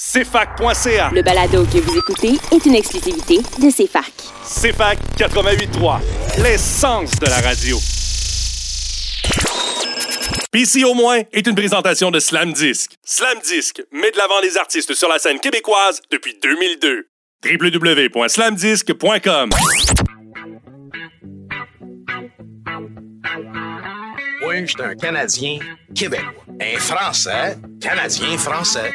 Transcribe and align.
CFAC.ca. 0.00 1.10
Le 1.12 1.20
balado 1.20 1.66
que 1.66 1.76
vous 1.76 1.98
écoutez 1.98 2.32
est 2.52 2.64
une 2.64 2.74
exclusivité 2.74 3.36
de 3.36 3.70
CFAC. 3.70 4.10
CFAC 4.42 4.98
88.3, 5.18 6.00
l'essence 6.42 7.10
de 7.20 7.26
la 7.26 7.38
radio. 7.40 7.76
PC 10.50 10.84
au 10.84 10.94
moins 10.94 11.20
est 11.32 11.46
une 11.46 11.54
présentation 11.54 12.10
de 12.10 12.18
Slam 12.18 12.54
Disc. 12.54 12.92
Slam 13.04 13.40
Disc 13.44 13.82
met 13.92 14.10
de 14.10 14.16
l'avant 14.16 14.40
les 14.42 14.56
artistes 14.56 14.94
sur 14.94 15.10
la 15.10 15.18
scène 15.18 15.38
québécoise 15.38 16.00
depuis 16.10 16.34
2002. 16.42 17.06
www.slamdisc.com 17.44 19.50
Oui, 24.46 24.60
je 24.62 24.66
suis 24.66 24.82
un 24.82 24.94
Canadien 24.94 25.58
québécois. 25.94 26.46
Un 26.58 26.78
Français, 26.78 27.58
Canadien 27.82 28.38
français. 28.38 28.90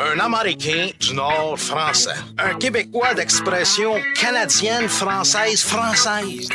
Un 0.00 0.20
Américain 0.20 0.90
du 1.00 1.14
Nord 1.14 1.58
français. 1.58 2.14
Un 2.38 2.54
Québécois 2.54 3.14
d'expression 3.14 3.94
canadienne, 4.14 4.88
française, 4.88 5.64
française. 5.64 6.48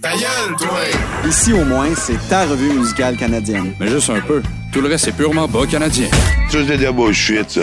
Ta 0.00 0.12
gueule, 0.12 0.56
toi! 0.56 0.78
Ici 1.28 1.52
au 1.52 1.64
moins, 1.64 1.92
c'est 1.96 2.28
ta 2.28 2.46
revue 2.46 2.72
musicale 2.72 3.16
canadienne. 3.16 3.74
Mais 3.80 3.88
juste 3.88 4.10
un 4.10 4.20
peu. 4.20 4.40
Tout 4.72 4.80
le 4.80 4.86
reste, 4.86 5.06
c'est 5.06 5.16
purement 5.16 5.48
bas 5.48 5.66
canadien. 5.66 6.08
Ça, 6.48 6.58
c'est 6.68 6.76
de 6.76 6.84
la 6.84 6.92
bullshit, 6.92 7.50
ça. 7.50 7.62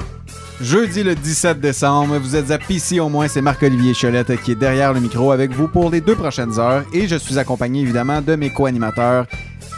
Jeudi 0.61 1.01
le 1.01 1.15
17 1.15 1.59
décembre, 1.59 2.19
vous 2.19 2.35
êtes 2.35 2.51
à 2.51 2.59
PC 2.59 2.99
au 2.99 3.09
moins, 3.09 3.27
c'est 3.27 3.41
Marc-Olivier 3.41 3.93
Cholette 3.93 4.39
qui 4.43 4.51
est 4.51 4.55
derrière 4.55 4.93
le 4.93 4.99
micro 4.99 5.31
avec 5.31 5.51
vous 5.51 5.67
pour 5.67 5.89
les 5.89 6.01
deux 6.01 6.15
prochaines 6.15 6.59
heures 6.59 6.83
et 6.93 7.07
je 7.07 7.15
suis 7.15 7.39
accompagné 7.39 7.81
évidemment 7.81 8.21
de 8.21 8.35
mes 8.35 8.51
co-animateurs 8.51 9.25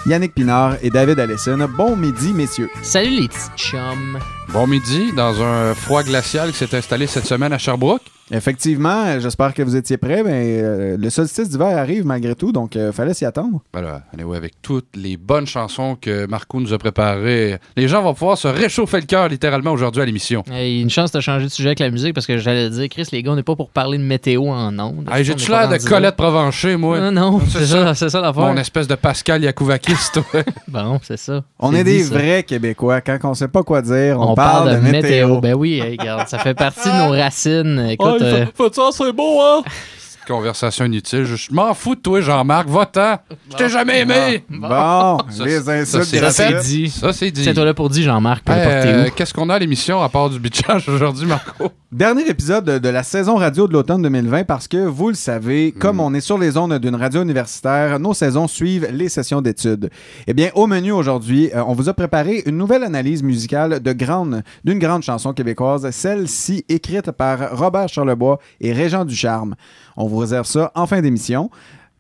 Yannick 0.06 0.34
Pinard 0.34 0.76
et 0.82 0.90
David 0.90 1.20
Allison. 1.20 1.70
Bon 1.78 1.96
midi, 1.96 2.34
messieurs. 2.34 2.70
Salut 2.82 3.22
les 3.22 3.28
petits 3.30 3.50
chums. 3.56 4.20
Bon 4.50 4.68
midi, 4.68 5.14
dans 5.16 5.42
un 5.42 5.74
froid 5.74 6.04
glacial 6.04 6.52
qui 6.52 6.58
s'est 6.58 6.76
installé 6.76 7.08
cette 7.08 7.26
semaine 7.26 7.54
à 7.54 7.58
Sherbrooke. 7.58 8.02
Effectivement, 8.32 9.20
j'espère 9.20 9.54
que 9.54 9.62
vous 9.62 9.76
étiez 9.76 9.98
prêts, 9.98 10.24
mais 10.24 10.60
euh, 10.62 10.98
le 10.98 11.10
solstice 11.10 11.50
d'hiver 11.50 11.78
arrive 11.78 12.06
malgré 12.06 12.36
tout, 12.36 12.52
donc 12.52 12.76
euh, 12.76 12.92
fallait 12.92 13.14
s'y 13.14 13.26
attendre. 13.26 13.62
Voilà, 13.74 14.04
anyway, 14.14 14.38
avec 14.38 14.54
toutes 14.62 14.96
les 14.96 15.18
bonnes 15.18 15.46
chansons 15.46 15.98
que 16.00 16.26
Marco 16.26 16.60
nous 16.60 16.74
a 16.74 16.78
préparées, 16.78 17.58
les 17.76 17.88
gens 17.88 18.02
vont 18.02 18.14
pouvoir 18.14 18.38
se 18.38 18.48
réchauffer 18.48 19.02
le 19.02 19.06
cœur 19.06 19.28
littéralement 19.28 19.72
aujourd'hui 19.72 20.02
à 20.02 20.06
l'émission. 20.06 20.44
Hey, 20.52 20.82
une 20.82 20.90
chance 20.90 21.12
de 21.12 21.20
changer 21.20 21.46
de 21.46 21.52
sujet 21.52 21.70
avec 21.70 21.80
la 21.80 21.90
musique 21.90 22.14
parce 22.14 22.26
que 22.26 22.38
j'allais 22.38 22.70
dire, 22.70 22.88
Chris, 22.90 23.08
les 23.12 23.24
gars, 23.24 23.32
on 23.32 23.36
n'est 23.36 23.44
pas 23.44 23.56
pour 23.56 23.70
parler 23.70 23.98
de 23.98 24.04
météo 24.04 24.48
en 24.48 24.78
ondes. 24.80 25.10
Hey, 25.12 25.26
J'ai-tu 25.26 25.52
l'air 25.52 25.68
de 25.68 25.78
Colette 25.78 26.16
Provencher, 26.16 26.78
moi? 26.78 27.00
Non, 27.00 27.12
non, 27.12 27.42
C'est 27.50 27.66
ça. 27.66 27.88
ça, 27.88 27.94
c'est 27.96 28.10
ça 28.10 28.22
l'affaire. 28.22 28.44
Mon 28.44 28.58
espèce 28.58 28.88
de 28.88 28.96
Pascal 28.96 29.44
Yakouvakis, 29.44 30.12
toi. 30.14 30.24
Bon, 30.70 31.00
c'est 31.04 31.18
ça. 31.18 31.44
On 31.60 31.74
est 31.74 31.84
dit, 31.84 31.98
des 31.98 32.04
ça. 32.04 32.16
vrais 32.16 32.44
Québécois. 32.44 33.02
Quand 33.02 33.20
on 33.24 33.34
sait 33.34 33.48
pas 33.48 33.64
quoi 33.64 33.82
dire, 33.82 34.20
on, 34.20 34.32
On, 34.32 34.36
parle, 34.36 34.82
de, 34.82 34.90
météo. 34.90 35.40
Ben 35.40 35.54
oui, 35.54 35.80
hey, 35.80 35.98
regarde, 36.00 36.28
ça 36.28 36.40
fait 36.40 36.56
partie 36.56 36.88
de 36.90 37.06
nos 37.06 37.12
racines. 37.12 37.88
Écoute, 37.92 38.13
euh, 38.22 38.46
c'est 38.92 39.12
beau, 39.12 39.42
hein? 39.42 39.64
Conversation 40.28 40.86
inutile. 40.86 41.26
Je, 41.26 41.36
je 41.36 41.54
m'en 41.54 41.74
fous 41.74 41.96
de 41.96 42.00
toi, 42.02 42.22
Jean-Marc. 42.22 42.68
Va-t'en. 42.70 43.18
Je 43.52 43.58
t'ai 43.58 43.70
jamais 43.70 44.02
aimé. 44.02 44.44
Bon, 44.50 45.18
Ça, 45.30 45.46
les 45.46 45.70
insultes 45.70 46.04
c'est 46.04 46.20
ça 46.20 46.32
c'est 46.32 46.60
dit. 46.64 46.90
Ça, 46.90 47.12
c'est 47.14 47.32
dit. 47.32 47.44
C'est 47.44 47.54
toi 47.54 47.66
là 47.66 47.74
pour 47.74 47.90
dire, 47.90 48.06
Jean-Marc, 48.06 48.44
euh. 48.50 49.10
Qu'est-ce 49.16 49.34
qu'on 49.34 49.50
a 49.50 49.56
à 49.56 49.60
l'émission 49.60 50.02
à 50.02 50.10
part 50.10 50.30
du 50.30 50.40
bitchage 50.40 50.88
aujourd'hui, 50.90 51.26
Marco? 51.26 51.70
Dernier 51.92 52.28
épisode 52.28 52.66
de, 52.66 52.78
de 52.80 52.90
la 52.90 53.04
saison 53.04 53.36
radio 53.36 53.68
de 53.68 53.74
l'automne 53.74 54.02
2020 54.02 54.46
parce 54.46 54.68
que, 54.68 54.78
vous 54.78 55.10
le 55.10 55.16
savez, 55.16 55.72
comme 55.72 56.00
on 56.00 56.14
est 56.14 56.22
sur 56.22 56.38
les 56.38 56.58
ondes 56.58 56.78
d'une 56.80 56.96
radio 56.96 57.22
universitaire, 57.22 58.00
nos 58.00 58.14
saisons 58.14 58.48
suivent 58.48 58.88
les 58.92 59.10
sessions 59.10 59.42
d'études. 59.42 59.90
Eh 60.26 60.34
bien, 60.34 60.50
au 60.56 60.66
menu 60.68 60.92
aujourd'hui, 60.92 61.52
euh, 61.54 61.64
on 61.68 61.74
vous 61.74 61.90
a 61.90 61.94
préparé 61.94 62.44
une 62.46 62.58
nouvelle 62.58 62.84
analyse 62.84 63.22
musicale 63.22 63.80
de 63.82 63.94
grande, 63.94 64.42
d'une 64.64 64.80
grande 64.80 65.04
chanson 65.04 65.34
québécoise, 65.34 65.88
celle-ci 65.92 66.66
écrite 66.70 67.12
par 67.12 67.56
Robert 67.58 67.90
Charlebois 67.90 68.40
et 68.60 68.74
Régent 68.74 69.06
Ducharme. 69.06 69.56
On 69.98 70.08
vous 70.08 70.18
réserve 70.18 70.46
ça 70.46 70.72
en 70.76 70.88
fin 70.88 71.02
d'émission. 71.02 71.50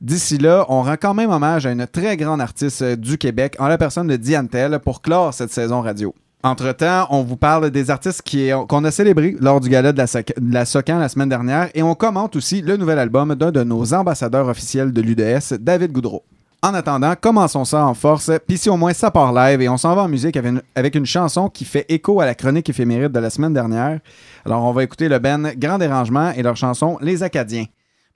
D'ici 0.01 0.37
là, 0.37 0.65
on 0.67 0.81
rend 0.81 0.95
quand 0.99 1.13
même 1.13 1.29
hommage 1.29 1.65
à 1.65 1.71
une 1.71 1.87
très 1.87 2.17
grande 2.17 2.41
artiste 2.41 2.81
euh, 2.81 2.95
du 2.97 3.17
Québec 3.17 3.55
en 3.59 3.67
la 3.67 3.77
personne 3.77 4.07
de 4.07 4.17
Diane 4.17 4.49
Tell 4.49 4.79
pour 4.79 5.01
clore 5.01 5.33
cette 5.33 5.51
saison 5.51 5.81
radio. 5.81 6.13
Entre-temps, 6.43 7.07
on 7.09 7.23
vous 7.23 7.37
parle 7.37 7.71
des 7.71 7.89
artistes 7.89 8.21
qu'on 8.67 8.83
a 8.83 8.91
célébrés 8.91 9.37
lors 9.39 9.61
du 9.61 9.69
gala 9.69 9.93
de 9.93 9.97
la, 9.97 10.05
de 10.05 10.53
la 10.53 10.65
Socan 10.65 10.99
la 10.99 11.07
semaine 11.07 11.29
dernière 11.29 11.69
et 11.73 11.81
on 11.83 11.95
commente 11.95 12.35
aussi 12.35 12.61
le 12.61 12.75
nouvel 12.75 12.99
album 12.99 13.33
d'un 13.35 13.51
de 13.51 13.63
nos 13.63 13.93
ambassadeurs 13.93 14.49
officiels 14.49 14.91
de 14.91 15.01
l'UDS, 15.01 15.57
David 15.57 15.93
Goudreau. 15.93 16.23
En 16.61 16.73
attendant, 16.73 17.13
commençons 17.19 17.63
ça 17.63 17.85
en 17.85 17.93
force, 17.93 18.29
puis 18.45 18.57
si 18.57 18.69
au 18.69 18.75
moins 18.75 18.93
ça 18.93 19.09
part 19.09 19.31
live 19.31 19.61
et 19.61 19.69
on 19.69 19.77
s'en 19.77 19.95
va 19.95 20.03
en 20.03 20.07
musique 20.09 20.37
avec 20.75 20.95
une, 20.95 21.05
chanson 21.05 21.47
qui 21.49 21.63
fait 21.63 21.85
écho 21.87 22.19
à 22.19 22.25
la 22.25 22.35
chronique 22.35 22.69
éphéméride 22.69 23.11
de 23.13 23.19
la 23.19 23.29
semaine 23.29 23.53
dernière. 23.53 23.99
Alors 24.45 24.63
on 24.65 24.73
va 24.73 24.83
écouter 24.83 25.07
le 25.07 25.19
Ben 25.19 25.53
Grand 25.57 25.77
Dérangement 25.77 26.31
et 26.31 26.41
leur 26.41 26.57
chanson 26.57 26.97
Les 27.01 27.23
Acadiens. 27.23 27.65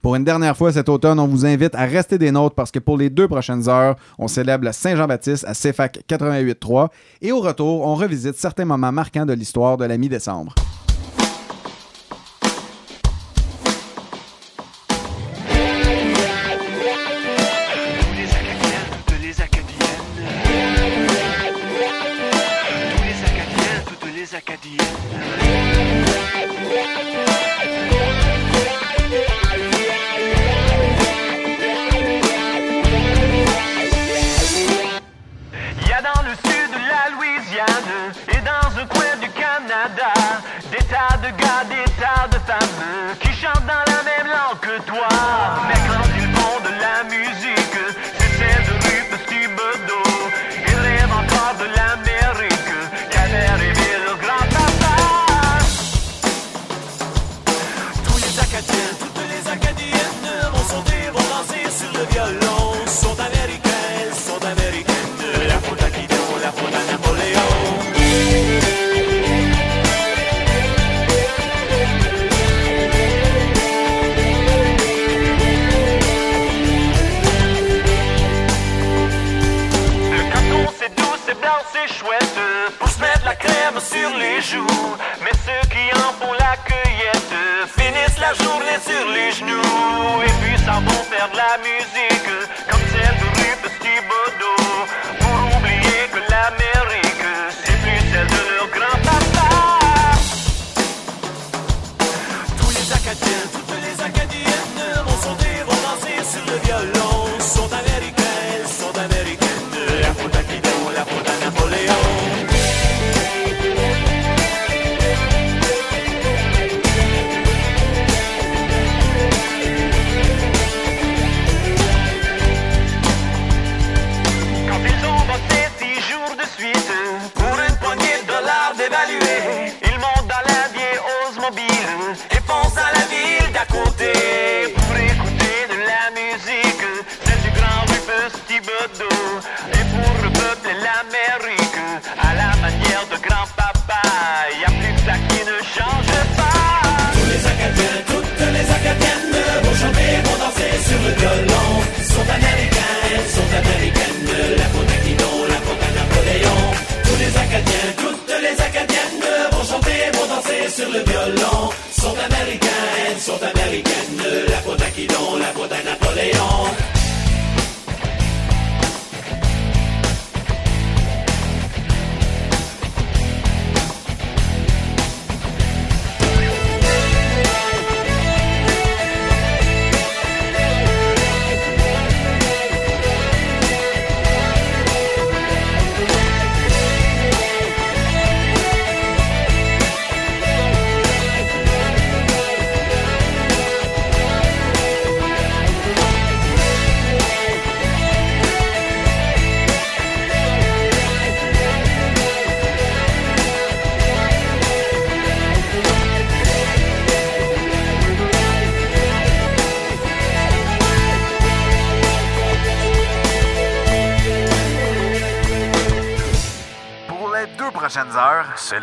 Pour 0.00 0.14
une 0.14 0.22
dernière 0.22 0.56
fois 0.56 0.72
cet 0.72 0.88
automne, 0.88 1.18
on 1.18 1.26
vous 1.26 1.44
invite 1.44 1.74
à 1.74 1.84
rester 1.84 2.18
des 2.18 2.30
nôtres 2.30 2.54
parce 2.54 2.70
que 2.70 2.78
pour 2.78 2.96
les 2.96 3.10
deux 3.10 3.26
prochaines 3.26 3.68
heures, 3.68 3.96
on 4.16 4.28
célèbre 4.28 4.64
la 4.64 4.72
Saint-Jean-Baptiste 4.72 5.44
à 5.44 5.54
CFAC 5.54 6.04
88.3 6.08 6.88
et 7.20 7.32
au 7.32 7.40
retour, 7.40 7.84
on 7.84 7.96
revisite 7.96 8.36
certains 8.36 8.64
moments 8.64 8.92
marquants 8.92 9.26
de 9.26 9.32
l'histoire 9.32 9.76
de 9.76 9.84
la 9.84 9.98
mi-décembre. 9.98 10.54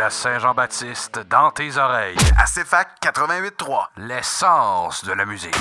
La 0.05 0.11
Saint-Jean-Baptiste 0.11 1.21
dans 1.31 1.49
tes 1.49 1.77
oreilles. 1.77 2.15
À 2.37 2.43
CFAC 2.43 2.89
88.3, 3.01 4.05
l'essence 4.07 5.03
de 5.03 5.13
la 5.13 5.25
musique. 5.25 5.55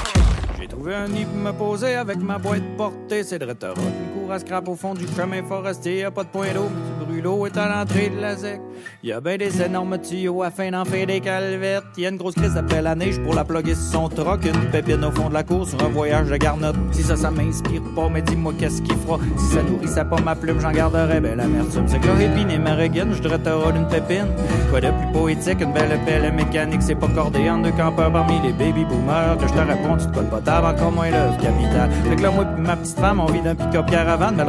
J'ai 0.61 0.69
trouvé 0.69 0.94
un 0.94 1.08
nid 1.08 1.25
pour 1.25 1.37
me 1.37 1.50
poser 1.50 1.94
avec 1.94 2.19
ma 2.19 2.37
boîte 2.37 2.76
portée. 2.76 3.25
C'est 3.25 3.38
de 3.38 3.46
retour. 3.46 3.73
Une 3.79 4.20
cour 4.20 4.31
à 4.31 4.38
scrap 4.38 4.69
au 4.69 4.76
fond 4.76 4.93
du 4.93 5.06
chemin 5.17 5.43
forestier. 5.43 6.00
Y 6.00 6.05
a 6.05 6.11
pas 6.11 6.25
de 6.25 6.29
point 6.29 6.52
d'eau, 6.52 6.69
mais 6.69 7.06
du 7.06 7.11
brûlot 7.11 7.46
est 7.46 7.56
à 7.56 7.69
l'entrée 7.70 8.11
de 8.11 8.20
la 8.20 8.37
zec. 8.37 8.61
Y 9.05 9.12
a 9.12 9.21
ben 9.21 9.37
des 9.37 9.61
énormes 9.61 9.99
tuyaux 9.99 10.43
afin 10.43 10.71
d'en 10.71 10.87
faire 10.87 11.06
des 11.06 11.21
calvettes. 11.21 11.85
Y 11.99 12.06
a 12.06 12.09
une 12.09 12.17
grosse 12.17 12.37
crise 12.37 12.56
après 12.56 12.81
la 12.81 12.95
neige 12.95 13.21
pour 13.21 13.35
la 13.35 13.45
plugger 13.45 13.75
sur 13.75 14.01
son 14.01 14.09
troc. 14.09 14.47
Une 14.47 14.71
pépine 14.71 15.05
au 15.05 15.11
fond 15.11 15.29
de 15.29 15.35
la 15.35 15.43
cour 15.43 15.69
sur 15.69 15.79
un 15.85 15.91
voyage 15.91 16.31
de 16.31 16.37
garnotte. 16.39 16.77
Si 16.91 17.03
ça, 17.03 17.15
ça 17.15 17.31
m'inspire 17.31 17.83
pas, 17.95 18.09
mais 18.09 18.23
dis-moi 18.23 18.55
qu'est-ce 18.59 18.81
qu'il 18.81 18.97
fera. 18.97 19.19
Si 19.37 19.56
ça 19.56 19.62
nourrissait 19.62 20.06
pas 20.06 20.17
ma 20.25 20.35
plume, 20.35 20.59
j'en 20.59 20.73
garderais 20.73 21.21
ben 21.21 21.37
l'amertume. 21.37 21.85
C'est 21.87 21.99
que 21.99 22.06
l'orépine 22.06 22.51
et 22.51 22.56
ma 22.56 22.77
regaine, 22.77 23.12
je 23.12 23.21
devrais 23.21 23.37
une 23.77 23.87
pépine. 23.89 24.29
Quoi 24.71 24.81
de 24.81 24.89
plus 24.89 25.12
poétique, 25.12 25.61
une 25.61 25.75
belle 25.75 26.00
pelle 26.07 26.33
mécanique, 26.33 26.81
c'est 26.81 26.95
pas 26.95 27.09
cordé 27.09 27.50
en 27.50 27.59
deux 27.59 27.73
campeurs 27.73 28.11
parmi 28.11 28.41
les 28.41 28.55
baby 28.55 28.87
boomers. 28.87 29.37
Que 29.37 29.49
je 29.49 29.53
te 29.53 29.59
réponds, 29.59 29.99
tu 29.99 30.07
te 30.07 30.15
colles 30.15 30.31
pas 30.31 30.41
table, 30.41 30.67
encore 30.67 30.93
moins 30.93 31.11
l'œuvre 31.11 31.37
capital. 31.37 31.91
Fait 32.09 32.17
que 32.17 32.23
là, 32.23 32.31
moi 32.31 32.47
pis 32.47 32.62
ma 32.62 32.77
petite 32.77 32.99
femme, 32.99 33.21
on 33.21 33.27
vit 33.27 33.43
d'un 33.43 33.55
pick-up 33.55 33.85
caravane, 33.91 34.35
mais 34.35 34.45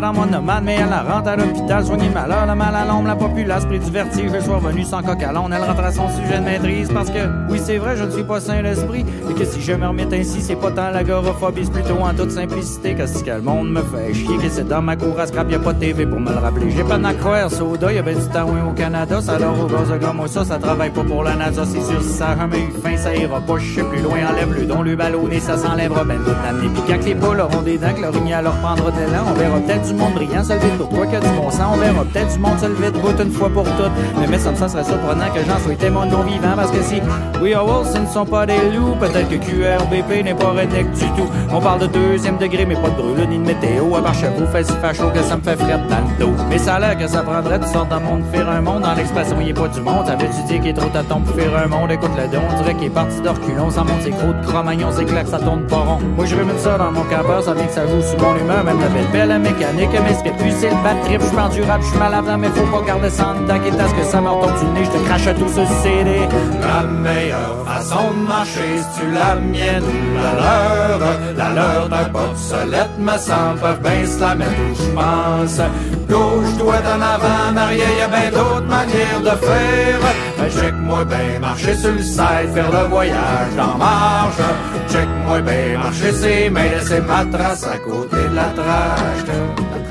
dans 0.00 0.12
mon 0.12 0.26
nomade, 0.26 0.62
mais 0.62 0.76
elle 0.76 0.90
la 0.90 1.02
rentre 1.02 1.28
à 1.28 1.34
l'hôpital, 1.34 1.84
soigner 1.84 2.08
malheur, 2.08 2.46
le 2.46 2.54
mal 2.54 2.72
à 2.72 2.84
l'ombre, 2.84 3.08
la 3.08 3.16
populace, 3.16 3.64
pris 3.64 3.80
du 3.80 3.95
vertige, 3.96 4.30
le 4.30 4.40
soir 4.42 4.60
venu 4.60 4.84
sans 4.84 5.02
coq 5.02 5.22
à 5.22 5.32
l'onde, 5.32 5.52
elle 5.54 5.62
rentre 5.62 5.80
à 5.80 5.90
son 5.90 6.06
sujet 6.10 6.38
de 6.38 6.44
maîtrise, 6.44 6.90
parce 6.92 7.08
que, 7.08 7.20
oui, 7.48 7.58
c'est 7.64 7.78
vrai, 7.78 7.96
je 7.96 8.04
ne 8.04 8.10
suis 8.10 8.24
pas 8.24 8.40
saint 8.40 8.60
l'esprit, 8.60 9.06
et 9.30 9.32
que 9.32 9.44
si 9.46 9.62
je 9.62 9.72
me 9.72 9.86
remets 9.86 10.12
ainsi, 10.12 10.42
c'est 10.42 10.56
pas 10.56 10.70
tant 10.70 10.90
l'agoraphobie, 10.90 11.64
c'est 11.64 11.72
plutôt 11.72 12.00
en 12.02 12.12
toute 12.12 12.30
simplicité, 12.30 12.94
que 12.94 13.06
si 13.06 13.22
que 13.24 13.30
le 13.30 13.40
monde 13.40 13.70
me 13.70 13.80
fait 13.80 14.12
chier, 14.12 14.36
que 14.36 14.50
c'est 14.50 14.68
dans 14.68 14.82
ma 14.82 14.96
cour 14.96 15.18
à 15.18 15.26
scrap, 15.26 15.50
y 15.50 15.54
a 15.54 15.58
pas 15.58 15.72
de 15.72 15.80
TV 15.80 16.04
pour 16.04 16.20
me 16.20 16.30
le 16.30 16.36
rappeler. 16.36 16.70
J'ai 16.70 16.84
pas 16.84 16.98
croire, 17.14 17.50
soda, 17.50 17.90
y 17.90 17.96
a 17.96 18.02
ben 18.02 18.18
du 18.18 18.28
temps 18.28 18.46
au 18.68 18.72
Canada, 18.74 19.22
ça 19.22 19.38
dort 19.38 19.58
au 19.58 19.66
gaz 19.66 19.90
de 19.90 19.96
gomme, 19.96 20.28
ça, 20.28 20.44
ça 20.44 20.58
travaille 20.58 20.90
pas 20.90 21.04
pour 21.04 21.24
la 21.24 21.34
NASA, 21.34 21.64
c'est 21.64 21.80
sûr, 21.80 22.02
si 22.02 22.12
ça 22.12 22.32
a 22.32 22.36
jamais 22.36 22.58
eu 22.58 22.72
faim, 22.82 22.98
ça 22.98 23.16
ira 23.16 23.40
pas, 23.40 23.56
je 23.56 23.76
sais 23.76 23.82
plus 23.82 24.02
loin, 24.02 24.18
enlève 24.30 24.52
le 24.52 24.66
don, 24.66 24.82
le 24.82 24.94
ballonné, 24.94 25.40
ça 25.40 25.56
s'enlèvera 25.56 26.04
ben 26.04 26.18
toute 26.18 26.36
l'année. 26.44 26.68
Puis 26.74 26.82
quand 26.86 27.02
les 27.02 27.14
poules 27.14 27.40
auront 27.40 27.62
des 27.62 27.78
dents, 27.78 27.94
que 27.96 28.02
l'orignal 28.02 28.44
leur 28.44 28.56
prendra 28.56 28.90
de 28.90 28.98
l'élan, 28.98 29.24
on 29.30 29.32
verra 29.32 29.58
peut-être 29.60 29.88
du 29.88 29.94
monde 29.94 30.12
brillant 30.12 30.44
se 30.44 30.52
lever 30.52 30.68
toi 30.78 31.06
que 31.06 31.18
du 31.18 31.40
bon 31.40 31.50
sang, 31.50 31.72
on 31.72 31.78
verra 31.78 32.04
peut-être 32.04 32.34
du 32.34 32.38
monde 32.38 32.58
se 32.58 32.66
lever 32.66 32.90
de 32.90 33.22
une 33.22 33.30
fois 33.30 33.48
pour 33.48 33.64
toutes. 33.64 33.85
Mais 34.18 34.26
mais 34.26 34.38
ça 34.38 34.50
me 34.50 34.56
ça 34.56 34.68
serait 34.68 34.84
surprenant 34.84 35.26
que 35.34 35.40
j'en 35.46 35.58
sois 35.58 35.74
témoin 35.74 36.06
non 36.06 36.22
vivant, 36.22 36.54
parce 36.56 36.70
que 36.70 36.82
si 36.82 37.00
We 37.42 37.54
Are 37.54 37.66
Wolves, 37.66 37.92
ce 37.92 37.98
ne 37.98 38.06
sont 38.06 38.24
pas 38.24 38.46
des 38.46 38.70
loups, 38.74 38.96
peut-être 38.98 39.28
que 39.28 39.36
QRBP 39.36 40.24
n'est 40.24 40.34
pas 40.34 40.50
redneck 40.50 40.90
du 40.92 41.04
tout. 41.16 41.28
On 41.52 41.60
parle 41.60 41.80
de 41.80 41.86
deuxième 41.86 42.38
degré, 42.38 42.64
mais 42.66 42.74
pas 42.74 42.88
de 42.88 42.96
brûle 42.96 43.28
ni 43.28 43.38
de 43.38 43.46
météo, 43.46 43.94
à 43.96 44.02
part 44.02 44.14
chez 44.14 44.28
vous, 44.36 44.46
fait 44.46 44.64
si 44.64 44.72
facho 44.82 45.10
que 45.10 45.22
ça 45.22 45.36
me 45.36 45.42
fait 45.42 45.56
frette 45.56 45.86
dans 45.88 45.96
le 45.96 46.24
dos. 46.24 46.32
Mais 46.48 46.58
ça 46.58 46.74
a 46.74 46.78
l'air 46.80 46.98
que 46.98 47.06
ça 47.06 47.22
prendrait 47.22 47.58
de 47.58 47.66
sorte 47.66 47.88
d'un 47.88 48.00
monde 48.00 48.22
faire 48.32 48.48
un 48.48 48.60
monde, 48.60 48.82
dans 48.82 48.94
l'expression 48.94 49.36
il 49.40 49.50
est 49.50 49.54
pas 49.54 49.68
du 49.68 49.80
monde, 49.80 50.06
ça 50.06 50.16
veut-tu 50.16 50.42
dire 50.48 50.60
qu'il 50.60 50.70
est 50.70 50.74
trop 50.74 50.88
tâton 50.88 51.20
pour 51.20 51.34
faire 51.34 51.56
un 51.56 51.68
monde, 51.68 51.90
écoute 51.90 52.10
le 52.16 52.28
don, 52.32 52.42
on 52.50 52.62
dirait 52.62 52.74
qu'il 52.74 52.86
est 52.86 52.90
parti 52.90 53.20
d'orculon, 53.20 53.70
ça 53.70 53.82
monte 53.82 54.02
ses 54.02 54.10
crocs 54.10 54.40
de 54.40 54.46
cro-magnon, 54.46 54.88
c'est 54.92 55.04
clair 55.04 55.24
que 55.24 55.30
ça 55.30 55.38
tourne 55.38 55.66
pas 55.66 55.76
rond. 55.76 55.98
Moi 56.16 56.26
je 56.26 56.36
remets 56.36 56.58
ça 56.58 56.78
dans 56.78 56.90
mon 56.90 57.02
campeur, 57.02 57.42
ça 57.42 57.54
vient 57.54 57.66
que 57.66 57.72
ça 57.72 57.86
joue 57.86 58.02
sous 58.02 58.16
mon 58.16 58.36
humeur, 58.36 58.64
même 58.64 58.80
la 58.80 58.88
belle 58.88 59.28
belle 59.28 59.38
mécanique, 59.38 59.90
mais 59.92 60.14
ce 60.14 60.22
que 60.24 60.36
plus 60.36 60.52
c'est 60.58 60.70
le 60.70 60.82
bad 60.82 61.00
trip, 61.04 61.20
je 61.20 61.54
du 61.54 61.62
rap, 61.62 61.80
je 61.82 61.86
suis 61.86 61.98
mal 61.98 62.14
avant, 62.14 62.38
mais 62.38 62.48
faut 62.48 62.66
pas 62.66 62.84
garder 62.86 63.10
ça 63.10 63.34
en 63.34 63.46
ce 63.84 63.94
que 63.94 64.04
ça 64.04 64.20
me 64.20 64.28
du 64.28 64.66
nez, 64.72 64.84
je 64.84 64.90
te 64.90 65.04
crache 65.04 65.28
tout 65.38 65.48
ce 65.48 65.64
CD. 65.82 66.20
La 66.60 66.82
meilleure 66.86 67.64
façon 67.66 68.10
de 68.12 68.28
marcher, 68.28 68.78
si 68.78 69.00
tu 69.00 69.10
la 69.10 69.34
mienne 69.36 69.82
ou 69.82 70.14
la 70.16 70.32
leur, 70.42 71.00
la 71.36 71.48
leur 71.54 71.88
d'un 71.88 72.08
obsolète, 72.14 72.98
me 72.98 73.16
semble, 73.18 73.60
peuvent 73.60 73.82
bien 73.82 74.06
se 74.06 74.20
la 74.20 74.34
mettre 74.34 74.50
où 74.50 74.74
je 74.74 74.90
pense. 74.94 75.60
Gauche, 76.08 76.56
doigt 76.58 76.82
en 76.94 77.00
avant, 77.00 77.52
marié, 77.52 77.84
y 77.98 78.02
a 78.02 78.08
bien 78.08 78.30
d'autres 78.30 78.66
manières 78.66 79.20
de 79.20 79.36
faire. 79.46 80.00
Ben, 80.38 80.50
check-moi 80.50 81.04
bien, 81.04 81.40
marcher 81.40 81.74
sur 81.74 81.92
le 81.92 82.02
side, 82.02 82.50
faire 82.54 82.70
le 82.70 82.88
voyage 82.88 83.58
en 83.58 83.78
marche. 83.78 84.36
Check-moi 84.90 85.40
bien, 85.40 85.78
marcher 85.78 86.12
ses 86.12 86.50
mains, 86.50 86.68
laisser 86.68 87.00
ma 87.00 87.24
trace 87.24 87.64
à 87.64 87.78
côté 87.78 88.16
de 88.16 88.34
la 88.34 88.50
trache. 88.54 89.85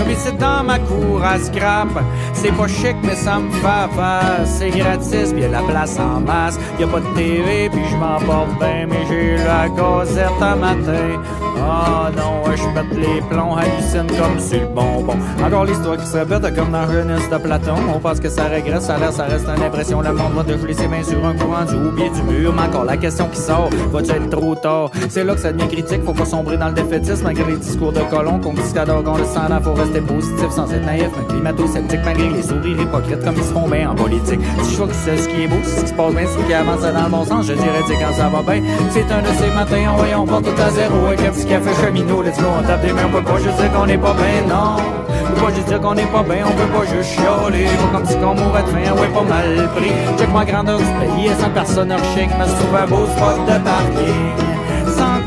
Comme 0.00 0.12
ici 0.12 0.32
dans 0.38 0.64
ma 0.64 0.78
cour 0.78 1.22
à 1.22 1.38
scrap. 1.38 1.88
C'est 2.32 2.52
pas 2.52 2.66
chic 2.66 2.96
mais 3.02 3.14
ça 3.14 3.38
me 3.38 3.50
fait 3.50 3.94
face 3.94 4.48
C'est 4.58 4.70
gratis 4.70 5.30
puis 5.30 5.42
y 5.42 5.44
a 5.44 5.48
la 5.48 5.60
place 5.60 5.98
en 5.98 6.20
masse. 6.20 6.58
Y 6.78 6.84
a 6.84 6.86
pas 6.86 7.00
de 7.00 7.14
TV 7.14 7.68
puis 7.68 7.82
je 7.90 7.96
m'en 7.96 8.18
porte 8.20 8.58
bien 8.58 8.86
Mais 8.88 9.04
j'ai 9.10 9.36
la 9.36 9.68
gazette 9.68 10.40
un 10.40 10.56
matin 10.56 11.20
Oh 11.60 12.08
non, 12.16 12.54
je 12.54 12.62
pète 12.74 12.98
les 12.98 13.20
plombs 13.28 13.56
Hallucine 13.56 14.06
comme 14.18 14.40
sur 14.40 14.60
le 14.60 14.66
bonbon. 14.66 15.14
Encore 15.44 15.64
l'histoire 15.64 15.96
qui 15.96 16.06
se 16.06 16.16
répète 16.16 16.54
comme 16.54 16.72
dans 16.72 16.90
Jeunesse 16.90 17.28
de 17.30 17.36
Platon. 17.36 17.74
On 17.94 17.98
pense 17.98 18.20
que 18.20 18.28
ça 18.28 18.44
régresse, 18.44 18.84
ça 18.84 18.98
l'air, 18.98 19.12
ça 19.12 19.24
reste 19.24 19.46
une 19.56 19.62
impression. 19.62 20.00
Le 20.00 20.12
monde 20.12 20.32
va 20.34 20.44
te 20.44 20.58
geler 20.58 20.74
ses 20.74 20.88
mains 20.88 21.02
sur 21.02 21.24
un 21.24 21.34
courant 21.34 21.64
du 21.64 21.74
haut 21.74 21.92
pied 21.92 22.10
du 22.10 22.22
mur. 22.22 22.52
Mais 22.54 22.62
encore 22.62 22.84
la 22.84 22.96
question 22.96 23.28
qui 23.28 23.40
sort, 23.40 23.68
va-tu 23.92 24.10
être 24.10 24.30
trop 24.30 24.54
tard? 24.54 24.90
C'est 25.08 25.24
là 25.24 25.34
que 25.34 25.40
ça 25.40 25.52
devient 25.52 25.68
critique, 25.68 26.02
faut 26.04 26.12
pas 26.12 26.24
sombrer 26.24 26.56
dans 26.56 26.68
le 26.68 26.74
défaitisme. 26.74 27.24
Malgré 27.24 27.44
les 27.44 27.58
discours 27.58 27.92
de 27.92 28.00
colons 28.10 28.40
qu'adore 28.72 29.02
qu'on 29.02 29.16
le 29.16 29.24
sent 29.24 29.40
faut 29.62 29.74
rester 29.74 30.00
positif 30.00 30.50
sans 30.50 30.72
être 30.72 30.84
naïf, 30.86 31.10
un 31.18 31.24
climato-sceptique 31.32 32.00
malgré 32.04 32.28
les 32.28 32.42
sourires 32.42 32.80
hypocrites 32.80 33.24
comme 33.24 33.34
ils 33.36 33.44
se 33.44 33.52
font 33.52 33.68
bien 33.68 33.90
en 33.90 33.94
politique. 33.94 34.40
Si 34.62 34.74
je 34.74 34.82
que 34.82 34.94
c'est 34.94 35.16
ce 35.16 35.28
qui 35.28 35.42
est 35.42 35.48
beau, 35.48 35.56
c'est 35.64 35.80
ce 35.80 35.82
qui 35.82 35.88
se 35.88 35.94
passe 35.94 36.14
bien, 36.14 36.24
c'est 36.26 36.40
ce 36.40 36.46
qui 36.46 36.54
avance 36.54 36.80
dans 36.80 37.04
le 37.04 37.10
bon 37.10 37.24
sens, 37.24 37.46
je 37.46 37.52
dirais 37.52 37.82
dire 37.86 37.98
quand 37.98 38.14
ça 38.14 38.28
va 38.28 38.42
bien. 38.42 38.62
C'est 38.90 39.10
un 39.12 39.22
de 39.22 39.32
ces 39.38 39.50
matins, 39.50 39.92
on 39.92 39.96
voyons, 39.96 40.22
on 40.22 40.26
part 40.26 40.42
tout 40.42 40.62
à 40.62 40.70
zéro. 40.70 40.94
Petit 41.10 41.46
café 41.50 41.70
cheminot, 41.82 42.22
let's 42.22 42.38
go, 42.38 42.46
on 42.58 42.62
tape 42.62 42.80
des 42.82 42.92
mains, 42.92 43.06
on 43.06 43.10
peut 43.10 43.22
pas 43.22 43.38
juste 43.38 43.56
dire 43.56 43.72
qu'on 43.72 43.88
est 43.88 43.98
pas 43.98 44.14
bien, 44.14 44.46
non. 44.48 44.76
On 45.10 45.32
peut 45.32 45.46
pas 45.46 45.52
juste 45.52 45.66
dire 45.66 45.80
qu'on 45.80 45.96
est 45.96 46.06
pas 46.06 46.22
bien, 46.22 46.44
on 46.46 46.52
peut 46.52 46.78
pas 46.78 46.86
juste 46.86 47.10
chialer, 47.10 47.64
pas 47.64 47.98
comme 47.98 48.06
si 48.06 48.16
qu'on 48.18 48.34
mourrait 48.34 48.62
de 48.62 48.68
faim, 48.68 49.00
ouais, 49.00 49.08
pas 49.08 49.22
mal 49.22 49.68
pris. 49.74 49.92
Check 50.16 50.32
ma 50.32 50.44
grandeur 50.44 50.78
du 50.78 50.84
pays, 50.84 51.26
et 51.26 51.34
sans 51.42 51.50
personne 51.50 51.92
chic, 52.14 52.30
me 52.38 52.46
trouve 52.46 52.76
un 52.76 52.86
beau 52.86 53.06
spot 53.06 53.46
de 53.46 53.64
parking. 53.64 54.49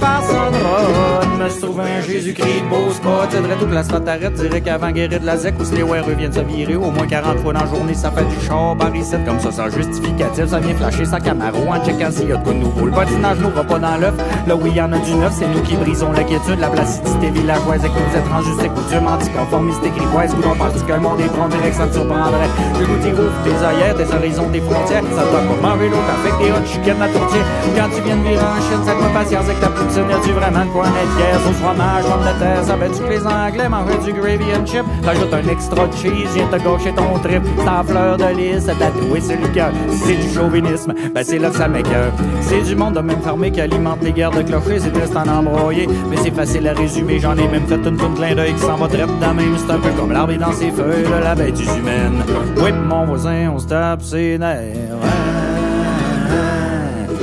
Parson 0.03 0.51
Road. 0.51 1.27
Me 1.39 1.49
suis 1.49 1.61
trouvé 1.61 1.83
un 1.83 2.01
Jésus-Christ 2.01 2.63
beau 2.69 2.91
spot. 2.91 3.29
T'aiderais 3.29 3.55
tout 3.55 3.65
que 3.65 3.73
la 3.73 3.83
spot 3.83 4.03
t'arrête. 4.03 4.33
Dirais 4.33 4.61
qu'avant 4.61 4.91
guérir 4.91 5.19
de 5.19 5.25
la 5.25 5.37
zec, 5.37 5.55
ou 5.59 5.63
si 5.65 5.75
les 5.75 5.83
WRE 5.83 6.09
viennent 6.17 6.33
se 6.33 6.41
virer, 6.41 6.75
au 6.75 6.91
moins 6.91 7.07
40 7.07 7.39
fois 7.39 7.53
dans 7.53 7.61
la 7.61 7.67
journée, 7.67 7.93
ça 7.93 8.11
fait 8.11 8.25
du 8.25 8.39
char 8.45 8.75
par. 8.77 8.91
Comme 8.93 9.39
ça, 9.39 9.51
sans 9.51 9.69
justificatif, 9.69 10.47
ça 10.47 10.59
vient 10.59 10.75
flasher 10.75 11.05
sa 11.05 11.19
Camaro 11.19 11.67
en 11.67 11.83
checkant 11.83 12.11
s'il 12.11 12.29
y 12.29 12.31
a 12.31 12.37
de 12.37 12.43
quoi 12.43 12.53
nouveau. 12.53 12.85
Le 12.85 12.91
patinage 12.91 13.39
n'ouvre 13.39 13.63
pas 13.65 13.79
dans 13.79 13.97
l'œuf. 13.97 14.13
Là 14.47 14.55
où 14.55 14.65
il 14.65 14.75
y 14.75 14.81
en 14.81 14.91
a 14.91 14.97
du 14.99 15.15
neuf, 15.15 15.33
c'est 15.37 15.47
nous 15.47 15.61
qui 15.61 15.75
brisons 15.75 16.11
l'inquiétude, 16.11 16.59
la 16.59 16.69
placidité 16.69 17.29
villageoise 17.31 17.79
avec 17.79 17.91
nos 17.91 18.19
étranges 18.19 18.45
justes 18.45 18.63
et 18.63 18.69
coutumes, 18.69 19.07
anticonformistes 19.07 19.85
et 19.85 19.89
grivoises, 19.89 20.35
goûtons 20.35 20.55
parce 20.57 20.81
que 20.81 20.93
le 20.93 20.99
monde 20.99 21.19
est 21.19 21.31
prend 21.33 21.47
direct, 21.47 21.75
ça 21.75 21.87
te 21.87 21.93
surprendrait. 21.93 22.49
Le 22.79 22.85
goût 22.85 22.97
t'y 23.01 23.11
rouvre 23.11 23.37
tes 23.43 23.65
ailleurs, 23.65 23.95
tes 23.97 24.15
horizons, 24.15 24.49
tes 24.51 24.61
frontières. 24.61 25.03
Ça 25.15 25.23
doit 25.25 25.41
pas 25.41 25.67
manger 25.69 25.89
l'autre 25.89 26.11
avec 26.21 26.33
des 26.39 26.51
hot 26.51 26.65
chicken 26.65 27.01
à 27.01 27.07
tourtière. 27.07 27.45
Quand 27.75 27.89
tu 27.95 28.01
viens 28.01 28.17
de 28.17 28.23
virer 28.23 28.43
en 28.43 28.61
chine, 28.61 28.83
ça 28.85 28.93
te 28.93 29.13
patience 29.13 29.45
avec 29.45 29.59
ta 29.59 29.67
poutine. 29.67 29.92
Y'a-tu 29.95 30.31
vraiment 30.31 30.65
de 30.65 30.71
quoi 30.71 30.85
être 30.87 31.17
fier? 31.17 31.39
Sauce 31.45 31.55
fromage, 31.57 32.03
pomme 32.03 32.21
de 32.21 32.39
terre, 32.39 32.63
ça 32.63 32.77
fait-tu 32.77 33.03
que 33.03 33.09
les 33.09 33.27
Anglais 33.27 33.69
mangeaient 33.69 34.03
du 34.03 34.13
gravy 34.13 34.45
and 34.55 34.65
chip? 34.65 34.83
T'ajoutes 35.03 35.33
un 35.33 35.47
extra 35.49 35.83
cheese, 35.91 36.29
viens 36.33 36.47
te 36.47 36.63
gaucher 36.63 36.93
ton 36.93 37.19
trip. 37.19 37.43
C'est 37.57 37.69
en 37.69 37.83
fleur 37.83 38.17
de 38.17 38.25
lys, 38.35 38.63
c'est 38.65 38.77
tatoué 38.79 39.21
sur 39.21 39.39
le 39.39 39.47
cœur. 39.49 39.71
C'est 39.89 40.15
du 40.15 40.33
chauvinisme, 40.33 40.93
ben 41.13 41.23
c'est 41.23 41.37
là 41.37 41.49
que 41.49 41.57
ça 41.57 41.67
m'écoeure. 41.67 42.11
C'est 42.41 42.61
du 42.61 42.75
monde 42.75 42.95
de 42.95 43.01
même 43.01 43.21
fermé 43.21 43.51
qui 43.51 43.61
alimente 43.61 43.99
les 44.01 44.11
guerres 44.11 44.31
de 44.31 44.41
clochers, 44.41 44.79
c'est 44.79 44.91
triste 44.91 45.15
en 45.15 45.27
embroyer. 45.27 45.87
Mais 46.09 46.17
c'est 46.17 46.33
facile 46.33 46.67
à 46.67 46.73
résumer, 46.73 47.19
j'en 47.19 47.37
ai 47.37 47.47
même 47.47 47.67
fait 47.67 47.75
une 47.75 47.97
toune 47.97 48.15
clin 48.15 48.33
d'œil 48.33 48.53
qui 48.53 48.61
s'en 48.61 48.77
va 48.77 48.87
traite 48.87 49.19
dans 49.19 49.33
même. 49.33 49.55
C'est 49.57 49.71
un 49.71 49.79
peu 49.79 49.89
comme 49.91 50.11
l'arbre 50.11 50.33
dans 50.37 50.53
ses 50.53 50.71
feuilles, 50.71 51.05
la 51.23 51.35
bête 51.35 51.59
humaine. 51.59 52.23
Oui, 52.57 52.71
mon 52.71 53.05
voisin, 53.05 53.51
on 53.53 53.59
se 53.59 53.67
tape 53.67 54.01
ses 54.01 54.39
nerfs. 54.39 55.42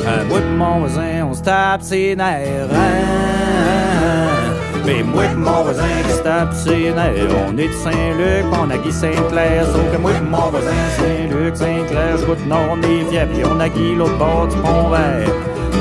Euh, 0.07 0.25
moi 0.29 0.39
pis 0.41 0.57
mon 0.57 0.79
voisin, 0.81 1.27
on 1.31 1.35
se 1.35 1.43
tape 1.43 1.83
ses 1.83 2.17
nerfs. 2.17 2.69
Mais 4.87 5.03
moi 5.03 5.25
pis 5.25 5.37
mon 5.37 5.63
voisin 5.63 5.83
qui 6.07 6.13
se 6.13 6.23
tape 6.23 6.53
ses 6.55 6.93
nerfs. 6.93 7.35
On 7.49 7.57
est 7.57 7.69
de 7.69 7.73
Saint-Luc, 7.73 8.47
on 8.53 8.71
a 8.71 8.79
Guy 8.79 8.93
Saint-Clair. 8.93 9.67
Sauf 9.67 9.93
que 9.93 9.99
moi 9.99 10.13
pis 10.13 10.25
mon 10.25 10.51
voisin, 10.51 10.71
Saint-Luc, 10.97 11.57
Saint-Clair, 11.57 12.17
je 12.19 12.25
goûte 12.25 12.47
nord, 12.47 12.67
on 12.73 12.83
est 12.83 13.05
fiers. 13.11 13.27
Pis 13.27 13.45
on 13.45 13.61
a 13.61 13.69
Guy 13.69 13.95
l'autre 13.95 14.17
bord 14.17 14.49
du 14.49 14.57
pont 14.57 14.89
vert. 14.89 15.29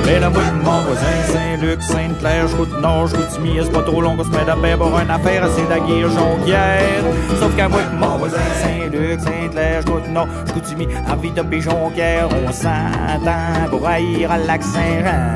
Mais 0.06 0.20
là, 0.20 0.30
moi 0.30 0.42
pis 0.42 0.66
mon 0.66 0.82
voisin, 0.82 1.18
Saint-Luc, 1.32 1.82
Sainte-Claire, 1.84 2.48
je 2.48 2.56
goûte 2.56 2.82
nord, 2.82 3.08
je 3.08 3.16
goûte 3.16 3.40
mi, 3.42 3.60
c'est 3.62 3.72
pas 3.72 3.82
trop 3.82 4.02
long 4.02 4.16
qu'on 4.16 4.24
se 4.24 4.30
met 4.30 4.46
d'abord 4.46 4.90
pour 4.90 5.00
une 5.00 5.10
affaire, 5.10 5.48
c'est 5.56 5.70
la 5.70 5.80
guerre 5.80 6.10
jonquière? 6.10 7.04
Sauf 7.40 7.56
qu'à 7.56 7.68
moi 7.68 7.82
mon 7.94 8.18
voisin, 8.18 8.38
Saint-Luc, 8.64 9.20
Sainte-Claire, 9.20 9.82
je 9.82 9.92
goûte 9.92 10.08
nord, 10.10 10.28
je 10.48 10.54
goûte 10.54 10.78
mi, 10.78 10.88
envie 11.12 11.32
de 11.32 11.60
jonquière, 11.60 12.28
on 12.32 12.52
s'entend 12.52 13.70
pour 13.70 13.88
haïr 13.88 14.32
à 14.32 14.38
lac 14.38 14.64
Saint-Jean. 14.64 15.36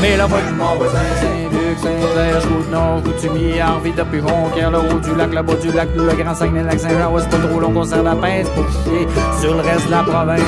Mais 0.00 0.16
là, 0.16 0.26
moi 0.26 0.38
pis 0.46 0.54
mon 0.54 0.76
voisin, 0.76 0.98
Saint-Luc, 1.20 1.59
Saint-Clair, 1.78 2.40
je 2.40 2.48
goûte 2.48 2.70
nord, 2.70 2.98
je 2.98 3.10
goûte 3.10 3.32
mi, 3.34 3.62
envie 3.62 3.92
de 3.92 4.04
jonquière, 4.20 4.70
le 4.70 4.78
haut 4.78 5.00
du 5.00 5.14
lac, 5.14 5.32
le 5.34 5.42
bas 5.42 5.54
du 5.54 5.72
lac, 5.72 5.88
le 5.94 6.22
grand 6.22 6.34
Saguenay, 6.34 6.62
le 6.62 6.68
lac 6.68 6.80
Saint-Jean, 6.80 7.12
ouais, 7.12 7.22
c'est 7.22 7.30
pas 7.30 7.46
trop 7.46 7.60
long 7.60 7.72
qu'on 7.72 8.02
la 8.02 8.14
pince 8.14 8.48
pour 8.50 8.64
chier 8.70 9.06
sur 9.40 9.54
le 9.54 9.60
reste 9.60 9.86
de 9.86 9.90
la 9.90 10.02
province? 10.02 10.40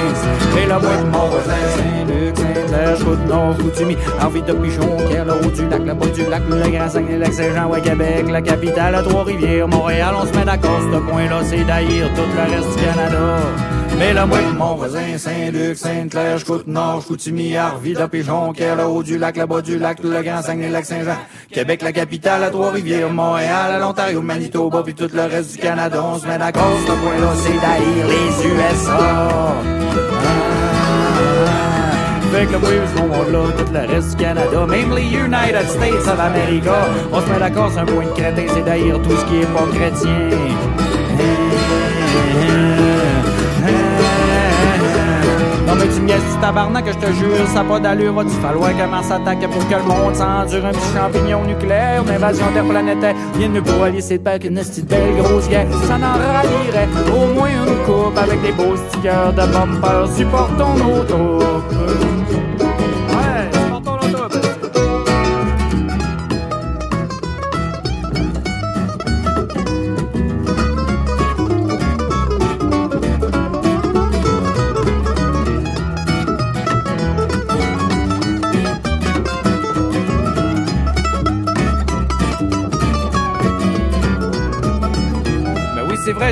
Mais 0.55 0.67
là, 0.67 0.79
moi 0.79 0.91
pis 0.91 1.05
mon 1.05 1.29
voisin, 1.29 1.63
Saint-Luc, 1.77 2.37
Saint-Clair, 2.37 2.97
je 2.99 3.05
goûte 3.05 3.27
nord, 3.29 3.55
je 3.59 3.63
goûte 3.63 3.87
mi, 3.87 3.97
envie 4.21 4.43
de 4.43 4.71
jonquière, 4.71 5.25
le 5.25 5.33
haut 5.33 5.51
du 5.51 5.69
lac, 5.69 5.83
le 5.85 5.95
bas 5.95 6.07
du 6.07 6.25
lac, 6.27 6.43
le 6.49 6.71
grand 6.71 6.89
Saguenay, 6.89 7.15
le 7.15 7.19
lac 7.21 7.33
Saint-Jean, 7.33 7.69
ouais, 7.69 7.81
Québec, 7.81 8.27
la 8.31 8.43
capitale 8.43 9.03
Trois-Rivières, 9.03 9.69
Montréal, 9.69 10.15
on 10.21 10.27
se 10.27 10.39
met 10.39 10.45
d'accord, 10.45 10.81
ce 10.93 10.99
point-là, 10.99 11.41
c'est 11.45 11.65
d'haïr 11.65 12.09
tout 12.15 12.23
le 12.23 12.55
reste 12.55 12.79
du 12.79 12.85
Canada. 12.85 13.37
Mais 14.03 14.15
moi 14.15 14.39
pis 14.39 14.57
mon 14.59 14.75
voisin, 14.75 15.17
Saint-Luc, 15.17 15.77
Sainte-Claire, 15.77 16.37
je 16.37 16.45
goûte 16.45 16.67
nord, 16.67 17.03
je 17.03 17.09
goûte 17.09 17.27
mi, 17.29 17.57
Arvide, 17.57 18.09
Jonquière, 18.13 18.75
le 18.75 18.85
haut 18.85 19.03
du 19.05 19.17
lac, 19.17 19.37
le 19.37 19.47
bas 19.47 19.63
du 19.63 19.79
lac, 19.79 20.03
le 20.03 20.23
grand 20.23 20.43
Saguenay, 20.43 20.71
lac 20.71 20.85
Saint-Jean, 20.85 21.17
Québec, 21.53 21.83
la 21.83 21.93
capitale 21.93 22.43
à 22.43 22.51
Trois-Rivières, 22.51 23.11
Montréal, 23.11 23.71
à 23.71 23.79
l'Ontario, 23.79 24.21
Manitoba, 24.21 24.83
puis 24.83 24.95
tout 24.95 25.09
le 25.15 25.23
reste 25.23 25.53
du 25.53 25.59
Canada, 25.59 26.03
on 26.05 26.19
se 26.19 26.27
met 26.27 26.37
d'accord, 26.37 26.77
ce 26.85 26.93
point-là, 26.93 27.33
c'est 27.37 27.61
d'haïr 27.61 28.07
les 28.09 28.49
USA. 28.49 29.55
Fait 32.33 32.47
que 32.47 32.53
le 32.53 32.59
oui, 32.59 32.81
ce 32.97 33.03
monde-là, 33.03 33.53
tout 33.57 33.73
le 33.73 33.95
reste 33.95 34.17
du 34.17 34.25
Canada, 34.25 34.67
même 34.67 34.97
les 34.97 35.03
United 35.03 35.69
States 35.69 36.09
of 36.09 36.19
America, 36.19 36.89
on 37.13 37.21
se 37.21 37.31
met 37.31 37.39
d'accord, 37.39 37.71
c'est 37.73 37.81
un 37.81 37.85
point 37.85 38.07
de 38.07 38.11
crétin, 38.11 38.47
c'est 38.53 38.65
d'haïr 38.65 39.01
tout 39.01 39.17
ce 39.17 39.25
qui 39.27 39.37
est 39.37 39.55
pas 39.55 39.67
chrétien. 39.73 40.52
Tu 45.95 46.01
me 46.01 46.09
tu 46.09 46.41
tabarnak 46.41 46.87
je 46.87 47.07
te 47.07 47.13
jure, 47.13 47.47
ça 47.55 47.63
pas 47.65 47.79
d'allure, 47.79 48.15
va-tu 48.15 48.31
falloir 48.41 48.71
comment 48.79 49.03
s'attaquer 49.03 49.47
pour 49.47 49.67
que 49.69 49.75
le 49.75 49.83
monde 49.83 50.15
s'endure? 50.15 50.65
Un 50.65 50.73
petit 50.73 50.97
champignon 50.97 51.45
nucléaire, 51.45 52.03
une 52.03 52.15
invasion 52.15 52.47
interplanétaire, 52.47 53.15
bien 53.37 53.49
mieux 53.49 53.63
pour 53.63 53.83
allier 53.83 54.01
ses 54.01 54.19
pères 54.19 54.39
qu'une 54.39 54.55
petite 54.55 54.89
belle 54.89 55.17
grosse 55.17 55.49
guerre, 55.49 55.67
ça 55.87 55.99
n'en 55.99 56.13
rallierait 56.13 56.89
au 57.13 57.35
moins 57.35 57.49
une 57.49 57.77
coupe 57.85 58.17
avec 58.17 58.41
des 58.43 58.53
beaux 58.53 58.77
stickers 58.89 59.33
de 59.33 59.47
bumper, 59.53 60.07
supportons 60.17 60.75
nos 60.75 61.05
troupes. 61.05 62.72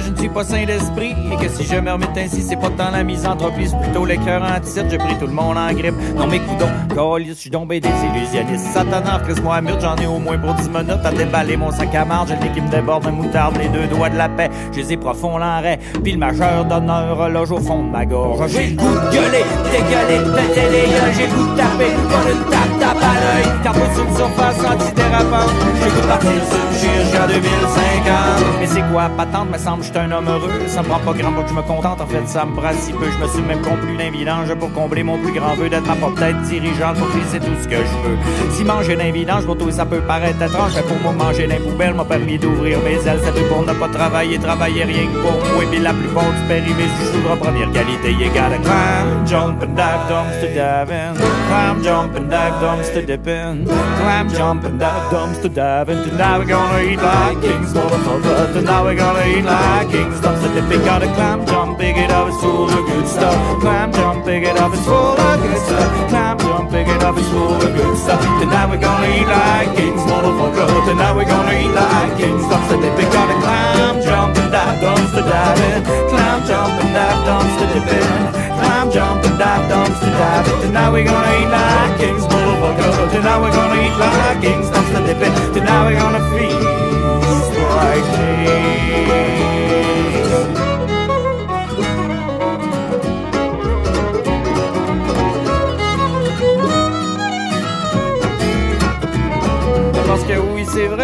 Je 0.02 0.10
ne 0.10 0.16
suis 0.16 0.28
pas 0.28 0.44
saint 0.44 0.64
d'esprit? 0.64 1.14
Et 1.32 1.36
que 1.36 1.48
si 1.48 1.64
je 1.64 1.76
me 1.76 1.92
remets 1.92 2.06
ainsi, 2.16 2.42
c'est 2.42 2.56
pas 2.56 2.70
tant 2.70 2.90
la 2.90 3.02
misanthropie, 3.02 3.68
c'est 3.68 3.78
plutôt 3.78 4.04
les 4.04 4.18
cœurs 4.18 4.42
en 4.42 4.60
titre. 4.60 4.86
J'ai 4.90 4.98
pris 4.98 5.16
tout 5.18 5.26
le 5.26 5.32
monde 5.32 5.56
en 5.56 5.72
grippe. 5.72 5.94
Non, 6.16 6.26
mais 6.26 6.40
coudons, 6.40 6.70
calice, 6.94 7.28
je 7.36 7.40
suis 7.40 7.50
tombé 7.50 7.80
des 7.80 7.88
illusionnistes. 7.88 8.66
Satanas, 8.72 9.20
Chris-moi 9.26 9.56
à 9.56 9.60
mute, 9.60 9.80
j'en 9.80 9.96
ai 9.96 10.06
au 10.06 10.18
moins 10.18 10.38
pour 10.38 10.54
10 10.54 10.68
minutes 10.68 11.04
à 11.04 11.10
déballer 11.10 11.56
mon 11.56 11.70
sac 11.70 11.94
à 11.94 12.04
marge. 12.04 12.28
J'ai 12.28 12.48
le 12.48 12.54
qui 12.54 12.60
me 12.60 12.70
déborde 12.70 13.04
de 13.04 13.10
moutarde, 13.10 13.56
les 13.58 13.68
deux 13.68 13.86
doigts 13.86 14.10
de 14.10 14.16
la 14.16 14.28
paix. 14.28 14.50
Je 14.72 14.80
les 14.80 14.92
ai 14.92 14.96
profond 14.96 15.38
l'arrêt. 15.38 15.78
Puis 16.02 16.12
le 16.12 16.18
majeur 16.18 16.64
d'honneur 16.64 17.28
loge 17.28 17.52
au 17.52 17.60
fond 17.60 17.82
de 17.82 17.90
ma 17.90 18.04
gorge. 18.04 18.50
J'ai 18.50 18.68
le 18.68 18.76
goût 18.76 18.94
de 18.94 19.12
gueuler, 19.12 19.44
dégueuler, 19.70 20.20
péter 20.36 20.68
les 20.70 20.86
gueules. 20.88 21.14
J'ai 21.16 21.26
le 21.26 21.34
goût 21.34 21.52
de 21.52 21.56
taper, 21.56 21.92
comme 22.10 22.28
une 22.32 22.50
tape, 22.50 22.78
tape 22.80 23.02
à 23.02 23.14
l'œil. 23.20 23.46
Tape 23.62 23.94
sur 23.94 24.04
une 24.04 24.16
surface 24.16 24.58
antidérapante. 24.58 25.50
J'ai 25.78 25.84
le 25.84 25.90
goût 25.90 26.00
de 26.02 26.06
partir 26.06 26.30
sur 26.50 26.69
jusqu'en 26.80 27.26
2050. 27.26 28.60
Mais 28.60 28.66
c'est 28.66 28.82
quoi, 28.92 29.10
patente, 29.16 29.50
me 29.52 29.58
semble, 29.58 29.82
je 29.82 29.90
suis 29.90 29.98
un 29.98 30.10
homme 30.10 30.28
heureux. 30.28 30.50
Ça 30.66 30.82
me 30.82 30.88
prend 30.88 30.98
pas 30.98 31.12
grand 31.12 31.32
pour 31.32 31.44
que 31.44 31.50
je 31.50 31.54
me 31.54 31.62
contente. 31.62 32.00
En 32.00 32.06
fait, 32.06 32.26
ça 32.26 32.44
me 32.44 32.54
prend 32.54 32.72
si 32.78 32.92
peu. 32.92 33.06
Je 33.10 33.18
me 33.22 33.28
suis 33.28 33.42
même 33.42 33.62
conclu 33.62 33.96
d'un 33.96 34.10
vidange 34.10 34.54
pour 34.54 34.72
combler 34.72 35.02
mon 35.02 35.18
plus 35.18 35.32
grand 35.32 35.54
vœu 35.54 35.68
d'être 35.68 35.86
ma 35.86 35.94
propre 35.94 36.18
tête 36.18 36.40
dirigeante 36.42 36.96
pour 36.96 37.08
c'est 37.30 37.40
tout 37.40 37.56
ce 37.62 37.68
que 37.68 37.76
je 37.76 38.08
veux. 38.08 38.18
Si 38.50 38.64
manger 38.64 38.96
d'un 38.96 39.12
vidange, 39.12 39.44
toi, 39.46 39.72
ça 39.72 39.84
peut 39.84 40.00
paraître 40.00 40.42
étrange. 40.42 40.72
Mais 40.76 40.82
pour 40.82 40.98
moi, 41.00 41.12
manger 41.12 41.46
d'un 41.46 41.60
m'a 41.94 42.04
permis 42.04 42.38
d'ouvrir 42.38 42.78
mes 42.80 42.94
ailes. 43.08 43.20
C'est 43.24 43.48
pour 43.48 43.62
ne 43.62 43.72
pas 43.72 43.88
travailler, 43.88 44.38
travailler 44.38 44.84
rien 44.84 45.06
que 45.06 45.18
pour 45.18 45.32
moi. 45.32 45.62
Et 45.62 45.66
puis 45.66 45.80
la 45.80 45.92
plupart 45.92 46.30
du 46.32 46.42
périmé 46.48 46.84
du 46.84 47.04
jour 47.06 47.32
en 47.32 47.36
première 47.36 47.70
qualité. 47.72 48.12
You 48.12 48.28
gotta 48.28 48.58
climb, 48.58 49.26
jump 49.26 49.62
and 49.62 49.74
dive, 49.74 50.08
dumpster 50.08 50.54
diving. 50.54 51.14
Climb, 51.48 51.82
jump 51.82 52.16
and 52.16 52.28
dive, 52.28 52.54
dumpster 52.60 53.06
dipping. 53.06 53.66
Climb, 53.66 54.28
jump 54.30 54.64
and 54.64 54.78
dive, 54.78 55.10
dumpster 55.10 55.48
diving. 55.48 56.02
Tonight 56.04 56.38
we're 56.38 56.46
eat 56.78 57.00
like 57.00 57.40
kings, 57.40 57.72
motherfucker. 57.72 58.52
Tonight 58.52 58.82
we're 58.82 58.94
gonna 58.94 59.26
eat 59.26 59.44
like 59.44 59.90
kings, 59.90 60.20
dumpster 60.20 60.52
dipping. 60.54 60.84
Gotta 60.84 61.06
climb, 61.14 61.46
jump, 61.46 61.78
pick 61.78 61.96
it 61.96 62.10
up, 62.10 62.28
it's 62.28 62.40
full 62.40 62.68
of 62.68 62.86
good 62.86 63.06
stuff. 63.08 63.60
Climb, 63.60 63.92
jump, 63.92 64.24
pick 64.24 64.44
it 64.44 64.56
up, 64.56 64.72
it's 64.72 64.84
full 64.84 65.18
of 65.18 65.42
good 65.42 65.60
stuff. 65.66 66.08
Climb, 66.10 66.38
jump, 66.38 66.70
pick 66.70 66.88
it 66.88 67.02
up, 67.02 67.16
it's 67.16 67.28
full 67.28 67.54
of 67.54 67.74
good 67.74 67.96
stuff. 67.98 68.20
Tonight 68.40 68.66
we're 68.70 68.80
gonna 68.80 69.08
eat 69.08 69.26
like 69.26 69.76
kings, 69.76 70.02
motherfucker. 70.02 70.66
Tonight 70.86 71.14
we're 71.16 71.24
gonna 71.24 71.54
eat 71.58 71.74
like 71.74 72.16
kings, 72.18 72.44
dumpster 72.50 72.78
dipping. 72.80 73.10
Gotta 73.12 73.36
climb, 73.42 74.02
jump 74.02 74.36
and 74.36 74.52
dive, 74.52 74.78
dumpster 74.82 75.24
diving. 75.28 75.84
Climb, 76.10 76.40
jump 76.46 76.82
and 76.82 76.92
dive, 76.94 77.20
dumpster 77.26 77.66
dipping. 77.74 78.39
Climb, 78.80 78.92
jump 78.92 79.24
and 79.26 79.38
dive, 79.38 79.70
dumpster 79.70 80.10
diving. 80.10 80.60
Tonight 80.62 80.90
we're 80.90 81.04
gonna 81.04 81.38
eat 81.38 81.48
like 81.48 81.98
kings, 81.98 82.24
motherfucker. 82.24 83.10
Tonight 83.10 83.40
we're 83.40 83.52
gonna 83.52 83.82
eat 83.82 83.96
like 83.98 84.40
kings, 84.40 84.70
dumpster 84.70 85.06
dipping. 85.06 85.34
Tonight 85.52 85.84
we're 85.84 86.00
gonna 86.00 86.30
feast 86.30 87.58
like 87.76 88.04
kings. 88.16 89.39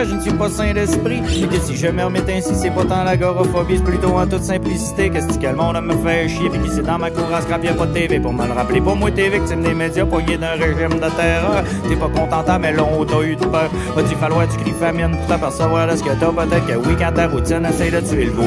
Je 0.05 0.15
ne 0.15 0.21
suis 0.21 0.33
pas 0.33 0.51
saint 0.51 0.73
d'esprit. 0.73 1.23
Et 1.43 1.47
que 1.47 1.59
si 1.61 1.77
je 1.77 1.87
me 1.89 2.05
remets 2.05 2.21
ainsi, 2.31 2.55
c'est 2.55 2.71
pas 2.71 2.85
tant 2.85 3.03
l'agoraphobie, 3.05 3.77
c'est 3.79 3.85
plutôt 3.85 4.17
en 4.17 4.27
toute 4.27 4.43
simplicité. 4.43 5.11
Qu'est-ce 5.11 5.39
que 5.39 5.47
le 5.47 5.55
monde 5.55 5.81
me 5.83 5.95
fait 5.97 6.29
chier, 6.29 6.49
puis 6.51 6.61
qui 6.61 6.71
c'est 6.71 6.83
dans 6.83 6.99
ma 6.99 7.11
cour 7.11 7.25
à 7.35 7.41
scrap, 7.41 7.65
y'a 7.65 7.73
pas 7.73 7.87
de 7.87 7.93
TV 7.93 8.21
pour 8.21 8.33
me 8.33 8.47
le 8.47 8.53
rappeler. 8.53 8.81
Pour 8.81 8.97
moi, 8.97 9.11
t'es 9.11 9.29
victime 9.29 9.63
des 9.63 9.75
médias, 9.75 10.05
poigné 10.05 10.37
d'un 10.37 10.53
régime 10.53 11.01
de 11.01 11.11
terreur. 11.17 11.65
T'es 11.89 11.97
pas 11.97 12.09
contentant, 12.09 12.59
mais 12.59 12.73
long, 12.73 13.05
t'as 13.07 13.23
eu 13.23 13.37
de 13.37 13.45
peur. 13.47 13.71
Va-tu 13.95 14.15
falloir 14.17 14.47
du 14.47 14.57
cri 14.57 14.73
famine 14.73 15.17
pour 15.17 15.27
t'apercevoir 15.27 15.89
de 15.89 15.97
ce 15.97 16.03
que 16.03 16.11
t'as? 16.11 16.27
Peut-être 16.27 16.67
que 16.67 16.89
oui, 16.89 16.95
quand 16.99 17.13
ta 17.13 17.27
routine 17.29 17.67
essaye 17.67 17.91
de 17.91 18.01
tuer 18.01 18.25
le 18.27 18.33
beau. 18.33 18.43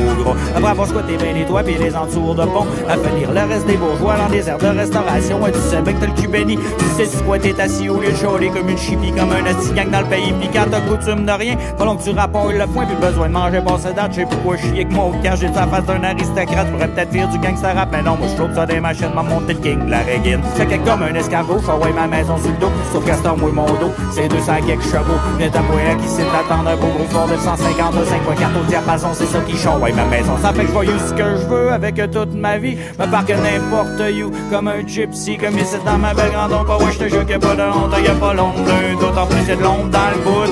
Après 0.56 0.70
avoir 0.70 0.88
squatté 0.88 1.18
bien 1.18 1.34
les 1.34 1.46
toits, 1.46 1.64
puis 1.64 1.76
les 1.80 1.96
entours 1.96 2.36
de 2.36 2.46
pont, 2.46 2.68
à 2.88 2.96
venir 2.96 3.32
le 3.32 3.40
reste 3.40 3.66
des 3.66 3.78
bourgeois 3.78 4.18
dans 4.18 4.30
des 4.30 4.48
aires 4.48 4.58
de 4.58 4.68
restauration. 4.68 5.48
Et 5.48 5.52
tu 5.52 5.60
sais 5.60 5.78
que 5.78 6.00
t'as 6.00 6.06
le 6.06 6.22
cul 6.22 6.28
béni. 6.28 6.58
Tu 6.58 6.86
sais 6.96 7.06
sur 7.06 7.26
quoi 7.26 7.40
t'es 7.40 7.60
assis 7.60 7.90
au 7.90 8.00
lieu 8.00 8.12
de 8.12 8.16
chialer 8.16 8.50
comme 8.50 8.70
une 8.70 8.78
chipie, 8.78 9.12
comme 9.12 9.32
un 9.32 9.46
asti 9.46 9.74
gang 9.74 9.90
dans 9.90 10.02
le 10.02 10.06
pays. 10.06 10.34
Puis 10.40 10.50
quand 10.54 10.70
coutume 10.90 11.26
de 11.26 11.32
rien, 11.40 11.56
que 11.56 12.04
tu 12.04 12.12
rapportes 12.12 12.54
le 12.54 12.68
point, 12.68 12.86
puis 12.86 12.96
besoin 12.96 13.28
de 13.28 13.34
manger 13.34 13.62
passer 13.62 13.94
date. 13.94 14.12
Je 14.12 14.16
sais 14.18 14.26
pourquoi 14.26 14.58
chier 14.58 14.72
avec 14.72 14.92
mon 14.92 15.12
cage, 15.24 15.40
j'ai 15.40 15.48
la 15.48 15.68
face 15.68 15.86
d'un 15.86 16.04
aristocrate? 16.04 16.72
Pourrais 16.72 16.88
peut-être 16.88 17.12
faire 17.12 17.28
du 17.30 17.40
gangster 17.40 17.76
rap, 17.76 17.90
mais 17.92 18.02
non, 18.02 18.16
moi 18.18 18.28
je 18.30 18.36
trouve 18.36 18.54
ça 18.54 18.66
des 18.66 18.80
machines, 18.80 19.12
m'a 19.16 19.24
monté 19.24 19.54
le 19.54 19.60
king 19.60 19.86
de 19.86 19.92
la 19.92 20.00
régine. 20.00 20.42
Fait 20.56 20.66
que 20.66 20.76
comme 20.88 21.04
un 21.04 21.16
escargot, 21.16 21.60
j'envoie 21.66 21.90
ma 21.92 22.08
maison 22.08 22.38
sur 22.38 22.52
le 22.52 22.58
dos. 22.58 22.72
Sauf 22.92 23.06
qu'à 23.06 23.16
ce 23.16 23.24
temps, 23.24 23.38
moi, 23.38 23.50
mon 23.54 23.66
dos, 23.66 23.92
c'est 24.12 24.28
200 24.28 24.54
quelques 24.68 24.84
chevaux. 24.84 25.20
Viens 25.38 25.50
ta 25.50 25.62
moyen 25.62 25.96
qui 25.96 26.08
sait 26.08 26.24
t'attendre 26.24 26.70
un 26.70 26.76
beau 26.76 26.88
gros 26.88 27.08
fort 27.10 27.28
de 27.28 27.38
150, 27.38 27.96
5.4 27.96 28.62
au 28.62 28.66
diapason, 28.68 29.08
c'est 29.14 29.26
ça 29.26 29.40
qui 29.40 29.58
chante, 29.58 29.82
ouais, 29.82 29.94
ma 29.94 30.06
maison. 30.06 30.34
Ça 30.42 30.54
fait 30.54 30.64
que 30.64 30.68
je 30.68 30.74
vois 30.74 30.84
ce 30.86 31.14
que 31.14 31.38
je 31.38 31.46
veux 31.48 31.72
avec 31.72 31.96
toute 32.12 32.34
ma 32.36 32.58
vie. 32.58 32.78
Me 33.00 33.06
parque 33.06 33.30
n'importe 33.30 34.02
où, 34.24 34.32
comme 34.52 34.68
un 34.68 34.86
gypsy, 34.86 35.38
comme 35.38 35.58
ici 35.58 35.76
dans 35.86 35.98
ma 35.98 36.14
belle 36.14 36.32
grande 36.32 36.54
ombre. 36.54 36.84
Ouais, 36.84 36.92
je 36.92 37.00
te 37.00 37.10
jure 37.10 37.26
qu'il 37.26 37.36
a 37.36 37.40
pas 37.40 37.56
de 37.56 37.62
honte, 37.62 37.94
y 38.04 38.08
a 38.08 38.14
pas 38.14 38.34
l'ombre 38.34 38.60
d'un 38.66 39.00
doute. 39.00 39.18
En 39.18 39.26
plus, 39.26 39.48
y'a 39.48 39.56
de 39.56 39.64
l'ombre 39.64 39.90
dans 39.90 40.10
le 40.14 40.24
bout. 40.24 40.50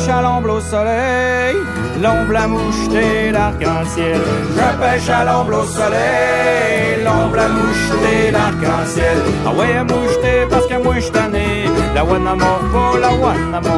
Pêche 0.00 0.08
à 0.08 0.22
l'ombre 0.22 0.54
au 0.54 0.60
soleil, 0.60 1.56
l'ombre 2.02 2.32
la 2.32 2.46
mouche 2.46 2.88
t'es 2.90 3.32
l'arc-en-ciel. 3.32 4.20
Je 4.56 4.78
pêche 4.80 5.08
à 5.10 5.24
l'ombre 5.24 5.58
au 5.58 5.64
soleil, 5.64 7.04
l'ombre 7.04 7.36
la 7.36 7.48
mouche 7.48 7.90
t'es 8.02 8.30
l'arc-en-ciel. 8.30 9.18
Ah 9.46 9.52
ouais, 9.52 9.76
à 9.76 9.84
mouche 9.84 10.16
t'es 10.22 10.46
parce 10.48 10.66
que 10.66 10.82
moi 10.82 10.98
je 10.98 11.08
tanné. 11.10 11.64
La 11.94 12.00
à 12.00 12.04
pas, 12.04 12.98
la 12.98 13.08
à 13.08 13.60
pas. 13.60 13.76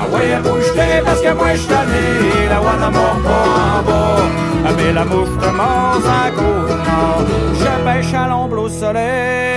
Ah 0.00 0.14
ouais, 0.14 0.32
à 0.32 0.40
mouche 0.40 0.72
t'es 0.74 1.02
parce 1.04 1.20
que 1.20 1.32
moi 1.32 1.54
je 1.54 1.66
tanné. 1.68 2.04
La 2.50 2.56
à 2.56 2.90
pas 2.90 2.98
en 2.98 3.82
bas. 3.86 4.22
Ah 4.66 4.70
mais 4.76 4.92
la 4.92 5.04
mouche 5.04 5.28
te 5.38 5.46
à 5.46 6.30
côte 6.30 6.78
nord. 6.86 7.24
Je 7.60 7.84
pêche 7.84 8.14
à 8.14 8.28
l'ombre 8.28 8.58
au 8.62 8.68
soleil, 8.68 9.53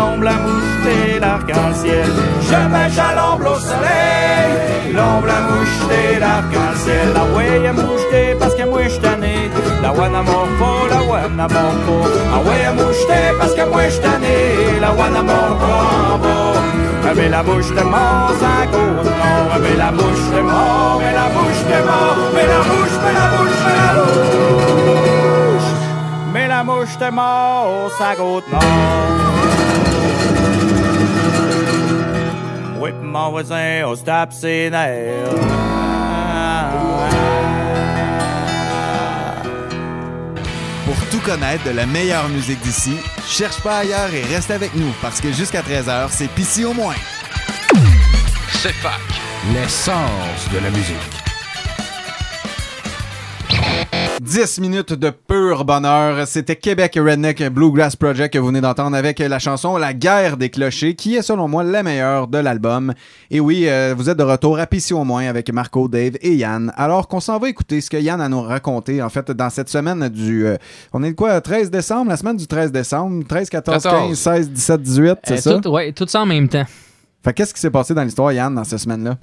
l'ombre 0.00 0.24
la 0.24 0.36
mouche 0.44 0.72
t'es 0.84 1.20
l'arc-en-ciel. 1.20 2.10
Je 2.48 2.60
pêche 2.72 2.98
à 3.08 3.10
l'ombre 3.18 3.46
au 3.54 3.58
soleil, 3.70 4.50
l'ombre 4.96 5.26
la 5.32 5.40
mouche 5.48 5.78
l'arc-en-ciel. 6.24 7.08
La 7.14 7.24
ouais, 7.34 7.66
à 7.66 7.72
mouche 7.72 8.06
t'es 8.10 8.36
parce 8.40 8.54
que 8.54 8.64
moi 8.64 8.82
je 8.88 8.98
tanné. 9.04 9.36
La 9.82 9.90
mort 10.22 10.50
pas, 10.58 10.82
la 11.36 11.48
mort 11.54 11.78
pas. 11.86 12.08
Ah 12.34 12.40
ouais, 12.46 12.64
à 12.70 12.72
mouche 12.72 13.02
t'es 13.08 13.28
parce 13.38 13.54
que 13.54 13.64
moi 13.72 13.82
je. 13.88 14.80
La 14.80 14.90
mort 15.22 15.56
pas 15.62 16.14
en 16.14 16.18
bas. 16.18 16.50
La 17.02 17.42
mange 17.82 18.42
à 18.54 18.66
côte 18.72 19.04
nord. 19.04 19.48
Ah 19.52 19.58
mais 19.62 19.76
la 19.76 19.90
mouche 19.90 20.26
te 20.32 20.40
mord, 20.40 21.00
mais 21.00 21.12
la 21.20 21.26
mouche 21.34 21.62
te 21.70 21.78
mord. 21.88 22.18
Mais 22.34 22.46
la 22.52 22.60
mouche, 22.68 22.96
mais 23.04 23.14
la 23.18 23.26
mouche, 23.32 23.60
mais 23.66 23.76
la 23.80 23.92
mouche. 23.98 25.70
Mais 26.32 26.48
la 26.48 26.60
mouche 26.68 26.96
te 26.98 27.10
mord, 27.10 27.90
sa 27.98 28.14
côte 28.16 28.48
nord. 28.52 29.69
Pis 32.82 32.94
mon 33.02 33.30
voisin, 33.30 33.82
on 33.84 33.94
se 33.94 34.02
tape 34.02 34.32
ses 34.32 34.70
nerfs. 34.70 35.28
Pour 40.86 40.96
tout 41.10 41.20
connaître 41.20 41.64
de 41.64 41.70
la 41.70 41.84
meilleure 41.84 42.28
musique 42.30 42.60
d'ici, 42.60 42.96
cherche 43.26 43.60
pas 43.60 43.78
ailleurs 43.78 44.12
et 44.14 44.22
reste 44.34 44.50
avec 44.50 44.74
nous 44.74 44.92
parce 45.02 45.20
que 45.20 45.30
jusqu'à 45.30 45.60
13h, 45.60 46.08
c'est 46.10 46.28
Pissy 46.28 46.64
au 46.64 46.72
moins. 46.72 46.96
C'est 48.48 48.72
fac, 48.72 49.00
l'essence 49.52 50.48
de 50.52 50.58
la 50.58 50.70
musique. 50.70 51.19
10 54.20 54.60
minutes 54.60 54.92
de 54.92 55.08
pur 55.08 55.64
bonheur. 55.64 56.26
C'était 56.26 56.54
Québec 56.54 56.98
Redneck 57.02 57.42
Bluegrass 57.48 57.96
Project 57.96 58.34
que 58.34 58.38
vous 58.38 58.48
venez 58.48 58.60
d'entendre 58.60 58.94
avec 58.94 59.18
la 59.18 59.38
chanson 59.38 59.78
La 59.78 59.94
guerre 59.94 60.36
des 60.36 60.50
clochers, 60.50 60.94
qui 60.94 61.16
est 61.16 61.22
selon 61.22 61.48
moi 61.48 61.64
la 61.64 61.82
meilleure 61.82 62.28
de 62.28 62.36
l'album. 62.36 62.92
Et 63.30 63.40
oui, 63.40 63.64
euh, 63.66 63.94
vous 63.96 64.10
êtes 64.10 64.18
de 64.18 64.22
retour 64.22 64.58
à 64.58 64.66
Pissy 64.66 64.92
au 64.92 65.04
moins 65.04 65.26
avec 65.26 65.50
Marco, 65.50 65.88
Dave 65.88 66.16
et 66.20 66.34
Yann. 66.34 66.70
Alors 66.76 67.08
qu'on 67.08 67.20
s'en 67.20 67.38
va 67.38 67.48
écouter 67.48 67.80
ce 67.80 67.88
que 67.88 67.96
Yann 67.96 68.20
a 68.20 68.28
nous 68.28 68.42
raconté, 68.42 69.00
en 69.02 69.08
fait, 69.08 69.30
dans 69.30 69.48
cette 69.48 69.70
semaine 69.70 70.06
du... 70.10 70.44
euh, 70.46 70.58
on 70.92 71.02
est 71.02 71.12
de 71.12 71.16
quoi, 71.16 71.40
13 71.40 71.70
décembre? 71.70 72.10
La 72.10 72.18
semaine 72.18 72.36
du 72.36 72.46
13 72.46 72.72
décembre? 72.72 73.24
13, 73.26 73.48
14, 73.48 73.82
15, 73.82 74.18
16, 74.18 74.50
17, 74.50 74.82
18, 74.82 75.18
c'est 75.24 75.32
Euh, 75.32 75.36
ça? 75.38 75.60
tout, 75.60 75.70
ouais, 75.70 75.92
tout 75.92 76.06
ça 76.06 76.20
en 76.20 76.26
même 76.26 76.46
temps. 76.48 76.66
Fait 77.22 77.34
qu'est-ce 77.34 77.52
qui 77.52 77.60
s'est 77.60 77.70
passé 77.70 77.92
dans 77.92 78.02
l'histoire, 78.02 78.32
Yann, 78.32 78.54
dans 78.54 78.64
cette 78.64 78.78
semaine-là? 78.78 79.16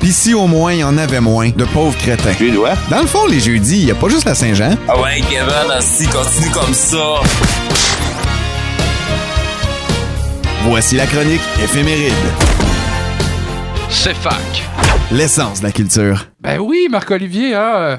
Pis 0.00 0.12
si 0.12 0.32
au 0.32 0.46
moins 0.46 0.72
il 0.72 0.78
y 0.78 0.84
en 0.84 0.96
avait 0.96 1.20
moins 1.20 1.50
de 1.50 1.64
pauvres 1.66 1.96
crétins. 1.98 2.32
Tu 2.38 2.50
dois? 2.50 2.72
Dans 2.88 3.00
le 3.02 3.06
fond, 3.06 3.26
les 3.26 3.38
jeudis, 3.38 3.80
il 3.82 3.88
y 3.88 3.90
a 3.90 3.94
pas 3.94 4.08
juste 4.08 4.24
la 4.24 4.34
Saint-Jean. 4.34 4.76
Ah 4.88 4.98
ouais, 4.98 5.20
Kevin, 5.28 5.70
assis, 5.70 6.06
continue 6.06 6.50
comme 6.50 6.72
ça. 6.72 7.20
Voici 10.62 10.96
la 10.96 11.06
chronique 11.06 11.42
éphéméride. 11.62 12.14
C'est 13.90 14.14
fac. 14.14 14.40
L'essence 15.10 15.60
de 15.60 15.66
la 15.66 15.72
culture. 15.72 16.26
Ben 16.40 16.58
oui, 16.58 16.88
Marc-Olivier, 16.90 17.54
hein, 17.54 17.72
euh, 17.76 17.96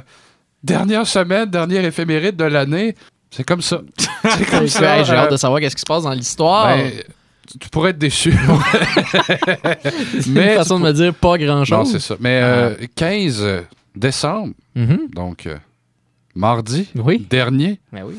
dernière 0.64 1.06
semaine, 1.06 1.46
dernière 1.46 1.86
éphéméride 1.86 2.36
de 2.36 2.46
l'année. 2.46 2.96
C'est 3.30 3.44
comme 3.44 3.62
ça. 3.62 3.82
C'est 4.38 4.50
comme 4.50 4.68
ça. 4.68 5.04
J'ai 5.04 5.14
hâte 5.14 5.28
euh, 5.28 5.32
de 5.34 5.38
savoir 5.38 5.60
qu'est-ce 5.60 5.76
qui 5.76 5.82
se 5.82 5.86
passe 5.86 6.02
dans 6.04 6.12
l'histoire. 6.14 6.76
ben, 6.76 6.92
tu- 7.60 7.70
pourrais 7.70 7.92
être 7.92 7.98
déçu. 7.98 8.34
C'est 9.84 10.26
une 10.28 10.34
mais 10.34 10.56
façon 10.56 10.80
de 10.80 10.84
me 10.86 10.92
dire 10.92 11.14
pas 11.14 11.38
grand-chose. 11.38 11.78
Non, 11.78 11.86
c'est 11.86 12.00
ça. 12.00 12.16
Mais 12.20 12.40
euh, 12.44 12.76
15 12.96 13.46
décembre, 13.96 14.54
Mhm. 14.76 15.08
donc 15.14 15.48
euh, 15.48 15.58
mardi 16.36 16.90
Oui. 16.96 17.26
dernier, 17.30 17.80
Ben 17.94 18.04
oui. 18.06 18.16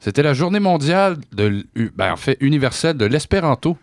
c'était 0.00 0.22
la 0.22 0.34
journée 0.34 0.60
mondiale 0.60 1.16
de 1.32 1.64
ben, 1.96 2.12
en 2.12 2.16
fait 2.16 2.36
universelle 2.40 2.96
de 2.96 3.06
l'espéranto. 3.06 3.76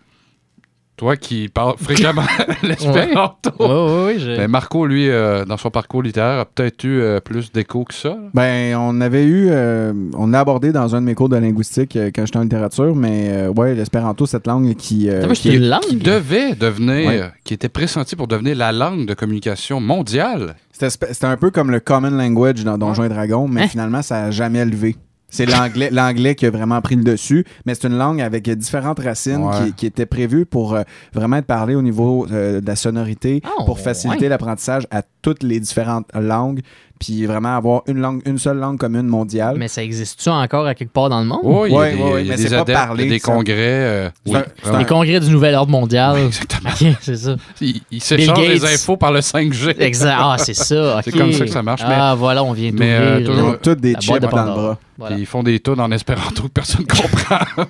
Toi 1.02 1.16
qui 1.16 1.48
parles 1.48 1.74
fréquemment 1.78 2.22
l'espéranto. 2.62 3.50
Oui, 3.58 4.14
oui, 4.18 4.36
Ben, 4.36 4.46
Marco, 4.48 4.86
lui, 4.86 5.08
euh, 5.08 5.44
dans 5.44 5.56
son 5.56 5.68
parcours 5.68 6.00
littéraire, 6.00 6.38
a 6.38 6.44
peut-être 6.44 6.84
eu 6.84 7.00
euh, 7.00 7.18
plus 7.18 7.50
d'écho 7.50 7.82
que 7.82 7.92
ça. 7.92 8.10
là? 8.10 8.16
Ben, 8.34 8.76
on 8.76 9.00
avait 9.00 9.24
eu, 9.24 9.48
euh, 9.50 9.92
on 10.16 10.28
l'a 10.28 10.38
abordé 10.38 10.70
dans 10.70 10.94
un 10.94 11.00
de 11.00 11.06
mes 11.06 11.16
cours 11.16 11.28
de 11.28 11.36
linguistique 11.36 11.96
euh, 11.96 12.12
quand 12.14 12.24
j'étais 12.24 12.38
en 12.38 12.42
littérature, 12.42 12.94
mais 12.94 13.30
euh, 13.30 13.48
ouais, 13.48 13.74
l'espéranto, 13.74 14.26
cette 14.26 14.46
langue 14.46 14.74
qui. 14.76 15.08
euh, 15.10 15.28
est- 15.28 15.44
une 15.46 15.68
langue. 15.68 15.80
Qui 15.82 15.96
devait 15.96 16.54
devenir, 16.54 17.08
Ouais. 17.08 17.20
euh, 17.22 17.28
qui 17.42 17.54
était 17.54 17.68
pressenti 17.68 18.14
pour 18.14 18.28
devenir 18.28 18.54
la 18.56 18.70
langue 18.70 19.04
de 19.04 19.14
communication 19.14 19.80
mondiale. 19.80 20.54
C'était 20.70 20.86
sp- 20.86 21.08
c'était 21.12 21.26
un 21.26 21.36
peu 21.36 21.50
comme 21.50 21.72
le 21.72 21.80
common 21.80 22.10
language 22.10 22.62
dans 22.62 22.78
Donjons 22.78 23.02
et 23.02 23.08
Dragons, 23.08 23.48
mais 23.48 23.62
Hein? 23.62 23.68
finalement, 23.68 24.02
ça 24.02 24.20
n'a 24.22 24.30
jamais 24.30 24.64
levé. 24.64 24.94
C'est 25.34 25.46
l'anglais, 25.46 25.88
l'anglais 25.90 26.34
qui 26.34 26.44
a 26.46 26.50
vraiment 26.50 26.80
pris 26.82 26.94
le 26.94 27.02
dessus, 27.02 27.44
mais 27.64 27.74
c'est 27.74 27.88
une 27.88 27.96
langue 27.96 28.20
avec 28.20 28.48
différentes 28.50 29.00
racines 29.00 29.42
Ouais. 29.42 29.54
qui, 29.68 29.72
qui 29.72 29.86
étaient 29.86 30.04
prévues 30.06 30.44
pour 30.44 30.74
euh, 30.74 30.82
vraiment 31.14 31.36
être 31.36 31.46
parlée 31.46 31.74
au 31.74 31.80
niveau 31.82 32.26
euh, 32.30 32.60
de 32.60 32.66
la 32.66 32.76
sonorité, 32.76 33.40
Ah, 33.44 33.64
pour 33.64 33.80
faciliter 33.80 34.24
ouais. 34.24 34.28
l'apprentissage 34.28 34.86
à 34.90 35.02
toutes 35.22 35.42
les 35.42 35.60
différentes 35.60 36.06
langues, 36.14 36.60
puis 36.98 37.26
vraiment 37.26 37.56
avoir 37.56 37.82
une 37.88 37.98
langue, 37.98 38.22
une 38.26 38.38
seule 38.38 38.58
langue 38.58 38.78
commune 38.78 39.06
mondiale. 39.08 39.56
Mais 39.58 39.66
ça 39.68 39.82
existe-tu 39.82 40.28
encore 40.28 40.66
à 40.66 40.74
quelque 40.74 40.92
part 40.92 41.08
dans 41.08 41.18
le 41.20 41.26
monde? 41.26 41.40
Il 41.44 41.72
Ouais, 41.74 41.92
des, 41.92 41.98
il 41.98 42.00
y 42.00 42.02
a 42.02 42.14
mais 42.14 42.36
des 42.36 42.42
c'est 42.42 42.50
pas 42.50 42.60
adeptes, 42.60 42.78
parlé, 42.78 43.04
il 43.04 43.06
y 43.06 43.10
a 43.10 43.14
des 43.14 43.20
congrès. 43.20 43.54
euh, 43.58 44.10
oui, 44.26 44.36
un-. 44.64 44.78
Les 44.78 44.84
congrès 44.84 45.18
du 45.18 45.30
Nouvel 45.30 45.54
Ordre 45.56 45.72
Mondial. 45.72 46.16
Exactement. 46.26 46.70
C'est 47.00 47.16
ça. 47.16 47.34
Ils, 47.60 47.80
ils 47.90 48.00
s'échangent 48.02 48.38
les 48.46 48.64
infos 48.64 48.96
par 48.96 49.10
le 49.10 49.18
5G. 49.20 49.74
Exact. 49.80 50.16
Ah, 50.16 50.36
c'est 50.38 50.54
ça. 50.54 51.00
C'est 51.04 51.10
comme 51.10 51.32
ça 51.32 51.44
que 51.44 51.50
ça 51.50 51.62
marche, 51.62 51.82
mais- 51.82 51.94
Ah, 51.96 52.14
voilà, 52.16 52.44
on 52.44 52.52
vient 52.52 52.70
mais, 52.72 52.92
euh, 52.92 52.98
d'ouvrir 53.00 53.20
Ils 53.20 53.26
toujours- 53.26 53.48
ont 53.50 53.58
toutes 53.60 53.80
des 53.80 53.94
chips 53.94 54.14
de 54.14 54.18
dans 54.20 54.26
le 54.44 54.50
bras. 54.52 54.78
Voilà. 54.98 55.16
Ils 55.16 55.26
font 55.26 55.42
des 55.42 55.58
tunes 55.58 55.80
en 55.80 55.90
espéranto 55.90 56.44
que 56.44 56.48
personne 56.48 56.82
ne 56.88 57.02
comprend. 57.02 57.64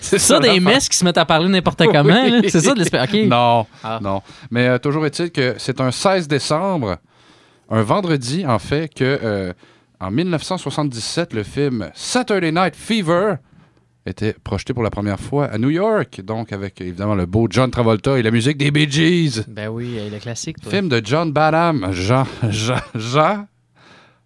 C'est 0.00 0.18
Ça, 0.18 0.38
des 0.40 0.60
messes 0.60 0.88
qui 0.90 0.96
se 0.98 1.04
mettent 1.04 1.16
à 1.16 1.24
parler 1.24 1.48
n'importe 1.48 1.82
comment. 1.86 2.14
C'est 2.48 2.60
ça 2.60 2.74
de 2.74 2.78
l'espère. 2.80 3.04
OK. 3.04 3.14
Non, 3.26 3.64
Ah. 3.82 3.98
non. 4.02 4.20
Mais 4.50 4.66
euh, 4.68 4.78
toujours 4.78 5.06
est-il 5.06 5.30
que 5.30 5.54
c'est 5.56 5.80
un 5.80 5.90
16 5.90 6.28
décembre, 6.28 6.85
un 7.70 7.82
vendredi 7.82 8.46
en 8.46 8.58
fait, 8.58 8.92
que 8.92 9.04
euh, 9.22 9.52
en 10.00 10.10
1977, 10.10 11.32
le 11.32 11.42
film 11.42 11.90
Saturday 11.94 12.52
Night 12.52 12.76
Fever 12.76 13.36
était 14.04 14.34
projeté 14.44 14.72
pour 14.72 14.82
la 14.84 14.90
première 14.90 15.18
fois 15.18 15.46
à 15.46 15.58
New 15.58 15.70
York, 15.70 16.20
donc 16.22 16.52
avec 16.52 16.80
évidemment 16.80 17.14
le 17.16 17.26
beau 17.26 17.48
John 17.50 17.70
Travolta 17.70 18.18
et 18.18 18.22
la 18.22 18.30
musique 18.30 18.56
des 18.56 18.70
Bee 18.70 18.88
Gees. 18.90 19.42
Ben 19.48 19.68
oui, 19.68 19.98
le 20.10 20.18
classique. 20.20 20.60
toi. 20.60 20.70
Film 20.70 20.88
de 20.88 21.00
John 21.04 21.32
Badham. 21.32 21.88
Jean, 21.92 22.24
Jean, 22.48 22.78
Jean, 22.94 23.46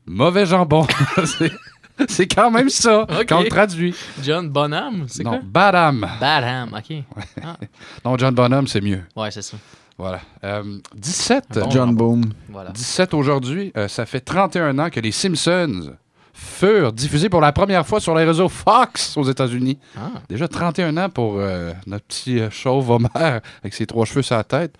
mauvais 0.07 0.45
jambon. 0.47 0.87
C'est- 2.09 2.35
quand 2.35 2.51
même 2.51 2.71
ça, 2.71 3.07
quand 3.29 3.41
on 3.41 3.45
traduit. 3.45 3.95
John 4.23 4.49
Bonham, 4.49 5.05
c'est 5.07 5.23
Non, 5.23 5.33
quoi? 5.33 5.41
Badham. 5.45 6.07
Badham, 6.19 6.73
OK. 6.75 6.97
Ah, 7.43 7.57
Non, 8.05 8.17
John 8.17 8.35
Bonham, 8.35 8.67
c'est 8.67 8.81
mieux. 8.81 9.03
ouais, 9.17 9.31
c'est 9.31 9.43
ça. 9.43 9.57
Voilà. 10.01 10.21
Euh, 10.45 10.79
17. 10.97 11.61
John 11.71 11.95
Boom. 11.95 12.25
Voilà. 12.49 12.71
17 12.71 13.13
aujourd'hui. 13.15 13.71
Euh, 13.77 13.87
ça 13.87 14.07
fait 14.07 14.21
31 14.21 14.79
ans 14.79 14.89
que 14.91 14.99
les 15.01 15.13
Simpsons 15.13 15.95
furent 16.33 16.93
diffusés 16.93 17.29
pour 17.29 17.43
la 17.43 17.53
première 17.53 17.87
fois 17.87 18.01
sur 18.01 18.15
les 18.15 18.25
réseaux 18.25 18.49
Fox 18.49 19.17
aux 19.19 19.25
États-Unis. 19.25 19.79
Ah. 19.97 20.13
Déjà 20.29 20.49
31 20.49 20.97
ans 20.97 21.11
pour 21.11 21.35
euh, 21.37 21.73
notre 21.87 22.07
petit 22.07 22.41
euh, 22.41 22.49
chauve 22.51 22.89
Homer 22.91 23.09
avec 23.63 23.75
ses 23.75 23.87
trois 23.87 24.07
cheveux 24.07 24.23
sur 24.23 24.37
la 24.37 24.45
tête. 24.45 24.75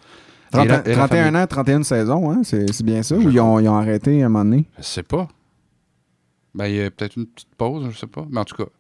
Et 0.53 0.57
30 0.57 0.69
la- 0.69 0.75
et 0.87 0.89
la 0.89 0.95
31 0.95 1.25
famille. 1.25 1.41
ans, 1.43 1.47
31 1.47 1.83
saisons, 1.83 2.31
hein? 2.31 2.41
c'est 2.43 2.73
c'est 2.73 2.83
bien 2.85 3.03
ça? 3.03 3.15
Ou 3.15 3.29
ils 3.31 3.39
ont, 3.41 3.61
ils 3.61 3.69
ont 3.69 3.77
arrêté 3.77 4.23
à 4.23 4.27
un 4.27 4.29
moment 4.31 4.45
donné? 4.45 4.65
Je 4.79 4.83
sais 4.85 5.03
pas. 5.03 5.29
Ben, 6.55 6.67
il 6.67 6.77
y 6.77 6.83
a 6.83 6.91
peut-être 6.91 7.17
une 7.17 7.27
petite 7.27 7.55
pause, 7.57 7.89
je 7.93 7.99
sais 7.99 8.07
pas. 8.09 8.25
Mais 8.31 8.41
en 8.41 8.45
tout 8.45 8.57
cas, 8.57 8.71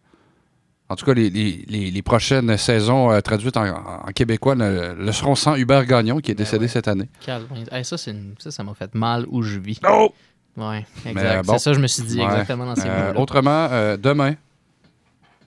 en 0.90 0.96
tout 0.96 1.06
cas, 1.06 1.14
les, 1.14 1.30
les- 1.30 1.64
les- 1.68 1.90
les 1.90 2.02
prochaines 2.02 2.56
saisons 2.58 3.10
euh, 3.12 3.20
traduites 3.20 3.56
en, 3.56 3.64
en 3.66 4.12
québécois 4.14 4.54
ne- 4.56 4.92
le 4.94 5.12
seront 5.12 5.34
sans 5.36 5.54
Hubert 5.56 5.86
Gagnon, 5.86 6.18
qui 6.18 6.32
est 6.32 6.34
Ben 6.34 6.44
décédé 6.44 6.68
cette 6.68 6.88
année. 6.88 7.08
Calme. 7.24 7.46
Hey, 7.72 7.84
ça, 7.84 7.96
c'est 7.96 8.10
une- 8.10 8.34
ça, 8.38 8.50
ça 8.50 8.62
m'a 8.64 8.74
fait 8.74 8.94
mal 8.94 9.24
où 9.30 9.40
je 9.42 9.58
vis. 9.58 9.80
Oh! 9.88 10.12
Ouais, 10.56 10.84
Mais, 11.04 11.12
exact. 11.12 11.46
bon. 11.46 11.52
C'est 11.54 11.58
ça, 11.60 11.72
je 11.72 11.78
me 11.78 11.86
suis 11.86 12.02
dit 12.02 12.18
Ouais. 12.18 12.24
exactement 12.24 12.66
dans 12.66 12.74
ces 12.74 12.88
Euh, 12.88 13.08
mots-là. 13.08 13.20
Autrement, 13.20 13.68
euh, 13.70 13.96
demain, 13.96 14.34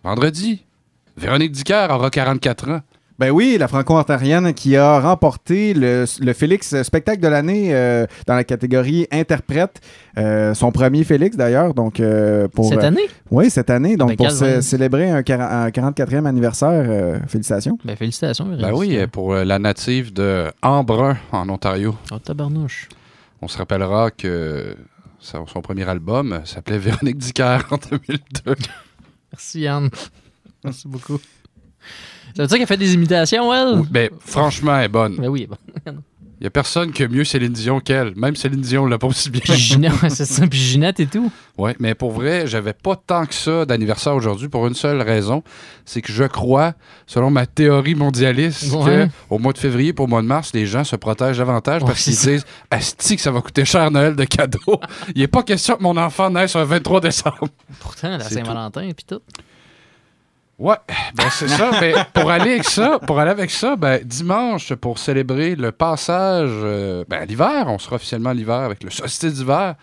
vendredi, 0.04 0.64
Véronique 1.18 1.52
Dicker 1.52 1.88
aura 1.92 2.10
44 2.10 2.70
ans. 2.70 2.82
Ben 3.20 3.30
oui, 3.30 3.58
la 3.60 3.68
franco-ontarienne 3.68 4.54
qui 4.56 4.76
a 4.76 5.00
remporté 5.00 5.74
le, 5.76 6.06
le 6.20 6.34
Félix 6.34 6.82
spectacle 6.82 7.22
de 7.22 7.28
l'année 7.28 7.74
euh, 7.76 8.08
dans 8.26 8.34
la 8.36 8.44
catégorie 8.44 9.08
interprète. 9.12 9.82
Euh, 10.18 10.54
son 10.56 10.72
premier 10.72 11.04
Félix 11.04 11.38
d'ailleurs. 11.38 11.76
Donc, 11.76 12.00
euh, 12.00 12.48
pour, 12.48 12.70
Cette 12.70 12.80
euh, 12.80 12.88
année? 12.88 13.08
Oui, 13.30 13.50
cette 13.52 13.70
année. 13.70 13.98
Donc, 13.98 14.10
Ben, 14.10 14.18
pour 14.18 14.32
célébrer 14.32 15.12
un, 15.12 15.22
quar- 15.22 15.42
un 15.42 15.70
44e 15.70 16.26
anniversaire, 16.26 16.70
euh, 16.72 17.20
félicitations. 17.28 17.78
Ben, 17.86 17.96
félicitations, 17.96 18.46
Ben 18.46 18.58
Véronique. 18.58 18.98
oui, 19.00 19.08
pour 19.08 19.36
la 19.36 19.60
native 19.60 20.12
de 20.12 20.48
Embrun, 20.64 21.16
en 21.32 21.48
Ontario. 21.50 21.96
Oh, 22.12 22.18
tabarnouche. 22.18 22.90
On 23.44 23.48
se 23.48 23.58
rappellera 23.60 24.10
que 24.10 24.76
son 25.20 25.46
son 25.46 25.62
premier 25.62 25.88
album 25.88 26.42
s'appelait 26.46 26.78
Véronique 26.80 27.18
Dicker 27.20 27.60
en 27.70 27.78
2002. 27.78 28.56
Merci, 29.32 29.60
Yann. 29.62 29.90
Merci 30.64 30.88
beaucoup. 30.88 31.20
Ça 32.36 32.44
veut 32.44 32.48
dire 32.48 32.58
qu'elle 32.58 32.68
fait 32.68 32.78
des 32.78 32.94
imitations, 32.94 33.54
elle? 33.54 33.80
Oui, 33.80 33.88
ben, 33.92 34.10
franchement, 34.26 34.78
elle 34.78 34.86
est 34.86 34.90
bonne. 34.90 35.16
Ben 35.18 35.28
oui, 35.28 35.48
bon. 35.48 35.58
Il 36.40 36.46
n'y 36.46 36.48
a 36.48 36.50
personne 36.50 36.92
qui 36.92 37.04
a 37.04 37.08
mieux 37.08 37.24
Céline 37.24 37.54
Dion 37.54 37.80
qu'elle. 37.80 38.14
Même 38.18 38.36
Céline 38.36 38.60
Dion 38.60 38.86
l'a 38.86 38.98
pas 38.98 39.08
aussi 39.08 39.30
bien. 39.30 39.40
Puis 39.46 39.54
Ginette, 39.54 39.94
c'est 40.10 40.26
ça. 40.26 40.46
Puis 40.46 40.60
Ginette 40.60 41.00
et 41.00 41.06
tout. 41.06 41.32
Oui, 41.58 41.72
mais 41.80 41.96
pour 41.96 42.12
vrai, 42.12 42.48
j'avais 42.48 42.74
pas 42.74 42.98
tant 42.98 43.26
que 43.26 43.34
ça 43.34 43.66
d'anniversaire 43.66 44.14
aujourd'hui 44.14 44.50
pour 44.50 44.68
une 44.68 44.74
seule 44.74 45.02
raison. 45.02 45.42
C'est 45.86 46.02
que 46.02 46.12
je 46.12 46.26
crois, 46.26 46.74
selon 47.08 47.30
ma 47.30 47.46
théorie 47.46 47.96
mondialiste, 47.96 48.74
Ouais. 48.74 49.08
que 49.08 49.34
au 49.34 49.40
mois 49.40 49.54
de 49.54 49.58
février 49.58 49.94
pour 49.94 50.08
le 50.08 50.10
mois 50.10 50.22
de 50.22 50.28
mars, 50.28 50.52
les 50.54 50.66
gens 50.66 50.84
se 50.84 50.98
protègent 50.98 51.38
davantage 51.38 51.82
Ouais, 51.84 51.88
parce 51.88 52.04
qu'ils 52.04 52.16
disent 52.18 52.46
Asti 52.72 53.16
que 53.16 53.22
ça 53.22 53.32
va 53.32 53.40
coûter 53.40 53.64
cher 53.64 53.90
Noël 53.90 54.14
de 54.18 54.26
cadeaux. 54.26 54.82
Il 55.16 55.22
n'est 55.22 55.28
pas 55.28 55.44
question 55.44 55.78
que 55.78 55.84
mon 55.84 55.96
enfant 55.96 56.30
naisse 56.30 56.58
un 56.58 56.66
23 56.66 57.00
décembre. 57.00 57.48
Pourtant, 57.80 58.18
la 58.18 58.20
Saint-Valentin 58.20 58.82
et 58.82 58.94
puis 58.94 59.06
tout. 59.08 59.22
Ouais, 60.60 60.76
ben 61.16 61.30
c'est 61.32 61.48
ça. 61.48 61.72
Mais 61.82 61.94
pour 62.14 62.30
aller 62.30 62.52
avec 62.52 62.64
ça, 62.64 63.00
pour 63.00 63.20
aller 63.20 63.32
avec 63.32 63.50
ça, 63.50 63.76
ben 63.76 64.00
dimanche 64.04 64.74
pour 64.76 65.00
célébrer 65.00 65.56
le 65.56 65.72
passage 65.72 66.52
euh, 66.52 67.04
ben, 67.08 67.22
à 67.22 67.26
l'hiver, 67.26 67.66
on 67.68 67.80
sera 67.80 67.96
officiellement 67.96 68.30
à 68.30 68.34
l'hiver 68.34 68.56
avec 68.56 68.84
le 68.84 68.92
solstice 68.92 69.34
d'hiver. 69.34 69.76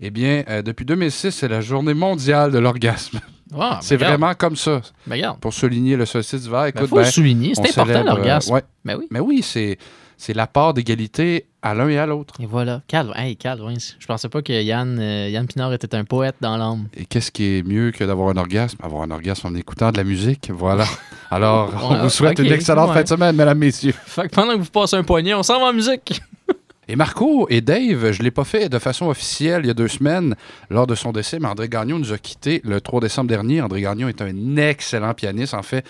Eh 0.00 0.10
bien, 0.10 0.42
euh, 0.48 0.62
depuis 0.62 0.84
2006, 0.84 1.30
c'est 1.30 1.48
la 1.48 1.60
journée 1.60 1.94
mondiale 1.94 2.50
de 2.50 2.58
l'orgasme. 2.58 3.20
Ah, 3.52 3.74
ben, 3.74 3.78
c'est 3.82 3.96
vraiment 3.96 4.34
comme 4.34 4.56
ça. 4.56 4.80
Ben. 5.06 5.36
Pour 5.40 5.52
souligner 5.52 5.96
le 5.96 6.06
solstice 6.06 6.42
d'hiver, 6.42 6.64
écoute, 6.66 6.86
faut 6.86 6.96
le 6.96 7.02
ben, 7.02 7.10
souligner, 7.10 7.54
c'est 7.54 7.78
important, 7.78 8.00
euh, 8.00 8.04
l'orgasme. 8.04 8.52
ouais. 8.52 8.62
Ben 8.84 8.96
oui. 8.98 9.06
Mais 9.10 9.20
oui, 9.20 9.42
c'est 9.42 9.78
c'est 10.16 10.34
la 10.34 10.46
part 10.46 10.74
d'égalité 10.74 11.46
à 11.62 11.74
l'un 11.74 11.88
et 11.88 11.98
à 11.98 12.06
l'autre. 12.06 12.34
Et 12.40 12.46
voilà. 12.46 12.82
Calme. 12.88 13.12
Hey, 13.16 13.38
ouais. 13.44 13.74
Je 13.98 14.06
pensais 14.06 14.28
pas 14.28 14.42
que 14.42 14.52
Yann, 14.52 14.98
euh, 14.98 15.28
Yann 15.30 15.46
Pinard 15.46 15.72
était 15.72 15.94
un 15.94 16.04
poète 16.04 16.36
dans 16.40 16.56
l'âme. 16.56 16.88
Et 16.94 17.06
qu'est-ce 17.06 17.30
qui 17.30 17.58
est 17.58 17.62
mieux 17.62 17.90
que 17.90 18.04
d'avoir 18.04 18.28
un 18.28 18.36
orgasme? 18.36 18.78
Avoir 18.82 19.02
un 19.02 19.10
orgasme 19.10 19.46
en 19.46 19.54
écoutant 19.54 19.90
de 19.90 19.96
la 19.96 20.04
musique. 20.04 20.50
Voilà. 20.52 20.84
Alors, 21.30 21.72
on 21.90 22.02
vous 22.02 22.10
souhaite 22.10 22.38
une 22.38 22.52
excellente 22.52 22.90
ouais. 22.90 22.96
fin 22.96 23.02
de 23.02 23.08
semaine, 23.08 23.34
mesdames, 23.34 23.58
messieurs. 23.58 23.94
Fait 24.04 24.28
que 24.28 24.34
pendant 24.34 24.52
que 24.52 24.58
vous 24.58 24.70
passez 24.70 24.96
un 24.96 25.04
poignet, 25.04 25.34
on 25.34 25.42
s'en 25.42 25.58
va 25.58 25.66
en 25.66 25.72
musique. 25.72 26.20
Et 26.86 26.96
Marco 26.96 27.46
et 27.48 27.62
Dave, 27.62 28.12
je 28.12 28.18
ne 28.18 28.24
l'ai 28.24 28.30
pas 28.30 28.44
fait 28.44 28.68
de 28.68 28.78
façon 28.78 29.06
officielle 29.06 29.62
il 29.64 29.68
y 29.68 29.70
a 29.70 29.74
deux 29.74 29.88
semaines 29.88 30.34
lors 30.68 30.86
de 30.86 30.94
son 30.94 31.12
décès, 31.12 31.38
mais 31.40 31.48
André 31.48 31.68
Gagnon 31.68 31.98
nous 31.98 32.12
a 32.12 32.18
quittés 32.18 32.60
le 32.62 32.78
3 32.80 33.00
décembre 33.00 33.28
dernier. 33.28 33.62
André 33.62 33.80
Gagnon 33.80 34.08
est 34.08 34.20
un 34.20 34.56
excellent 34.56 35.14
pianiste, 35.14 35.54
en 35.54 35.62
fait, 35.62 35.86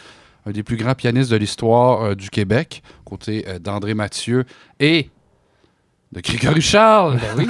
un 0.46 0.50
des 0.50 0.62
plus 0.62 0.76
grands 0.76 0.94
pianistes 0.94 1.30
de 1.30 1.36
l'histoire 1.36 2.02
euh, 2.02 2.14
du 2.14 2.30
Québec, 2.30 2.82
côté 3.04 3.44
euh, 3.48 3.58
d'André 3.58 3.94
Mathieu 3.94 4.44
et 4.80 5.10
de 6.12 6.20
Grégory 6.20 6.60
Charles. 6.60 7.18
Ben 7.18 7.34
oui. 7.36 7.48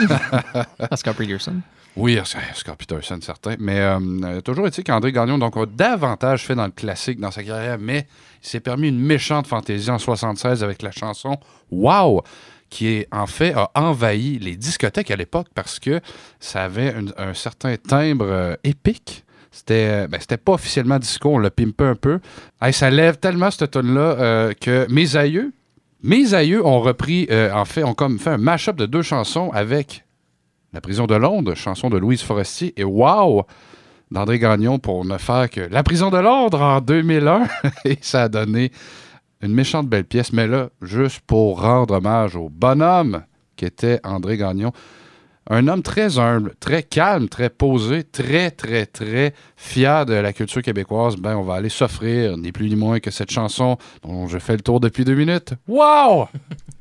Oscar 0.90 1.14
Peterson. 1.14 1.61
Oui, 1.96 2.18
Oscar 2.18 2.76
Peterson, 2.76 3.18
certain. 3.22 3.54
Mais 3.59 3.78
euh, 3.78 3.98
euh, 4.24 4.40
toujours 4.40 4.66
est-il 4.66 4.83
qu'André 4.83 5.12
Gagnon 5.12 5.38
donc, 5.38 5.57
a 5.57 5.64
davantage 5.66 6.44
fait 6.44 6.57
dans 6.57 6.64
le 6.64 6.72
classique 6.72 7.20
dans 7.20 7.30
sa 7.30 7.44
carrière, 7.44 7.78
mais 7.78 8.07
il 8.42 8.48
s'est 8.48 8.61
permis 8.61 8.88
une 8.88 8.98
méchante 8.98 9.46
fantaisie 9.46 9.90
en 9.90 9.98
76 9.98 10.64
avec 10.64 10.83
la 10.83 10.90
chanson 10.90 11.38
Wow! 11.70 12.22
qui 12.70 12.88
est, 12.88 13.09
en 13.12 13.26
fait 13.26 13.52
a 13.54 13.70
envahi 13.76 14.40
les 14.40 14.57
discothèques 14.57 15.12
à 15.12 15.16
l'époque 15.16 15.46
parce 15.54 15.78
que 15.78 16.00
ça 16.40 16.64
avait 16.64 16.92
un, 16.92 17.28
un 17.28 17.35
certain 17.35 17.76
timbre 17.76 18.26
euh, 18.26 18.57
épique. 18.64 19.23
C'était 19.54 19.88
euh, 19.88 20.08
ben, 20.08 20.20
c'était 20.20 20.36
pas 20.36 20.52
officiellement 20.52 20.98
disco, 20.98 21.30
on 21.30 21.38
l'a 21.38 21.50
pimpé 21.50 21.84
un 21.84 21.94
peu. 21.94 22.20
Ça 22.72 22.90
lève 22.90 23.18
tellement 23.18 23.50
cette 23.50 23.70
tonne 23.70 23.94
là 23.94 24.52
que 24.54 24.86
mes 24.90 25.16
aïeux, 25.16 25.52
mes 26.04 26.34
ont 26.62 26.80
repris, 26.80 27.26
euh, 27.30 27.50
en 27.50 27.64
fait, 27.64 27.82
ont 27.82 27.94
comme 27.94 28.18
fait 28.18 28.28
un 28.28 28.36
mash-up 28.36 28.76
de 28.76 28.84
deux 28.84 29.00
chansons 29.00 29.50
avec 29.54 30.04
La 30.74 30.82
prison 30.82 31.06
de 31.06 31.14
Londres, 31.14 31.54
chanson 31.54 31.88
de 31.88 31.96
Louise 31.96 32.20
Forestier, 32.20 32.74
et 32.76 32.84
Wow! 32.84 33.46
d'André 34.10 34.38
Gagnon 34.38 34.78
pour 34.78 35.06
ne 35.06 35.16
faire 35.16 35.48
que 35.48 35.62
La 35.62 35.82
prison 35.82 36.10
de 36.10 36.18
Londres 36.18 36.60
en 36.60 36.82
2001. 36.82 37.48
et 37.86 37.96
ça 38.02 38.24
a 38.24 38.28
donné 38.28 38.70
une 39.40 39.54
méchante 39.54 39.88
belle 39.88 40.04
pièce. 40.04 40.34
Mais 40.34 40.46
là, 40.46 40.68
juste 40.82 41.20
pour 41.20 41.62
rendre 41.62 41.94
hommage 41.94 42.36
au 42.36 42.50
bonhomme 42.50 43.22
qui 43.56 43.64
était 43.64 43.98
André 44.04 44.36
Gagnon. 44.36 44.72
Un 45.50 45.68
homme 45.68 45.83
très 45.83 46.18
humble, 46.18 46.54
très 46.59 46.83
calme, 46.83 47.28
très 47.28 47.50
posé, 47.50 48.02
très, 48.02 48.50
très, 48.50 48.87
très 48.87 49.35
fier 49.57 50.07
de 50.07 50.14
la 50.14 50.33
culture 50.33 50.62
québécoise. 50.62 51.16
Ben, 51.16 51.37
on 51.37 51.42
va 51.42 51.54
aller 51.54 51.68
s'offrir, 51.68 52.38
ni 52.38 52.50
plus 52.50 52.68
ni 52.68 52.76
moins 52.76 52.98
que 52.98 53.11
cette 53.11 53.30
chanson 53.30 53.76
dont 54.02 54.26
je 54.26 54.38
fais 54.38 54.54
le 54.57 54.62
tour 54.62 54.80
depuis 54.80 55.04
deux 55.04 55.14
minutes. 55.14 55.52
Wow! 55.68 56.28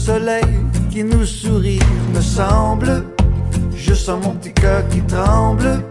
soleil 0.00 0.44
qui 0.90 1.04
nous 1.04 1.26
sourit, 1.26 1.84
me 2.14 2.20
semble. 2.20 3.04
Je 3.76 3.94
sens 3.94 4.24
mon 4.24 4.34
petit 4.34 4.52
cœur 4.52 4.82
qui 4.88 5.00
tremble 5.02 5.82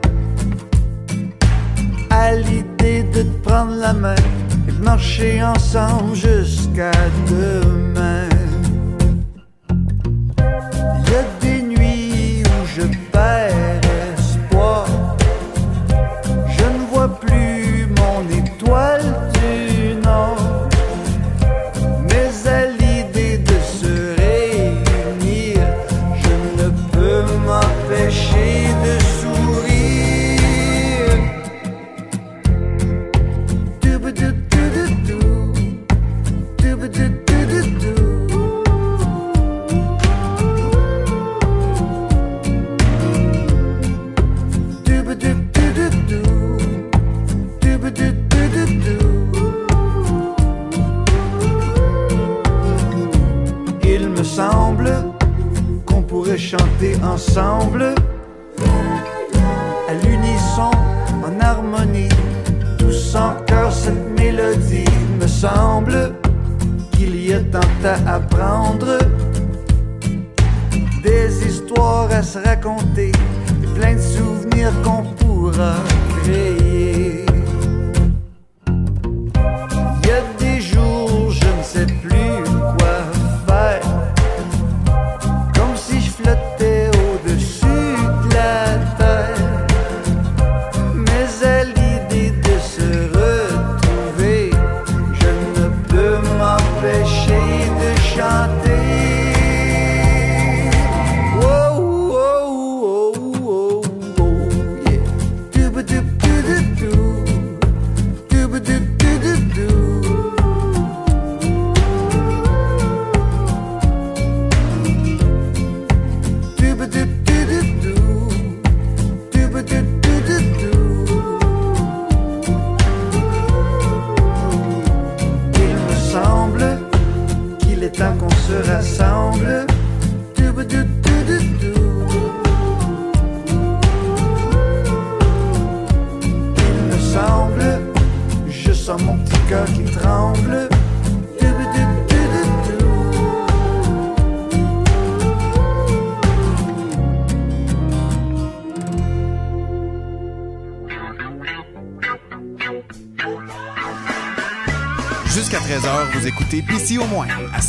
à 2.10 2.36
l'idée 2.36 3.04
de 3.04 3.22
te 3.22 3.48
prendre 3.48 3.76
la 3.76 3.94
main 3.94 4.22
et 4.68 4.72
de 4.72 4.84
marcher 4.84 5.44
ensemble 5.44 6.16
jusqu'à 6.16 6.92
demain. 7.30 8.19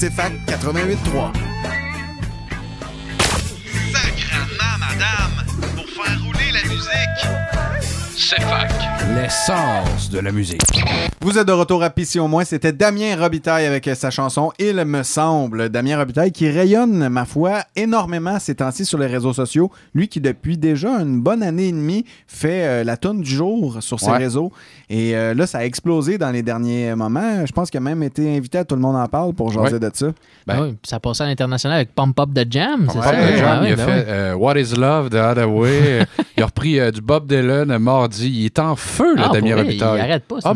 CFAC 0.01 0.33
88.3. 0.47 1.31
Sacrement, 3.93 4.79
madame, 4.79 5.45
pour 5.77 5.85
faire 5.85 6.23
rouler 6.25 6.53
la 6.55 6.63
musique. 6.63 7.29
C'est 8.17 8.41
fac. 8.41 8.73
L'essence 9.15 10.09
de 10.09 10.21
la 10.21 10.33
musique. 10.33 10.60
Vous 11.31 11.39
êtes 11.39 11.47
de 11.47 11.53
retour 11.53 11.81
à 11.85 11.91
Pissy 11.91 12.19
au 12.19 12.27
moins. 12.27 12.43
C'était 12.45 12.73
Damien 12.73 13.15
Robitaille 13.17 13.65
avec 13.65 13.87
euh, 13.87 13.95
sa 13.95 14.11
chanson 14.11 14.51
Il 14.59 14.85
me 14.85 15.05
semble. 15.05 15.69
Damien 15.69 15.97
Robitaille 15.97 16.33
qui 16.33 16.51
rayonne, 16.51 17.09
ma 17.09 17.25
foi, 17.25 17.61
énormément 17.77 18.41
ces 18.41 18.57
temps-ci 18.57 18.85
sur 18.85 18.99
les 18.99 19.07
réseaux 19.07 19.33
sociaux. 19.33 19.71
Lui 19.95 20.09
qui, 20.09 20.21
depuis 20.21 20.59
déjà 20.59 20.89
une 20.99 21.21
bonne 21.21 21.45
année 21.45 21.69
et 21.69 21.73
demie, 21.73 22.05
fait 22.27 22.65
euh, 22.65 22.83
la 22.85 22.97
tonne 22.97 23.21
du 23.21 23.31
jour 23.31 23.77
sur 23.81 24.01
ses 24.01 24.11
Ouais. 24.11 24.17
réseaux. 24.19 24.51
Et 24.89 25.15
euh, 25.15 25.33
là, 25.35 25.47
ça 25.47 25.59
a 25.59 25.65
explosé 25.65 26.19
dans 26.19 26.33
les 26.33 26.43
derniers 26.43 26.97
moments. 26.97 27.47
Je 27.47 27.53
pense 27.53 27.71
qu'il 27.71 27.79
a 27.79 27.81
même 27.81 28.03
été 28.03 28.37
invité 28.37 28.59
à 28.59 28.65
Tout 28.65 28.75
le 28.75 28.81
monde 28.81 28.97
en 28.97 29.07
parle 29.07 29.33
pour 29.33 29.53
jaser 29.53 29.75
Ouais. 29.75 29.79
de 29.79 29.91
ça. 29.95 30.07
Ben, 30.49 30.55
Ah 30.59 30.63
oui, 30.63 30.69
puis 30.83 30.89
ça 30.91 30.97
a 30.97 31.01
passé 31.01 31.23
à 31.23 31.27
l'international 31.27 31.77
avec 31.77 31.95
Pump 31.95 32.19
Up 32.19 32.31
the 32.35 32.45
Jam, 32.51 32.89
Ah 32.93 33.13
oui, 33.13 33.69
il 33.69 33.73
a 33.73 33.77
ben 33.77 33.77
fait 33.77 33.85
oui. 33.85 34.03
euh, 34.09 34.35
What 34.35 34.59
is 34.59 34.75
Love 34.77 35.11
de 35.11 35.19
Hathaway. 35.19 36.07
il 36.37 36.43
a 36.43 36.47
repris 36.47 36.81
euh, 36.81 36.91
du 36.91 37.01
Bob 37.01 37.29
Dylan 37.29 37.79
mardi. 37.79 38.29
Il 38.41 38.47
est 38.47 38.59
en 38.59 38.75
feu, 38.75 39.15
le 39.15 39.23
Ah, 39.25 39.31
Damien 39.33 39.55
Robitaille. 39.55 39.99
Il 39.99 40.01
arrête 40.01 40.25
pas. 40.25 40.37
c'est 40.41 40.49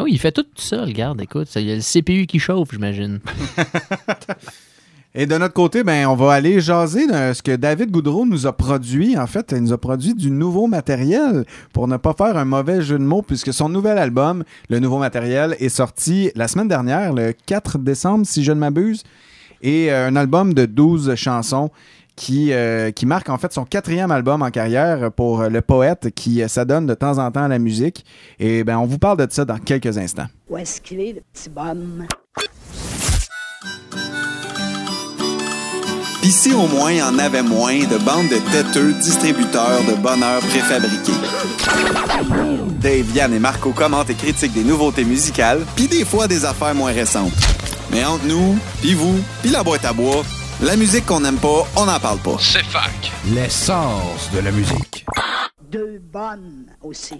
Ben 0.00 0.08
il 0.08 0.18
fait 0.18 0.32
tout 0.32 0.46
seul. 0.54 0.88
Regarde, 0.88 1.20
écoute, 1.20 1.48
ça, 1.48 1.60
il 1.60 1.68
y 1.68 1.72
a 1.72 1.76
le 1.76 1.82
CPU 1.82 2.26
qui 2.26 2.38
chauffe, 2.38 2.70
j'imagine. 2.72 3.20
Et 5.12 5.26
de 5.26 5.36
notre 5.36 5.54
côté, 5.54 5.82
ben, 5.82 6.06
on 6.06 6.14
va 6.14 6.34
aller 6.34 6.60
jaser 6.60 7.08
de 7.08 7.32
ce 7.32 7.42
que 7.42 7.56
David 7.56 7.90
Goudreau 7.90 8.24
nous 8.24 8.46
a 8.46 8.52
produit. 8.52 9.18
En 9.18 9.26
fait, 9.26 9.50
il 9.50 9.58
nous 9.62 9.72
a 9.72 9.78
produit 9.78 10.14
du 10.14 10.30
nouveau 10.30 10.68
matériel 10.68 11.44
pour 11.72 11.88
ne 11.88 11.96
pas 11.96 12.14
faire 12.14 12.36
un 12.36 12.44
mauvais 12.44 12.80
jeu 12.80 12.96
de 12.96 13.02
mots, 13.02 13.22
puisque 13.22 13.52
son 13.52 13.68
nouvel 13.68 13.98
album, 13.98 14.44
le 14.68 14.78
nouveau 14.78 14.98
matériel, 14.98 15.56
est 15.58 15.68
sorti 15.68 16.30
la 16.36 16.46
semaine 16.46 16.68
dernière, 16.68 17.12
le 17.12 17.32
4 17.32 17.78
décembre, 17.78 18.24
si 18.24 18.44
je 18.44 18.52
ne 18.52 18.60
m'abuse. 18.60 19.02
Et 19.62 19.92
euh, 19.92 20.06
un 20.06 20.16
album 20.16 20.54
de 20.54 20.64
12 20.64 21.16
chansons 21.16 21.70
qui, 22.16 22.52
euh, 22.52 22.90
qui 22.90 23.06
marque 23.06 23.28
en 23.28 23.38
fait 23.38 23.52
son 23.52 23.64
quatrième 23.64 24.10
album 24.10 24.42
en 24.42 24.50
carrière 24.50 25.10
pour 25.12 25.40
euh, 25.40 25.48
le 25.48 25.60
poète 25.60 26.10
qui 26.14 26.42
euh, 26.42 26.48
s'adonne 26.48 26.86
de 26.86 26.94
temps 26.94 27.18
en 27.18 27.30
temps 27.30 27.44
à 27.44 27.48
la 27.48 27.58
musique. 27.58 28.04
Et 28.38 28.64
ben, 28.64 28.78
on 28.78 28.86
vous 28.86 28.98
parle 28.98 29.18
de 29.18 29.26
ça 29.30 29.44
dans 29.44 29.58
quelques 29.58 29.98
instants. 29.98 30.26
Où 30.48 30.56
est-ce 30.56 30.80
qu'il 30.80 31.00
est, 31.00 31.12
le 31.12 31.22
petit 31.32 31.48
bonhomme? 31.48 32.06
Ici, 36.22 36.52
au 36.52 36.66
moins, 36.66 36.92
il 36.92 36.98
y 36.98 37.02
en 37.02 37.18
avait 37.18 37.42
moins 37.42 37.78
de 37.78 37.96
bandes 38.04 38.28
de 38.28 38.38
têteux 38.52 38.92
distributeurs 39.00 39.80
de 39.88 39.94
bonheur 39.94 40.40
préfabriqués. 40.40 41.12
Dave, 42.78 43.16
Yann 43.16 43.32
et 43.32 43.38
Marco 43.38 43.70
commentent 43.70 44.10
et 44.10 44.14
critiquent 44.14 44.52
des 44.52 44.64
nouveautés 44.64 45.04
musicales, 45.04 45.64
puis 45.74 45.88
des 45.88 46.04
fois 46.04 46.28
des 46.28 46.44
affaires 46.44 46.74
moins 46.74 46.92
récentes. 46.92 47.32
Mais 47.90 48.04
entre 48.04 48.26
nous, 48.26 48.56
puis 48.82 48.94
vous, 48.94 49.18
puis 49.42 49.50
la 49.50 49.64
boîte 49.64 49.84
à 49.84 49.92
bois, 49.92 50.22
la 50.62 50.76
musique 50.76 51.06
qu'on 51.06 51.20
n'aime 51.20 51.38
pas, 51.38 51.66
on 51.76 51.86
n'en 51.86 51.98
parle 51.98 52.18
pas. 52.18 52.36
C'est 52.38 52.64
fac. 52.64 53.12
L'essence 53.34 54.30
de 54.32 54.40
la 54.40 54.50
musique. 54.50 55.06
Deux 55.70 56.00
bonnes 56.12 56.66
aussi. 56.82 57.14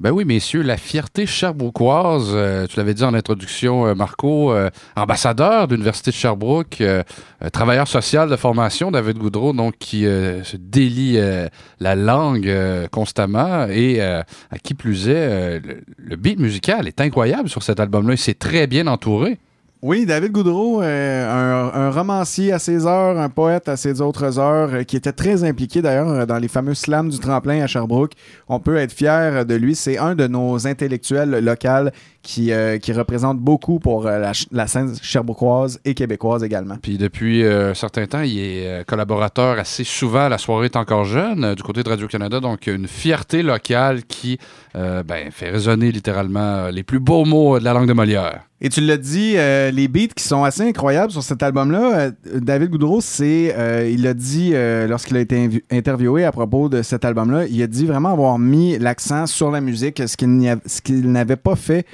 Ben 0.00 0.10
oui, 0.10 0.24
messieurs, 0.24 0.62
la 0.62 0.76
fierté 0.76 1.24
cherbrouquoise, 1.24 2.30
euh, 2.32 2.66
tu 2.66 2.76
l'avais 2.76 2.94
dit 2.94 3.04
en 3.04 3.14
introduction, 3.14 3.86
euh, 3.86 3.94
Marco, 3.94 4.52
euh, 4.52 4.68
ambassadeur 4.96 5.68
de 5.68 5.74
l'Université 5.74 6.10
de 6.10 6.16
Sherbrooke, 6.16 6.80
euh, 6.80 7.02
euh, 7.42 7.48
travailleur 7.48 7.86
social 7.86 8.28
de 8.28 8.36
formation, 8.36 8.90
David 8.90 9.18
Goudreau, 9.18 9.52
donc 9.52 9.74
qui 9.78 10.04
euh, 10.04 10.42
se 10.42 10.56
délie 10.56 11.14
euh, 11.16 11.48
la 11.78 11.94
langue 11.94 12.48
euh, 12.48 12.88
constamment 12.88 13.66
et 13.68 14.02
euh, 14.02 14.22
à 14.50 14.58
qui 14.58 14.74
plus 14.74 15.08
est, 15.08 15.12
euh, 15.14 15.60
le, 15.64 15.80
le 15.96 16.16
beat 16.16 16.38
musical 16.40 16.88
est 16.88 17.00
incroyable 17.00 17.48
sur 17.48 17.62
cet 17.62 17.78
album-là. 17.80 18.14
Il 18.14 18.18
s'est 18.18 18.34
très 18.34 18.66
bien 18.66 18.88
entouré. 18.88 19.38
Oui, 19.86 20.06
David 20.06 20.32
Goudreau, 20.32 20.80
euh, 20.80 21.70
un, 21.74 21.90
romancier 21.90 22.54
à 22.54 22.58
ses 22.58 22.86
heures, 22.86 23.18
un 23.18 23.28
poète 23.28 23.68
à 23.68 23.76
ses 23.76 24.00
autres 24.00 24.38
heures, 24.38 24.72
euh, 24.72 24.82
qui 24.82 24.96
était 24.96 25.12
très 25.12 25.44
impliqué 25.44 25.82
d'ailleurs 25.82 26.08
euh, 26.08 26.24
dans 26.24 26.38
les 26.38 26.48
fameux 26.48 26.72
slams 26.72 27.10
du 27.10 27.18
tremplin 27.18 27.62
à 27.62 27.66
Sherbrooke. 27.66 28.12
On 28.48 28.60
peut 28.60 28.76
être 28.76 28.94
fier 28.94 29.44
de 29.44 29.54
lui. 29.54 29.74
C'est 29.74 29.98
un 29.98 30.14
de 30.14 30.26
nos 30.26 30.66
intellectuels 30.66 31.38
locaux 31.44 31.90
qui, 32.24 32.52
euh, 32.52 32.78
qui 32.78 32.92
représente 32.92 33.38
beaucoup 33.38 33.78
pour 33.78 34.06
euh, 34.06 34.32
la, 34.50 34.66
scène 34.66 34.94
cherbourgoise 35.00 35.78
et 35.84 35.94
québécoise 35.94 36.42
également. 36.42 36.76
Puis 36.82 36.98
depuis 36.98 37.44
euh, 37.44 37.70
un 37.70 37.74
certain 37.74 38.06
temps, 38.06 38.22
il 38.22 38.38
est 38.38 38.84
collaborateur 38.86 39.58
assez 39.58 39.84
souvent 39.84 40.24
à 40.24 40.28
La 40.30 40.38
soirée 40.38 40.66
est 40.66 40.76
encore 40.76 41.04
jeune 41.04 41.54
du 41.54 41.62
côté 41.62 41.82
de 41.82 41.88
Radio-Canada. 41.88 42.40
Donc, 42.40 42.66
une 42.66 42.88
fierté 42.88 43.42
locale 43.42 44.04
qui 44.04 44.38
ben, 44.74 45.30
fait 45.30 45.50
résonner 45.50 45.92
littéralement 45.92 46.68
les 46.68 46.82
plus 46.82 46.98
beaux 46.98 47.24
mots 47.24 47.60
de 47.60 47.64
la 47.64 47.74
langue 47.74 47.86
de 47.86 47.92
Molière. 47.92 48.40
Et 48.64 48.70
tu 48.70 48.80
l'as 48.80 48.96
dit, 48.96 49.34
euh, 49.36 49.70
les 49.70 49.88
beats 49.88 50.14
qui 50.16 50.24
sont 50.24 50.42
assez 50.42 50.62
incroyables 50.62 51.12
sur 51.12 51.22
cet 51.22 51.42
album-là, 51.42 51.98
euh, 51.98 52.10
David 52.40 52.70
Goudreau, 52.70 53.02
c'est, 53.02 53.54
euh, 53.58 53.86
il 53.92 54.02
l'a 54.02 54.14
dit 54.14 54.54
lorsqu'il 54.88 55.18
a 55.18 55.20
été 55.20 55.62
interviewé 55.70 56.24
à 56.24 56.32
propos 56.32 56.70
de 56.70 56.80
cet 56.80 57.04
album-là, 57.04 57.44
il 57.46 57.62
a 57.62 57.66
dit 57.66 57.84
vraiment 57.84 58.12
avoir 58.12 58.38
mis 58.38 58.78
l'accent 58.78 59.26
sur 59.26 59.50
la 59.50 59.60
musique, 59.60 60.02
ce 60.06 60.16
qu'il 60.16 60.30
n'y 60.30 60.48
a- 60.48 60.56
ce 60.64 60.80
qu'il 60.80 61.12
n'avait 61.12 61.36
pas 61.36 61.56
fait 61.56 61.84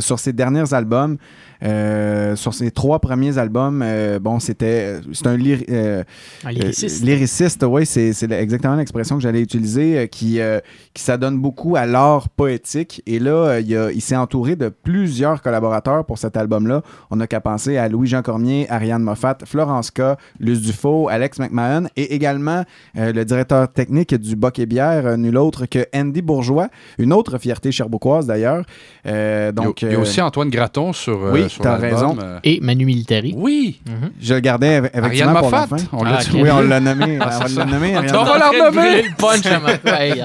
sur 0.00 0.18
ses 0.18 0.32
derniers 0.32 0.72
albums. 0.72 1.16
Euh, 1.64 2.36
sur 2.36 2.52
ses 2.52 2.70
trois 2.70 2.98
premiers 2.98 3.38
albums, 3.38 3.80
euh, 3.82 4.18
bon, 4.18 4.38
c'était 4.38 4.96
c'est 5.12 5.26
un, 5.26 5.36
lyri- 5.36 5.64
euh, 5.70 6.02
Un 6.44 6.50
lyriciste. 6.52 7.02
euh, 7.02 7.06
lyriciste, 7.06 7.64
oui, 7.66 7.86
c'est 7.86 8.12
c'est 8.12 8.30
exactement 8.32 8.74
l'expression 8.76 9.16
que 9.16 9.22
j'allais 9.22 9.40
utiliser, 9.40 9.98
euh, 9.98 10.06
qui, 10.06 10.40
euh, 10.40 10.60
qui 10.92 11.02
s'adonne 11.02 11.38
beaucoup 11.38 11.76
à 11.76 11.86
l'art 11.86 12.28
poétique. 12.28 13.02
Et 13.06 13.18
là, 13.18 13.30
euh, 13.30 13.60
il, 13.60 13.76
a- 13.76 13.90
il 13.92 14.00
s'est 14.02 14.16
entouré 14.16 14.56
de 14.56 14.68
plusieurs 14.68 15.40
collaborateurs 15.40 16.04
pour 16.04 16.18
cet 16.18 16.36
album-là. 16.36 16.82
On 17.10 17.16
n'a 17.16 17.26
qu'à 17.26 17.40
penser 17.40 17.78
à 17.78 17.88
Louis-Jean 17.88 18.22
Cormier, 18.22 18.66
Ariane 18.68 19.02
Moffat, 19.02 19.38
Florence 19.46 19.90
K, 19.90 20.02
Luce 20.38 20.60
Dufault, 20.60 21.08
Alex 21.08 21.38
McMahon 21.38 21.86
et 21.96 22.14
également 22.14 22.64
euh, 22.98 23.12
le 23.12 23.24
directeur 23.24 23.72
technique 23.72 24.14
du 24.14 24.36
Boc 24.36 24.58
et 24.58 24.66
Bière, 24.66 25.06
euh, 25.06 25.16
nul 25.16 25.36
autre 25.38 25.66
que 25.66 25.86
Andy 25.94 26.20
Bourgeois, 26.20 26.68
une 26.98 27.12
autre 27.12 27.38
fierté 27.38 27.72
cherbouquoise 27.72 28.26
d'ailleurs. 28.26 28.64
Euh, 29.06 29.50
donc, 29.52 29.82
il 29.82 29.88
y 29.88 29.94
a, 29.94 29.98
euh, 29.98 30.02
aussi 30.02 30.20
Antoine 30.20 30.50
Gratton 30.50 30.92
sur, 30.92 31.24
euh, 31.24 31.32
oui, 31.32 31.48
sur 31.54 31.62
t'as 31.64 31.78
l'album, 31.78 31.90
raison. 32.10 32.16
euh, 32.22 32.38
Et 32.44 32.60
Manu 32.60 32.84
Militari. 32.84 33.34
Oui. 33.36 33.80
Je 34.20 34.34
le 34.34 34.40
gardais 34.40 34.80
eff- 34.80 34.90
effectivement 34.94 35.30
Ariane 35.34 35.40
pour 35.42 35.50
la 35.50 35.66
fin. 35.66 35.76
on 35.92 36.04
l'a 36.04 36.18
Ah. 36.20 36.30
Oui, 36.34 36.50
on 36.50 36.60
l'a 36.60 36.80
nommé. 36.80 37.18
Ah, 37.20 37.40
on 37.42 37.46
c'est 37.48 37.56
l'a 37.58 37.64
nommé. 37.64 37.96
On 37.96 38.24
va 38.24 38.38
la 38.38 38.48
renommer. 38.50 39.02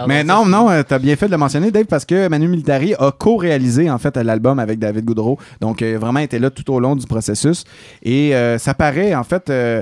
Mais 0.07 0.23
non, 0.23 0.45
non, 0.45 0.69
euh, 0.69 0.83
t'as 0.87 0.99
bien 0.99 1.15
fait 1.15 1.27
de 1.27 1.31
le 1.31 1.37
mentionner, 1.37 1.71
Dave, 1.71 1.85
parce 1.85 2.05
que 2.05 2.27
Manu 2.27 2.47
Militari 2.47 2.93
a 2.99 3.11
co-réalisé 3.11 3.89
en 3.89 3.97
fait 3.97 4.15
l'album 4.17 4.59
avec 4.59 4.79
David 4.79 5.05
Goudreau. 5.05 5.37
Donc, 5.61 5.81
euh, 5.81 5.97
vraiment 5.99 6.19
été 6.19 6.39
là 6.39 6.49
tout 6.49 6.71
au 6.73 6.79
long 6.79 6.95
du 6.95 7.05
processus. 7.05 7.63
Et 8.03 8.35
euh, 8.35 8.57
ça 8.57 8.73
paraît, 8.73 9.13
en 9.15 9.23
fait. 9.23 9.49
euh, 9.49 9.81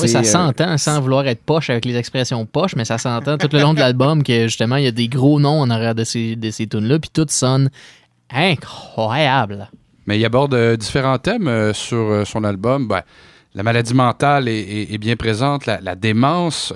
Oui, 0.00 0.08
ça 0.08 0.22
s'entend 0.24 0.76
sans 0.76 1.00
vouloir 1.00 1.26
être 1.28 1.42
poche 1.42 1.70
avec 1.70 1.84
les 1.84 1.96
expressions 1.96 2.44
poche, 2.46 2.74
mais 2.76 2.84
ça 2.84 2.98
s'entend 2.98 3.38
tout 3.38 3.48
le 3.52 3.60
long 3.60 3.74
de 3.74 3.78
l'album 3.80 4.22
que 4.22 4.42
justement, 4.44 4.76
il 4.76 4.84
y 4.84 4.88
a 4.88 4.92
des 4.92 5.08
gros 5.08 5.38
noms 5.38 5.60
en 5.60 5.70
arrière 5.70 5.94
de 5.94 6.04
ces, 6.04 6.34
de 6.36 6.50
ces 6.50 6.66
tunes-là, 6.66 6.98
puis 6.98 7.10
tout 7.12 7.26
sonne 7.28 7.70
incroyable. 8.30 9.70
Mais 10.08 10.18
il 10.18 10.24
aborde 10.24 10.54
euh, 10.54 10.74
différents 10.74 11.18
thèmes 11.18 11.48
euh, 11.48 11.74
sur 11.74 11.98
euh, 11.98 12.24
son 12.24 12.42
album. 12.42 12.88
Ben, 12.88 13.02
la 13.54 13.62
maladie 13.62 13.92
mentale 13.92 14.48
est, 14.48 14.98
bien 14.98 15.16
présente, 15.16 15.66
la, 15.66 15.96
démence, 15.96 16.72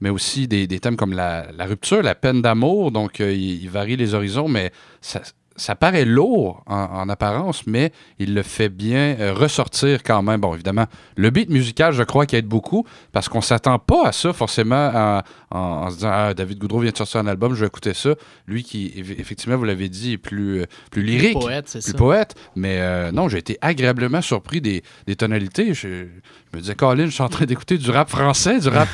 mais 0.00 0.10
aussi 0.10 0.48
des, 0.48 0.66
thèmes 0.80 0.96
comme 0.96 1.14
la, 1.14 1.46
rupture, 1.60 2.02
la 2.02 2.14
peine 2.14 2.42
d'amour. 2.42 2.90
Donc, 2.90 3.20
il, 3.20 3.62
il 3.62 3.70
varie 3.70 3.96
les 3.96 4.12
horizons, 4.12 4.46
mais 4.46 4.70
ça, 5.00 5.20
ça 5.60 5.74
paraît 5.74 6.04
lourd 6.04 6.62
en, 6.66 6.76
en 6.76 7.08
apparence, 7.08 7.66
mais 7.66 7.92
il 8.18 8.34
le 8.34 8.42
fait 8.42 8.68
bien 8.68 9.16
euh, 9.20 9.32
ressortir 9.34 10.02
quand 10.02 10.22
même. 10.22 10.40
Bon, 10.40 10.54
évidemment, 10.54 10.86
le 11.16 11.30
beat 11.30 11.50
musical, 11.50 11.92
je 11.92 12.02
crois 12.02 12.26
qu'il 12.26 12.38
aide 12.38 12.46
beaucoup 12.46 12.86
parce 13.12 13.28
qu'on 13.28 13.40
s'attend 13.40 13.78
pas 13.78 14.06
à 14.08 14.12
ça 14.12 14.32
forcément 14.32 14.88
en, 14.94 15.22
en- 15.50 15.58
en 15.58 15.90
se 15.90 15.96
disant 15.96 16.10
ah, 16.12 16.34
David 16.34 16.58
Goudreau 16.58 16.80
vient 16.80 16.90
de 16.92 16.96
sortir 16.96 17.20
un 17.20 17.26
album, 17.26 17.54
je 17.54 17.60
vais 17.60 17.66
écouter 17.66 17.94
ça. 17.94 18.10
Lui 18.46 18.62
qui, 18.64 18.92
eff- 18.96 19.20
effectivement, 19.20 19.56
vous 19.56 19.64
l'avez 19.64 19.88
dit, 19.88 20.12
est 20.14 20.18
plus, 20.18 20.60
euh, 20.62 20.66
plus 20.90 21.02
lyrique, 21.02 21.38
poète, 21.38 21.68
c'est 21.68 21.82
plus 21.82 21.92
ça. 21.92 21.98
poète. 21.98 22.34
Mais 22.56 22.78
euh, 22.80 23.12
non, 23.12 23.28
j'ai 23.28 23.38
été 23.38 23.58
agréablement 23.60 24.22
surpris 24.22 24.60
des, 24.60 24.82
des 25.06 25.16
tonalités. 25.16 25.74
Je, 25.74 25.88
je 25.88 26.56
me 26.56 26.60
disais, 26.60 26.74
Colin, 26.74 27.06
je 27.06 27.10
suis 27.10 27.22
en 27.22 27.28
train 27.28 27.44
d'écouter 27.44 27.78
du 27.78 27.90
rap 27.90 28.08
français, 28.08 28.58
du 28.60 28.68
rap, 28.68 28.88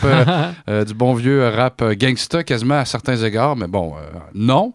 euh, 0.69 0.85
du 0.85 0.95
bon 0.95 1.15
vieux 1.15 1.47
rap 1.49 1.83
gangsta 1.93 2.43
quasiment 2.45 2.75
à 2.79 2.85
certains 2.85 3.17
égards. 3.17 3.55
Mais 3.57 3.67
bon, 3.69 3.95
non, 4.35 4.73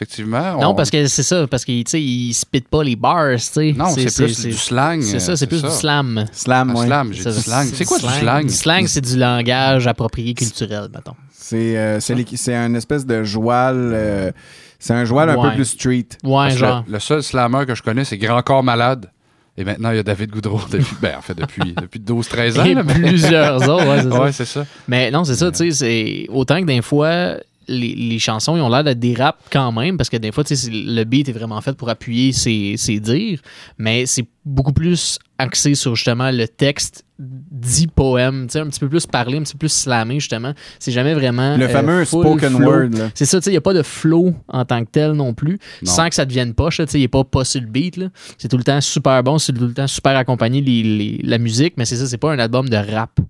effectivement. 0.00 0.60
Non, 0.60 0.68
on- 0.70 0.74
parce 0.74 0.90
que 0.90 1.06
c'est 1.06 1.22
ça, 1.22 1.46
parce 1.46 1.64
qu'il 1.64 1.84
il 1.94 2.32
spit 2.34 2.60
pas 2.62 2.82
les 2.82 2.96
bars, 2.96 3.32
tu 3.36 3.38
sais. 3.40 3.74
Non, 3.76 3.86
c'est 3.90 4.14
plus 4.14 4.40
du 4.46 4.52
slang, 4.52 5.02
C'est 5.02 5.20
ça, 5.20 5.36
c'est 5.36 5.46
plus 5.46 5.62
du 5.62 5.70
slam. 5.70 6.24
Slam, 6.32 6.72
Ah, 6.74 6.78
ouais. 6.78 6.86
slam, 6.86 7.12
j'ai 7.12 7.32
slang. 7.32 7.68
C'est 7.72 7.84
quoi 7.84 7.98
du 7.98 8.06
slang? 8.06 8.46
Du 8.46 8.52
slang, 8.54 8.86
c'est 8.86 9.00
du 9.00 9.16
langage 9.18 9.86
approprié 9.86 10.34
culturel, 10.34 10.88
mettons. 10.94 11.14
C'est 11.32 11.76
euh, 11.76 11.98
c'est 12.00 12.54
un 12.54 12.74
espèce 12.74 13.04
de 13.04 13.24
joual. 13.24 13.76
euh, 13.76 14.30
c'est 14.78 14.94
un 14.94 15.04
joual 15.04 15.28
un 15.28 15.40
peu 15.40 15.54
plus 15.54 15.64
street. 15.66 16.06
Ouais, 16.24 16.50
genre. 16.50 16.84
Le, 16.86 16.94
le 16.94 17.00
seul 17.00 17.22
slammer 17.22 17.66
que 17.66 17.74
je 17.74 17.82
connais, 17.82 18.04
c'est 18.04 18.16
Grand 18.18 18.40
Corps 18.42 18.62
Malade. 18.62 19.10
Et 19.58 19.64
maintenant, 19.64 19.90
il 19.90 19.96
y 19.96 19.98
a 19.98 20.02
David 20.02 20.30
Goudreau 20.30 20.60
depuis, 20.70 20.96
ben, 21.02 21.16
en 21.18 21.20
fait, 21.20 21.34
depuis, 21.34 21.74
depuis 21.82 22.00
12-13 22.00 22.58
ans. 22.60 22.64
Et 22.64 22.72
là, 22.72 22.82
mais- 22.82 22.94
plusieurs 22.94 23.68
autres, 23.68 23.84
ouais, 23.86 24.00
c'est 24.02 24.10
ça. 24.10 24.20
Ouais, 24.22 24.32
c'est 24.32 24.44
ça. 24.46 24.66
Mais 24.88 25.10
non, 25.10 25.24
c'est 25.24 25.34
ça, 25.34 25.50
tu 25.50 25.58
sais, 25.58 25.70
c'est 25.72 26.26
autant 26.30 26.60
que 26.60 26.66
des 26.66 26.80
fois, 26.80 27.34
les, 27.68 27.94
les 27.94 28.18
chansons, 28.18 28.56
ils 28.56 28.60
ont 28.60 28.68
l'air 28.68 28.82
d'être 28.84 28.98
des 28.98 29.14
raps 29.14 29.38
quand 29.52 29.70
même, 29.72 29.96
parce 29.96 30.08
que 30.10 30.16
des 30.16 30.32
fois, 30.32 30.42
le 30.50 31.04
beat 31.04 31.28
est 31.28 31.32
vraiment 31.32 31.60
fait 31.60 31.76
pour 31.76 31.88
appuyer 31.88 32.32
ses, 32.32 32.74
ses 32.76 32.98
dires, 33.00 33.40
mais 33.78 34.06
c'est 34.06 34.26
beaucoup 34.44 34.72
plus 34.72 35.18
axé 35.38 35.74
sur 35.74 35.94
justement 35.94 36.30
le 36.30 36.48
texte 36.48 37.04
dit 37.18 37.86
poème, 37.86 38.46
tu 38.46 38.52
sais, 38.54 38.60
un 38.60 38.66
petit 38.68 38.80
peu 38.80 38.88
plus 38.88 39.06
parlé, 39.06 39.36
un 39.38 39.42
petit 39.42 39.52
peu 39.52 39.58
plus 39.60 39.72
slamé, 39.72 40.14
justement. 40.20 40.54
C'est 40.78 40.90
jamais 40.90 41.12
vraiment. 41.14 41.56
Le 41.56 41.66
euh, 41.66 41.68
fameux 41.68 42.04
spoken 42.06 42.56
flow. 42.56 42.66
word, 42.66 42.88
là. 42.92 43.10
C'est 43.14 43.26
ça, 43.26 43.38
tu 43.38 43.44
sais, 43.44 43.50
il 43.50 43.54
n'y 43.54 43.58
a 43.58 43.62
pas 43.62 43.74
de 43.74 43.82
flow 43.82 44.34
en 44.48 44.64
tant 44.64 44.82
que 44.84 44.90
tel 44.90 45.12
non 45.12 45.34
plus, 45.34 45.58
Non. 45.82 45.90
sans 45.92 46.08
que 46.08 46.14
ça 46.14 46.24
devienne 46.24 46.54
poche, 46.54 46.78
tu 46.78 46.84
sais, 46.88 46.98
il 46.98 47.02
n'est 47.02 47.08
pas 47.08 47.24
pas 47.24 47.44
sur 47.44 47.60
le 47.60 47.66
beat, 47.66 47.98
là. 47.98 48.06
C'est 48.38 48.48
tout 48.48 48.56
le 48.56 48.64
temps 48.64 48.80
super 48.80 49.22
bon, 49.22 49.38
c'est 49.38 49.52
tout 49.52 49.66
le 49.66 49.74
temps 49.74 49.86
super 49.86 50.16
accompagné 50.16 50.60
les- 50.62 50.82
les- 50.82 51.20
la 51.22 51.38
musique, 51.38 51.74
mais 51.76 51.84
c'est 51.84 51.96
ça, 51.96 52.06
c'est 52.06 52.18
pas 52.18 52.32
un 52.32 52.38
album 52.38 52.68
de 52.68 52.76
rap. 52.76 53.20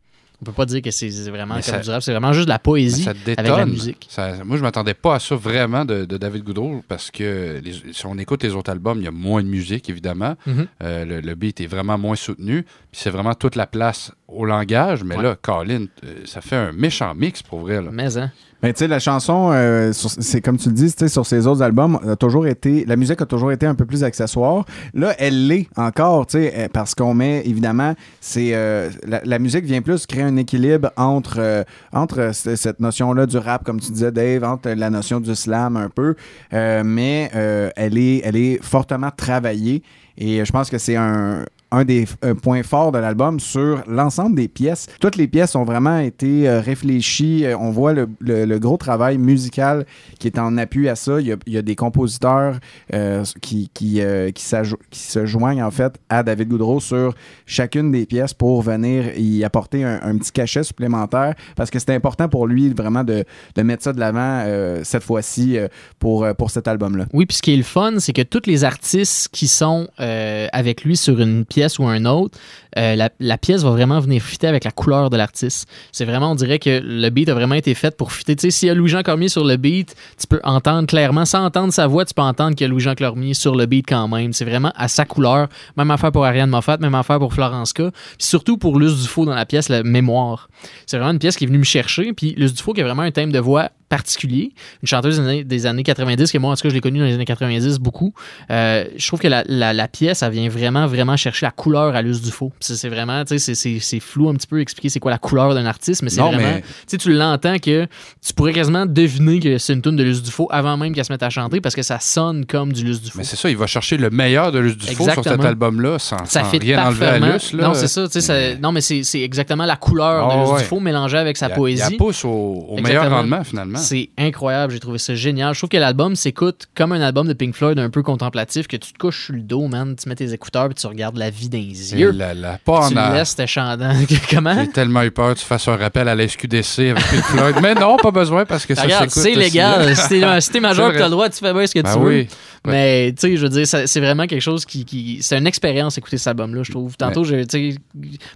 On 0.43 0.45
peut 0.47 0.53
pas 0.53 0.65
dire 0.65 0.81
que 0.81 0.91
c'est 0.91 1.09
vraiment 1.29 1.57
Mais 1.57 1.63
comme 1.63 1.75
ça- 1.75 1.79
du 1.81 1.91
rap, 1.91 2.03
c'est 2.03 2.13
vraiment 2.13 2.33
juste 2.33 2.47
de 2.47 2.51
la 2.51 2.59
poésie 2.59 3.03
ça 3.03 3.11
avec 3.11 3.39
la 3.39 3.67
musique. 3.67 4.07
Ça- 4.09 4.43
moi, 4.45 4.57
je 4.57 4.63
m'attendais 4.63 4.95
pas 4.95 5.17
à 5.17 5.19
ça 5.19 5.35
vraiment 5.37 5.85
de, 5.85 6.07
de 6.07 6.17
David 6.17 6.45
Goudreau 6.45 6.83
parce 6.89 7.11
que 7.11 7.61
les- 7.63 7.93
si 7.93 8.07
on 8.07 8.17
écoute 8.17 8.43
les 8.43 8.55
autres 8.55 8.71
albums, 8.71 8.99
il 8.99 9.05
y 9.05 9.09
a 9.09 9.11
moins 9.11 9.43
de 9.43 9.49
musique, 9.49 9.91
évidemment. 9.91 10.37
Mhm. 10.47 10.67
Euh, 10.83 11.05
le, 11.05 11.21
le 11.21 11.35
beat 11.35 11.61
est 11.61 11.67
vraiment 11.67 11.99
moins 11.99 12.17
soutenu. 12.17 12.63
Puis 12.63 13.01
c'est 13.03 13.11
vraiment 13.11 13.35
toute 13.35 13.55
la 13.55 13.67
place 13.67 14.13
au 14.29 14.47
langage. 14.47 15.05
Mais 15.05 15.17
Ouais. 15.17 15.23
là, 15.23 15.37
Colin, 15.41 15.85
euh, 16.05 16.15
ça 16.25 16.41
fait 16.41 16.57
un 16.57 16.73
méchant 16.73 17.15
mix 17.15 17.43
pour 17.43 17.61
vrai. 17.61 17.83
Là. 17.83 17.91
Mais, 17.93 18.17
hein. 18.17 18.33
Mais 18.63 18.73
tu 18.73 18.81
sais, 18.81 18.89
la 18.89 18.99
chanson, 18.99 19.51
euh, 19.53 19.93
c'est 19.93 20.41
comme 20.41 20.59
tu 20.59 20.69
le 20.69 20.75
dis, 20.75 20.93
sur 21.09 21.25
ses 21.25 21.47
autres 21.47 21.63
albums, 21.63 21.99
a 22.07 22.17
toujours 22.17 22.47
été, 22.47 22.85
la 22.85 22.97
musique 22.97 23.21
a 23.23 23.27
toujours 23.27 23.53
été 23.53 23.67
un 23.67 23.75
peu 23.75 23.87
plus 23.87 24.05
accessoire. 24.05 24.65
Là, 24.95 25.15
elle 25.19 25.47
l'est 25.47 25.69
encore, 25.77 26.27
tu 26.27 26.39
sais, 26.39 26.53
euh, 26.57 26.69
parce 26.73 26.95
qu'on 26.95 27.15
met, 27.15 27.43
évidemment, 27.47 27.95
c'est 28.21 28.55
euh, 28.55 28.91
la, 29.07 29.39
musique 29.39 29.65
vient 29.65 29.83
plus 29.83 30.07
créer 30.07 30.23
un 30.23 30.37
équilibre 30.37 30.91
entre, 30.97 31.39
euh, 31.39 31.65
entre 31.93 32.33
cette 32.35 32.81
notion-là 32.81 33.27
du 33.27 33.39
rap, 33.39 33.65
comme 33.65 33.81
tu 33.81 33.93
disais, 33.93 34.13
Dave, 34.13 34.45
entre 34.45 34.71
la 34.71 34.91
notion 34.91 35.21
du 35.21 35.35
slam 35.35 35.77
un 35.77 35.89
peu, 35.89 36.15
euh, 36.53 36.83
mais 36.85 37.31
euh, 37.35 37.71
elle, 37.77 37.99
est, 37.99 38.21
elle 38.25 38.37
est 38.37 38.63
fortement 38.63 39.11
travaillée. 39.11 39.83
Et 40.19 40.45
je 40.45 40.53
pense 40.53 40.69
que 40.69 40.79
c'est 40.79 40.97
un, 40.97 41.45
un 41.73 41.85
des 41.85 42.07
euh, 42.25 42.35
points 42.35 42.63
forts 42.63 42.93
de 42.93 42.99
l'album 42.99 43.39
sur 43.39 43.83
l'ensemble 43.87 44.35
des 44.37 44.49
pièces. 44.49 44.87
Toutes 45.01 45.17
les 45.17 45.29
pièces 45.29 45.55
ont 45.55 45.65
vraiment 45.65 45.99
été 45.99 46.49
euh, 46.49 46.61
réfléchies. 46.61 47.45
Euh, 47.45 47.57
on 47.59 47.71
voit 47.71 47.93
le, 47.93 48.09
le- 48.21 48.59
gros 48.59 48.77
travail 48.77 49.17
musical 49.17 49.87
qui 50.19 50.27
est 50.27 50.39
en 50.39 50.59
appui 50.59 50.89
à 50.89 50.97
ça. 50.97 51.21
Il 51.21 51.29
y 51.29 51.33
a, 51.33 51.37
il 51.47 51.53
y 51.55 51.57
a 51.59 51.63
des 51.63 51.77
compositeurs 51.77 52.59
euh, 52.93 53.25
qui, 53.41 53.71
qui, 53.73 54.03
qui, 54.35 54.45
qui 54.91 54.99
se 55.01 55.27
joignent 55.27 55.63
en 55.63 55.71
fait 55.71 55.95
à 56.09 56.23
David 56.23 56.49
Goudreau 56.49 56.81
sur 56.81 57.15
chacune 57.47 57.91
des 57.91 58.05
pièces 58.05 58.35
pour 58.35 58.61
venir 58.63 59.17
y 59.17 59.45
apporter 59.45 59.85
un, 59.85 60.19
petit 60.19 60.33
cachet 60.33 60.63
supplémentaire 60.63 61.35
parce 61.57 61.71
que 61.71 61.79
c'était 61.79 61.95
important 61.95 62.29
pour 62.29 62.47
lui 62.47 62.69
vraiment 62.75 63.05
de, 63.05 63.25
de 63.55 63.63
mettre 63.63 63.85
ça 63.85 63.93
de 63.93 64.01
l'avant 64.01 64.45
cette 64.83 65.03
fois-ci 65.03 65.57
pour, 65.99 66.27
pour 66.37 66.51
cet 66.51 66.69
album-là. 66.69 67.07
Oui, 67.13 67.25
puis 67.25 67.37
ce 67.37 67.43
qui 67.43 67.55
est 67.55 67.57
le 67.57 67.63
fun, 67.63 67.95
c'est 67.99 68.13
que 68.13 68.23
tous 68.23 68.43
les 68.47 68.65
artistes 68.65 69.29
qui 69.33 69.49
sont 69.49 69.89
avec 69.97 70.85
lui 70.85 70.97
sur 70.97 71.19
une 71.21 71.45
pièce 71.47 71.60
ou 71.79 71.87
un 71.87 72.05
autre, 72.05 72.39
euh, 72.79 72.95
la, 72.97 73.11
la 73.19 73.39
pièce 73.39 73.63
va 73.63 73.71
vraiment 73.71 74.01
venir 74.01 74.23
fitter 74.23 74.47
avec 74.47 74.65
la 74.65 74.71
couleur 74.71 75.11
de 75.11 75.17
l'artiste. 75.17 75.69
C'est 75.93 76.05
vraiment, 76.05 76.33
on 76.33 76.35
dirait 76.35 76.59
que 76.59 76.81
le 76.83 77.11
beat 77.11 77.29
a 77.29 77.35
vraiment 77.35 77.55
été 77.55 77.75
fait 77.75 77.97
pour 77.97 78.13
fitter. 78.13 78.37
Tu 78.37 78.43
sais, 78.43 78.51
s'il 78.51 78.69
y 78.69 78.71
a 78.71 78.75
Louis-Jean 78.75 79.03
Cormier 79.03 79.29
sur 79.29 79.45
le 79.45 79.57
beat, 79.57 79.95
tu 80.19 80.27
peux 80.27 80.41
entendre 80.45 80.87
clairement, 80.87 81.25
sans 81.25 81.45
entendre 81.45 81.73
sa 81.73 81.87
voix, 81.87 82.05
tu 82.05 82.15
peux 82.15 82.23
entendre 82.23 82.55
qu'il 82.55 82.65
y 82.65 82.69
a 82.69 82.71
Louis-Jean 82.71 82.95
Cormier 82.95 83.35
sur 83.35 83.57
le 83.57 83.67
beat 83.67 83.87
quand 83.89 84.09
même. 84.09 84.33
C'est 84.33 84.45
vraiment 84.45 84.73
à 84.77 84.89
sa 84.89 85.05
couleur. 85.05 85.49
Même 85.77 85.91
affaire 85.91 86.13
pour 86.13 86.25
Ariane 86.25 86.51
Moffat, 86.51 86.79
même 86.79 86.95
affaire 86.95 87.19
pour 87.19 87.35
Florence 87.35 87.73
K. 87.73 87.91
Puis 87.91 87.93
surtout 88.19 88.57
pour 88.57 88.79
Luce 88.79 89.03
Dufault 89.03 89.27
dans 89.27 89.35
la 89.35 89.47
pièce, 89.47 89.69
la 89.69 89.83
mémoire. 89.83 90.49
C'est 90.87 90.97
vraiment 90.97 91.13
une 91.13 91.19
pièce 91.19 91.37
qui 91.37 91.45
est 91.45 91.47
venue 91.47 91.59
me 91.59 91.65
chercher. 91.65 92.13
Puis 92.13 92.35
Luce 92.37 92.55
Dufault 92.55 92.73
qui 92.73 92.81
a 92.81 92.85
vraiment 92.85 93.03
un 93.03 93.11
thème 93.11 93.33
de 93.33 93.39
voix 93.39 93.71
particulier. 93.91 94.53
Une 94.83 94.89
chanteuse 94.89 95.17
des 95.19 95.23
années, 95.23 95.45
des 95.45 95.67
années 95.67 95.83
90, 95.83 96.33
que 96.33 96.39
moi, 96.39 96.53
en 96.53 96.57
tout 96.57 96.63
cas, 96.63 96.69
je 96.71 96.75
l'ai 96.75 96.81
connue 96.81 97.01
dans 97.01 97.05
les 97.05 97.13
années 97.15 97.27
90 97.27 97.79
beaucoup. 97.79 98.15
Euh, 98.51 98.85
je 98.97 99.07
trouve 99.07 99.21
que 99.21 99.29
la, 99.29 99.45
la- 99.47 99.75
la 99.75 99.89
pièce, 99.89 100.23
elle 100.23 100.33
vient 100.33 100.49
vraiment, 100.49 100.87
vraiment 100.87 101.17
chercher 101.19 101.45
la 101.45 101.51
couleur 101.51 101.95
à 101.95 102.01
Luce 102.01 102.23
Dufault. 102.23 102.53
C'est 102.61 102.77
c'est 102.77 102.89
vraiment, 102.89 103.23
tu 103.27 103.39
sais, 103.39 103.55
c'est- 103.55 104.01
flou 104.01 104.31
un 104.31 104.35
petit 104.35 104.47
peu 104.47 104.61
expliquer 104.61 104.89
c'est 104.89 105.01
quoi 105.01 105.11
la 105.11 105.19
couleur 105.19 105.53
d'un 105.55 105.67
artiste, 105.67 106.03
mais 106.03 106.09
c'est 106.09 106.21
vraiment, 106.23 106.39
mais- 106.39 106.61
tu 106.63 106.67
sais, 106.87 106.97
tu 106.99 107.13
l'entends 107.13 107.59
que 107.59 107.87
tu 108.25 108.33
pourrais 108.35 108.53
quasiment 108.53 108.87
deviner 108.87 109.41
que 109.41 109.59
c'est 109.59 109.73
une 109.75 109.83
tune 109.83 109.97
de 109.97 110.05
Luce 110.05 110.23
Dufault 110.23 110.49
avant 110.51 110.77
même 110.77 110.95
qu'elle 110.95 111.05
se 111.05 111.13
mette 111.13 111.23
à 111.25 111.29
chanter 111.31 111.61
parce 111.61 111.75
que 111.75 111.83
ça 111.83 111.99
sonne 112.01 112.47
comme 112.47 112.73
du 112.73 112.85
Luce 112.85 113.03
Dufault. 113.03 113.19
Mais 113.19 113.25
c'est 113.25 113.37
ça, 113.37 113.51
il 113.51 113.57
va 113.57 113.67
chercher 113.67 113.97
le 113.97 114.09
meilleur 114.11 114.53
de 114.53 114.61
Luce 114.61 114.77
Dufault 114.79 115.05
sur 115.11 115.25
cet 115.25 115.45
album-là, 115.45 115.99
sans, 115.99 116.25
ça 116.25 116.45
sans 116.45 116.51
fit 116.51 116.59
rien 116.59 116.87
enlever 116.87 117.07
à. 117.07 117.19
Là. 117.19 117.39
Non, 117.55 117.75
c'est 117.75 117.89
ça, 117.89 118.09
tu 118.09 118.21
sais, 118.21 118.57
non, 118.59 118.71
mais 118.73 118.81
c'est 118.81 119.21
exactement 119.21 119.67
la 119.67 119.77
couleur 119.77 120.29
Ah 120.31 120.35
de 120.37 120.41
Luce 120.43 120.51
ouais. 120.53 120.59
Dufault 120.61 120.81
mélangée 120.81 121.19
avec 121.19 121.37
sa 121.37 121.47
Il 121.47 121.49
y 121.49 121.53
a- 121.53 121.57
poésie. 121.57 121.83
il 121.91 121.97
pousse 121.97 122.25
au, 122.25 122.29
au 122.29 122.81
meilleur 122.81 123.11
rendement, 123.11 123.43
finalement. 123.43 123.80
C'est 123.81 124.11
incroyable, 124.19 124.73
j'ai 124.73 124.81
trouvé 124.81 124.99
ça 124.99 125.15
génial. 125.15 125.55
Je 125.55 125.61
trouve 125.61 125.71
que 125.71 125.77
l'album 125.77 126.15
s'écoute 126.17 126.67
comme 126.75 126.93
un 126.93 127.01
album 127.01 127.27
de 127.27 127.33
Pink 127.33 127.55
Floyd 127.55 127.79
un 127.79 127.91
peu 127.91 128.03
contemplatif, 128.03 128.67
que 128.69 128.77
tu 128.77 128.93
te 128.93 128.99
couches 128.99 129.27
sur 129.27 129.35
le 129.35 129.41
dos, 129.43 129.67
man, 129.69 129.97
tu 129.97 130.09
mets 130.09 130.15
tes 130.15 130.33
écouteurs 130.33 130.67
puis 130.69 130.75
tu 130.75 130.87
regardes 130.87 131.17
la 131.17 131.31
vie 131.31 131.49
dans 131.49 131.59
les 131.59 131.95
yeux. 131.95 132.11
là, 132.13 132.35
là, 132.35 132.59
pas 132.65 132.89
tu 132.89 132.97
en 132.99 133.13
laisses 133.13 133.35
te 133.37 133.47
chantant. 133.47 133.93
Comment? 134.31 134.55
J'ai 134.55 134.69
tellement 134.71 135.03
eu 135.03 135.11
peur 135.11 135.35
que 135.35 135.41
tu 135.41 135.45
fasses 135.47 135.67
un 135.69 135.77
rappel 135.77 136.09
à 136.09 136.15
la 136.15 136.27
SQDC 136.29 136.79
avec 136.91 137.05
Pink 137.09 137.23
Floyd. 137.25 137.57
Mais 137.63 137.75
non, 137.75 137.97
pas 137.97 138.11
besoin 138.11 138.45
parce 138.45 138.67
que 138.67 138.75
ça 138.75 138.83
s'écoute 138.89 139.11
c'est 139.11 139.35
légal. 139.35 139.97
Si 139.97 140.09
t'es 140.09 140.41
si 140.41 140.51
t'es 140.51 140.61
majeur 140.61 140.89
C'est 140.91 140.93
tu 140.93 140.97
as 140.97 141.01
vrai. 141.01 141.09
le 141.09 141.11
droit, 141.11 141.29
tu 141.31 141.39
fais 141.39 141.53
bien 141.53 141.67
ce 141.67 141.75
que 141.75 141.81
Ben 141.81 141.93
tu 141.95 142.01
veux. 142.01 142.27
Mais 142.67 143.13
tu 143.13 143.21
sais, 143.23 143.37
je 143.37 143.43
veux 143.43 143.49
dire, 143.49 143.67
c'est 143.67 144.01
vraiment 144.01 144.27
quelque 144.27 144.43
chose 144.43 144.67
qui. 144.67 144.85
qui- 144.85 145.19
c'est 145.23 145.39
une 145.39 145.47
expérience 145.47 145.97
écouter 145.97 146.19
cet 146.19 146.27
album-là, 146.29 146.63
je 146.63 146.71
trouve. 146.71 146.95
Tantôt, 146.97 147.25
j'ai, 147.25 147.47
tu 147.47 147.73
sais, 147.73 147.79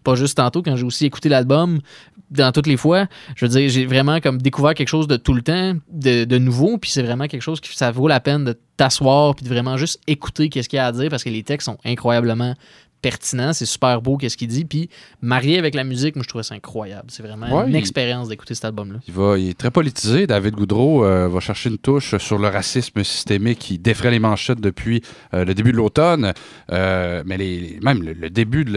pas 0.03 0.15
juste 0.15 0.37
tantôt, 0.39 0.63
quand 0.63 0.77
j'ai 0.77 0.85
aussi 0.85 1.05
écouté 1.05 1.29
l'album, 1.29 1.81
dans 2.31 2.53
toutes 2.53 2.67
les 2.67 2.77
fois, 2.77 3.07
je 3.37 3.45
veux 3.45 3.51
dire, 3.51 3.69
j'ai 3.69 3.87
vraiment 3.87 4.21
comme 4.21 4.41
découvert 4.41 4.75
quelque 4.75 4.89
chose 4.89 5.07
de 5.07 5.17
tout 5.17 5.35
le 5.35 5.43
temps, 5.43 5.75
de, 5.91 6.39
nouveau, 6.39 6.79
puis 6.79 6.91
c'est 6.91 7.03
vraiment 7.03 7.27
quelque 7.27 7.43
chose 7.43 7.61
qui 7.61 7.75
ça 7.77 7.91
vaut 7.91 8.09
la 8.09 8.21
peine 8.21 8.45
de 8.45 8.59
t'asseoir 8.77 9.35
puis 9.35 9.45
de 9.45 9.49
vraiment 9.49 9.77
juste 9.77 10.01
écouter 10.07 10.49
qu'est-ce 10.49 10.69
qu'il 10.69 10.79
y 10.79 10.81
a 10.81 10.87
à 10.87 10.93
dire 10.93 11.09
parce 11.09 11.23
que 11.23 11.31
les 11.31 11.43
textes 11.43 11.67
sont 11.67 11.79
incroyablement 11.85 12.55
pertinents, 13.05 13.53
c'est 13.53 13.67
super 13.67 14.01
beau 14.01 14.17
qu'est-ce 14.17 14.39
qu'il 14.39 14.49
dit, 14.49 14.65
puis 14.65 14.89
marié 15.21 15.59
avec 15.59 15.75
la 15.75 15.85
musique, 15.85 16.17
moi 16.17 16.23
je 16.23 16.29
trouvais 16.31 16.43
ça 16.43 16.55
incroyable. 16.55 17.05
C'est 17.09 17.23
vraiment 17.23 17.55
Ouais, 17.55 17.65
une 17.67 17.75
il- 17.75 17.77
expérience 17.77 18.31
d'écouter 18.31 18.55
cet 18.55 18.65
album-là. 18.65 19.01
Il, 19.07 19.13
va, 19.13 19.37
il 19.39 19.51
est 19.51 19.59
très 19.59 19.71
politisé. 19.71 20.27
David 20.27 20.55
Goudreau 20.55 21.05
euh, 21.05 21.29
va 21.29 21.41
chercher 21.41 21.69
une 21.69 21.77
touche 21.77 22.17
sur 22.17 22.39
le 22.39 22.49
racisme 22.49 23.05
systémique 23.05 23.59
qui 23.59 23.79
défraie 23.79 24.11
les 24.11 24.19
manchettes 24.21 24.61
depuis 24.61 25.03
euh, 25.35 25.45
le 25.45 25.53
début 25.53 25.73
de 25.73 25.77
l'automne. 25.77 26.33
Euh, 26.73 27.23
mais 27.27 27.37
les, 27.37 27.79
même 27.83 28.03
le, 28.03 28.15
le 28.15 28.31
début 28.31 28.65
de 28.65 28.73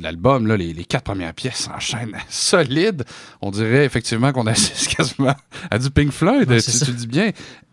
l'album, 0.00 0.48
là, 0.48 0.56
les, 0.56 0.72
les 0.72 0.84
quatre 0.84 1.04
premières 1.04 1.34
pièces 1.34 1.68
s'enchaînent 1.70 2.16
solides. 2.28 3.04
On 3.40 3.52
dirait 3.52 3.84
effectivement 3.84 4.32
qu'on 4.32 4.48
assiste 4.48 4.88
quasiment 4.96 5.36
à 5.70 5.78
du 5.78 5.88
Pink 5.90 6.10
Floyd. 6.10 6.48
Ouais, 6.50 6.58
ça. 6.60 6.84
tu 6.84 6.90
dis 6.92 7.06
bien. 7.06 7.30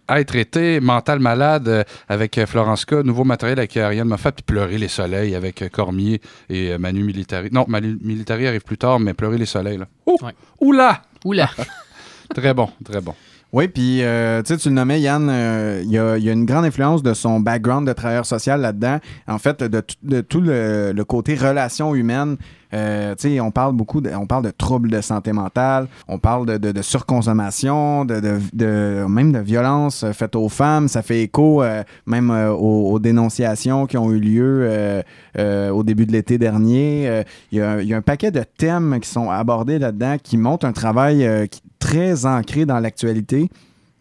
Être 0.07 0.35
été, 0.35 0.79
mental 0.79 1.19
malade 1.19 1.67
euh, 1.67 1.83
avec 2.07 2.37
euh, 2.37 2.45
Florence 2.45 2.85
K, 2.85 2.93
nouveau 3.03 3.23
matériel 3.23 3.57
avec 3.57 3.75
Ariane 3.75 4.07
Moffat, 4.07 4.31
puis 4.33 4.43
pleurer 4.43 4.77
les 4.77 4.87
soleils 4.87 5.33
avec 5.33 5.61
euh, 5.63 5.69
Cormier 5.69 6.21
et 6.49 6.71
euh, 6.73 6.77
Manu 6.77 7.03
Militari. 7.03 7.49
Non, 7.51 7.65
Manu 7.67 7.97
Militari 8.01 8.45
arrive 8.47 8.61
plus 8.61 8.77
tard, 8.77 8.99
mais 8.99 9.13
pleurer 9.15 9.37
les 9.39 9.47
soleils. 9.47 9.77
Là. 9.79 9.85
Oh! 10.05 10.17
Oula! 10.61 11.01
Oula! 11.23 11.49
très 12.35 12.53
bon, 12.53 12.69
très 12.83 13.01
bon. 13.01 13.13
Oui, 13.53 13.67
puis 13.69 14.03
euh, 14.03 14.41
tu 14.41 14.53
sais, 14.53 14.57
tu 14.59 14.67
le 14.69 14.75
nommais, 14.75 14.99
Yann, 14.99 15.29
euh, 15.29 15.81
il 15.85 15.89
y, 15.91 15.97
a, 15.97 16.17
il 16.17 16.23
y 16.23 16.29
a 16.29 16.33
une 16.33 16.45
grande 16.45 16.65
influence 16.65 17.01
de 17.03 17.13
son 17.13 17.39
background 17.39 17.87
de 17.87 17.93
travailleur 17.93 18.25
social 18.25 18.59
là-dedans. 18.59 18.99
En 19.27 19.37
fait, 19.39 19.63
de, 19.63 19.79
tout- 19.79 19.95
de 20.03 20.21
tout 20.21 20.41
le, 20.41 20.91
le 20.93 21.03
côté 21.05 21.35
relations 21.35 21.95
humaines. 21.95 22.35
Euh, 22.73 23.15
on 23.41 23.51
parle 23.51 23.73
beaucoup, 23.73 24.01
de, 24.01 24.11
troubles 24.57 24.89
de 24.89 25.01
santé 25.01 25.31
mentale, 25.31 25.87
on 26.07 26.19
parle 26.19 26.59
de, 26.59 26.81
surconsommation, 26.81 28.05
de, 28.05 29.05
même 29.07 29.31
de 29.31 29.39
violence 29.39 30.03
euh, 30.03 30.13
faite 30.13 30.35
aux 30.35 30.49
femmes. 30.49 30.87
Ça 30.87 31.01
fait 31.01 31.21
écho 31.21 31.63
euh, 31.63 31.83
même 32.05 32.31
euh, 32.31 32.51
aux, 32.51 32.99
dénonciations 32.99 33.85
qui 33.85 33.97
ont 33.97 34.11
eu 34.11 34.19
lieu 34.19 35.03
au 35.37 35.83
début 35.83 36.05
de 36.05 36.11
l'été 36.11 36.37
dernier. 36.37 37.23
Il 37.51 37.59
y, 37.59 37.61
a, 37.61 37.97
un 37.97 38.01
paquet 38.01 38.31
de 38.31 38.43
thèmes 38.57 38.99
qui 39.01 39.09
sont 39.09 39.29
abordés 39.29 39.79
là-dedans 39.79 40.17
qui 40.21 40.37
montrent 40.37 40.65
un 40.65 40.71
travail 40.71 41.27
très 41.79 42.25
ancré 42.25 42.65
dans 42.65 42.79
l'actualité 42.79 43.49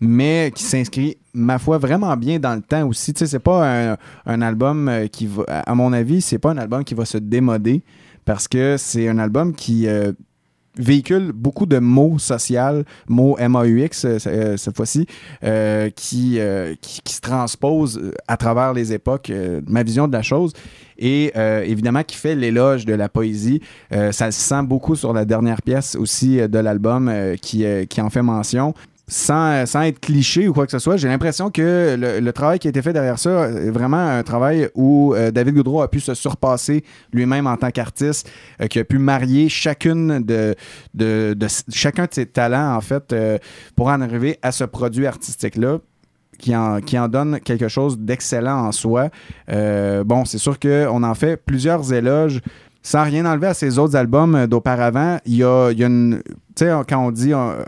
mais 0.00 0.52
qui 0.54 0.62
s'inscrit, 0.62 1.16
ma 1.32 1.58
foi, 1.58 1.78
vraiment 1.78 2.14
bien 2.16 2.38
dans 2.38 2.54
le 2.54 2.60
temps 2.60 2.86
aussi. 2.86 3.14
Tu 3.14 3.26
sais, 3.26 3.38
pas 3.38 3.96
un, 4.26 4.42
album 4.42 4.90
qui 5.10 5.28
à 5.48 5.74
mon 5.74 5.92
avis, 5.92 6.20
c'est 6.20 6.38
pas 6.38 6.50
un 6.50 6.58
album 6.58 6.84
qui 6.84 6.94
va 6.94 7.04
se 7.04 7.18
démoder 7.18 7.82
parce 8.24 8.48
que 8.48 8.76
c'est 8.78 9.08
un 9.08 9.18
album 9.18 9.54
qui 9.54 9.86
euh, 9.86 10.12
véhicule 10.76 11.32
beaucoup 11.32 11.66
de 11.66 11.78
mots 11.78 12.18
sociaux, 12.18 12.82
mots 13.08 13.36
MAUX 13.38 14.04
euh, 14.04 14.18
euh, 14.26 14.56
cette 14.56 14.76
fois-ci, 14.76 15.06
euh, 15.42 15.90
qui, 15.90 16.38
qui, 16.80 17.14
se 17.14 17.20
transposent 17.20 18.12
à 18.26 18.36
travers 18.36 18.72
les 18.72 18.92
époques, 18.92 19.32
ma 19.66 19.82
vision 19.82 20.08
de 20.08 20.12
la 20.12 20.22
chose. 20.22 20.52
Et 20.98 21.32
évidemment, 21.64 22.02
qui 22.02 22.16
fait 22.16 22.34
l'éloge 22.34 22.84
de 22.84 22.94
la 22.94 23.08
poésie. 23.08 23.60
Ça 23.90 24.30
se 24.30 24.40
sent 24.40 24.62
beaucoup 24.62 24.94
sur 24.94 25.12
la 25.12 25.24
dernière 25.24 25.60
pièce 25.62 25.96
aussi 25.96 26.36
de 26.36 26.58
l'album 26.58 27.12
qui, 27.40 27.64
qui 27.88 28.00
en 28.00 28.10
fait 28.10 28.22
mention 28.22 28.74
sans, 29.06 29.66
sans 29.66 29.82
être 29.82 30.00
cliché 30.00 30.48
ou 30.48 30.52
quoi 30.52 30.64
que 30.64 30.72
ce 30.72 30.78
soit, 30.78 30.96
j'ai 30.96 31.08
l'impression 31.08 31.50
que 31.50 31.96
le, 31.98 32.32
travail 32.32 32.58
qui 32.58 32.68
a 32.68 32.70
été 32.70 32.82
fait 32.82 32.92
derrière 32.92 33.18
ça 33.18 33.48
est 33.48 33.70
vraiment 33.70 33.98
un 33.98 34.22
travail 34.22 34.68
où 34.74 35.14
euh, 35.14 35.30
David 35.30 35.54
Goudreau 35.54 35.82
a 35.82 35.88
pu 35.88 36.00
se 36.00 36.14
surpasser 36.14 36.84
lui-même 37.12 37.46
en 37.46 37.56
tant 37.56 37.70
qu'artiste, 37.70 38.30
euh, 38.60 38.66
qui 38.66 38.78
a 38.78 38.84
pu 38.84 38.98
marier 38.98 39.48
chacune 39.48 40.20
de, 40.20 40.54
chacun 41.70 42.04
de 42.04 42.14
ses 42.14 42.26
talents, 42.26 42.74
en 42.74 42.80
fait, 42.80 43.12
euh, 43.12 43.38
pour 43.76 43.88
en 43.88 44.00
arriver 44.00 44.38
à 44.42 44.52
ce 44.52 44.64
produit 44.64 45.06
artistique-là. 45.06 45.78
Qui 46.36 46.54
en, 46.56 46.80
qui 46.80 46.98
en 46.98 47.06
donne 47.06 47.38
quelque 47.38 47.68
chose 47.68 47.96
d'excellent 47.96 48.66
en 48.66 48.72
soi. 48.72 49.08
Euh, 49.50 50.02
bon, 50.02 50.24
c'est 50.24 50.38
sûr 50.38 50.58
qu'on 50.58 51.04
en 51.04 51.14
fait 51.14 51.36
plusieurs 51.36 51.92
éloges 51.92 52.40
sans 52.84 53.02
rien 53.02 53.24
enlever 53.24 53.48
à 53.48 53.54
ses 53.54 53.78
autres 53.78 53.96
albums 53.96 54.36
euh, 54.36 54.46
d'auparavant. 54.46 55.18
Il 55.24 55.36
y 55.36 55.42
a, 55.42 55.70
il 55.72 55.78
y 55.78 55.82
a 55.82 55.86
une. 55.88 56.22
Tu 56.54 56.64
sais, 56.64 56.72
quand 56.88 56.98
on 56.98 57.10
dit 57.10 57.32
euh, 57.32 57.64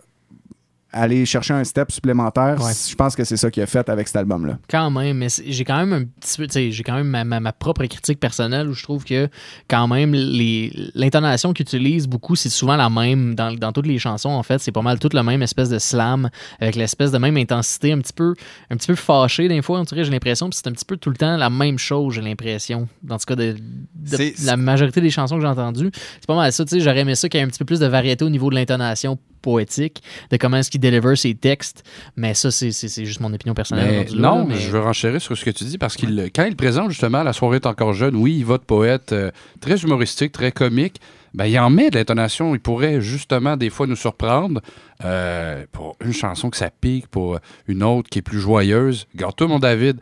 aller 0.92 1.26
chercher 1.26 1.52
un 1.52 1.64
step 1.64 1.90
supplémentaire, 1.92 2.56
Ouais. 2.62 2.72
je 2.88 2.94
pense 2.94 3.14
que 3.16 3.24
c'est 3.24 3.36
ça 3.36 3.50
qu'il 3.50 3.62
a 3.62 3.66
fait 3.66 3.88
avec 3.88 4.06
cet 4.06 4.16
album-là. 4.16 4.58
Quand 4.70 4.90
même, 4.90 5.18
mais 5.18 5.26
j'ai 5.46 5.64
quand 5.64 5.76
même 5.84 5.92
un 5.92 6.04
petit 6.20 6.36
peu, 6.38 6.46
tu 6.46 6.52
sais, 6.54 6.70
j'ai 6.70 6.82
quand 6.82 6.94
même 6.94 7.08
ma, 7.08 7.24
ma- 7.24 7.40
ma 7.40 7.52
propre 7.52 7.84
critique 7.86 8.18
personnelle 8.20 8.68
où 8.68 8.72
je 8.72 8.82
trouve 8.82 9.04
que 9.04 9.28
quand 9.68 9.88
même 9.88 10.14
les- 10.14 10.72
l'intonation 10.94 11.52
qu'il 11.52 11.64
utilise 11.64 12.06
beaucoup, 12.08 12.34
c'est 12.36 12.48
souvent 12.48 12.76
la 12.76 12.88
même 12.88 13.34
dans, 13.34 13.52
dans 13.54 13.72
toutes 13.72 13.86
les 13.86 13.98
chansons 13.98 14.30
en 14.30 14.42
fait, 14.42 14.58
c'est 14.58 14.72
pas 14.72 14.80
mal 14.80 14.98
toute 14.98 15.12
la 15.12 15.22
même 15.22 15.42
espèce 15.42 15.68
de 15.68 15.78
slam 15.78 16.30
avec 16.60 16.76
l'espèce 16.76 17.10
de 17.10 17.18
même 17.18 17.36
intensité 17.36 17.92
un 17.92 17.98
petit 17.98 18.12
peu 18.14 18.34
un 18.70 18.76
petit 18.76 18.86
peu 18.86 18.94
fâchée 18.94 19.48
des 19.48 19.60
fois, 19.62 19.80
on 19.80 19.84
dirait 19.84 20.04
j'ai 20.04 20.10
l'impression, 20.12 20.48
puis 20.48 20.58
c'est 20.62 20.68
un 20.68 20.72
petit 20.72 20.84
peu 20.84 20.96
tout 20.96 21.10
le 21.10 21.16
temps 21.16 21.36
la 21.36 21.50
même 21.50 21.78
chose, 21.78 22.14
j'ai 22.14 22.22
l'impression. 22.22 22.88
Dans 23.02 23.18
tout 23.18 23.26
cas 23.26 23.34
de, 23.36 23.52
de 23.94 24.46
la 24.46 24.56
majorité 24.56 25.00
des 25.00 25.10
chansons 25.10 25.34
que 25.36 25.42
j'ai 25.42 25.48
entendues, 25.48 25.90
c'est 25.94 26.26
pas 26.26 26.36
mal 26.36 26.52
ça, 26.52 26.64
tu 26.64 26.70
sais, 26.76 26.80
j'aurais 26.80 27.00
aimé 27.00 27.14
ça 27.16 27.28
qu'il 27.28 27.38
y 27.38 27.42
ait 27.42 27.46
un 27.46 27.48
petit 27.48 27.58
peu 27.58 27.64
plus 27.64 27.80
de 27.80 27.86
variété 27.86 28.24
au 28.24 28.30
niveau 28.30 28.48
de 28.50 28.54
l'intonation 28.54 29.18
poétique, 29.46 30.02
de 30.32 30.36
comment 30.36 30.56
est-ce 30.56 30.72
qu'il 30.72 30.80
deliver 30.80 31.14
ses 31.14 31.34
textes, 31.36 31.84
mais 32.16 32.34
ça 32.34 32.50
c'est 32.50 33.04
juste 33.04 33.20
mon 33.20 33.32
opinion 33.32 33.54
personnelle. 33.54 33.88
Mais 33.90 33.98
rendu 33.98 34.16
là, 34.16 34.28
non, 34.28 34.44
mais- 34.44 34.56
je 34.56 34.70
veux 34.72 34.80
renchérir 34.80 35.20
sur 35.22 35.38
ce 35.38 35.44
que 35.44 35.50
tu 35.50 35.62
dis 35.62 35.78
parce 35.78 35.94
qu'il, 35.96 36.30
quand 36.34 36.44
il 36.44 36.56
présente 36.56 36.90
justement 36.90 37.22
La 37.22 37.32
soirée 37.32 37.56
est 37.56 37.66
encore 37.66 37.92
jeune, 37.92 38.16
oui, 38.16 38.34
il 38.38 38.44
va 38.44 38.58
de 38.58 38.64
poète 38.64 39.12
euh, 39.12 39.30
très 39.60 39.76
humoristique, 39.78 40.32
très 40.32 40.50
comique. 40.50 41.00
Ben, 41.34 41.44
il 41.46 41.58
en 41.58 41.68
met 41.70 41.90
de 41.90 41.96
l'intonation. 41.98 42.54
Il 42.54 42.60
pourrait 42.60 43.00
justement 43.02 43.56
des 43.56 43.68
fois 43.70 43.86
nous 43.86 43.94
surprendre 43.96 44.60
euh, 45.04 45.64
pour 45.70 45.96
une 46.04 46.12
chanson 46.14 46.48
que 46.50 46.56
ça 46.56 46.70
pique, 46.70 47.06
pour 47.08 47.38
une 47.68 47.82
autre 47.82 48.08
qui 48.08 48.18
est 48.20 48.22
plus 48.22 48.40
joyeuse. 48.40 49.06
Garde-toi, 49.14 49.46
mon 49.46 49.58
David. 49.58 49.98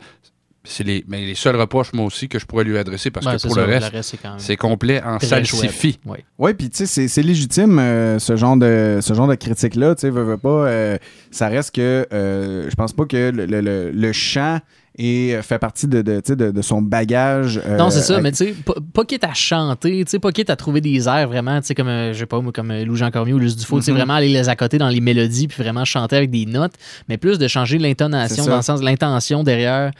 C'est 0.65 0.83
les, 0.83 1.05
mais 1.07 1.25
les 1.25 1.35
seuls 1.35 1.55
reproches, 1.55 1.93
moi 1.93 2.05
aussi, 2.05 2.27
que 2.27 2.39
je 2.39 2.45
pourrais 2.45 2.63
lui 2.63 2.77
adresser 2.77 3.11
parce 3.11 3.25
Ben, 3.25 3.37
que 3.37 3.41
pour 3.43 3.53
ça, 3.53 3.61
le 3.61 3.67
le 3.67 3.73
reste, 3.73 3.89
reste, 3.91 4.09
c'est 4.11 4.17
quand 4.17 4.29
même 4.31 4.39
c'est 4.39 4.57
complet 4.57 5.01
en 5.03 5.19
salsifie. 5.19 5.91
chouette. 5.93 5.99
Ouais. 6.05 6.25
Oui, 6.37 6.53
puis 6.53 6.69
tu 6.69 6.77
sais, 6.77 6.85
c'est- 6.85 7.07
c'est 7.07 7.21
légitime 7.23 7.79
euh, 7.79 8.19
ce 8.19 8.35
genre 8.35 8.57
de 8.57 8.99
ce 9.01 9.13
genre 9.13 9.27
de 9.27 9.35
critique-là. 9.35 9.95
Tu 9.95 10.01
sais, 10.01 10.09
veux, 10.09 10.23
veux 10.23 10.37
pas, 10.37 10.49
euh, 10.67 10.97
ça 11.31 11.47
reste 11.47 11.75
que 11.75 12.05
euh, 12.11 12.67
je 12.69 12.75
pense 12.75 12.93
pas 12.93 13.05
que 13.05 13.31
le, 13.31 13.45
le, 13.45 13.61
le- 13.61 13.91
le 13.91 14.11
chant 14.11 14.59
est, 14.97 15.41
fait 15.41 15.59
partie 15.59 15.87
de, 15.87 16.01
de, 16.01 16.21
de, 16.27 16.51
de 16.51 16.61
son 16.61 16.81
bagage. 16.81 17.61
euh, 17.65 17.77
Non, 17.77 17.89
c'est 17.89 18.01
ça, 18.01 18.13
avec- 18.13 18.23
mais 18.23 18.31
tu 18.31 18.37
sais, 18.37 18.51
pas, 18.65 18.73
pas 18.93 19.03
quitte 19.05 19.23
à 19.23 19.33
chanter, 19.33 20.03
tu 20.05 20.11
sais, 20.11 20.19
pas 20.19 20.31
quitte 20.31 20.49
à 20.49 20.55
trouver 20.55 20.81
des 20.81 21.07
airs 21.07 21.27
vraiment, 21.27 21.59
tu 21.61 21.67
sais, 21.67 21.75
comme, 21.75 21.87
euh, 21.87 22.13
je 22.13 22.19
sais 22.19 22.25
pas, 22.25 22.41
comme 22.53 22.71
euh, 22.71 22.85
Lou-Jean 22.85 23.11
Cormier 23.11 23.33
ou 23.33 23.39
Luce 23.39 23.55
Dufault, 23.55 23.79
tu 23.79 23.85
sais, 23.85 23.91
Mhm. 23.91 23.97
vraiment 23.97 24.13
aller 24.15 24.29
les 24.29 24.49
accoter 24.49 24.77
dans 24.77 24.89
les 24.89 25.01
mélodies 25.01 25.47
puis 25.47 25.61
vraiment 25.61 25.85
chanter 25.85 26.15
avec 26.15 26.31
des 26.31 26.45
notes, 26.45 26.73
mais 27.09 27.17
plus 27.17 27.37
de 27.39 27.47
changer 27.47 27.77
l'intonation 27.77 28.45
dans 28.45 28.55
le 28.57 28.61
sens 28.61 28.79
de 28.79 28.85
l'intention 28.85 29.43
derrière. 29.43 29.91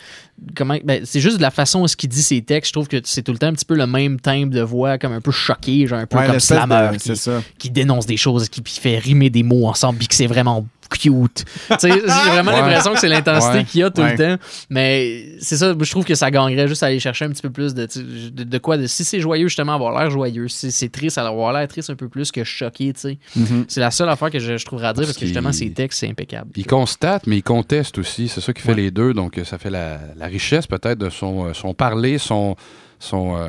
Comment, 0.56 0.76
ben, 0.84 1.02
c'est 1.06 1.22
juste 1.22 1.38
de 1.38 1.42
la 1.42 1.52
façon 1.52 1.80
dont 1.82 1.88
ce 1.88 1.96
qu'il 1.96 2.10
dit 2.10 2.22
ses 2.22 2.42
textes, 2.42 2.70
je 2.70 2.74
trouve 2.74 2.88
que 2.90 2.98
c'est 3.06 3.22
tout 3.22 3.32
le 3.32 3.38
temps 3.38 3.48
un 3.48 3.54
petit 3.54 3.64
peu 3.64 3.76
le 3.76 3.88
même 3.88 4.20
timbre 4.20 4.54
de 4.54 4.60
voix, 4.62 4.98
comme 4.98 5.14
un 5.14 5.22
peu 5.22 5.32
choqué, 5.32 5.88
genre 5.88 6.00
un 6.00 6.06
peu 6.06 6.18
Ouais, 6.18 6.28
comme 6.28 6.40
slammer 6.42 6.92
qui, 7.00 7.14
qui 7.58 7.70
dénonce 7.70 8.06
des 8.06 8.18
choses, 8.18 8.50
qui, 8.50 8.62
puis 8.62 8.74
fait 8.82 8.98
rimer 8.98 9.30
des 9.30 9.44
mots 9.44 9.66
ensemble, 9.68 9.98
puis 10.00 10.08
que 10.10 10.16
c'est 10.16 10.28
vraiment 10.28 10.66
cute. 10.90 11.46
J'ai 11.82 11.90
vraiment 12.00 12.52
Ouais. 12.52 12.62
l'impression 12.62 12.94
que 12.94 13.00
c'est 13.00 13.08
l'intensité 13.08 13.58
Ouais. 13.58 13.64
qu'il 13.66 13.82
y 13.82 13.84
a 13.84 13.90
tout 13.90 14.02
Ouais. 14.02 14.16
le 14.16 14.38
temps. 14.38 14.44
Mais 14.70 15.36
c'est 15.40 15.58
ça, 15.58 15.74
je 15.80 15.90
trouve 15.92 16.06
que 16.06 16.16
ça 16.16 16.30
gagnerait 16.32 16.68
juste 16.68 16.84
à 16.84 16.88
aller 16.88 17.00
chercher 17.00 17.26
un 17.26 17.30
petit 17.30 17.42
peu 17.42 17.50
plus 17.50 17.74
de, 17.74 17.88
de, 18.32 18.44
de 18.44 18.58
quoi. 18.58 18.78
De, 18.78 18.88
si 18.88 19.04
c'est 19.04 19.20
joyeux, 19.20 19.48
justement, 19.48 19.74
avoir 19.76 19.98
l'air 20.00 20.10
joyeux. 20.12 20.48
Si 20.48 20.72
c'est 20.72 20.90
triste, 20.90 21.18
avoir 21.18 21.54
l'air 21.54 21.68
triste 21.68 21.90
un 21.90 21.96
peu 21.96 22.10
plus 22.10 22.32
que 22.32 22.44
choqué. 22.44 22.94
tu 22.94 23.00
sais. 23.00 23.18
Mhm. 23.36 23.66
C'est 23.68 23.80
la 23.82 23.92
seule 23.92 24.10
affaire 24.10 24.30
que 24.32 24.40
je, 24.40 24.58
je 24.58 24.66
trouverais 24.66 24.88
à 24.88 24.94
dire 24.94 25.06
parce 25.06 25.18
que 25.18 25.26
justement, 25.26 25.52
ces 25.52 25.72
textes, 25.72 26.00
c'est 26.00 26.10
impeccable. 26.10 26.52
Il 26.56 26.66
constate, 26.66 27.28
mais 27.28 27.38
il 27.38 27.44
conteste 27.44 27.98
aussi. 27.98 28.28
C'est 28.28 28.42
ça 28.42 28.54
qui 28.54 28.62
fait 28.62 28.74
les 28.76 28.92
deux. 28.92 29.14
Donc, 29.14 29.40
ça 29.44 29.58
fait 29.58 29.70
la, 29.70 30.00
la 30.18 30.26
richesse 30.28 30.68
peut-être 30.68 30.98
de 31.00 31.10
son, 31.10 31.46
euh, 31.48 31.54
son 31.54 31.74
parler, 31.74 32.18
son, 32.18 32.56
son, 33.00 33.38
euh, 33.38 33.48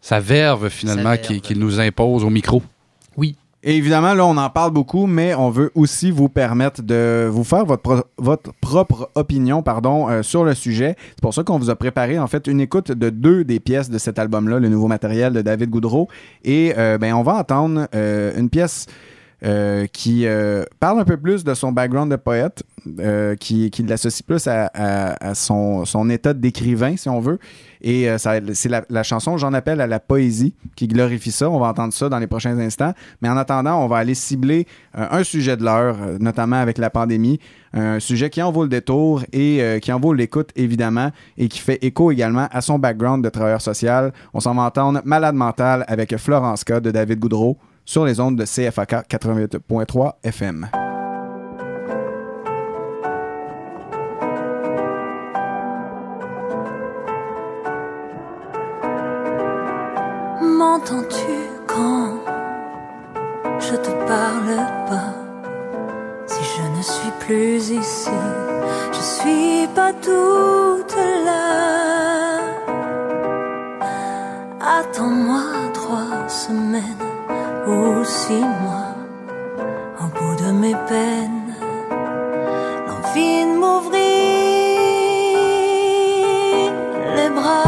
sa 0.00 0.20
verve 0.20 0.68
finalement 0.68 1.16
qu'il 1.16 1.58
nous 1.58 1.80
impose 1.80 2.24
au 2.24 2.30
micro. 2.30 2.62
Et 3.66 3.78
évidemment, 3.78 4.12
là, 4.12 4.26
on 4.26 4.36
en 4.36 4.50
parle 4.50 4.72
beaucoup, 4.72 5.06
mais 5.06 5.34
on 5.34 5.48
veut 5.48 5.70
aussi 5.74 6.10
vous 6.10 6.28
permettre 6.28 6.82
de 6.82 7.26
vous 7.32 7.44
faire 7.44 7.64
votre, 7.64 8.06
votre 8.18 8.52
propre 8.60 9.10
opinion 9.14 9.62
pardon, 9.62 10.10
euh, 10.10 10.22
sur 10.22 10.44
le 10.44 10.52
sujet. 10.52 10.96
C'est 11.08 11.22
pour 11.22 11.32
ça 11.32 11.44
qu'on 11.44 11.58
vous 11.58 11.70
a 11.70 11.74
préparé, 11.74 12.18
en 12.18 12.26
fait, 12.26 12.46
une 12.46 12.60
écoute 12.60 12.92
de 12.92 13.08
deux 13.08 13.42
des 13.42 13.60
pièces 13.60 13.88
de 13.88 13.96
cet 13.96 14.18
album-là, 14.18 14.58
le 14.58 14.68
nouveau 14.68 14.86
matériel 14.86 15.32
de 15.32 15.40
David 15.40 15.70
Goudreau. 15.70 16.08
Et 16.44 16.74
euh, 16.76 16.98
ben, 16.98 17.14
on 17.14 17.22
va 17.22 17.36
entendre 17.36 17.88
euh, 17.94 18.38
une 18.38 18.50
pièce 18.50 18.84
euh, 19.44 19.86
qui 19.86 20.26
euh, 20.26 20.64
parle 20.80 20.98
un 21.00 21.04
peu 21.04 21.16
plus 21.16 21.44
de 21.44 21.54
son 21.54 21.72
background 21.72 22.10
de 22.10 22.16
poète, 22.16 22.62
euh, 22.98 23.34
qui, 23.36 23.70
qui 23.70 23.82
l'associe 23.82 24.22
plus 24.22 24.46
à, 24.46 25.34
son, 25.34 25.84
son 25.84 26.10
état 26.10 26.34
d'écrivain, 26.34 26.96
si 26.96 27.08
on 27.08 27.20
veut. 27.20 27.38
Et 27.80 28.08
euh, 28.08 28.16
c'est 28.18 28.68
la, 28.68 28.84
la 28.88 29.02
chanson 29.02 29.36
J'en 29.36 29.52
appelle 29.52 29.80
à 29.80 29.86
la 29.86 30.00
poésie 30.00 30.54
qui 30.76 30.88
glorifie 30.88 31.30
ça. 31.30 31.50
On 31.50 31.58
va 31.58 31.68
entendre 31.68 31.92
ça 31.92 32.08
dans 32.08 32.18
les 32.18 32.26
prochains 32.26 32.58
instants. 32.58 32.92
Mais 33.20 33.28
en 33.28 33.36
attendant, 33.36 33.82
on 33.82 33.86
va 33.86 33.98
aller 33.98 34.14
cibler 34.14 34.66
un 34.94 35.22
sujet 35.24 35.56
de 35.56 35.64
l'heure, 35.64 35.96
notamment 36.20 36.56
avec 36.56 36.78
la 36.78 36.88
pandémie. 36.88 37.40
Un 37.74 38.00
sujet 38.00 38.30
qui 38.30 38.40
en 38.42 38.52
vaut 38.52 38.62
le 38.62 38.68
détour 38.68 39.22
et 39.32 39.78
qui 39.82 39.92
en 39.92 40.00
vaut 40.00 40.14
l'écoute, 40.14 40.50
évidemment, 40.56 41.10
et 41.36 41.48
qui 41.48 41.58
fait 41.58 41.82
écho 41.82 42.10
également 42.10 42.48
à 42.50 42.60
son 42.60 42.78
background 42.78 43.22
de 43.22 43.28
travailleur 43.28 43.60
social. 43.60 44.12
On 44.32 44.40
s'en 44.40 44.54
va 44.54 44.62
entendre 44.62 45.02
Malade 45.04 45.34
mental 45.34 45.84
avec 45.88 46.16
Florence 46.16 46.64
K 46.64 46.80
de 46.80 46.90
David 46.90 47.18
Goudreau 47.18 47.58
sur 47.84 48.04
les 48.04 48.20
ondes 48.20 48.36
de 48.36 48.44
CFAK 48.44 49.08
88.3 49.08 50.14
FM. 50.22 50.68
M'entends-tu 60.40 61.32
quand 61.66 62.20
je 63.60 63.76
te 63.76 63.90
parle 64.06 64.56
pas? 64.88 65.14
Si 66.26 66.42
je 66.42 66.78
ne 66.78 66.82
suis 66.82 67.12
plus 67.20 67.70
ici, 67.70 68.10
je 68.92 69.00
suis 69.00 69.66
pas 69.74 69.92
toute 69.92 70.96
là. 71.24 72.40
Attends-moi 74.60 75.42
trois 75.72 76.28
semaines 76.28 77.03
ou 77.66 78.04
six 78.04 78.44
mois 78.62 78.94
au 80.00 80.06
bout 80.18 80.36
de 80.42 80.50
mes 80.52 80.74
peines. 80.88 81.54
L'envie 82.86 83.44
de 83.44 83.54
m'ouvrir 83.58 84.00
les 87.16 87.30
bras. 87.30 87.64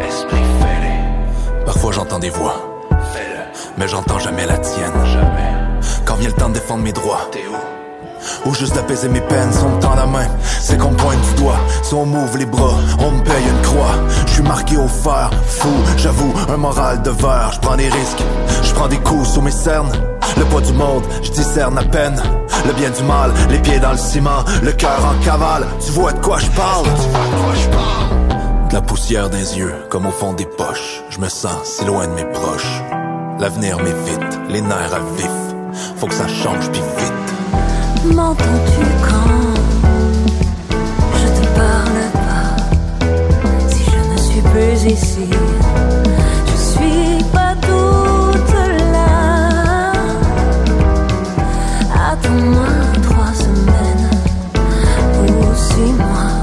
Esprit 0.00 0.44
fêlé. 0.60 0.96
Parfois 1.64 1.92
j'entends 1.92 2.18
des 2.18 2.30
voix. 2.30 2.56
Mais 3.76 3.86
j'entends 3.86 4.18
jamais 4.18 4.44
la 4.46 4.58
tienne. 4.58 5.04
Jamais. 5.04 5.54
Quand 6.04 6.16
vient 6.16 6.30
le 6.30 6.34
temps 6.34 6.48
de 6.48 6.54
défendre 6.54 6.82
mes 6.82 6.92
droits. 6.92 7.28
T'es 7.30 7.46
où? 7.46 7.77
Ou 8.46 8.54
juste 8.54 8.74
d'apaiser 8.74 9.08
mes 9.08 9.20
peines, 9.20 9.52
si 9.52 9.62
on 9.64 9.76
me 9.76 9.80
tend 9.80 9.94
la 9.94 10.06
main, 10.06 10.26
c'est 10.60 10.78
qu'on 10.78 10.90
me 10.90 10.96
pointe 10.96 11.20
du 11.20 11.42
doigt. 11.42 11.58
Si 11.82 11.94
on 11.94 12.06
m'ouvre 12.06 12.36
les 12.38 12.46
bras, 12.46 12.74
on 13.00 13.10
me 13.10 13.22
paye 13.22 13.44
une 13.48 13.62
croix. 13.62 13.94
Je 14.26 14.32
suis 14.34 14.42
marqué 14.42 14.76
au 14.76 14.88
fer, 14.88 15.30
fou, 15.46 15.72
j'avoue, 15.96 16.32
un 16.48 16.56
moral 16.56 17.02
de 17.02 17.10
verre. 17.10 17.50
Je 17.54 17.60
prends 17.60 17.76
des 17.76 17.88
risques, 17.88 18.22
je 18.62 18.74
prends 18.74 18.88
des 18.88 18.98
coups 18.98 19.28
sous 19.28 19.42
mes 19.42 19.50
cernes. 19.50 19.92
Le 20.36 20.44
poids 20.44 20.60
du 20.60 20.72
monde, 20.72 21.04
je 21.22 21.30
discerne 21.30 21.76
à 21.78 21.82
peine. 21.82 22.20
Le 22.66 22.72
bien 22.72 22.90
du 22.90 23.02
mal, 23.02 23.32
les 23.50 23.58
pieds 23.58 23.80
dans 23.80 23.92
le 23.92 23.98
ciment, 23.98 24.44
le 24.62 24.72
cœur 24.72 25.00
en 25.04 25.24
cavale. 25.24 25.66
Tu 25.84 25.92
vois 25.92 26.12
de 26.12 26.20
quoi 26.20 26.38
je 26.38 26.50
parle? 26.50 26.86
De 28.68 28.74
la 28.74 28.82
poussière 28.82 29.30
des 29.30 29.58
yeux, 29.58 29.74
comme 29.88 30.06
au 30.06 30.10
fond 30.10 30.32
des 30.34 30.46
poches. 30.46 31.02
Je 31.10 31.18
me 31.18 31.28
sens 31.28 31.64
si 31.64 31.84
loin 31.84 32.06
de 32.06 32.12
mes 32.12 32.26
proches. 32.26 32.82
L'avenir 33.40 33.78
m'évite, 33.78 34.38
les 34.48 34.60
nerfs 34.60 34.94
à 34.94 35.16
vif. 35.16 35.30
Faut 35.96 36.06
que 36.06 36.14
ça 36.14 36.28
change 36.28 36.68
puis 36.70 36.82
vite. 36.98 37.27
M'entends-tu 38.14 38.84
quand 39.08 39.54
je 41.14 41.26
te 41.26 41.44
parle 41.56 42.02
pas 42.14 42.56
Si 43.68 43.82
je 43.84 44.00
ne 44.12 44.16
suis 44.16 44.40
plus 44.40 44.78
ici, 44.92 45.28
je 46.46 46.56
suis 46.56 47.24
pas 47.32 47.54
toute 47.60 48.54
là. 48.92 49.92
Attends-moi 52.10 52.72
trois 53.02 53.32
semaines 53.34 54.08
ou 55.20 55.24
six 55.54 55.92
mois 55.92 56.34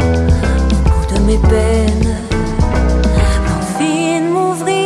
au 0.00 0.76
bout 0.88 1.06
de 1.14 1.18
mes 1.26 1.38
peines. 1.38 2.16
L'envie 3.46 4.20
de 4.20 4.26
m'ouvrir. 4.32 4.76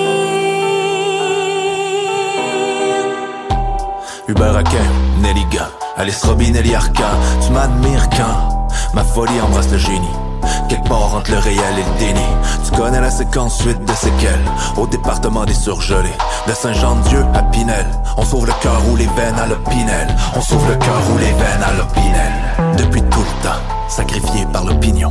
Hubert 4.28 4.57
Aquin, 4.57 4.89
Nelliga, 5.22 5.66
Alice 5.99 6.22
Robin, 6.24 6.51
Nelly 6.53 6.74
Arcan. 6.74 7.05
Tu 7.40 7.53
m'admires 7.53 8.11
quand 8.11 8.68
ma 8.92 9.03
folie 9.03 9.40
embrasse 9.40 9.70
le 9.70 9.78
génie. 9.78 10.14
Quelque 10.68 10.86
part 10.88 11.14
entre 11.14 11.30
le 11.30 11.38
réel 11.38 11.78
et 11.78 11.82
le 11.82 11.99
déni. 11.99 12.26
Tu 12.64 12.70
connais 12.72 13.01
la 13.01 13.11
séquence 13.11 13.57
suite 13.59 13.82
de 13.82 13.92
séquelles. 13.94 14.44
Au 14.76 14.86
département 14.86 15.47
des 15.47 15.55
surgelés. 15.55 16.12
De 16.47 16.53
Saint-Jean-de-Dieu 16.53 17.24
à 17.34 17.42
Pinel. 17.44 17.86
On 18.18 18.24
sauve 18.24 18.47
le 18.47 18.53
cœur 18.61 18.80
ou 18.90 18.97
les 18.97 19.07
veines 19.07 19.38
à 19.38 19.47
l'opinel. 19.47 20.14
On 20.34 20.40
sauve 20.42 20.68
le 20.68 20.76
cœur 20.76 21.01
ou 21.14 21.18
les 21.18 21.32
veines 21.32 21.62
à 21.62 21.72
l'opinel. 21.72 22.32
Depuis 22.76 23.03
tout 23.03 23.20
le 23.20 23.42
temps, 23.42 23.61
sacrifié 23.88 24.44
par 24.53 24.64
l'opinion. 24.64 25.11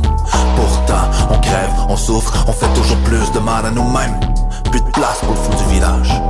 Pourtant, 0.54 1.10
on 1.30 1.38
crève, 1.40 1.72
on 1.88 1.96
souffre, 1.96 2.32
on 2.46 2.52
fait 2.52 2.72
toujours 2.74 2.98
plus 2.98 3.32
de 3.32 3.40
mal 3.40 3.66
à 3.66 3.70
nous-mêmes. 3.70 4.20
Plus 4.70 4.80
de 4.80 4.90
place 4.90 5.18
pour 5.20 5.34
le 5.34 5.40
fou 5.40 5.64
du 5.64 5.74
village. 5.74 6.22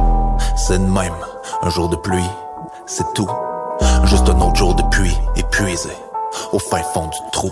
C'est 0.56 0.78
de 0.78 0.90
même. 0.90 1.12
Un 1.62 1.68
jour 1.68 1.90
de 1.90 1.96
pluie, 1.96 2.30
c'est 2.86 3.12
tout. 3.12 3.28
Juste 4.04 4.28
un 4.28 4.40
autre 4.40 4.56
jour 4.56 4.74
de 4.74 4.82
pluie 4.90 5.16
épuisé. 5.36 5.90
Au 6.52 6.58
fin 6.58 6.82
fond 6.94 7.06
du 7.06 7.18
trou. 7.32 7.50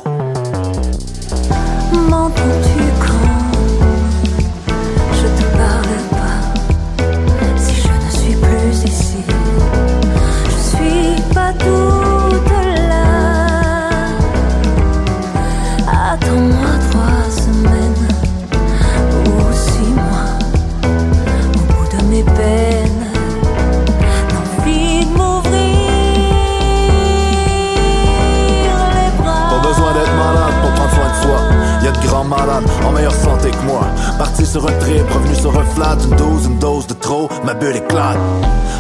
Santé 33.45 33.57
que 33.57 33.63
moi. 33.65 33.83
Parti 34.19 34.47
sur 34.47 34.67
un 34.67 34.73
trip, 34.73 35.09
revenu 35.13 35.35
sur 35.35 35.59
un 35.59 35.65
flat, 35.65 35.97
une 36.05 36.17
dose, 36.17 36.47
une 36.47 36.59
dose 36.59 36.87
de 36.87 36.95
trop, 36.95 37.29
ma 37.45 37.55
bulle 37.55 37.77
éclate. 37.77 38.19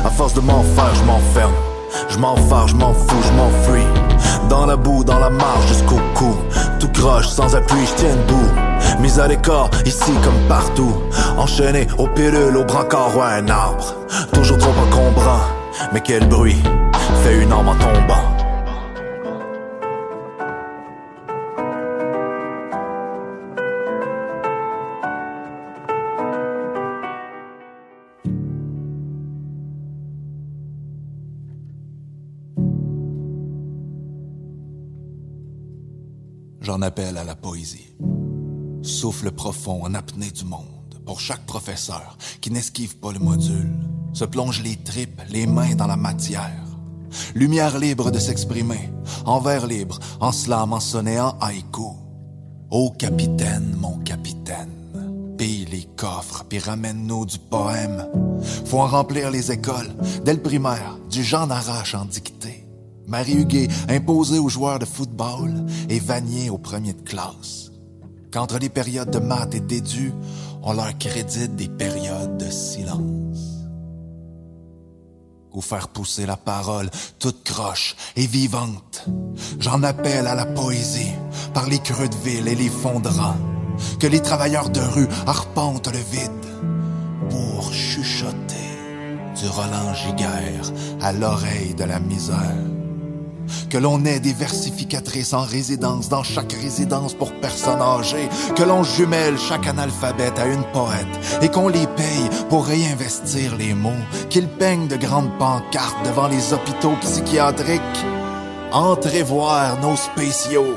À 0.04 0.10
force 0.10 0.34
de 0.34 0.40
m'en 0.40 0.62
faire, 0.62 0.94
je 0.94 1.04
m'enferme. 1.04 1.52
Je 2.08 2.18
m'enfarge, 2.18 2.70
je 2.70 2.76
m'en 2.76 2.92
fous, 2.92 3.22
je 3.22 3.32
m'enfuis. 3.32 3.86
Dans 4.48 4.66
la 4.66 4.76
boue, 4.76 5.04
dans 5.04 5.18
la 5.18 5.30
marge 5.30 5.68
jusqu'au 5.68 6.00
cou. 6.14 6.36
Tout 6.80 6.88
croche, 6.88 7.28
sans 7.28 7.54
appui, 7.54 7.86
je 7.86 7.94
tiens 7.94 8.16
debout. 8.26 9.00
Mise 9.00 9.20
à 9.20 9.28
l'écart, 9.28 9.70
ici 9.84 10.12
comme 10.22 10.48
partout. 10.48 10.94
Enchaîné 11.38 11.86
aux 11.98 12.08
pilules, 12.08 12.56
au 12.56 12.64
brancard 12.64 13.16
ou 13.16 13.20
à 13.20 13.28
un 13.28 13.48
arbre. 13.48 13.94
Toujours 14.32 14.58
trop 14.58 14.70
encombrant. 14.70 15.40
Mais 15.92 16.00
quel 16.00 16.28
bruit 16.28 16.62
fait 17.22 17.42
une 17.42 17.52
arme 17.52 17.68
en 17.68 17.74
tombant? 17.74 18.33
J'en 36.64 36.80
appelle 36.80 37.18
à 37.18 37.24
la 37.24 37.34
poésie. 37.34 37.94
Souffle 38.80 39.30
profond 39.30 39.84
en 39.84 39.92
apnée 39.92 40.30
du 40.30 40.46
monde 40.46 40.94
pour 41.04 41.20
chaque 41.20 41.44
professeur 41.44 42.16
qui 42.40 42.50
n'esquive 42.50 42.96
pas 42.96 43.12
le 43.12 43.18
module, 43.18 43.70
se 44.14 44.24
plonge 44.24 44.62
les 44.62 44.76
tripes, 44.76 45.20
les 45.28 45.46
mains 45.46 45.74
dans 45.74 45.86
la 45.86 45.98
matière. 45.98 46.64
Lumière 47.34 47.78
libre 47.78 48.10
de 48.10 48.18
s'exprimer, 48.18 48.90
en 49.26 49.40
vers 49.40 49.66
libre, 49.66 49.98
en 50.20 50.32
slam, 50.32 50.72
en 50.72 50.80
sonnet, 50.80 51.20
en 51.20 51.36
haïku. 51.38 51.98
Ô 52.70 52.90
capitaine, 52.92 53.76
mon 53.78 53.98
capitaine, 53.98 55.34
pille 55.36 55.66
les 55.66 55.86
coffres, 55.96 56.44
puis 56.48 56.60
ramène-nous 56.60 57.26
du 57.26 57.38
poème. 57.38 58.06
Faut 58.64 58.80
en 58.80 58.86
remplir 58.86 59.30
les 59.30 59.52
écoles, 59.52 59.94
dès 60.24 60.32
le 60.32 60.40
primaire, 60.40 60.96
du 61.10 61.22
genre 61.22 61.52
arrache 61.52 61.94
en 61.94 62.06
dictée. 62.06 62.64
Marie 63.06 63.34
Huguet 63.34 63.68
imposée 63.88 64.38
aux 64.38 64.48
joueurs 64.48 64.78
de 64.78 64.86
et 65.88 66.00
Vanier 66.00 66.50
au 66.50 66.58
premier 66.58 66.92
de 66.92 67.02
classe. 67.02 67.70
Qu'entre 68.32 68.58
les 68.58 68.68
périodes 68.68 69.10
de 69.10 69.18
maths 69.18 69.54
et 69.54 69.60
d'édu, 69.60 70.12
on 70.62 70.72
leur 70.72 70.96
crédite 70.98 71.54
des 71.54 71.68
périodes 71.68 72.36
de 72.36 72.50
silence. 72.50 73.64
Ou 75.52 75.60
faire 75.60 75.88
pousser 75.88 76.26
la 76.26 76.36
parole 76.36 76.90
toute 77.20 77.44
croche 77.44 77.94
et 78.16 78.26
vivante. 78.26 79.06
J'en 79.60 79.84
appelle 79.84 80.26
à 80.26 80.34
la 80.34 80.46
poésie 80.46 81.12
par 81.52 81.68
les 81.68 81.78
creux 81.78 82.08
de 82.08 82.16
ville 82.16 82.48
et 82.48 82.56
les 82.56 82.68
fonds 82.68 82.98
de. 82.98 83.10
Que 84.00 84.06
les 84.08 84.20
travailleurs 84.20 84.70
de 84.70 84.80
rue 84.80 85.08
arpentent 85.26 85.92
le 85.92 85.98
vide 85.98 86.30
pour 87.30 87.72
chuchoter 87.72 88.54
du 89.40 89.48
Roland 89.48 89.94
Giguère 89.94 90.72
à 91.00 91.12
l'oreille 91.12 91.74
de 91.74 91.84
la 91.84 92.00
misère. 92.00 92.73
Que 93.70 93.78
l'on 93.78 94.04
ait 94.04 94.20
des 94.20 94.32
versificatrices 94.32 95.32
en 95.32 95.42
résidence 95.42 96.08
dans 96.08 96.22
chaque 96.22 96.52
résidence 96.52 97.14
pour 97.14 97.32
personnes 97.40 97.80
âgées. 97.80 98.28
Que 98.56 98.62
l'on 98.62 98.82
jumelle 98.82 99.38
chaque 99.38 99.66
analphabète 99.66 100.38
à 100.38 100.46
une 100.46 100.64
poète 100.72 101.40
et 101.42 101.48
qu'on 101.48 101.68
les 101.68 101.86
paye 101.86 102.28
pour 102.48 102.66
réinvestir 102.66 103.56
les 103.56 103.74
mots. 103.74 103.90
Qu'ils 104.30 104.48
peignent 104.48 104.88
de 104.88 104.96
grandes 104.96 105.36
pancartes 105.38 106.04
devant 106.04 106.28
les 106.28 106.52
hôpitaux 106.52 106.96
psychiatriques. 107.00 107.80
Entrez 108.72 109.22
voir 109.22 109.80
nos 109.80 109.96
spéciaux. 109.96 110.74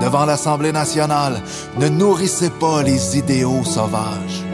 Devant 0.00 0.26
l'Assemblée 0.26 0.72
nationale, 0.72 1.40
ne 1.78 1.88
nourrissez 1.88 2.50
pas 2.50 2.82
les 2.82 3.18
idéaux 3.18 3.64
sauvages. 3.64 4.44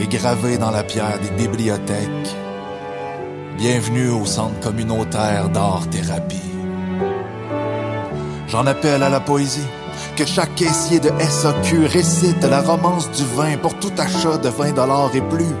Et 0.00 0.06
gravés 0.06 0.58
dans 0.58 0.70
la 0.70 0.82
pierre 0.82 1.18
des 1.20 1.30
bibliothèques, 1.30 2.36
Bienvenue 3.58 4.10
au 4.10 4.26
centre 4.26 4.60
communautaire 4.60 5.48
d'art-thérapie. 5.48 6.36
J'en 8.48 8.66
appelle 8.66 9.02
à 9.02 9.08
la 9.08 9.20
poésie. 9.20 9.66
Que 10.14 10.26
chaque 10.26 10.54
caissier 10.56 11.00
de 11.00 11.08
SAQ 11.18 11.86
récite 11.86 12.44
la 12.44 12.60
romance 12.60 13.10
du 13.12 13.24
vin 13.34 13.56
pour 13.56 13.74
tout 13.78 13.92
achat 13.96 14.36
de 14.36 14.50
20 14.50 14.72
dollars 14.72 15.10
et 15.14 15.22
plus. 15.22 15.54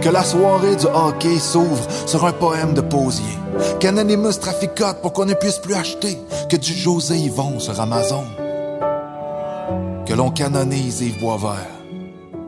Que 0.00 0.08
la 0.08 0.24
soirée 0.24 0.74
du 0.74 0.86
hockey 0.86 1.38
s'ouvre 1.38 1.86
sur 2.06 2.24
un 2.26 2.32
poème 2.32 2.74
de 2.74 2.80
Posier. 2.80 3.38
Qu'Anonymous 3.78 4.40
traficote 4.40 5.00
pour 5.00 5.12
qu'on 5.12 5.26
ne 5.26 5.34
puisse 5.34 5.58
plus 5.58 5.74
acheter 5.74 6.18
que 6.50 6.56
du 6.56 6.72
José 6.72 7.18
Yvon 7.18 7.60
sur 7.60 7.80
Amazon. 7.80 8.24
Que 10.06 10.14
l'on 10.14 10.30
canonise 10.30 11.02
Yves 11.02 11.20
Boisvert 11.20 11.77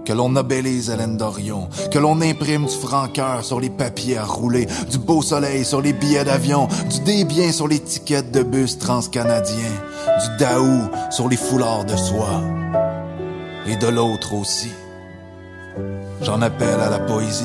que 0.05 0.13
l'on 0.13 0.31
nobélise 0.31 0.91
Hélène 0.91 1.17
Dorion, 1.17 1.69
que 1.91 1.99
l'on 1.99 2.21
imprime 2.21 2.67
du 2.67 2.75
franc-cœur 2.75 3.45
sur 3.45 3.61
les 3.61 3.71
papiers 3.71 4.19
à 4.19 4.25
rouler, 4.25 4.67
du 4.91 4.99
beau 4.99 5.23
soleil 5.23 5.65
sur 5.65 5.81
les 5.81 5.93
billets 5.93 6.25
d'avion, 6.25 6.69
du 6.91 7.01
débien 7.01 7.53
sur 7.53 7.69
les 7.69 7.81
tickets 7.81 8.31
de 8.31 8.43
bus 8.43 8.79
transcanadiens, 8.79 9.55
du 10.21 10.45
daou 10.45 10.89
sur 11.11 11.29
les 11.29 11.37
foulards 11.37 11.85
de 11.85 11.97
soie, 11.97 12.43
et 13.67 13.77
de 13.77 13.89
l'autre 13.89 14.35
aussi. 14.35 14.71
J'en 16.23 16.43
appelle 16.43 16.81
à 16.81 16.91
la 16.91 16.99
poésie. 16.99 17.45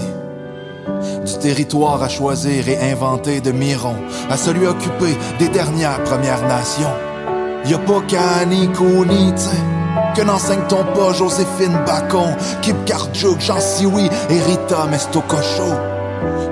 Du 1.26 1.38
territoire 1.40 2.04
à 2.04 2.10
choisir 2.10 2.68
et 2.70 2.92
inventer 2.92 3.42
de 3.42 3.52
Miron 3.52 3.96
à 4.30 4.38
celui 4.38 4.68
occupé 4.68 5.18
des 5.40 5.50
dernières 5.50 6.04
Premières 6.04 6.48
Nations. 6.48 6.94
Y 7.66 7.74
a 7.74 7.80
pas 7.80 8.02
qu'à 8.08 8.46
ni 8.46 8.68
Que 10.16 10.22
n'enseigne-t-on 10.22 10.84
pas 10.98 11.12
Joséphine 11.12 11.78
Bacon, 11.86 12.38
Kip 12.62 12.86
Kardjouk, 12.86 13.42
Jean 13.42 13.60
Sioui 13.60 14.10
et 14.30 14.42
Rita 14.42 14.86
Mestococho? 14.90 15.74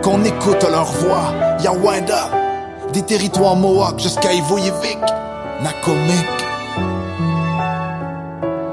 Qu'on 0.03 0.21
écoute 0.25 0.65
leur 0.69 0.83
voix, 0.85 1.31
Yawanda, 1.63 2.29
des 2.91 3.03
territoires 3.03 3.55
Mohawk 3.55 4.01
jusqu'à 4.01 4.33
Ivoyevik, 4.33 4.99
Nakomik. 5.63 6.27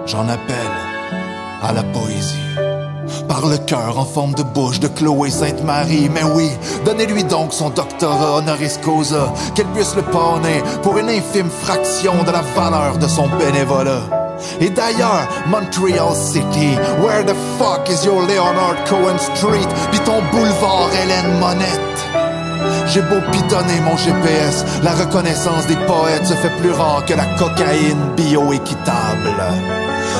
J'en 0.06 0.28
appelle 0.28 0.56
à 1.62 1.72
la 1.72 1.84
poésie. 1.84 2.34
Par 3.28 3.46
le 3.46 3.58
cœur 3.58 3.96
en 3.96 4.04
forme 4.04 4.34
de 4.34 4.42
bouche 4.42 4.80
de 4.80 4.88
Chloé 4.88 5.30
Sainte-Marie, 5.30 6.10
mais 6.12 6.24
oui, 6.34 6.50
donnez-lui 6.84 7.22
donc 7.22 7.52
son 7.52 7.70
doctorat 7.70 8.38
honoris 8.38 8.78
causa, 8.78 9.32
qu'elle 9.54 9.66
puisse 9.66 9.94
le 9.94 10.02
pawner 10.02 10.62
pour 10.82 10.98
une 10.98 11.08
infime 11.08 11.48
fraction 11.48 12.24
de 12.24 12.32
la 12.32 12.42
valeur 12.56 12.98
de 12.98 13.06
son 13.06 13.28
bénévolat. 13.38 14.19
Et 14.60 14.70
d'ailleurs, 14.70 15.28
Montreal 15.46 16.14
City, 16.14 16.76
where 17.02 17.24
the 17.24 17.34
fuck 17.58 17.88
is 17.88 18.04
your 18.04 18.22
Leonard 18.22 18.84
Cohen 18.86 19.18
Street, 19.18 19.68
pis 19.90 20.00
ton 20.00 20.20
boulevard 20.30 20.90
Hélène 21.02 21.38
Monette? 21.38 21.90
J'ai 22.86 23.02
beau 23.02 23.20
pitonner 23.30 23.80
mon 23.84 23.96
GPS, 23.96 24.64
la 24.82 24.92
reconnaissance 24.92 25.66
des 25.66 25.76
poètes 25.76 26.26
se 26.26 26.34
fait 26.34 26.50
plus 26.60 26.72
rare 26.72 27.04
que 27.06 27.14
la 27.14 27.24
cocaïne 27.38 28.14
bioéquitable. 28.16 29.34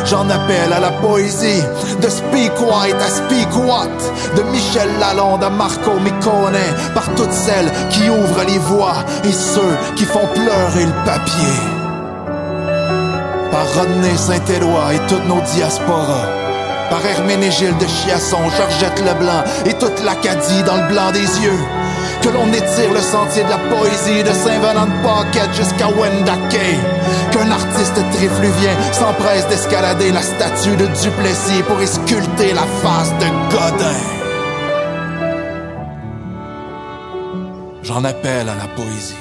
J'en 0.05 0.29
appelle 0.31 0.73
à 0.73 0.81
la 0.81 0.91
poésie, 0.91 1.63
de 2.01 2.09
Speak 2.09 2.53
White 2.61 2.97
à 2.97 3.09
Speak 3.11 3.57
What, 3.57 4.37
de 4.37 4.43
Michel 4.51 4.89
Lalonde 4.99 5.43
à 5.43 5.51
Marco 5.51 5.99
Micone, 6.01 6.59
par 6.95 7.13
toutes 7.17 7.33
celles 7.33 7.71
qui 7.91 8.09
ouvrent 8.09 8.45
les 8.47 8.59
voies 8.59 9.05
et 9.25 9.33
ceux 9.33 9.77
qui 9.97 10.05
font 10.05 10.29
pleurer 10.35 10.87
le 10.87 11.05
papier 11.05 11.80
par 13.61 13.75
Rodney 13.75 14.17
Saint-Éloi 14.17 14.95
et 14.95 14.99
toutes 15.07 15.27
nos 15.27 15.41
diasporas, 15.43 16.29
par 16.89 17.05
Herménégilde 17.05 17.77
de 17.77 17.85
Chiasson, 17.85 18.39
Georgette 18.57 19.01
Leblanc 19.01 19.45
et 19.67 19.75
toute 19.75 20.03
l'Acadie 20.03 20.63
dans 20.65 20.77
le 20.77 20.89
blanc 20.89 21.11
des 21.13 21.29
yeux. 21.45 21.61
Que 22.23 22.31
l'on 22.31 22.49
étire 22.55 22.93
le 22.95 23.01
sentier 23.01 23.45
de 23.45 23.51
la 23.51 23.59
poésie 23.59 24.23
de 24.23 24.33
Saint-Venant 24.33 24.87
de 24.87 25.03
Paquette 25.03 25.55
jusqu'à 25.55 25.89
Wendake. 25.89 26.79
Qu'un 27.33 27.51
artiste 27.51 28.01
trifluvien 28.13 28.75
s'empresse 28.93 29.47
d'escalader 29.49 30.11
la 30.11 30.23
statue 30.23 30.77
de 30.77 30.87
Duplessis 30.87 31.63
pour 31.69 31.83
y 31.83 31.87
sculpter 31.87 32.55
la 32.55 32.67
face 32.83 33.13
de 33.19 33.27
Godin. 33.53 34.01
J'en 37.83 38.05
appelle 38.05 38.49
à 38.49 38.55
la 38.55 38.69
poésie. 38.75 39.17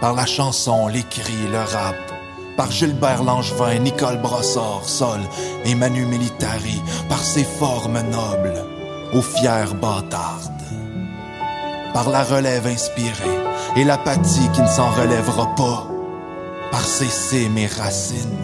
Par 0.00 0.14
la 0.14 0.26
chanson, 0.26 0.88
les 0.88 1.02
cris, 1.02 1.48
le 1.50 1.58
rap, 1.58 2.13
par 2.56 2.70
Gilbert 2.70 3.22
Langevin, 3.22 3.78
Nicole 3.80 4.18
Brossard, 4.18 4.84
Sol 4.84 5.20
et 5.64 5.74
Manu 5.74 6.06
Militari, 6.06 6.80
par 7.08 7.18
ses 7.18 7.44
formes 7.44 8.00
nobles, 8.10 8.64
aux 9.12 9.22
fières 9.22 9.74
bâtardes. 9.74 10.50
Par 11.92 12.10
la 12.10 12.24
relève 12.24 12.66
inspirée 12.66 13.38
et 13.76 13.84
l'apathie 13.84 14.48
qui 14.52 14.62
ne 14.62 14.66
s'en 14.66 14.90
relèvera 14.90 15.54
pas, 15.54 15.86
par 16.70 16.84
ses 16.84 17.06
cimes 17.06 17.58
et 17.58 17.66
racines, 17.66 18.38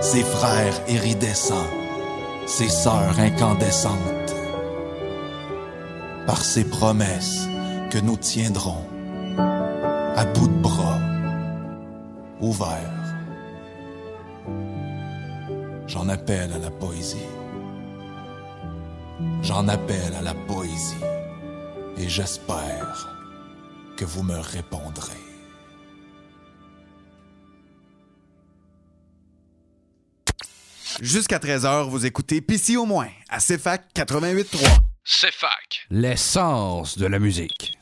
ses 0.00 0.22
frères 0.22 0.80
iridescents, 0.88 1.70
ses 2.46 2.68
sœurs 2.68 3.18
incandescentes, 3.18 4.34
par 6.26 6.44
ses 6.44 6.64
promesses 6.64 7.48
que 7.90 7.98
nous 7.98 8.16
tiendrons 8.16 8.84
à 10.16 10.24
bout 10.24 10.48
de 10.48 10.62
bras, 10.62 10.98
ouverts. 12.40 13.01
J'en 15.92 16.08
appelle 16.08 16.50
à 16.54 16.58
la 16.58 16.70
poésie. 16.70 17.28
J'en 19.42 19.68
appelle 19.68 20.14
à 20.14 20.22
la 20.22 20.32
poésie. 20.32 20.96
Et 21.98 22.08
j'espère 22.08 23.14
que 23.98 24.06
vous 24.06 24.22
me 24.22 24.38
répondrez. 24.38 25.12
Jusqu'à 31.02 31.38
13h, 31.38 31.90
vous 31.90 32.06
écoutez 32.06 32.40
PC 32.40 32.78
au 32.78 32.86
moins 32.86 33.10
à 33.28 33.38
CFAC 33.38 33.92
88.3. 33.94 34.64
CFAC. 35.04 35.86
L'essence 35.90 36.96
de 36.96 37.04
la 37.04 37.18
musique. 37.18 37.76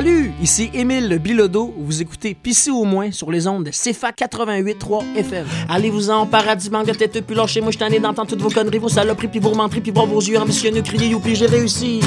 Salut, 0.00 0.32
ici 0.40 0.70
Émile 0.72 1.10
le 1.10 1.18
Bilodeau. 1.18 1.74
Vous 1.76 2.00
écoutez 2.00 2.32
Pissé 2.32 2.70
au 2.70 2.84
moins 2.84 3.12
sur 3.12 3.30
les 3.30 3.46
ondes 3.46 3.64
de 3.64 3.70
CFA 3.70 4.12
88.3 4.12 5.14
FM. 5.14 5.46
Allez-vous-en, 5.68 6.24
paradis, 6.24 6.70
mangue 6.70 6.96
tête, 6.96 7.20
puis 7.26 7.36
lâchez 7.36 7.60
moi 7.60 7.70
je 7.70 7.76
t'en 7.76 7.88
ai 7.88 8.00
d'entendre 8.00 8.30
toutes 8.30 8.40
vos 8.40 8.48
conneries, 8.48 8.78
vos 8.78 8.88
saloperies, 8.88 9.28
puis 9.28 9.40
vos 9.40 9.54
menteries, 9.54 9.82
puis 9.82 9.90
voir 9.90 10.06
vos 10.06 10.22
yeux 10.22 10.38
ambitionneux 10.38 10.80
crier, 10.80 11.08
youpi, 11.08 11.36
j'ai 11.36 11.44
réussi. 11.44 12.00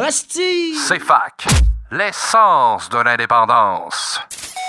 Hostie! 0.00 0.72
CFAC, 0.88 1.48
l'essence 1.92 2.88
de 2.88 2.96
l'indépendance. 2.96 4.18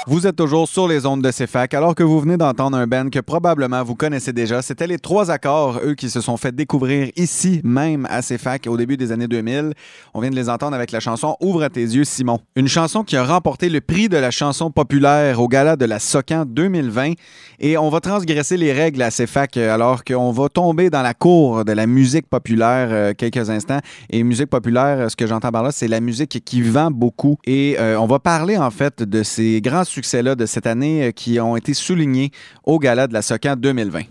Vous 0.09 0.25
êtes 0.25 0.37
toujours 0.37 0.69
sur 0.69 0.87
les 0.87 1.05
ondes 1.05 1.21
de 1.21 1.29
CFAC 1.29 1.73
alors 1.73 1.93
que 1.93 2.01
vous 2.01 2.21
venez 2.21 2.37
d'entendre 2.37 2.77
un 2.77 2.87
band 2.87 3.09
que 3.09 3.19
probablement 3.19 3.83
vous 3.83 3.95
connaissez 3.95 4.31
déjà. 4.31 4.61
C'était 4.61 4.87
les 4.87 4.99
trois 4.99 5.29
accords, 5.31 5.81
eux, 5.83 5.95
qui 5.95 6.09
se 6.09 6.21
sont 6.21 6.37
fait 6.37 6.55
découvrir 6.55 7.09
ici 7.17 7.59
même 7.65 8.07
à 8.09 8.21
CFAC 8.21 8.67
au 8.69 8.77
début 8.77 8.95
des 8.95 9.11
années 9.11 9.27
2000. 9.27 9.73
On 10.13 10.21
vient 10.21 10.29
de 10.29 10.35
les 10.37 10.47
entendre 10.47 10.77
avec 10.77 10.93
la 10.93 11.01
chanson 11.01 11.35
Ouvre 11.41 11.67
tes 11.67 11.81
yeux, 11.81 12.05
Simon. 12.05 12.39
Une 12.55 12.69
chanson 12.69 13.03
qui 13.03 13.17
a 13.17 13.25
remporté 13.25 13.67
le 13.67 13.81
prix 13.81 14.07
de 14.07 14.15
la 14.15 14.31
chanson 14.31 14.71
populaire 14.71 15.41
au 15.41 15.49
gala 15.49 15.75
de 15.75 15.83
la 15.83 15.99
Socan 15.99 16.45
2020. 16.47 17.11
Et 17.59 17.77
on 17.77 17.89
va 17.89 17.99
transgresser 17.99 18.55
les 18.55 18.71
règles 18.71 19.01
à 19.01 19.11
CFAC 19.11 19.57
euh, 19.57 19.73
alors 19.73 20.05
qu'on 20.05 20.31
va 20.31 20.47
tomber 20.47 20.89
dans 20.89 21.01
la 21.01 21.15
cour 21.15 21.65
de 21.65 21.73
la 21.73 21.85
musique 21.85 22.29
populaire 22.29 22.87
euh, 22.91 23.13
quelques 23.13 23.49
instants. 23.49 23.79
Et 24.09 24.23
musique 24.23 24.49
populaire, 24.49 24.99
euh, 24.99 25.09
ce 25.09 25.17
que 25.17 25.27
j'entends 25.27 25.51
par 25.51 25.63
là, 25.63 25.73
c'est 25.73 25.89
la 25.89 25.99
musique 25.99 26.41
qui 26.45 26.61
vend 26.61 26.91
beaucoup. 26.91 27.39
Et 27.45 27.75
on 27.99 28.05
va 28.05 28.19
parler 28.19 28.57
en 28.57 28.71
fait 28.71 29.03
de 29.03 29.21
ces 29.23 29.59
grands 29.59 29.83
succès-là 29.97 30.35
de 30.35 30.45
cette 30.45 30.67
année 30.67 31.07
euh, 31.07 31.11
qui 31.11 31.39
ont 31.39 31.55
été 31.55 31.73
soulignés 31.73 32.31
au 32.63 32.77
gala 32.77 33.07
de 33.07 33.13
la 33.13 33.23
Socan 33.23 33.55
2020. 33.57 34.03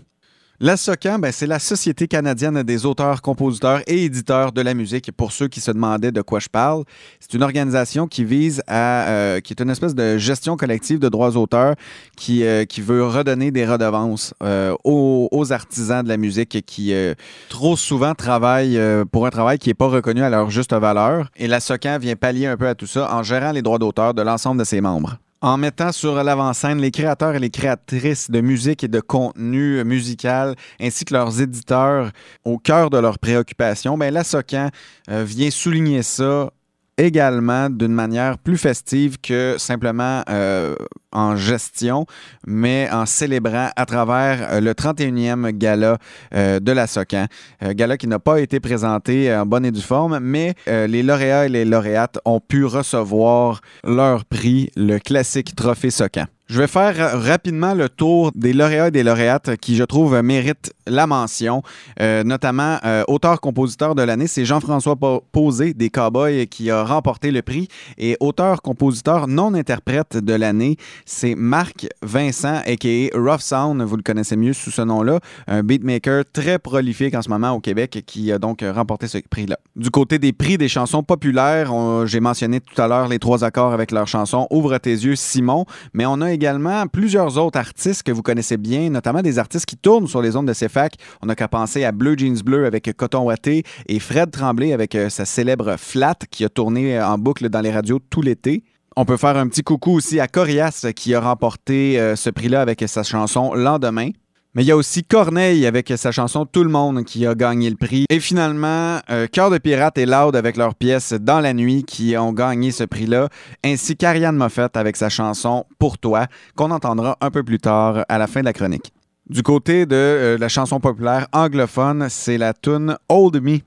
La 0.59 0.75
SOCAN, 0.75 1.19
ben, 1.19 1.31
c'est 1.31 1.45
la 1.45 1.59
Société 1.59 2.07
canadienne 2.07 2.63
des 2.63 2.87
auteurs, 2.87 3.21
compositeurs 3.21 3.81
et 3.85 4.05
éditeurs 4.05 4.51
de 4.51 4.61
la 4.61 4.73
musique. 4.73 5.11
Pour 5.11 5.31
ceux 5.31 5.47
qui 5.47 5.61
se 5.61 5.69
demandaient 5.69 6.11
de 6.11 6.23
quoi 6.23 6.39
je 6.39 6.49
parle, 6.49 6.83
c'est 7.19 7.35
une 7.35 7.43
organisation 7.43 8.07
qui 8.07 8.23
vise 8.23 8.63
à, 8.65 9.07
euh, 9.07 9.39
qui 9.39 9.53
est 9.53 9.61
une 9.61 9.69
espèce 9.69 9.93
de 9.93 10.17
gestion 10.17 10.57
collective 10.57 10.97
de 10.97 11.09
droits 11.09 11.29
d'auteur 11.29 11.75
qui, 12.15 12.43
euh, 12.43 12.65
qui 12.65 12.81
veut 12.81 13.05
redonner 13.05 13.51
des 13.51 13.67
redevances 13.67 14.33
euh, 14.41 14.75
aux, 14.83 15.29
aux 15.31 15.53
artisans 15.53 16.03
de 16.03 16.09
la 16.09 16.17
musique 16.17 16.65
qui 16.65 16.91
euh, 16.91 17.13
trop 17.49 17.77
souvent 17.77 18.15
travaillent 18.15 18.79
euh, 18.79 19.05
pour 19.05 19.27
un 19.27 19.29
travail 19.29 19.59
qui 19.59 19.69
n'est 19.69 19.75
pas 19.75 19.89
reconnu 19.89 20.23
à 20.23 20.31
leur 20.31 20.49
juste 20.49 20.73
valeur. 20.73 21.29
Et 21.35 21.47
la 21.47 21.59
SOCAN 21.59 21.99
vient 21.99 22.15
pallier 22.15 22.47
un 22.47 22.57
peu 22.57 22.67
à 22.67 22.73
tout 22.73 22.87
ça 22.87 23.13
en 23.13 23.21
gérant 23.21 23.51
les 23.51 23.61
droits 23.61 23.77
d'auteur 23.77 24.15
de 24.15 24.23
l'ensemble 24.23 24.57
de 24.57 24.65
ses 24.65 24.81
membres 24.81 25.19
en 25.41 25.57
mettant 25.57 25.91
sur 25.91 26.23
l'avant-scène 26.23 26.79
les 26.79 26.91
créateurs 26.91 27.35
et 27.35 27.39
les 27.39 27.49
créatrices 27.49 28.31
de 28.31 28.41
musique 28.41 28.83
et 28.83 28.87
de 28.87 28.99
contenu 28.99 29.83
musical, 29.83 30.55
ainsi 30.79 31.05
que 31.05 31.13
leurs 31.13 31.41
éditeurs 31.41 32.11
au 32.43 32.57
cœur 32.57 32.89
de 32.89 32.97
leurs 32.97 33.19
préoccupations, 33.19 33.97
ben, 33.97 34.13
la 34.13 34.23
SOCAN 34.23 34.69
euh, 35.09 35.23
vient 35.23 35.51
souligner 35.51 36.03
ça 36.03 36.51
également 36.97 37.69
d'une 37.69 37.93
manière 37.93 38.37
plus 38.37 38.57
festive 38.57 39.17
que 39.21 39.55
simplement 39.57 40.23
euh, 40.29 40.75
en 41.11 41.35
gestion, 41.35 42.05
mais 42.45 42.89
en 42.91 43.05
célébrant 43.05 43.69
à 43.75 43.85
travers 43.85 44.51
euh, 44.51 44.61
le 44.61 44.73
31e 44.73 45.51
gala 45.51 45.97
euh, 46.33 46.59
de 46.59 46.71
la 46.71 46.87
SOCAN. 46.87 47.25
Euh, 47.63 47.73
gala 47.73 47.97
qui 47.97 48.07
n'a 48.07 48.19
pas 48.19 48.39
été 48.39 48.59
présenté 48.59 49.33
en 49.33 49.45
bonne 49.45 49.65
et 49.65 49.71
due 49.71 49.81
forme, 49.81 50.19
mais 50.19 50.55
les 50.67 51.03
lauréats 51.03 51.45
et 51.45 51.49
les 51.49 51.65
lauréates 51.65 52.19
ont 52.25 52.39
pu 52.39 52.65
recevoir 52.65 53.61
leur 53.83 54.25
prix, 54.25 54.69
le 54.75 54.99
classique 54.99 55.55
trophée 55.55 55.91
SOCAN. 55.91 56.25
Je 56.49 56.61
vais 56.61 56.67
faire 56.67 57.21
rapidement 57.21 57.73
le 57.73 57.89
tour 57.89 58.31
des 58.33 58.53
lauréats 58.53 58.87
et 58.87 58.91
des 58.91 59.03
lauréates 59.03 59.57
qui, 59.57 59.75
je 59.75 59.83
trouve, 59.83 60.17
méritent 60.21 60.71
la 60.87 61.05
mention. 61.05 61.61
Euh, 61.99 62.23
notamment, 62.23 62.77
euh, 62.85 63.03
auteur-compositeur 63.09 63.95
de 63.95 64.01
l'année, 64.01 64.27
c'est 64.27 64.45
Jean-François 64.45 64.95
Po- 64.95 65.25
Posé 65.33 65.73
des 65.73 65.89
Cowboys 65.89 66.47
qui 66.47 66.71
a 66.71 66.85
remporté 66.85 67.31
le 67.31 67.41
prix. 67.41 67.67
Et 67.97 68.15
auteur-compositeur 68.21 69.27
non-interprète 69.27 70.15
de 70.15 70.33
l'année, 70.33 70.77
c'est 71.05 71.35
Marc 71.35 71.85
Vincent, 72.01 72.61
a.k.a. 72.65 73.09
Rough 73.19 73.41
Sound, 73.41 73.81
vous 73.81 73.97
le 73.97 74.03
connaissez 74.03 74.37
mieux 74.37 74.53
sous 74.53 74.71
ce 74.71 74.81
nom-là, 74.81 75.19
un 75.47 75.63
beatmaker 75.63 76.23
très 76.31 76.59
prolifique 76.59 77.13
en 77.13 77.21
ce 77.21 77.27
moment 77.29 77.51
au 77.51 77.59
Québec 77.59 78.03
qui 78.07 78.31
a 78.31 78.39
donc 78.39 78.63
remporté 78.63 79.07
ce 79.09 79.17
prix-là. 79.29 79.57
Du 79.75 79.89
côté 79.91 80.17
des 80.17 80.31
prix 80.31 80.57
des 80.57 80.69
chansons 80.69 81.03
populaires, 81.03 81.73
j'ai 82.07 82.21
mentionné 82.21 82.61
tout 82.61 82.81
à 82.81 82.87
l'heure 82.87 83.09
les 83.09 83.19
trois 83.19 83.43
accords 83.43 83.73
avec 83.73 83.91
leur 83.91 84.07
chanson 84.07 84.47
Ouvre 84.49 84.77
tes 84.77 84.91
yeux, 84.91 85.17
Simon, 85.17 85.65
mais 85.93 86.05
on 86.05 86.21
a 86.21 86.36
également 86.37 86.85
plusieurs 86.85 87.39
autres 87.39 87.57
artistes 87.57 88.03
que 88.03 88.11
vous 88.11 88.21
connaissez 88.21 88.57
bien, 88.57 88.91
notamment 88.91 89.23
des 89.23 89.39
artistes 89.39 89.65
qui 89.65 89.75
tournent 89.75 90.07
sur 90.07 90.21
les 90.21 90.35
ondes 90.35 90.47
de 90.47 90.53
CFAC. 90.53 90.93
On 91.23 91.25
n'a 91.25 91.35
qu'à 91.35 91.47
penser 91.47 91.83
à 91.83 91.91
Bleu 91.91 92.15
Jeans 92.15 92.41
Bleu 92.45 92.67
avec 92.67 92.95
Coton 92.95 93.23
Watté 93.23 93.63
et 93.87 93.99
Fred 93.99 94.29
Tremblay 94.29 94.71
avec 94.71 94.93
euh, 94.93 95.09
sa 95.09 95.25
célèbre 95.25 95.77
Flat 95.77 96.19
qui 96.29 96.45
a 96.45 96.49
tourné 96.49 97.01
en 97.01 97.17
boucle 97.17 97.49
dans 97.49 97.61
les 97.61 97.71
radios 97.71 97.99
tout 98.11 98.21
l'été. 98.21 98.63
On 98.95 99.05
peut 99.05 99.17
faire 99.17 99.35
un 99.35 99.47
petit 99.47 99.63
coucou 99.63 99.93
aussi 99.93 100.19
à 100.19 100.27
Corias 100.27 100.85
qui 100.95 101.15
a 101.15 101.21
remporté 101.21 101.99
euh, 101.99 102.15
ce 102.15 102.29
prix-là 102.29 102.61
avec 102.61 102.83
sa 102.87 103.01
chanson 103.01 103.55
Lendemain. 103.55 104.11
Mais 104.57 104.63
il 104.63 104.67
y 104.69 104.71
a 104.71 104.75
aussi 104.75 105.03
Corneille 105.03 105.67
avec 105.67 105.93
sa 105.97 106.11
chanson 106.11 106.47
Tout 106.47 106.63
le 106.63 106.71
monde 106.71 107.03
qui 107.03 107.27
a 107.27 107.35
gagné 107.35 107.69
le 107.69 107.75
prix. 107.75 108.05
Et 108.09 108.19
finalement, 108.19 108.99
euh, 109.11 109.27
Cœur 109.31 109.51
de 109.51 109.59
pirate 109.59 109.99
et 109.99 110.07
Loud 110.07 110.35
avec 110.35 110.57
leur 110.57 110.73
pièce 110.73 111.13
Dans 111.13 111.41
la 111.41 111.53
nuit 111.53 111.83
qui 111.83 112.17
ont 112.17 112.33
gagné 112.33 112.71
ce 112.71 112.83
prix-là, 112.83 113.29
ainsi 113.63 113.95
qu'Ariane 113.95 114.35
Moffett 114.35 114.75
avec 114.75 114.95
sa 114.95 115.09
chanson 115.09 115.67
Pour 115.77 115.99
toi, 115.99 116.25
qu'on 116.55 116.71
entendra 116.71 117.19
un 117.21 117.29
peu 117.29 117.43
plus 117.43 117.59
tard 117.59 118.03
à 118.09 118.17
la 118.17 118.25
fin 118.25 118.39
de 118.39 118.45
la 118.45 118.53
chronique. 118.53 118.91
Du 119.29 119.43
côté 119.43 119.85
de 119.85 119.95
euh, 119.95 120.37
la 120.39 120.49
chanson 120.49 120.79
populaire 120.79 121.27
anglophone, 121.33 122.07
c'est 122.09 122.39
la 122.39 122.53
tune 122.55 122.97
Old 123.09 123.39
Me 123.39 123.59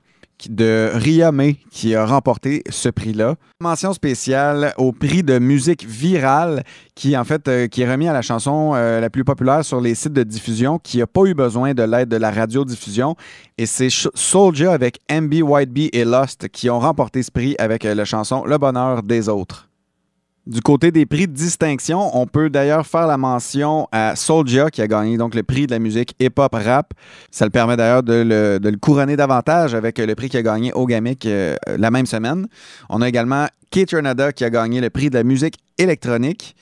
de 0.49 0.91
Ria 0.93 1.31
May 1.31 1.57
qui 1.69 1.95
a 1.95 2.05
remporté 2.05 2.63
ce 2.69 2.89
prix-là. 2.89 3.35
Mention 3.59 3.93
spéciale 3.93 4.73
au 4.77 4.91
prix 4.91 5.23
de 5.23 5.39
musique 5.39 5.85
virale 5.85 6.63
qui 6.95 7.15
en 7.17 7.23
euh, 7.47 7.67
est 7.71 7.91
remis 7.91 8.07
à 8.07 8.13
la 8.13 8.21
chanson 8.21 8.73
euh, 8.75 8.99
la 8.99 9.09
plus 9.09 9.23
populaire 9.23 9.63
sur 9.63 9.81
les 9.81 9.95
sites 9.95 10.13
de 10.13 10.23
diffusion 10.23 10.79
qui 10.79 10.97
n'a 10.99 11.07
pas 11.07 11.25
eu 11.25 11.33
besoin 11.33 11.73
de 11.73 11.83
l'aide 11.83 12.09
de 12.09 12.17
la 12.17 12.31
radiodiffusion 12.31 13.15
et 13.57 13.65
c'est 13.65 13.89
Soulja 13.89 14.73
avec 14.73 14.99
MB 15.11 15.33
Whiteby 15.43 15.89
et 15.93 16.05
Lost 16.05 16.49
qui 16.49 16.69
ont 16.69 16.79
remporté 16.79 17.23
ce 17.23 17.31
prix 17.31 17.55
avec 17.59 17.85
euh, 17.85 17.95
la 17.95 18.05
chanson 18.05 18.43
Le 18.45 18.57
bonheur 18.57 19.03
des 19.03 19.29
autres. 19.29 19.70
Du 20.47 20.59
côté 20.59 20.91
des 20.91 21.05
prix 21.05 21.27
de 21.27 21.33
distinction, 21.33 22.17
on 22.17 22.25
peut 22.25 22.49
d'ailleurs 22.49 22.87
faire 22.87 23.05
la 23.05 23.15
mention 23.15 23.87
à 23.91 24.15
Soulja 24.15 24.71
qui 24.71 24.81
a 24.81 24.87
gagné 24.87 25.15
donc 25.15 25.35
le 25.35 25.43
prix 25.43 25.67
de 25.67 25.71
la 25.71 25.77
musique 25.77 26.15
hip-hop 26.19 26.55
rap. 26.55 26.93
Ça 27.29 27.45
le 27.45 27.51
permet 27.51 27.77
d'ailleurs 27.77 28.01
de 28.01 28.59
le, 28.59 28.77
couronner 28.77 29.15
davantage 29.15 29.75
avec 29.75 29.99
le 29.99 30.15
prix 30.15 30.29
qu'il 30.29 30.39
a 30.39 30.43
gagné 30.43 30.73
au 30.73 30.87
Gamic 30.87 31.27
euh, 31.27 31.55
la 31.77 31.91
même 31.91 32.07
semaine. 32.07 32.47
On 32.89 33.03
a 33.03 33.07
également 33.07 33.45
Kate 33.69 33.91
Renada 33.91 34.33
qui 34.33 34.43
a 34.43 34.49
gagné 34.49 34.81
le 34.81 34.89
prix 34.89 35.11
de 35.11 35.15
la 35.15 35.23
musique 35.23 35.59
électronique 35.77 36.55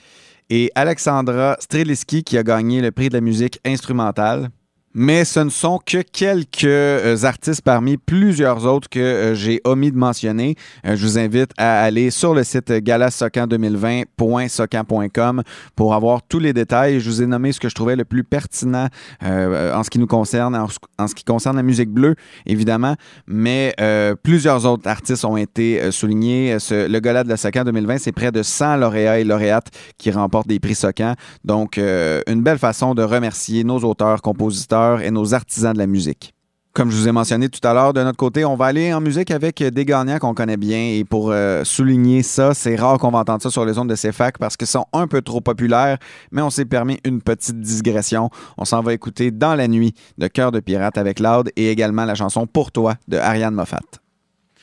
et 0.50 0.70
Alexandra 0.74 1.56
Streliski 1.58 2.22
qui 2.22 2.36
a 2.36 2.42
gagné 2.42 2.82
le 2.82 2.90
prix 2.90 3.08
de 3.08 3.14
la 3.14 3.22
musique 3.22 3.60
instrumentale. 3.64 4.50
Mais 4.92 5.24
ce 5.24 5.38
ne 5.38 5.50
sont 5.50 5.78
que 5.86 6.02
quelques 6.02 7.24
artistes 7.24 7.62
parmi 7.62 7.96
plusieurs 7.96 8.66
autres 8.66 8.88
que 8.88 8.98
euh, 8.98 9.34
j'ai 9.36 9.60
omis 9.62 9.92
de 9.92 9.96
mentionner. 9.96 10.56
Euh, 10.84 10.96
je 10.96 11.06
vous 11.06 11.16
invite 11.16 11.52
à 11.58 11.82
aller 11.82 12.10
sur 12.10 12.34
le 12.34 12.42
site 12.42 12.72
galasocan2020.socan.com 12.72 15.42
pour 15.76 15.94
avoir 15.94 16.22
tous 16.22 16.40
les 16.40 16.52
détails. 16.52 16.98
Je 16.98 17.08
vous 17.08 17.22
ai 17.22 17.26
nommé 17.26 17.52
ce 17.52 17.60
que 17.60 17.68
je 17.68 17.74
trouvais 17.76 17.94
le 17.94 18.04
plus 18.04 18.24
pertinent 18.24 18.88
euh, 19.22 19.72
en 19.74 19.84
ce 19.84 19.90
qui 19.90 20.00
nous 20.00 20.08
concerne, 20.08 20.56
en, 20.56 20.66
ce- 21.06 21.14
qui 21.14 21.22
concerne 21.22 21.54
la 21.56 21.62
musique 21.62 21.90
bleue, 21.90 22.16
évidemment. 22.46 22.96
Mais 23.28 23.76
plusieurs 24.24 24.66
autres 24.66 24.88
artistes 24.88 25.24
ont 25.24 25.36
été 25.36 25.92
soulignés. 25.92 26.56
Le 26.70 26.98
Gala 26.98 27.22
de 27.22 27.28
la 27.28 27.36
Socan 27.36 27.62
2020, 27.64 27.98
c'est 27.98 28.10
près 28.12 28.32
de 28.32 28.42
100 28.42 28.76
lauréats 28.78 29.20
et 29.20 29.24
lauréates 29.24 29.68
qui 29.98 30.10
remportent 30.10 30.48
des 30.48 30.58
prix 30.58 30.74
Socan. 30.74 31.14
Donc, 31.44 31.76
une 31.78 32.42
belle 32.42 32.58
façon 32.58 32.94
de 32.94 33.02
remercier 33.04 33.62
nos 33.64 33.78
auteurs, 33.80 34.22
compositeurs 34.22 34.79
et 35.02 35.10
nos 35.10 35.34
artisans 35.34 35.72
de 35.72 35.78
la 35.78 35.86
musique. 35.86 36.34
Comme 36.72 36.88
je 36.88 36.96
vous 36.96 37.08
ai 37.08 37.12
mentionné 37.12 37.48
tout 37.48 37.66
à 37.66 37.74
l'heure, 37.74 37.92
de 37.92 38.00
notre 38.00 38.16
côté, 38.16 38.44
on 38.44 38.54
va 38.54 38.66
aller 38.66 38.94
en 38.94 39.00
musique 39.00 39.32
avec 39.32 39.60
des 39.60 39.84
gagnants 39.84 40.18
qu'on 40.18 40.34
connaît 40.34 40.56
bien. 40.56 40.78
Et 40.78 41.04
pour 41.04 41.32
euh, 41.32 41.64
souligner 41.64 42.22
ça, 42.22 42.54
c'est 42.54 42.76
rare 42.76 42.96
qu'on 42.98 43.10
va 43.10 43.18
entendre 43.18 43.42
ça 43.42 43.50
sur 43.50 43.64
les 43.64 43.76
ondes 43.76 43.90
de 43.90 43.96
CFAC 43.96 44.38
parce 44.38 44.56
qu'ils 44.56 44.68
sont 44.68 44.86
un 44.92 45.08
peu 45.08 45.20
trop 45.20 45.40
populaires, 45.40 45.98
mais 46.30 46.42
on 46.42 46.50
s'est 46.50 46.64
permis 46.64 46.98
une 47.04 47.22
petite 47.22 47.60
digression. 47.60 48.30
On 48.56 48.64
s'en 48.64 48.82
va 48.82 48.92
écouter 48.92 49.32
Dans 49.32 49.56
la 49.56 49.66
nuit 49.66 49.94
de 50.18 50.28
Cœur 50.28 50.52
de 50.52 50.60
Pirate 50.60 50.96
avec 50.96 51.18
Loud 51.18 51.50
et 51.56 51.72
également 51.72 52.04
la 52.04 52.14
chanson 52.14 52.46
Pour 52.46 52.70
toi 52.70 52.94
de 53.08 53.16
Ariane 53.16 53.54
Moffat. 53.54 53.80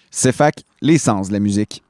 CFAC, 0.10 0.64
l'essence 0.82 1.28
de 1.28 1.34
la 1.34 1.40
musique. 1.40 1.84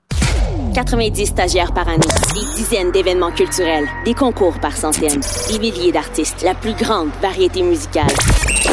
90 0.77 1.25
stagiaires 1.25 1.73
par 1.73 1.87
année, 1.87 2.05
des 2.35 2.55
dizaines 2.55 2.91
d'événements 2.91 3.31
culturels, 3.31 3.87
des 4.05 4.13
concours 4.13 4.59
par 4.59 4.77
centaines, 4.77 5.21
des 5.49 5.57
milliers 5.57 5.91
d'artistes, 5.91 6.43
la 6.43 6.53
plus 6.53 6.73
grande 6.73 7.09
variété 7.19 7.63
musicale. 7.63 8.13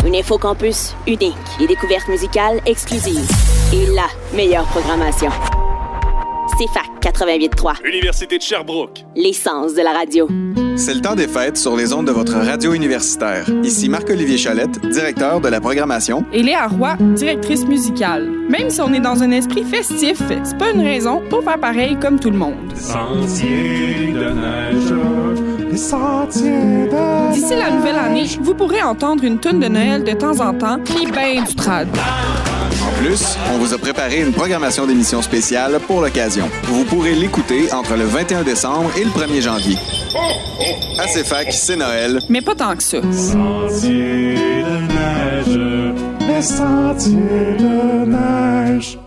Une 0.04 0.14
info 0.14 0.36
campus 0.36 0.94
unique, 1.06 1.34
des 1.58 1.66
découvertes 1.66 2.08
musicales 2.08 2.60
exclusives 2.66 3.26
et 3.72 3.86
la 3.94 4.06
meilleure 4.36 4.66
programmation. 4.66 5.30
CFAC 6.58 6.93
88.3, 7.04 7.86
Université 7.86 8.38
de 8.38 8.42
Sherbrooke. 8.42 9.04
l'essence 9.14 9.74
de 9.74 9.82
la 9.82 9.92
radio. 9.92 10.26
C'est 10.74 10.94
le 10.94 11.02
temps 11.02 11.14
des 11.14 11.28
fêtes 11.28 11.58
sur 11.58 11.76
les 11.76 11.92
ondes 11.92 12.06
de 12.06 12.12
votre 12.12 12.32
radio 12.32 12.72
universitaire. 12.72 13.44
Ici 13.62 13.90
Marc-Olivier 13.90 14.38
Chalette, 14.38 14.80
directeur 14.88 15.42
de 15.42 15.48
la 15.48 15.60
programmation. 15.60 16.24
Et 16.32 16.42
Léa 16.42 16.66
Roy, 16.66 16.96
directrice 17.14 17.66
musicale. 17.66 18.30
Même 18.48 18.70
si 18.70 18.80
on 18.80 18.90
est 18.94 19.00
dans 19.00 19.22
un 19.22 19.32
esprit 19.32 19.64
festif, 19.64 20.16
c'est 20.44 20.56
pas 20.56 20.70
une 20.70 20.80
raison 20.80 21.22
pour 21.28 21.44
faire 21.44 21.60
pareil 21.60 21.98
comme 22.00 22.18
tout 22.18 22.30
le 22.30 22.38
monde. 22.38 22.72
Sentier 22.74 24.14
de 24.14 24.30
neige, 24.30 25.70
les 25.70 25.76
sentiers 25.76 26.88
de 26.88 27.32
D'ici 27.34 27.54
la 27.54 27.70
nouvelle 27.70 27.96
année, 27.96 28.24
vous 28.40 28.54
pourrez 28.54 28.82
entendre 28.82 29.24
une 29.24 29.38
tonne 29.40 29.60
de 29.60 29.68
Noël 29.68 30.04
de 30.04 30.12
temps 30.12 30.40
en 30.40 30.54
temps, 30.54 30.78
puis 30.82 31.04
ben 31.12 31.44
du 31.44 31.54
trad. 31.54 31.86
En 33.04 33.06
plus, 33.06 33.36
on 33.52 33.58
vous 33.58 33.74
a 33.74 33.78
préparé 33.78 34.22
une 34.22 34.32
programmation 34.32 34.86
d'émissions 34.86 35.20
spéciales 35.20 35.78
pour 35.80 36.00
l'occasion. 36.00 36.50
Vous 36.62 36.86
pourrez 36.86 37.14
l'écouter 37.14 37.70
entre 37.70 37.96
le 37.96 38.06
21 38.06 38.44
décembre 38.44 38.90
et 38.96 39.04
le 39.04 39.10
1er 39.10 39.42
janvier. 39.42 39.76
À 40.98 41.06
CFAC, 41.06 41.52
c'est 41.52 41.76
Noël. 41.76 42.18
Mais 42.30 42.40
pas 42.40 42.54
tant 42.54 42.74
que 42.74 42.82
ça. 42.82 43.02
Sentiers 43.02 44.62
de 44.64 44.86
neige, 44.88 45.58
les 46.26 46.40
sentiers 46.40 47.56
de 47.58 48.06
neige. 48.06 48.98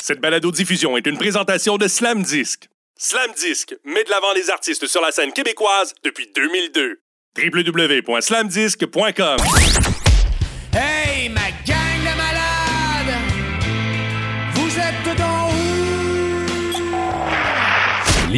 Cette 0.00 0.20
balado-diffusion 0.20 0.96
est 0.96 1.08
une 1.08 1.18
présentation 1.18 1.76
de 1.76 1.88
Slam 1.88 2.22
Disc. 2.22 2.68
Slam 2.96 3.32
Disc 3.36 3.74
met 3.84 4.04
de 4.04 4.10
l'avant 4.10 4.32
les 4.36 4.48
artistes 4.48 4.86
sur 4.86 5.00
la 5.00 5.10
scène 5.10 5.32
québécoise 5.32 5.92
depuis 6.04 6.28
2002. 6.36 7.00
www.slamdisc.com 7.36 9.38
Hey, 10.72 11.28
ma 11.30 11.40
gang 11.66 11.77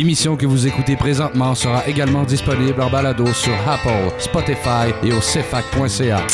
L'émission 0.00 0.34
que 0.34 0.46
vous 0.46 0.66
écoutez 0.66 0.96
présentement 0.96 1.54
sera 1.54 1.86
également 1.86 2.22
disponible 2.22 2.80
en 2.80 2.88
balado 2.88 3.26
sur 3.34 3.52
Apple, 3.68 4.10
Spotify 4.18 4.94
et 5.02 5.12
au 5.12 5.20
cefac.ca. 5.20 6.26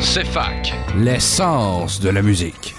CEFAC, 0.00 0.74
l'essence 0.98 2.00
de 2.00 2.08
la 2.08 2.22
musique. 2.22 2.74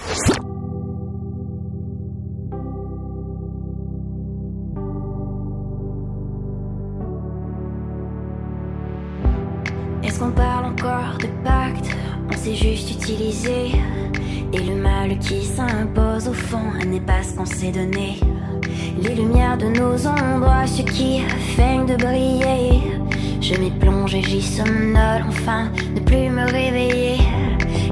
S'est 12.38 12.54
juste 12.54 12.90
utilisé. 12.92 13.72
Et 14.52 14.58
le 14.58 14.76
mal 14.76 15.18
qui 15.18 15.44
s'impose 15.44 16.28
au 16.28 16.32
fond 16.32 16.70
n'est 16.86 17.00
pas 17.00 17.22
ce 17.22 17.34
qu'on 17.34 17.44
s'est 17.44 17.72
donné. 17.72 18.20
Les 19.02 19.14
lumières 19.14 19.58
de 19.58 19.66
nos 19.66 20.06
ombres, 20.06 20.62
ce 20.66 20.82
qui 20.82 21.20
feignent 21.56 21.86
de 21.86 21.96
briller. 21.96 22.80
Je 23.40 23.54
m'y 23.60 23.70
plonge 23.70 24.14
et 24.14 24.22
j'y 24.22 24.40
somnole, 24.40 25.24
enfin, 25.28 25.64
ne 25.94 26.00
plus 26.00 26.30
me 26.30 26.44
réveiller. 26.50 27.18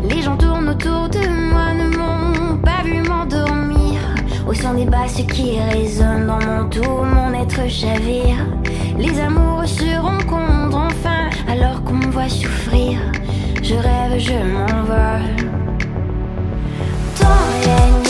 Les 0.08 0.22
gens 0.22 0.36
tournent 0.36 0.68
autour 0.68 1.08
de 1.08 1.26
moi, 1.50 1.74
ne 1.74 1.88
m'ont 1.96 2.58
pas 2.58 2.82
vu 2.84 3.02
m'endormir. 3.02 3.98
Au 4.48 4.54
son 4.54 4.74
des 4.74 4.84
basses 4.84 5.22
qui 5.34 5.58
résonnent 5.58 6.28
dans 6.28 6.44
mon 6.46 6.68
tout, 6.68 7.02
mon 7.16 7.34
être 7.34 7.68
chavire. 7.68 8.38
Les 8.96 9.18
amoureux 9.18 9.66
se 9.66 9.98
rencontrent 9.98 10.78
enfin, 10.78 11.30
alors 11.48 11.82
qu'on 11.82 11.94
me 11.94 12.10
voit 12.12 12.28
souffrir. 12.28 12.98
Je 13.68 13.74
rêve, 13.74 14.16
je 14.16 14.32
m'envole. 14.32 15.50
Dans 17.18 17.28
la 17.66 18.05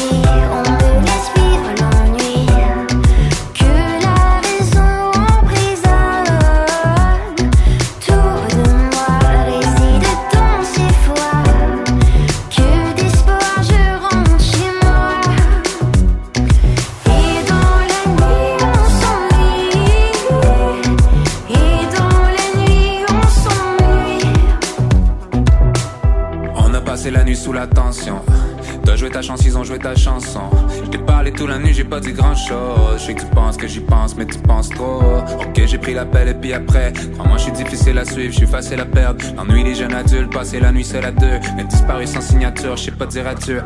T'as 28.85 28.97
joué 28.97 29.09
ta 29.11 29.23
chance, 29.23 29.45
ils 29.45 29.57
ont 29.57 29.63
joué 29.63 29.79
ta 29.79 29.95
chanson. 29.95 30.41
Je 30.85 30.91
t'ai 30.91 30.99
parlé 30.99 31.31
toute 31.31 31.49
la 31.49 31.59
nuit, 31.59 31.73
j'ai 31.73 31.85
pas 31.85 32.01
dit 32.01 32.13
grand 32.13 32.35
chose. 32.35 32.99
Je 32.99 33.05
sais 33.05 33.15
que 33.15 33.21
tu 33.21 33.27
penses 33.27 33.57
que 33.57 33.69
j'y 33.69 33.79
pense, 33.79 34.17
mais 34.17 34.27
tu 34.27 34.39
penses 34.39 34.69
trop. 34.69 35.01
Ok, 35.41 35.63
j'ai 35.65 35.79
pris 35.79 35.95
l'appel 35.95 36.29
et 36.29 36.35
puis 36.35 36.53
après. 36.53 36.93
Crois-moi, 37.15 37.37
je 37.37 37.43
suis 37.45 37.53
difficile 37.53 37.99
à 37.99 38.05
suivre, 38.05 38.33
je 38.33 38.39
suis 38.39 38.47
facile 38.47 38.81
à 38.81 38.85
perdre. 38.85 39.25
L'ennui 39.37 39.63
des 39.63 39.77
jeunes 39.77 39.95
adultes, 39.95 40.33
passer 40.33 40.59
la 40.59 40.73
nuit 40.73 40.85
seul 40.85 41.05
à 41.05 41.13
deux. 41.13 41.39
Mais 41.57 41.65
disparu 41.65 42.07
sans 42.07 42.21
signature, 42.21 42.77
je 42.77 42.85
sais 42.85 42.91
pas 42.91 43.07
dire 43.07 43.29
adieu. 43.29 43.63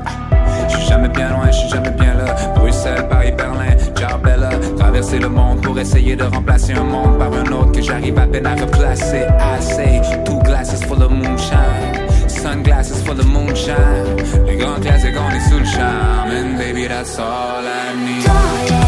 Je 0.69 0.77
suis 0.77 0.87
jamais 0.87 1.09
bien 1.09 1.31
loin, 1.31 1.47
je 1.51 1.57
suis 1.57 1.69
jamais 1.71 1.91
bien 1.91 2.15
là. 2.15 2.35
Bruxelles, 2.55 3.09
Paris, 3.09 3.33
Berlin, 3.33 3.77
Jarbella. 3.99 4.51
Traverser 4.79 5.19
le 5.19 5.29
monde 5.31 5.63
pour 5.63 5.79
essayer 5.79 6.17
de 6.17 6.25
remplacer 6.25 6.75
un 6.75 6.85
monde 6.85 7.19
par 7.19 7.33
un 7.33 7.47
autre 7.53 7.73
que 7.73 7.81
j'arrive 7.81 8.19
à 8.19 8.27
peine 8.27 8.47
à 8.47 8.55
replacer. 8.57 9.27
I 9.41 9.63
say, 9.63 10.03
two 10.25 10.39
glasses 10.43 10.85
full 10.85 11.03
of 11.03 11.11
moonshine. 11.11 12.20
Sunglasses 12.41 13.03
full 13.03 13.21
of 13.21 13.27
moonshine. 13.27 13.77
Les 14.47 14.57
grands 14.57 14.81
classiques, 14.81 15.15
on 15.15 15.31
est 15.31 15.49
sous 15.51 15.59
le 15.59 15.65
charme. 15.67 16.31
And 16.31 16.57
baby, 16.57 16.87
that's 16.89 17.19
all 17.19 17.63
I 17.67 17.95
need. 17.95 18.27
On 18.27 18.80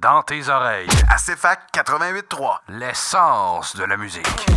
Dans 0.00 0.22
tes 0.22 0.48
oreilles. 0.48 0.88
À 1.10 1.16
CFAC 1.16 1.60
88.3, 1.74 2.60
l'essence 2.68 3.76
de 3.76 3.84
la 3.84 3.98
musique. 3.98 4.51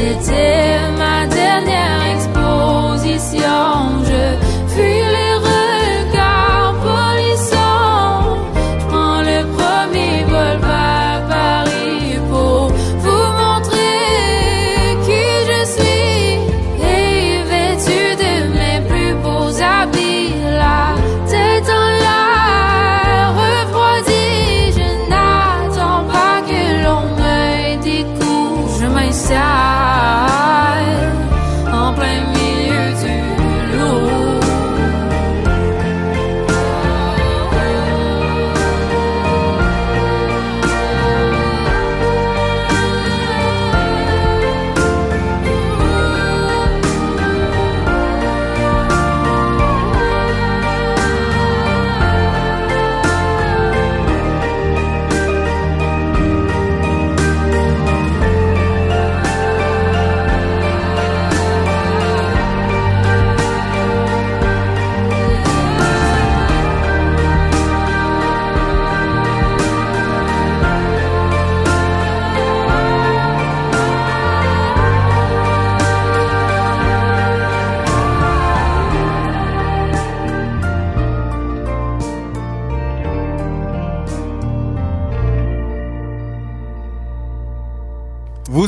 C'était 0.00 0.90
ma 0.98 1.26
dernière 1.26 2.02
exposition. 2.14 3.69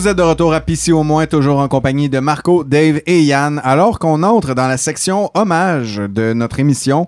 Vous 0.02 0.08
êtes 0.08 0.16
de 0.16 0.22
retour 0.22 0.52
à 0.52 0.60
Pissy 0.60 0.90
au 0.90 1.04
moins, 1.04 1.26
toujours 1.26 1.60
en 1.60 1.68
compagnie 1.68 2.08
de 2.08 2.18
Marco, 2.18 2.64
Dave 2.64 3.02
et 3.06 3.22
Yann, 3.22 3.60
alors 3.62 4.00
qu'on 4.00 4.24
entre 4.24 4.52
dans 4.52 4.66
la 4.66 4.76
section 4.76 5.30
hommage 5.34 5.98
de 5.98 6.32
notre 6.32 6.58
émission. 6.58 7.06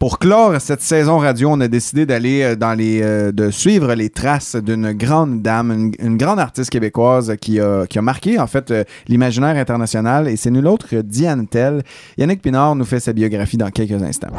Pour 0.00 0.18
clore 0.18 0.60
cette 0.60 0.82
saison 0.82 1.18
radio, 1.18 1.50
on 1.52 1.60
a 1.60 1.68
décidé 1.68 2.06
d'aller 2.06 2.42
euh, 2.42 2.56
dans 2.56 2.74
les, 2.74 3.02
euh, 3.02 3.30
de 3.30 3.52
suivre 3.52 3.94
les 3.94 4.10
traces 4.10 4.56
d'une 4.56 4.90
grande 4.94 5.42
dame, 5.42 5.92
une, 6.00 6.16
grande 6.16 6.40
artiste 6.40 6.70
québécoise 6.70 7.36
qui 7.40 7.60
a, 7.60 7.86
qui 7.86 8.00
a 8.00 8.02
marqué 8.02 8.40
en 8.40 8.48
fait 8.48 8.68
euh, 8.72 8.82
l'imaginaire 9.06 9.56
international 9.56 10.26
et 10.26 10.34
c'est 10.34 10.50
nul 10.50 10.66
autre 10.66 10.88
que 10.88 11.02
Diane 11.02 11.46
Tell. 11.46 11.84
Yannick 12.18 12.42
Pinard 12.42 12.74
nous 12.74 12.84
fait 12.84 12.98
sa 12.98 13.12
biographie 13.12 13.58
dans 13.58 13.70
quelques 13.70 14.02
instants. 14.02 14.32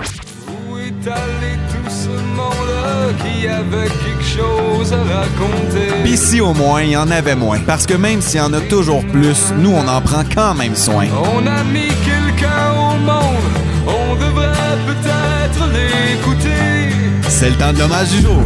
Qui 3.23 3.47
avait 3.47 3.87
quelque 3.87 4.23
chose 4.23 4.93
à 4.93 4.97
raconter? 4.97 6.03
Pis 6.03 6.17
si 6.17 6.41
au 6.41 6.53
moins, 6.53 6.81
il 6.81 6.91
y 6.91 6.97
en 6.97 7.09
avait 7.11 7.35
moins. 7.35 7.59
Parce 7.65 7.85
que 7.85 7.93
même 7.93 8.21
s'il 8.21 8.39
y 8.39 8.43
en 8.43 8.53
a 8.53 8.61
toujours 8.61 9.05
plus, 9.05 9.51
nous, 9.57 9.71
on 9.71 9.87
en 9.87 10.01
prend 10.01 10.23
quand 10.33 10.53
même 10.53 10.75
soin. 10.75 11.05
On 11.11 11.45
a 11.45 11.63
mis 11.63 11.87
quelqu'un 12.03 12.71
au 12.73 12.97
monde, 12.97 13.55
on 13.87 14.15
devrait 14.15 14.77
peut-être 14.85 15.67
l'écouter. 15.73 16.91
C'est 17.27 17.49
le 17.49 17.55
temps 17.55 17.73
de 17.73 17.79
l'hommage 17.79 18.09
du 18.09 18.21
jour. 18.21 18.43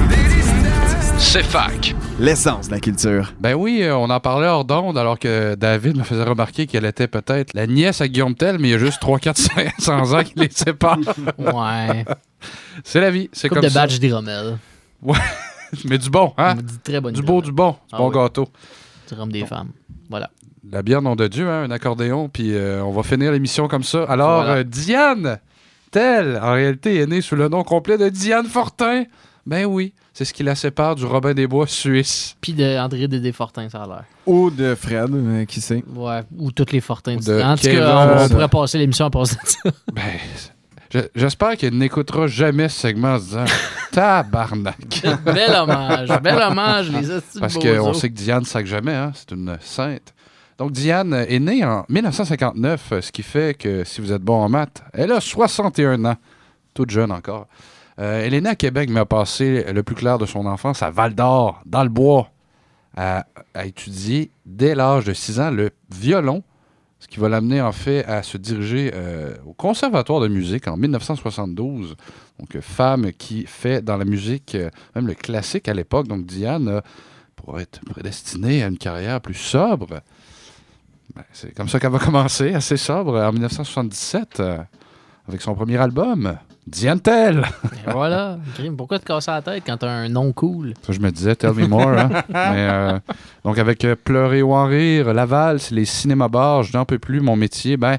C'est 1.17 1.43
fac. 1.43 1.95
L'essence 2.19 2.67
de 2.67 2.73
la 2.73 2.79
culture. 2.81 3.33
Ben 3.39 3.53
oui, 3.55 3.79
euh, 3.81 3.95
on 3.95 4.09
en 4.09 4.19
parlait 4.19 4.47
hors 4.47 4.65
d'onde 4.65 4.97
alors 4.97 5.17
que 5.17 5.55
David 5.55 5.95
me 5.97 6.03
faisait 6.03 6.23
remarquer 6.23 6.67
qu'elle 6.67 6.83
était 6.83 7.07
peut-être 7.07 7.53
la 7.53 7.65
nièce 7.65 8.01
à 8.01 8.09
Guillaume 8.09 8.35
Tell, 8.35 8.59
mais 8.59 8.67
il 8.67 8.71
y 8.71 8.73
a 8.73 8.77
juste 8.77 8.99
3, 8.99 9.19
4, 9.19 9.37
500 9.79 10.13
ans 10.19 10.23
qui 10.23 10.33
les 10.35 10.49
séparent. 10.51 10.97
Ouais. 11.37 12.03
C'est 12.83 12.99
la 12.99 13.09
vie, 13.09 13.29
c'est 13.31 13.47
comme 13.47 13.61
de 13.61 13.69
ça. 13.69 13.81
badge 13.81 13.99
des 13.99 14.11
Rommel. 14.11 14.57
Ouais, 15.01 15.17
mais 15.85 15.97
du 15.97 16.09
bon, 16.09 16.33
hein? 16.37 16.55
Du 16.55 16.63
très 16.83 16.99
bonne 16.99 17.13
Du 17.13 17.21
beau, 17.21 17.41
du 17.41 17.53
bon, 17.53 17.71
du 17.71 17.77
Ah 17.93 17.97
bon 17.97 18.09
oui. 18.09 18.15
gâteau. 18.15 18.49
Du 19.07 19.13
rhum 19.15 19.31
des 19.31 19.45
femmes. 19.45 19.69
Voilà. 20.09 20.29
La 20.69 20.81
bière 20.81 21.01
nom 21.01 21.15
de 21.15 21.25
Dieu, 21.27 21.49
hein, 21.49 21.63
un 21.63 21.71
accordéon, 21.71 22.27
puis 22.27 22.53
euh, 22.53 22.83
on 22.83 22.91
va 22.91 23.03
finir 23.03 23.31
l'émission 23.31 23.69
comme 23.69 23.83
ça. 23.83 24.03
Alors, 24.03 24.41
Voilà. 24.43 24.55
euh, 24.59 24.63
Diane 24.63 25.39
Tell, 25.91 26.37
en 26.43 26.51
réalité, 26.53 26.97
est 26.97 27.07
née 27.07 27.21
sous 27.21 27.37
le 27.37 27.47
nom 27.47 27.63
complet 27.63 27.97
de 27.97 28.09
Diane 28.09 28.45
Fortin. 28.45 29.05
Ben 29.49 29.65
oui, 29.65 29.95
c'est 30.13 30.25
ce 30.25 30.33
qui 30.33 30.43
la 30.43 30.53
sépare 30.53 30.93
du 30.93 31.05
Robin 31.05 31.33
des 31.33 31.47
Bois 31.47 31.65
suisse. 31.65 32.35
Puis 32.39 32.53
de 32.53 32.77
André 32.77 33.07
Dédé 33.07 33.31
Fortin, 33.31 33.67
ça 33.67 33.81
a 33.81 33.87
l'air. 33.87 34.03
Ou 34.27 34.51
de 34.51 34.75
Fred, 34.75 35.09
euh, 35.11 35.45
qui 35.45 35.59
sait. 35.59 35.83
Ouais, 35.95 36.21
ou 36.37 36.51
toutes 36.51 36.71
les 36.71 36.81
Fortins. 36.81 37.15
De 37.15 37.41
en 37.41 37.55
tout 37.57 37.63
cas, 37.63 37.97
on, 37.97 38.13
on 38.15 38.27
ça. 38.27 38.29
pourrait 38.29 38.47
passer 38.47 38.77
l'émission 38.77 39.05
à 39.05 39.09
passer 39.09 39.37
de 39.43 39.49
ça. 39.49 39.69
Ben, 39.91 40.03
je- 40.93 40.99
j'espère 41.15 41.57
qu'elle 41.57 41.75
n'écoutera 41.75 42.27
jamais 42.27 42.69
ce 42.69 42.79
segment 42.79 43.15
en 43.15 43.19
se 43.19 43.23
disant 43.25 43.45
Tabarnak. 43.91 45.01
bel 45.25 45.55
hommage, 45.55 46.09
bel 46.21 46.41
hommage, 46.43 46.91
les 46.91 47.07
Parce 47.39 47.55
qu'on 47.57 47.93
sait 47.95 48.09
que 48.09 48.15
Diane 48.15 48.41
ne 48.41 48.45
sac 48.45 48.67
jamais, 48.67 48.93
hein, 48.93 49.11
c'est 49.15 49.31
une 49.31 49.57
sainte. 49.61 50.13
Donc, 50.59 50.73
Diane 50.73 51.13
est 51.27 51.39
née 51.39 51.65
en 51.65 51.85
1959, 51.89 52.91
euh, 52.91 53.01
ce 53.01 53.11
qui 53.11 53.23
fait 53.23 53.57
que, 53.57 53.83
si 53.83 53.99
vous 53.99 54.11
êtes 54.11 54.21
bon 54.21 54.43
en 54.43 54.49
maths, 54.49 54.83
elle 54.93 55.11
a 55.11 55.19
61 55.21 56.05
ans, 56.05 56.17
toute 56.75 56.91
jeune 56.91 57.11
encore. 57.11 57.47
Euh, 57.99 58.25
elle 58.25 58.33
est 58.33 58.41
née 58.41 58.49
à 58.49 58.55
Québec, 58.55 58.89
mais 58.91 58.99
a 58.99 59.05
passé 59.05 59.71
le 59.71 59.83
plus 59.83 59.95
clair 59.95 60.17
de 60.17 60.25
son 60.25 60.45
enfance 60.45 60.81
à 60.81 60.89
Val-d'Or, 60.89 61.61
dans 61.65 61.83
le 61.83 61.89
bois, 61.89 62.31
à, 62.95 63.25
à 63.53 63.65
étudier 63.65 64.31
dès 64.45 64.75
l'âge 64.75 65.05
de 65.05 65.13
6 65.13 65.39
ans 65.39 65.51
le 65.51 65.71
violon, 65.91 66.43
ce 66.99 67.07
qui 67.07 67.19
va 67.19 67.29
l'amener 67.29 67.61
en 67.61 67.71
fait 67.71 68.03
à 68.05 68.23
se 68.23 68.37
diriger 68.37 68.91
euh, 68.93 69.35
au 69.45 69.53
Conservatoire 69.53 70.19
de 70.19 70.27
musique 70.27 70.67
en 70.67 70.75
1972. 70.77 71.95
Donc, 72.39 72.55
euh, 72.55 72.61
femme 72.61 73.11
qui 73.13 73.45
fait 73.45 73.81
dans 73.81 73.97
la 73.97 74.05
musique, 74.05 74.55
euh, 74.55 74.69
même 74.95 75.07
le 75.07 75.13
classique 75.13 75.67
à 75.67 75.73
l'époque. 75.73 76.07
Donc, 76.07 76.25
Diane 76.25 76.67
euh, 76.67 76.81
pourrait 77.35 77.63
être 77.63 77.79
prédestinée 77.85 78.63
à 78.63 78.67
une 78.67 78.77
carrière 78.77 79.21
plus 79.21 79.33
sobre. 79.33 80.01
Ben, 81.15 81.23
c'est 81.31 81.53
comme 81.55 81.69
ça 81.69 81.79
qu'elle 81.79 81.91
va 81.91 81.99
commencer, 81.99 82.53
assez 82.53 82.77
sobre, 82.77 83.17
en 83.17 83.31
1977, 83.31 84.39
euh, 84.39 84.57
avec 85.27 85.41
son 85.41 85.55
premier 85.55 85.77
album, 85.77 86.37
Diane 86.69 86.99
Tell. 86.99 87.43
Voilà, 87.87 88.37
Grim, 88.57 88.75
pourquoi 88.77 88.99
te 88.99 89.05
casser 89.05 89.31
la 89.31 89.41
tête 89.41 89.63
quand 89.65 89.77
t'as 89.77 89.89
un 89.89 90.07
nom 90.09 90.31
cool? 90.33 90.73
Ça, 90.85 90.93
je 90.93 90.99
me 90.99 91.09
disais, 91.11 91.35
tell 91.35 91.53
me 91.53 91.65
more. 91.67 91.89
hein. 91.97 92.09
Mais, 92.29 92.67
euh, 92.69 92.99
donc, 93.43 93.57
avec 93.57 93.83
euh, 93.85 93.95
Pleurer 93.95 94.41
ou 94.43 94.53
en 94.53 94.65
rire, 94.65 95.13
Laval, 95.13 95.59
c'est 95.59 95.73
les 95.73 95.85
cinémas 95.85 96.27
bars, 96.27 96.63
je 96.63 96.77
n'en 96.77 96.85
peux 96.85 96.99
plus, 96.99 97.21
mon 97.21 97.35
métier, 97.35 97.75
ben, 97.77 97.97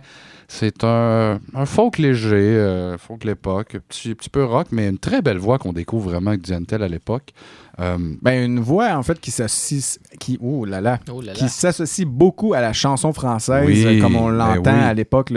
c'est 0.52 0.82
un, 0.82 1.38
un 1.54 1.64
folk 1.64 1.96
léger, 1.98 2.34
euh, 2.34 2.98
folk 2.98 3.20
de 3.20 3.28
l'époque, 3.28 3.76
un 3.76 3.80
petit, 3.88 4.16
petit 4.16 4.28
peu 4.28 4.42
rock, 4.44 4.66
mais 4.72 4.88
une 4.88 4.98
très 4.98 5.22
belle 5.22 5.38
voix 5.38 5.58
qu'on 5.58 5.72
découvre 5.72 6.10
vraiment 6.10 6.30
avec 6.30 6.42
Diane 6.42 6.66
Tell 6.66 6.82
à 6.82 6.88
l'époque. 6.88 7.30
Euh, 7.78 7.96
Ben, 8.20 8.44
une 8.44 8.58
voix, 8.58 8.88
en 8.96 9.02
fait, 9.04 9.20
qui 9.20 9.30
s'associe, 9.30 10.00
qui, 10.18 10.38
oh 10.42 10.64
là 10.64 10.80
là, 10.80 10.98
Oh 11.10 11.20
là 11.20 11.28
là. 11.28 11.32
qui 11.34 11.48
s'associe 11.48 12.04
beaucoup 12.06 12.52
à 12.52 12.60
la 12.60 12.72
chanson 12.72 13.12
française, 13.12 13.64
Oui, 13.64 14.00
comme 14.00 14.16
on 14.16 14.26
ben 14.26 14.32
l'entend 14.56 14.74
oui. 14.74 14.80
à 14.84 14.92
l'époque, 14.92 15.32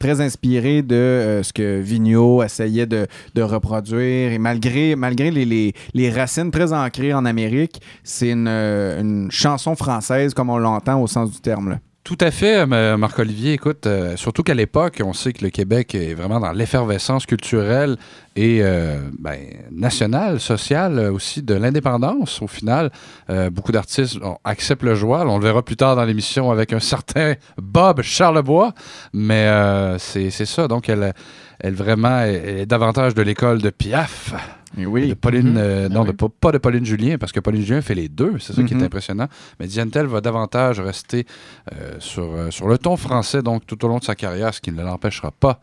très 0.00 0.20
inspiré 0.20 0.82
de 0.82 0.96
euh, 0.96 1.42
ce 1.44 1.52
que 1.52 1.78
Vigneault 1.80 2.42
essayait 2.42 2.86
de, 2.86 3.06
de 3.36 3.42
reproduire. 3.42 4.32
Et 4.32 4.38
malgré, 4.38 4.96
malgré 4.96 5.30
les, 5.30 5.44
les- 5.44 5.72
les 5.94 6.10
racines 6.10 6.50
très 6.50 6.72
ancrées 6.72 7.14
en 7.14 7.24
Amérique, 7.24 7.80
c'est 8.02 8.30
une, 8.30 8.48
euh, 8.48 9.00
une 9.00 9.30
chanson 9.30 9.76
française 9.76 10.34
comme 10.34 10.50
on 10.50 10.58
l'entend 10.58 11.00
au 11.00 11.06
sens 11.06 11.30
du 11.30 11.40
terme. 11.40 11.70
là. 11.70 11.78
Tout 12.08 12.16
à 12.22 12.30
fait, 12.30 12.60
M- 12.60 12.96
Marc-Olivier. 12.96 13.52
Écoute, 13.52 13.86
euh, 13.86 14.16
surtout 14.16 14.42
qu'à 14.42 14.54
l'époque, 14.54 15.02
on 15.04 15.12
sait 15.12 15.34
que 15.34 15.44
le 15.44 15.50
Québec 15.50 15.94
est 15.94 16.14
vraiment 16.14 16.40
dans 16.40 16.52
l'effervescence 16.52 17.26
culturelle 17.26 17.98
et 18.34 18.60
euh, 18.62 18.96
ben, 19.18 19.36
nationale, 19.70 20.40
sociale 20.40 20.98
euh, 20.98 21.12
aussi 21.12 21.42
de 21.42 21.52
l'indépendance. 21.52 22.40
Au 22.40 22.46
final, 22.46 22.90
Euh, 23.28 23.50
beaucoup 23.50 23.72
d'artistes 23.72 24.16
acceptent 24.44 24.84
le 24.84 24.94
joual. 24.94 25.28
On 25.28 25.36
le 25.36 25.44
verra 25.44 25.62
plus 25.62 25.76
tard 25.76 25.96
dans 25.96 26.04
l'émission 26.06 26.50
avec 26.50 26.72
un 26.72 26.80
certain 26.80 27.34
Bob 27.60 28.00
Charlebois. 28.00 28.72
Mais 29.12 29.46
euh, 29.46 29.98
c'est 29.98 30.30
ça. 30.30 30.66
Donc, 30.66 30.88
elle, 30.88 31.12
elle 31.60 31.74
vraiment 31.74 32.20
est, 32.22 32.66
davantage 32.66 33.14
de 33.14 33.22
l'école 33.22 33.60
de 33.60 33.70
Piaf. 33.70 34.34
oui. 34.76 35.08
De 35.08 35.14
Pauline, 35.14 35.52
Mhm. 35.52 35.56
euh, 35.58 35.88
non, 35.88 36.04
de- 36.04 36.12
pas, 36.12 36.52
de 36.52 36.58
Pauline 36.58 36.84
Julien, 36.84 37.16
parce 37.18 37.32
que 37.32 37.40
Pauline 37.40 37.62
Julien 37.62 37.80
fait 37.80 37.94
les 37.94 38.08
deux. 38.08 38.34
C'est 38.38 38.52
ça 38.52 38.62
qui 38.62 38.74
est 38.74 38.76
Mhm. 38.76 38.84
impressionnant. 38.84 39.26
Mais 39.58 39.66
Diane 39.66 39.88
va 39.90 40.20
davantage 40.20 40.78
rester 40.80 41.26
euh, 41.72 41.96
sur, 41.98 42.24
euh, 42.24 42.50
sur 42.50 42.68
le 42.68 42.76
ton 42.78 42.96
français, 42.96 43.42
donc 43.42 43.66
tout 43.66 43.82
au 43.84 43.88
long 43.88 43.98
de 43.98 44.04
sa 44.04 44.14
carrière, 44.14 44.52
ce 44.54 44.60
qui 44.60 44.70
ne 44.72 44.82
l'empêchera 44.82 45.30
pas 45.30 45.58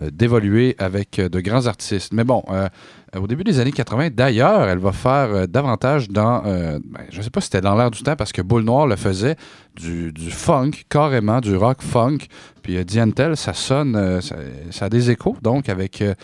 d'évoluer 0.00 0.76
avec 0.78 1.20
de 1.20 1.40
grands 1.40 1.66
artistes. 1.66 2.12
Mais 2.14 2.24
bon, 2.24 2.42
au 3.16 3.26
début 3.26 3.44
des 3.44 3.58
années 3.60 3.72
80, 3.72 4.08
d'ailleurs, 4.12 4.68
elle 4.68 4.78
va 4.78 4.92
faire 4.92 5.28
euh, 5.30 5.46
davantage 5.46 6.08
dans, 6.08 6.42
euh, 6.46 6.78
ben, 6.84 7.00
je 7.10 7.18
ne 7.18 7.22
sais 7.22 7.30
pas 7.30 7.40
si 7.40 7.46
c'était 7.46 7.60
dans 7.60 7.74
l'air 7.74 7.90
du 7.90 8.02
temps, 8.02 8.16
parce 8.16 8.32
que 8.32 8.42
Boule 8.42 8.62
Noire 8.64 8.86
le 8.86 8.96
faisait, 8.96 9.36
du, 9.76 10.12
du 10.12 10.30
funk, 10.30 10.70
carrément, 10.88 11.40
du 11.40 11.56
rock 11.56 11.82
funk. 11.82 12.18
Puis 12.62 12.76
euh, 12.76 12.84
Diane 12.84 13.12
Tell, 13.12 13.36
ça 13.36 13.52
sonne, 13.54 13.96
euh, 13.96 14.20
ça, 14.20 14.36
ça 14.70 14.84
a 14.86 14.88
des 14.88 15.10
échos, 15.10 15.36
donc 15.42 15.68
avec... 15.68 16.02
euh, 16.02 16.14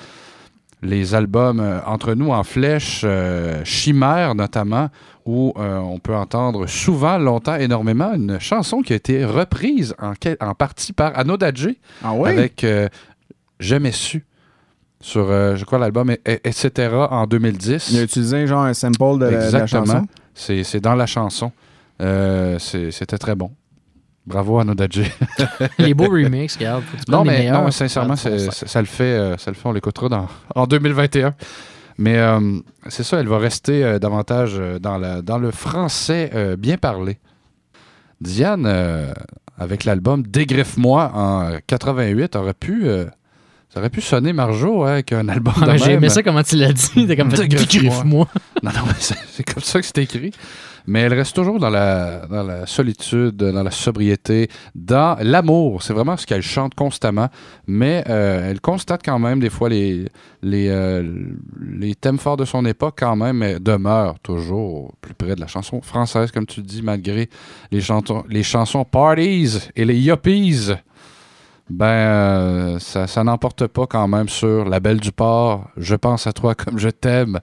les 0.83 1.15
albums 1.15 1.59
euh, 1.59 1.81
Entre 1.87 2.13
nous 2.13 2.31
en 2.33 2.45
flèche, 2.45 3.01
euh, 3.05 3.65
Chimère 3.65 4.35
notamment, 4.35 4.91
où 5.25 5.55
euh, 5.57 5.79
on 5.79 5.99
peut 5.99 6.15
entendre 6.15 6.67
souvent, 6.67 7.17
longtemps, 7.17 7.57
énormément 7.57 8.13
une 8.13 8.39
chanson 8.39 8.83
qui 8.83 8.93
a 8.93 8.97
été 8.97 9.25
reprise 9.25 9.95
en, 10.01 10.13
en 10.41 10.55
partie 10.55 10.93
par 10.93 11.19
Anno 11.19 11.39
Dadji 11.39 11.79
Ah 12.05 12.13
oui? 12.13 12.29
avec 12.29 12.63
euh, 12.63 12.89
Jamais 13.59 13.91
su 13.91 14.27
sur, 15.01 15.31
euh, 15.31 15.57
je 15.57 15.65
crois, 15.65 15.79
l'album 15.79 16.11
et- 16.11 16.21
et- 16.27 16.41
Etc. 16.49 16.89
en 17.11 17.27
2010. 17.27 17.91
Il 17.93 17.99
a 17.99 18.03
utilisé 18.03 18.47
genre 18.47 18.63
un 18.65 18.75
sample 18.75 19.19
de 19.19 19.25
la, 19.27 19.31
de 19.31 19.35
la 19.37 19.45
Exactement. 19.45 19.85
chanson? 19.87 20.07
C'est 20.35 20.65
c'est 20.65 20.81
dans 20.81 20.95
la 20.95 21.07
chanson. 21.07 21.53
Euh, 22.03 22.59
c'est- 22.59 22.91
C'était 22.91 23.19
très 23.19 23.35
bon. 23.35 23.51
Bravo 24.27 24.59
Anno 24.59 24.75
Dadji. 24.75 25.05
Les 25.79 25.95
beaux 25.95 26.11
remixes, 26.11 26.57
regarde. 26.57 26.83
Non, 27.09 27.25
mais, 27.25 27.49
non, 27.51 27.65
mais 27.65 27.71
sincèrement, 27.71 28.17
c'est- 28.17 28.51
ça. 28.51 28.81
le 28.81 28.87
fait, 28.87 29.05
euh, 29.05 29.37
ça 29.37 29.51
le 29.53 29.55
fait, 29.55 29.69
on 29.69 29.73
l'écoutera 29.73 30.09
dans, 30.09 30.27
en 30.55 30.67
2021. 30.67 31.35
Mais 31.99 32.19
euh, 32.19 32.59
c'est 32.89 33.05
ça, 33.05 33.21
elle 33.21 33.29
va 33.29 33.39
rester 33.39 33.85
euh, 33.85 33.99
davantage 33.99 34.61
dans, 34.81 34.99
la, 34.99 35.23
dans 35.23 35.39
le 35.39 35.51
français 35.53 36.31
euh, 36.35 36.57
bien 36.57 36.77
parlé. 36.77 37.19
Diane, 38.21 38.65
euh, 38.67 39.13
avec 39.59 39.85
l'album 39.85 40.23
Dégriffe-moi 40.23 41.13
en 41.15 41.53
88, 41.67 42.37
aurait 42.37 42.53
pu, 42.55 42.83
euh, 42.89 43.07
ça 43.77 43.81
aurait 43.81 43.91
pu 43.91 44.01
sonner 44.01 44.33
Marjo 44.33 44.85
hein, 44.85 44.93
avec 44.93 45.13
un 45.13 45.29
album 45.29 45.53
de 45.61 45.77
J'ai 45.77 45.93
aimé 45.93 46.09
ça 46.09 46.23
comment 46.23 46.43
tu 46.43 46.57
l'as 46.57 46.73
dit. 46.73 47.07
T'as 47.07 47.15
comme 47.15 47.31
fait 47.31 47.47
dégriffe-moi. 47.47 48.27
Non, 48.63 48.71
non, 48.71 48.81
mais 48.87 48.95
c'est 48.99 49.45
comme 49.45 49.63
ça 49.63 49.81
que 49.81 49.87
c'est 49.87 49.99
écrit. 49.99 50.33
Mais 50.87 51.01
elle 51.01 51.13
reste 51.13 51.37
toujours 51.37 51.59
dans 51.59 51.69
la, 51.69 52.27
dans 52.27 52.43
la 52.43 52.65
solitude, 52.65 53.37
dans 53.37 53.63
la 53.63 53.71
sobriété, 53.71 54.49
dans 54.75 55.19
l'amour. 55.21 55.83
C'est 55.83 55.93
vraiment 55.93 56.17
ce 56.17 56.25
qu'elle 56.25 56.41
chante 56.41 56.75
constamment. 56.75 57.29
Mais 57.67 58.03
euh, 58.09 58.51
elle 58.51 58.63
constate 58.63 59.03
quand 59.05 59.19
même 59.19 59.41
des 59.41 59.51
fois 59.51 59.69
les, 59.69 60.07
les, 60.41 60.69
euh, 60.71 61.03
les 61.61 61.95
thèmes 61.97 62.19
forts 62.19 62.39
de 62.39 62.47
son 62.47 62.65
époque 62.65 62.95
quand 63.01 63.17
même 63.17 63.37
mais 63.37 63.61
demeurent 63.61 64.19
toujours 64.21 64.95
plus 65.03 65.13
près 65.13 65.35
de 65.35 65.41
la 65.41 65.49
chanson 65.49 65.83
française, 65.83 66.31
comme 66.33 66.47
tu 66.47 66.63
dis, 66.63 66.81
malgré 66.81 67.29
les, 67.71 67.83
chantons, 67.83 68.25
les 68.27 68.43
chansons 68.43 68.87
Parties 68.87 69.69
et 69.77 69.85
les 69.85 69.99
Yuppies. 69.99 70.73
Ben, 71.69 71.85
euh, 71.87 72.79
ça, 72.79 73.07
ça 73.07 73.25
n'emporte 73.25 73.67
pas 73.67 73.87
quand 73.87 74.07
même 74.07 74.29
sur 74.29 74.65
La 74.69 74.79
Belle 74.81 75.01
du 75.01 75.11
Port, 75.13 75.69
Je 75.77 75.95
pense 75.97 76.27
à 76.27 76.33
toi 76.33 76.55
comme 76.55 76.79
je 76.79 76.89
t'aime. 76.89 77.41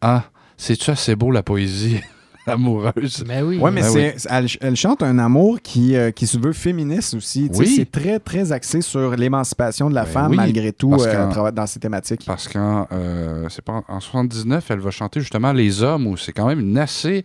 Ah, 0.00 0.24
c'est-tu 0.56 0.90
assez 0.90 1.14
beau 1.14 1.30
la 1.30 1.42
poésie 1.42 2.00
amoureuse? 2.46 3.22
Mais 3.26 3.42
oui. 3.42 3.58
Ouais, 3.58 3.70
mais 3.70 3.82
Ben 3.82 3.90
c'est, 4.16 4.16
elle, 4.30 4.46
elle 4.62 4.76
chante 4.76 5.02
un 5.02 5.18
amour 5.18 5.58
qui, 5.62 5.94
euh, 5.94 6.10
qui 6.10 6.26
se 6.26 6.38
veut 6.38 6.54
féministe 6.54 7.14
aussi. 7.14 7.50
Oui. 7.52 7.66
C'est 7.66 7.90
très, 7.90 8.18
très 8.18 8.50
axé 8.52 8.80
sur 8.80 9.14
l'émancipation 9.14 9.90
de 9.90 9.94
la 9.94 10.04
Ben 10.04 10.10
femme, 10.10 10.30
oui, 10.30 10.36
malgré 10.38 10.72
tout, 10.72 10.94
euh, 10.94 11.50
dans 11.52 11.66
ses 11.66 11.78
thématiques. 11.80 12.22
Parce 12.26 12.48
qu'en 12.48 12.86
euh, 12.92 13.46
c'est 13.50 13.62
pas 13.64 13.74
en- 13.74 13.84
en 13.96 14.00
79, 14.00 14.70
elle 14.70 14.80
va 14.80 14.90
chanter 14.90 15.20
justement 15.20 15.52
Les 15.52 15.82
Hommes, 15.82 16.06
où 16.06 16.16
c'est 16.16 16.32
quand 16.32 16.46
même 16.46 16.60
une 16.60 16.78
assez 16.78 17.24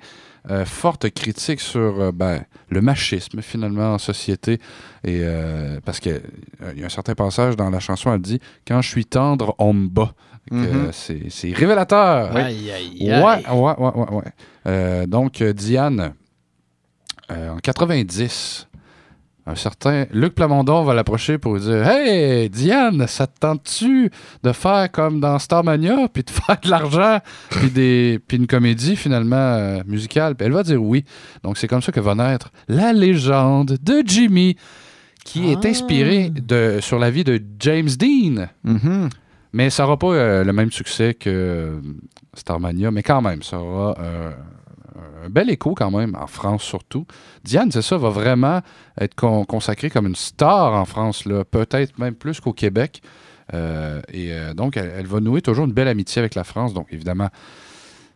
euh, 0.50 0.66
forte 0.66 1.10
critique 1.12 1.60
sur 1.60 2.02
euh, 2.02 2.12
ben, 2.12 2.44
le 2.70 2.82
machisme, 2.82 3.42
finalement, 3.42 3.94
en 3.94 3.98
société. 3.98 4.54
Et, 5.04 5.20
euh, 5.22 5.80
parce 5.86 6.00
qu'il 6.00 6.22
y 6.76 6.82
a 6.82 6.86
un 6.86 6.90
certain 6.90 7.14
passage 7.16 7.56
dans 7.56 7.70
la 7.70 7.80
chanson, 7.80 8.14
elle 8.14 8.22
dit 8.22 8.40
«Quand 8.68 8.82
je 8.82 8.90
suis 8.90 9.06
tendre, 9.06 9.56
on 9.60 9.74
me 9.74 9.88
bat 9.88 10.14
euh, 10.52 10.90
c'est, 10.92 11.30
c'est 11.30 11.54
révélateur. 11.54 12.36
Aïe, 12.36 12.72
aïe, 12.72 12.98
Ouais, 13.00 13.14
aïe. 13.14 13.44
ouais, 13.52 13.74
ouais, 13.78 13.92
ouais. 13.96 14.10
ouais. 14.12 14.24
Euh, 14.68 15.06
donc, 15.06 15.40
euh, 15.42 15.54
Diane, 15.54 16.14
euh, 17.32 17.50
en 17.52 17.58
90, 17.58 18.68
un 19.48 19.56
certain 19.56 20.06
Luc 20.12 20.36
Plamondon 20.36 20.84
va 20.84 20.94
l'approcher 20.94 21.38
pour 21.38 21.56
lui 21.56 21.62
dire 21.62 21.88
Hey, 21.88 22.50
Diane, 22.50 23.06
ça 23.08 23.28
te 23.28 23.40
tente-tu 23.40 24.12
de 24.44 24.52
faire 24.52 24.92
comme 24.92 25.20
dans 25.20 25.40
Starmania, 25.40 26.08
puis 26.08 26.24
de 26.24 26.30
faire 26.32 26.60
de 26.64 26.70
l'argent, 26.70 27.20
puis, 27.50 27.70
des, 27.70 28.20
puis 28.28 28.38
une 28.38 28.48
comédie 28.48 28.96
finalement 28.96 29.36
euh, 29.36 29.82
musicale? 29.86 30.36
Puis 30.36 30.46
elle 30.46 30.54
va 30.54 30.64
dire 30.64 30.82
oui. 30.82 31.06
Donc, 31.44 31.58
c'est 31.58 31.68
comme 31.68 31.82
ça 31.82 31.92
que 31.92 32.00
va 32.00 32.16
naître 32.16 32.52
la 32.68 32.94
légende 32.94 33.78
de 33.82 34.04
Jimmy, 34.06 34.56
qui 35.24 35.52
est 35.52 35.66
inspirée 35.66 36.30
de, 36.30 36.80
sur 36.82 37.00
la 37.00 37.10
vie 37.10 37.24
de 37.24 37.42
James 37.60 37.90
Dean. 37.90 38.48
Mhm. 38.64 39.10
Mais 39.54 39.70
ça 39.70 39.84
n'aura 39.84 39.98
pas 39.98 40.14
euh, 40.14 40.44
le 40.44 40.54
même 40.54 40.72
succès 40.72 41.14
que 41.14 41.30
euh, 41.30 41.82
Starmania, 42.34 42.92
mais 42.92 43.04
quand 43.04 43.22
même, 43.22 43.44
ça 43.44 43.60
aura 43.60 43.96
euh, 44.00 44.32
un 45.26 45.30
bel 45.30 45.50
écho 45.50 45.74
quand 45.76 45.92
même, 45.92 46.16
en 46.16 46.28
France 46.28 46.64
surtout. 46.64 47.06
Diane, 47.44 47.72
c'est 47.72 47.82
ça, 47.82 47.98
va 47.98 48.10
vraiment 48.10 48.62
être 49.00 49.16
con- 49.16 49.46
consacrée 49.46 49.90
comme 49.90 50.08
une 50.08 50.16
star 50.16 50.74
en 50.74 50.86
France, 50.86 51.24
peut-être 51.52 51.98
même 52.00 52.16
plus 52.16 52.40
qu'au 52.40 52.54
Québec. 52.54 53.02
Euh, 53.54 54.02
et 54.12 54.32
euh, 54.32 54.54
donc, 54.54 54.78
elle, 54.78 55.08
va 55.08 55.20
nouer 55.20 55.42
toujours 55.42 55.66
une 55.66 55.74
belle 55.74 55.88
amitié 55.88 56.20
avec 56.20 56.36
la 56.36 56.44
France. 56.44 56.74
Donc, 56.74 56.88
évidemment, 56.92 57.30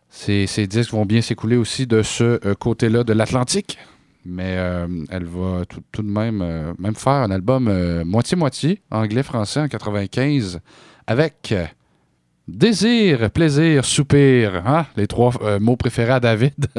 Ses, 0.08 0.46
ses 0.46 0.66
disques 0.66 0.92
vont 0.92 1.04
bien 1.04 1.20
s'écouler 1.20 1.56
aussi 1.56 1.86
de 1.86 2.02
ce 2.02 2.40
euh, 2.46 2.54
côté-là 2.54 3.04
de 3.04 3.12
l'Atlantique. 3.12 3.78
Mais 4.28 4.58
elle 5.10 5.24
va 5.24 5.62
tout, 5.92 6.02
de 6.02 6.10
même, 6.10 6.74
même 6.80 6.96
faire 6.96 7.12
un 7.12 7.30
album 7.30 8.02
moitié-moitié, 8.02 8.82
anglais-français 8.90 9.60
en 9.60 9.68
95, 9.68 10.58
avec 11.06 11.54
désir, 12.48 13.30
plaisir, 13.30 13.84
soupir. 13.84 14.62
Hein? 14.66 14.86
Les 14.96 15.06
trois 15.06 15.32
euh, 15.42 15.58
mots 15.58 15.76
préférés 15.76 16.12
à 16.12 16.20
David. 16.20 16.66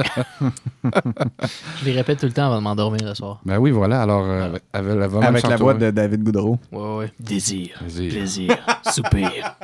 Je 0.83 1.85
les 1.85 1.91
répète 1.91 2.19
tout 2.19 2.25
le 2.25 2.31
temps 2.31 2.45
avant 2.47 2.57
de 2.57 2.63
m'endormir 2.63 3.01
le 3.05 3.13
soir. 3.15 3.41
ben 3.45 3.57
oui, 3.57 3.71
voilà. 3.71 4.01
Alors, 4.01 4.25
euh, 4.25 4.47
avec, 4.47 4.63
elle 4.73 4.83
va 4.83 5.19
même 5.19 5.23
Avec 5.23 5.47
la 5.47 5.57
voix 5.57 5.73
de 5.73 5.91
David 5.91 6.23
Goudreau. 6.23 6.57
Ouais, 6.71 6.97
ouais. 6.97 7.11
Désir, 7.19 7.79
Désir. 7.83 8.11
plaisir, 8.11 8.57
soupir. 8.91 9.55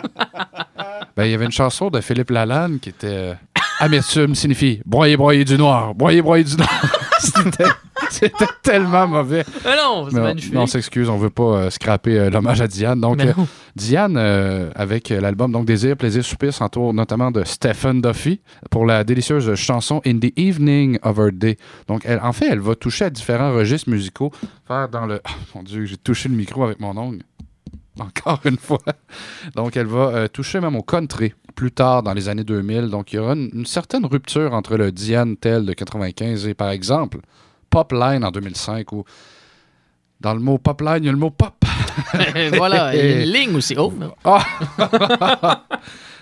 Ben, 1.16 1.26
il 1.26 1.32
y 1.32 1.34
avait 1.34 1.46
une 1.46 1.52
chanson 1.52 1.90
de 1.90 2.02
Philippe 2.02 2.32
Lalanne 2.32 2.80
qui 2.80 2.90
était 2.90 3.08
euh, 3.08 3.34
Amertume 3.80 4.36
signifie 4.36 4.82
broyer, 4.86 5.18
broyer 5.18 5.46
du 5.46 5.58
noir, 5.58 5.94
broyer, 5.94 6.22
broyer 6.22 6.44
du 6.44 6.56
noir. 6.56 6.70
C'était- 7.20 7.64
C'était 8.10 8.46
tellement 8.62 9.08
mauvais. 9.08 9.44
Mais 9.66 9.76
non, 9.76 10.06
c'est 10.10 10.16
Mais 10.16 10.20
on- 10.20 10.24
magnifique. 10.24 10.54
Non, 10.54 10.62
on 10.64 10.68
s'excuse, 10.68 11.10
on 11.10 11.18
veut 11.18 11.30
pas 11.30 11.44
euh, 11.44 11.70
scraper 11.70 12.18
euh, 12.20 12.30
l'hommage 12.30 12.62
à 12.62 12.68
Diane. 12.68 13.00
Donc, 13.00 13.18
Mais 13.18 13.28
euh, 13.30 13.34
non. 13.38 13.48
Diane, 13.76 14.18
euh, 14.18 14.70
avec 14.76 15.12
euh, 15.12 15.22
l'album 15.22 15.52
donc 15.52 15.66
Désir, 15.66 15.96
Plaisir, 15.96 16.24
Soupir, 16.24 16.54
s'entoure 16.54 16.94
notamment 16.94 17.32
de 17.32 17.44
Stephen 17.44 18.02
Duffy 18.02 18.42
pour 18.70 18.86
la 18.86 19.04
délicieuse 19.04 19.54
chanson 19.56 20.02
In 20.06 20.20
the 20.20 20.32
Evening 20.38 20.98
of 21.04 21.18
Her 21.18 21.32
Day. 21.32 21.58
Donc, 21.88 22.02
elle, 22.06 22.20
en 22.22 22.34
fait, 22.34 22.48
elle 22.52 22.60
va 22.60 22.76
toucher 22.76 23.06
à 23.06 23.10
différents 23.10 23.54
registres 23.54 23.90
musicaux. 23.90 24.32
Faire 24.68 24.90
dans 24.90 25.06
le. 25.06 25.22
Ah, 25.24 25.30
mon 25.56 25.64
Dieu, 25.64 25.86
j'ai 25.86 25.98
touché 25.98 26.30
le 26.30 26.36
micro 26.36 26.64
avec 26.64 26.80
mon 26.80 26.96
ongle. 26.98 27.20
Encore 28.00 28.42
une 28.46 28.58
fois. 28.58 28.80
Donc, 29.56 29.78
elle 29.78 29.88
va 29.88 30.08
euh, 30.08 30.28
toucher 30.28 30.60
même 30.60 30.76
au 30.76 30.82
country 30.82 31.34
plus 31.56 31.72
tard 31.72 32.04
dans 32.04 32.14
les 32.14 32.30
années 32.30 32.44
2000. 32.44 32.90
Donc, 32.90 33.14
il 33.14 33.18
y 33.18 33.20
aura 33.20 33.34
une, 33.34 33.50
une 33.54 33.66
certaine 33.66 34.06
rupture 34.06 34.54
entre 34.54 34.78
le 34.78 34.92
Diane 34.92 35.38
Tell 35.38 35.66
de 35.66 35.74
95 35.74 36.48
et, 36.48 36.54
par 36.54 36.70
exemple, 36.70 37.20
Popline 37.70 38.24
en 38.24 38.32
2005, 38.32 38.92
où 38.92 39.04
dans 40.20 40.34
le 40.34 40.40
mot 40.40 40.58
Popline, 40.58 41.00
il 41.00 41.06
y 41.06 41.10
a 41.10 41.12
le 41.12 41.18
mot 41.18 41.32
pop. 41.32 41.54
voilà, 42.54 42.96
il 42.96 43.06
y 43.06 43.14
a 43.14 43.22
une 43.24 43.32
ligne 43.32 43.56
aussi. 43.56 43.76
Oh. 43.78 43.92
Ah! 44.24 45.66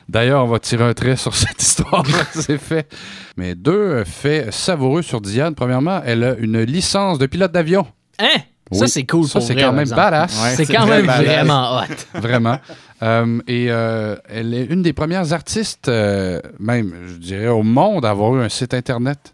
D'ailleurs, 0.10 0.44
on 0.44 0.48
va 0.48 0.60
tirer 0.60 0.84
un 0.84 0.94
trait 0.94 1.16
sur 1.16 1.36
cette 1.36 1.62
histoire. 1.62 2.06
C'est 2.34 2.58
fait. 2.58 2.92
Mais 3.38 3.56
deux 3.56 4.04
faits 4.04 4.52
savoureux 4.52 5.04
sur 5.04 5.22
Diane. 5.22 5.56
Premièrement, 5.56 6.02
elle 6.04 6.24
a 6.24 6.36
une 6.36 6.62
licence 6.62 7.20
de 7.20 7.28
pilote 7.28 7.52
d'avion. 7.52 7.86
Hein? 8.20 8.42
Ça, 8.72 8.88
c'est 8.88 9.06
cool 9.06 9.28
Ça, 9.28 9.42
c'est 9.42 9.56
quand 9.56 9.74
même 9.74 9.90
badass. 9.90 10.44
Ouais, 10.44 10.56
c'est 10.56 10.66
quand 10.66 10.86
même 10.86 11.06
vraiment 11.06 11.78
hot. 11.78 11.96
Vraiment. 12.20 12.58
Euh, 13.04 13.40
et 13.48 13.68
euh, 13.70 14.16
elle 14.30 14.54
est 14.54 14.66
une 14.66 14.84
des 14.84 14.94
premières 14.94 15.34
artistes, 15.34 15.88
euh, 15.88 16.40
même, 16.60 16.94
je 17.08 17.14
dirais, 17.14 17.48
au 17.48 17.64
monde 17.64 18.06
à 18.06 18.12
avoir 18.12 18.36
eu 18.36 18.44
un 18.44 18.50
site 18.50 18.74
Internet. 18.74 19.34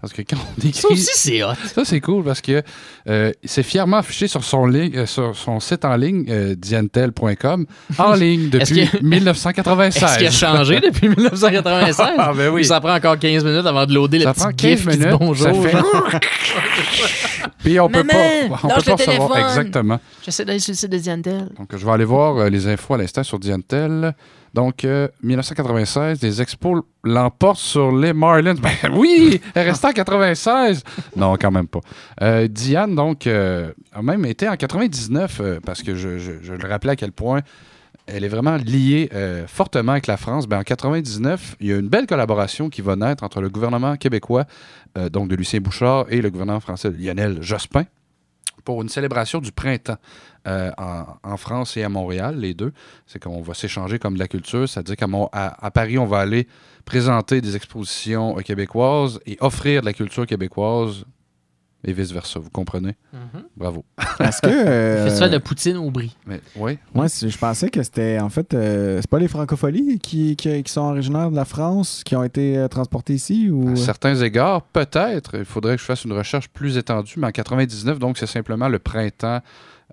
Parce 0.00 0.12
que 0.12 0.22
quand 0.22 0.36
on 0.36 0.60
écrit... 0.68 0.80
Ça 0.80 0.88
aussi, 0.88 1.08
c'est 1.14 1.42
hot. 1.42 1.54
Ça, 1.74 1.84
c'est 1.84 2.00
cool 2.00 2.22
parce 2.22 2.40
que 2.40 2.62
euh, 3.08 3.32
c'est 3.44 3.64
fièrement 3.64 3.96
affiché 3.96 4.28
sur 4.28 4.44
son, 4.44 4.64
ligne- 4.66 4.96
euh, 4.96 5.06
sur 5.06 5.34
son 5.36 5.58
site 5.58 5.84
en 5.84 5.96
ligne, 5.96 6.24
euh, 6.28 6.54
diantel.com, 6.54 7.66
en 7.98 8.12
ligne 8.14 8.48
depuis 8.48 8.86
que- 8.88 9.02
1996. 9.04 10.02
Est-ce 10.04 10.18
qu'il 10.18 10.26
a 10.28 10.30
changé 10.30 10.80
depuis 10.80 11.08
1996? 11.08 11.96
Ah, 12.20 12.32
ben 12.34 12.48
oui. 12.50 12.60
Ou 12.60 12.64
ça 12.64 12.80
prend 12.80 12.94
encore 12.94 13.18
15 13.18 13.44
minutes 13.44 13.66
avant 13.66 13.86
de 13.86 13.94
loader 13.94 14.20
Ça 14.20 14.28
le 14.28 14.34
prend 14.34 14.48
petit 14.50 14.56
15 14.56 14.70
gif 14.78 14.88
qui 14.88 14.96
dit 14.98 15.04
minutes, 15.04 15.18
bonjour. 15.18 15.46
ça 15.46 15.52
fait- 15.54 17.48
Puis 17.58 17.80
on 17.80 17.88
peut 17.88 18.02
Maman, 18.02 18.48
pas, 18.48 18.60
on 18.64 18.68
peut 18.68 18.74
pas 18.74 18.80
savoir 18.96 18.98
téléphone. 19.32 19.38
exactement. 19.48 20.00
J'essaie 20.24 20.44
d'aller 20.44 20.58
sur 20.60 20.72
le 20.72 20.76
site 20.76 20.90
de 20.92 20.98
Diantel. 20.98 21.48
Donc, 21.58 21.68
je 21.76 21.84
vais 21.84 21.90
aller 21.92 22.04
voir 22.04 22.36
euh, 22.38 22.48
les 22.48 22.66
infos 22.68 22.94
à 22.94 22.98
l'instant 22.98 23.22
sur 23.22 23.38
Diantel. 23.38 24.14
Donc, 24.54 24.84
euh, 24.84 25.08
1996, 25.22 26.22
les 26.22 26.42
expos 26.42 26.82
l'emportent 27.04 27.58
sur 27.58 27.94
les 27.94 28.12
Marlins. 28.12 28.54
Ben 28.62 28.92
oui, 28.92 29.40
elle 29.54 29.68
restait 29.68 29.88
en 29.88 29.92
96. 29.92 30.82
Non, 31.16 31.36
quand 31.36 31.50
même 31.50 31.68
pas. 31.68 31.80
Euh, 32.22 32.48
Diane, 32.48 32.94
donc, 32.94 33.26
euh, 33.26 33.72
a 33.92 34.02
même 34.02 34.24
été 34.24 34.48
en 34.48 34.56
99, 34.56 35.40
euh, 35.40 35.60
parce 35.64 35.82
que 35.82 35.94
je, 35.94 36.08
le 36.08 36.68
rappelais 36.68 36.92
à 36.92 36.96
quel 36.96 37.12
point 37.12 37.40
elle 38.08 38.24
est 38.24 38.28
vraiment 38.28 38.56
liée 38.56 39.10
euh, 39.14 39.46
fortement 39.46 39.92
avec 39.92 40.06
la 40.06 40.16
France. 40.16 40.46
Ben, 40.46 40.60
en 40.60 40.62
99, 40.62 41.56
il 41.60 41.66
y 41.66 41.72
a 41.72 41.76
une 41.76 41.88
belle 41.88 42.06
collaboration 42.06 42.70
qui 42.70 42.80
va 42.80 42.96
naître 42.96 43.22
entre 43.22 43.40
le 43.40 43.48
gouvernement 43.50 43.96
québécois, 43.96 44.44
euh, 44.96 45.08
donc 45.08 45.28
de 45.28 45.36
Lucien 45.36 45.60
Bouchard, 45.60 46.06
et 46.08 46.20
le 46.20 46.30
gouvernement 46.30 46.60
français 46.60 46.90
de 46.90 46.96
Lionel 46.96 47.42
Jospin 47.42 47.84
pour 48.64 48.82
une 48.82 48.88
célébration 48.88 49.40
du 49.40 49.52
printemps 49.52 49.96
euh, 50.48 50.70
en, 50.78 51.04
en 51.22 51.36
France 51.36 51.76
et 51.76 51.84
à 51.84 51.88
Montréal, 51.88 52.38
les 52.38 52.54
deux. 52.54 52.72
C'est 53.06 53.22
qu'on 53.22 53.42
va 53.42 53.54
s'échanger 53.54 53.98
comme 53.98 54.14
de 54.14 54.18
la 54.18 54.28
culture, 54.28 54.68
c'est-à-dire 54.68 54.96
qu'à 54.96 55.06
Mon- 55.06 55.28
à, 55.32 55.64
à 55.64 55.70
Paris, 55.70 55.98
on 55.98 56.06
va 56.06 56.18
aller 56.20 56.48
présenter 56.84 57.40
des 57.40 57.54
expositions 57.54 58.38
euh, 58.38 58.40
québécoises 58.42 59.20
et 59.26 59.36
offrir 59.40 59.82
de 59.82 59.86
la 59.86 59.92
culture 59.92 60.26
québécoise 60.26 61.04
et 61.84 61.92
vice-versa, 61.92 62.40
vous 62.40 62.50
comprenez? 62.50 62.96
Mhm. 63.12 63.44
Bravo. 63.56 63.84
Est-ce 64.18 64.42
que. 64.42 64.48
euh, 64.66 65.04
Festival 65.04 65.30
de 65.30 65.38
Poutine 65.38 65.76
au 65.76 65.92
brie. 65.92 66.16
Mais, 66.26 66.40
oui. 66.56 66.76
Moi, 66.92 67.06
je 67.06 67.38
pensais 67.38 67.70
que 67.70 67.80
c'était 67.84 68.18
en 68.18 68.28
fait, 68.30 68.52
euh, 68.52 68.98
c'est 69.00 69.08
pas 69.08 69.20
les 69.20 69.28
francopholies 69.28 70.00
qui, 70.00 70.34
qui, 70.34 70.60
qui 70.64 70.72
sont 70.72 70.80
originaires 70.80 71.30
de 71.30 71.36
la 71.36 71.44
France 71.44 72.02
qui 72.04 72.16
ont 72.16 72.24
été 72.24 72.58
euh, 72.58 72.66
transportés 72.66 73.14
ici 73.14 73.48
ou? 73.48 73.70
À 73.70 73.76
certains 73.76 74.16
égards, 74.16 74.62
peut-être. 74.62 75.36
Il 75.38 75.44
faudrait 75.44 75.76
que 75.76 75.80
je 75.80 75.86
fasse 75.86 76.04
une 76.04 76.14
recherche 76.14 76.48
plus 76.48 76.76
étendue, 76.78 77.14
mais 77.16 77.28
en 77.28 77.32
99, 77.32 78.00
donc 78.00 78.18
c'est 78.18 78.26
simplement 78.26 78.68
le 78.68 78.80
printemps. 78.80 79.40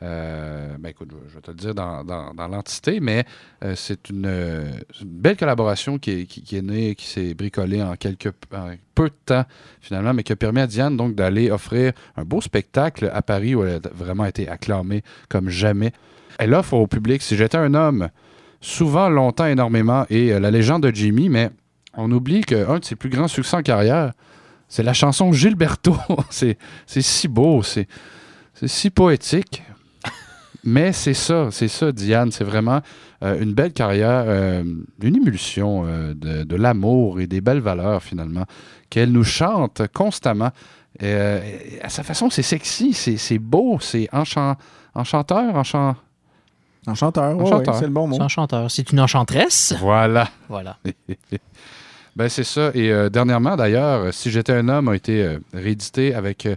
Euh, 0.01 0.75
ben 0.77 0.89
écoute, 0.89 1.09
je 1.29 1.35
vais 1.35 1.41
te 1.41 1.51
le 1.51 1.57
dire 1.57 1.73
dans, 1.73 2.03
dans- 2.03 2.47
l'entité, 2.49 2.99
mais 2.99 3.23
euh, 3.63 3.75
c'est 3.75 4.09
une, 4.09 4.25
euh, 4.25 4.69
une 5.01 5.07
belle 5.07 5.37
collaboration 5.37 5.97
qui 5.97 6.11
est, 6.11 6.25
qui, 6.25 6.57
est 6.57 6.61
née, 6.61 6.95
qui 6.95 7.07
s'est 7.07 7.33
bricolée 7.33 7.81
en 7.81 7.95
quelques 7.95 8.31
peu 8.93 9.09
de 9.09 9.15
temps 9.25 9.45
finalement, 9.79 10.13
mais 10.13 10.23
qui 10.23 10.33
a 10.33 10.35
permis 10.35 10.59
à 10.59 10.67
Diane 10.67 10.97
donc 10.97 11.15
d'aller 11.15 11.49
offrir 11.49 11.93
un 12.17 12.25
beau 12.25 12.41
spectacle 12.41 13.09
à 13.13 13.21
Paris 13.21 13.55
où 13.55 13.63
elle 13.63 13.75
a 13.75 13.89
vraiment 13.93 14.25
été 14.25 14.49
acclamée 14.49 15.01
comme 15.29 15.49
jamais. 15.49 15.93
Elle 16.39 16.53
offre 16.53 16.73
au 16.73 16.87
public, 16.87 17.21
si 17.21 17.37
j'étais 17.37 17.57
un 17.57 17.73
homme, 17.73 18.09
souvent, 18.59 19.07
longtemps, 19.07 19.45
énormément, 19.45 20.05
et 20.09 20.37
la 20.37 20.51
légende 20.51 20.83
de 20.83 20.93
Jimmy, 20.93 21.29
mais 21.29 21.51
on 21.93 22.11
oublie 22.11 22.41
qu'un 22.41 22.79
de 22.79 22.83
ses 22.83 22.97
plus 22.97 23.09
grands 23.09 23.29
succès 23.29 23.55
en 23.55 23.61
carrière, 23.61 24.11
c'est 24.67 24.83
la 24.83 24.93
chanson 24.93 25.31
Gilberto. 25.31 25.95
c'est 26.29 26.57
si 26.85 27.29
beau, 27.29 27.63
c'est 27.63 27.87
si 28.65 28.89
poétique. 28.89 29.63
Mais 30.65 30.91
c'est 30.93 31.13
ça, 31.13 31.49
c'est 31.51 31.67
ça, 31.67 31.91
Diane. 31.91 32.31
C'est 32.31 32.43
vraiment 32.43 32.81
euh, 33.23 33.39
une 33.39 33.53
belle 33.53 33.71
carrière, 33.71 34.23
euh, 34.27 34.63
une 35.01 35.15
émulsion 35.15 35.83
euh, 35.85 36.13
de, 36.15 36.43
de 36.43 36.55
l'amour 36.55 37.19
et 37.19 37.27
des 37.27 37.39
belles 37.39 37.59
valeurs, 37.59 38.01
finalement, 38.01 38.45
qu'elle 38.89 39.11
nous 39.11 39.23
chante 39.23 39.83
constamment. 39.93 40.49
Et, 40.99 41.03
euh, 41.05 41.39
et 41.43 41.81
à 41.81 41.89
sa 41.89 42.01
façon, 42.03 42.29
c'est 42.29 42.41
sexy, 42.41 42.93
c'est 42.93 43.17
c'est 43.17 43.37
beau, 43.37 43.77
c'est 43.79 44.09
enchan- 44.11 44.55
enchanteur, 44.95 45.55
enchant... 45.55 45.95
Enchanteur, 46.87 47.35
Enchanteur. 47.39 47.73
ouais, 47.73 47.79
c'est 47.79 47.85
le 47.87 47.91
bon 47.91 48.07
mot. 48.07 48.15
C'est 48.15 48.21
enchanteur. 48.21 48.69
C'est 48.71 48.91
une 48.91 48.99
enchanteresse. 48.99 49.73
Voilà. 49.79 50.29
Voilà. 50.49 50.77
ben 52.15 52.29
c'est 52.29 52.43
ça. 52.43 52.69
Et 52.75 52.91
euh, 52.91 53.09
dernièrement, 53.09 53.55
d'ailleurs, 53.55 54.13
Si 54.13 54.29
j'étais 54.31 54.53
un 54.53 54.69
homme 54.69 54.87
a 54.89 54.95
été 54.95 55.23
euh, 55.23 55.39
réédité 55.53 56.13
avec 56.13 56.45
euh, 56.45 56.55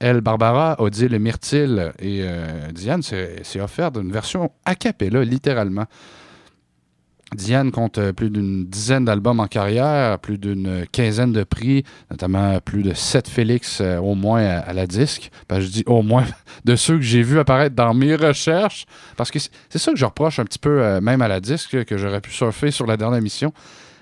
Elle, 0.00 0.22
Barbara, 0.22 0.76
Odile 0.78 1.12
et 1.12 1.18
Myrtille. 1.18 1.92
Et 1.98 2.22
euh, 2.22 2.72
Diane 2.72 3.02
s'est 3.02 3.42
s'est 3.42 3.60
offert 3.60 3.90
une 3.96 4.10
version 4.10 4.50
a 4.64 4.74
cappella, 4.74 5.22
littéralement. 5.22 5.84
Diane 7.36 7.70
compte 7.70 7.98
euh, 7.98 8.12
plus 8.12 8.30
d'une 8.30 8.66
dizaine 8.66 9.04
d'albums 9.04 9.38
en 9.38 9.46
carrière, 9.46 10.18
plus 10.18 10.38
d'une 10.38 10.84
quinzaine 10.90 11.32
de 11.32 11.44
prix, 11.44 11.84
notamment 12.10 12.58
plus 12.60 12.82
de 12.82 12.94
sept 12.94 13.28
Félix 13.28 13.80
euh, 13.80 13.98
au 13.98 14.14
moins 14.14 14.42
à, 14.42 14.72
la 14.72 14.86
disque. 14.86 15.30
Ben, 15.48 15.60
je 15.60 15.68
dis 15.68 15.84
au 15.86 16.02
moins 16.02 16.24
de 16.64 16.74
ceux 16.76 16.96
que 16.96 17.02
j'ai 17.02 17.22
vus 17.22 17.38
apparaître 17.38 17.76
dans 17.76 17.92
mes 17.92 18.16
recherches, 18.16 18.86
parce 19.18 19.30
que 19.30 19.38
c'est 19.38 19.78
ça 19.78 19.92
que 19.92 19.98
je 19.98 20.04
reproche 20.06 20.38
un 20.38 20.44
petit 20.44 20.58
peu 20.58 20.98
même 21.00 21.22
à 21.22 21.28
la 21.28 21.40
disque, 21.40 21.84
que 21.84 21.96
j'aurais 21.98 22.22
pu 22.22 22.32
surfer 22.32 22.70
sur 22.70 22.86
la 22.86 22.96
dernière 22.96 23.18
émission. 23.18 23.52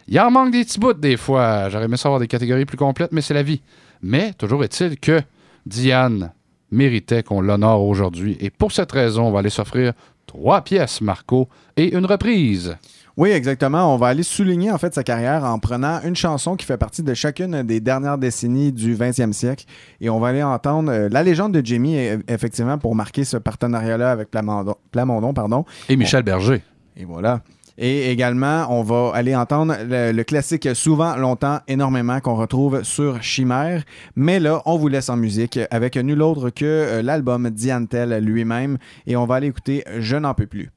Il 0.06 0.18
en 0.20 0.30
manque 0.30 0.52
des 0.52 0.64
petits 0.64 0.78
bouts 0.78 0.94
des 0.94 1.18
fois. 1.18 1.68
J'aurais 1.68 1.84
aimé 1.84 1.98
savoir 1.98 2.18
des 2.18 2.28
catégories 2.28 2.64
plus 2.64 2.78
complètes, 2.78 3.12
mais 3.12 3.20
c'est 3.20 3.34
la 3.34 3.42
vie. 3.42 3.60
Mais 4.00 4.32
toujours 4.32 4.64
est-il 4.64 4.98
que 4.98 5.20
Diane 5.66 6.32
méritait 6.70 7.22
qu'on 7.22 7.40
l'honore 7.40 7.82
aujourd'hui. 7.82 8.36
Et 8.40 8.50
pour 8.50 8.72
cette 8.72 8.92
raison, 8.92 9.24
on 9.24 9.30
va 9.30 9.40
aller 9.40 9.50
s'offrir 9.50 9.92
trois 10.26 10.62
pièces, 10.62 11.00
Marco, 11.00 11.48
et 11.76 11.96
une 11.96 12.06
reprise. 12.06 12.76
Oui, 13.16 13.30
exactement. 13.30 13.92
On 13.92 13.96
va 13.96 14.06
aller 14.08 14.22
souligner 14.22 14.70
en 14.70 14.78
fait 14.78 14.94
sa 14.94 15.02
carrière 15.02 15.42
en 15.42 15.58
prenant 15.58 16.00
une 16.02 16.14
chanson 16.14 16.54
qui 16.54 16.64
fait 16.64 16.76
partie 16.76 17.02
de 17.02 17.14
chacune 17.14 17.64
des 17.64 17.80
dernières 17.80 18.16
décennies 18.16 18.70
du 18.70 18.94
20e 18.94 19.32
siècle. 19.32 19.64
Et 20.00 20.08
on 20.08 20.20
va 20.20 20.28
aller 20.28 20.44
entendre 20.44 20.92
euh, 20.92 21.08
la 21.10 21.24
légende 21.24 21.52
de 21.52 21.60
Jimmy, 21.64 21.98
euh, 21.98 22.18
effectivement, 22.28 22.78
pour 22.78 22.94
marquer 22.94 23.24
ce 23.24 23.36
partenariat-là 23.36 24.12
avec 24.12 24.30
Plamondon. 24.30 24.76
Plamondon 24.92 25.34
pardon. 25.34 25.64
Et 25.88 25.96
Michel 25.96 26.22
Berger. 26.22 26.62
Et 26.96 27.04
voilà. 27.04 27.40
Et 27.80 28.10
également, 28.10 28.66
on 28.70 28.82
va 28.82 29.12
aller 29.14 29.36
entendre 29.36 29.74
le, 29.88 30.10
le 30.10 30.24
classique 30.24 30.68
Souvent, 30.74 31.14
longtemps, 31.16 31.60
énormément 31.68 32.20
qu'on 32.20 32.34
retrouve 32.34 32.82
sur 32.82 33.22
Chimère. 33.22 33.84
Mais 34.16 34.40
là, 34.40 34.62
on 34.66 34.76
vous 34.76 34.88
laisse 34.88 35.08
en 35.08 35.16
musique 35.16 35.60
avec 35.70 35.96
nul 35.96 36.20
autre 36.22 36.50
que 36.50 36.64
euh, 36.64 37.02
l'album 37.02 37.50
Diantel 37.50 38.18
lui-même. 38.18 38.78
Et 39.06 39.16
on 39.16 39.26
va 39.26 39.36
aller 39.36 39.46
écouter 39.46 39.84
Je 39.98 40.16
n'en 40.16 40.34
peux 40.34 40.46
plus. 40.46 40.70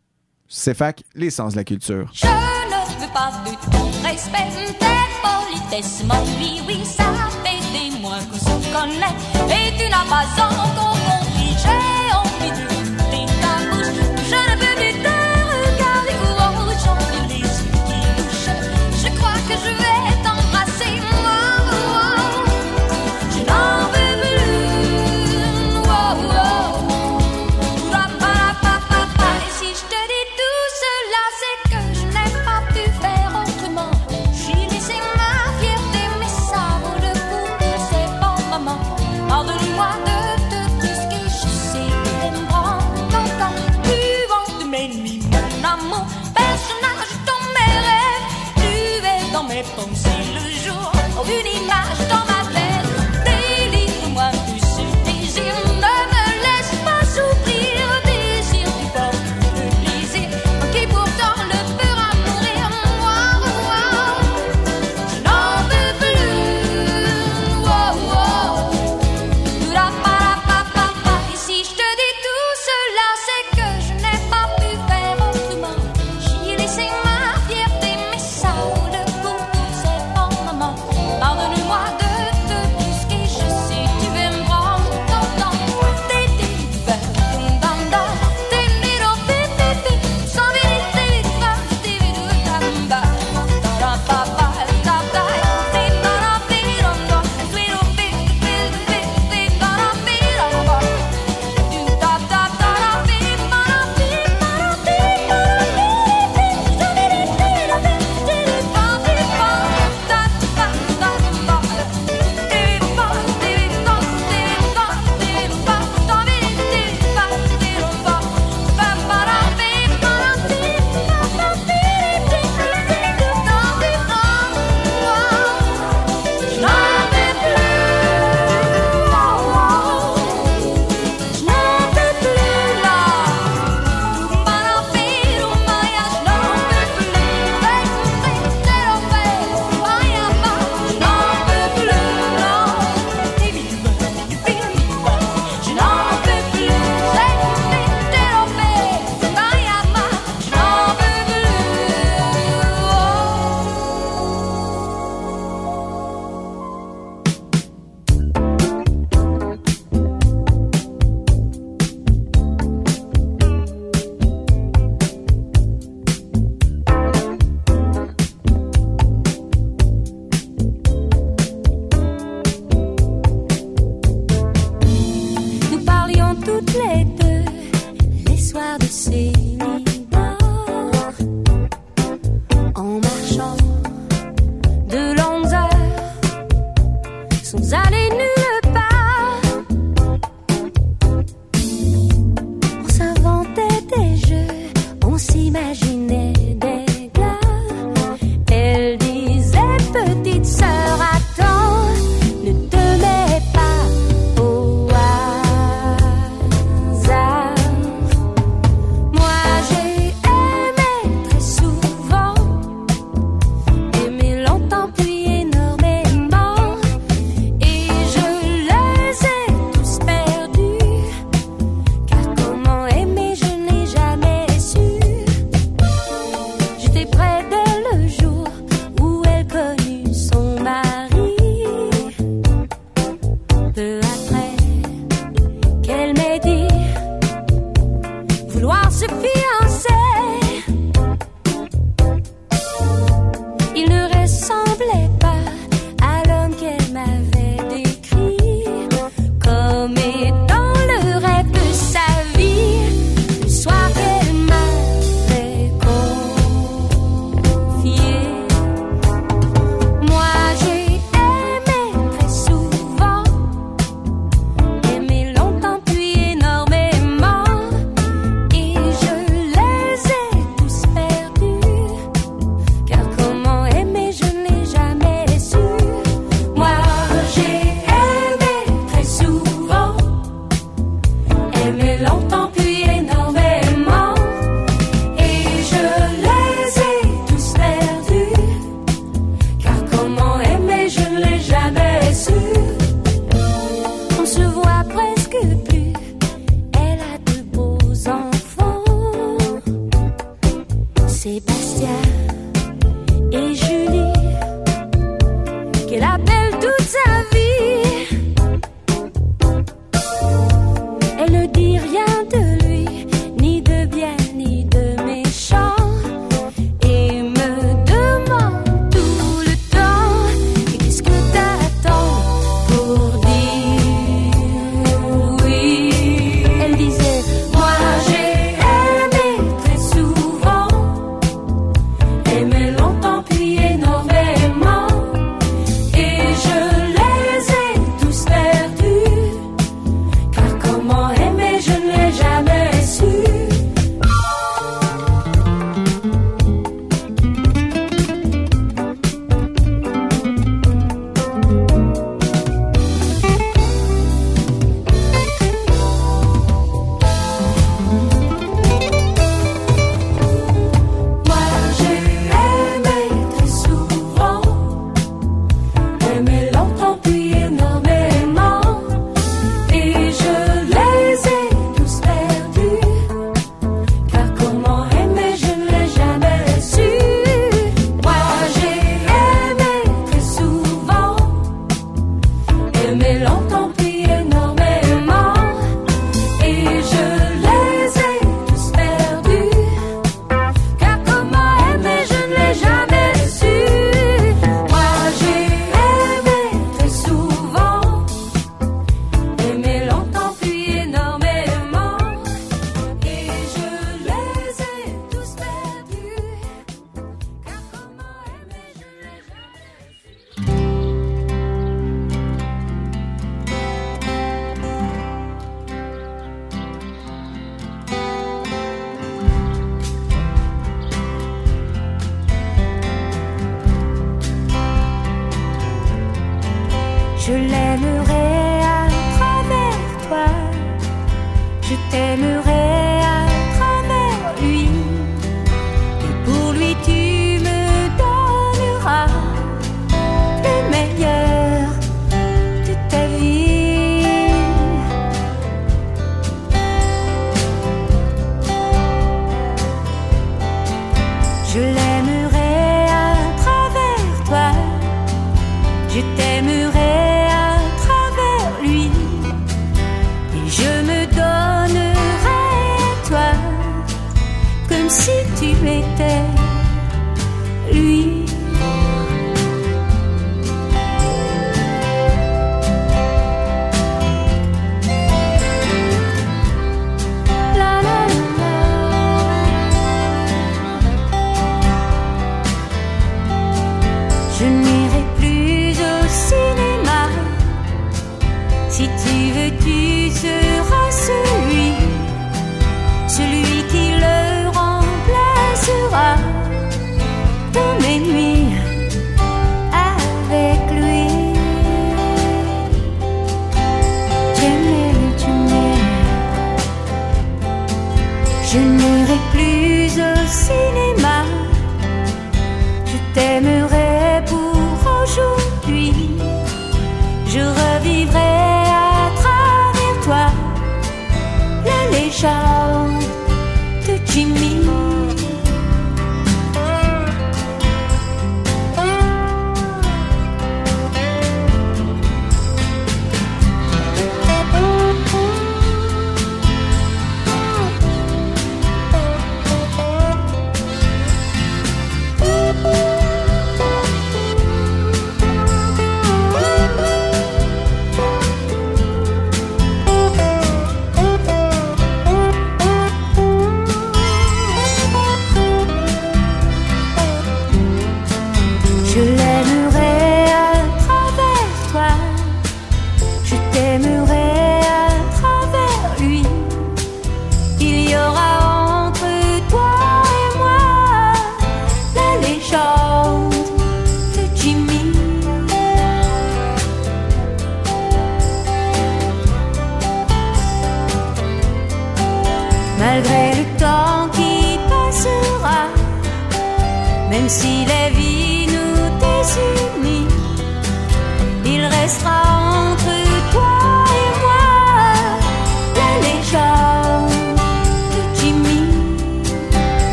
C'est 0.47 0.73
fac, 0.73 1.03
l'essence 1.15 1.53
de 1.53 1.57
la 1.57 1.63
culture. 1.63 2.11
Je 2.13 2.27
ne 2.27 3.01
veux 3.01 3.13
pas 3.13 3.31
de 3.45 3.71
ton 3.71 3.85
respect, 4.07 4.49
tes 4.77 4.85
politesses 5.23 6.03
m'ennuient, 6.03 6.61
oui, 6.67 6.83
ça 6.83 7.05
fait 7.43 7.61
des 7.71 7.99
mois 7.99 8.19
qu'on 8.29 8.37
se 8.37 8.71
connaît, 8.73 9.15
et 9.47 9.71
tu 9.77 9.89
n'as 9.89 10.05
pas 10.09 10.25
encore 10.43 10.99
compris, 11.05 11.55
j'ai 11.57 12.13
envie 12.13 12.51
de 12.51 12.67
goûter 12.67 13.25
ta 13.41 13.71
bouche, 13.71 13.95
je 14.29 14.35
ne 14.35 14.59
peux 14.59 14.75
plus 15.01 15.10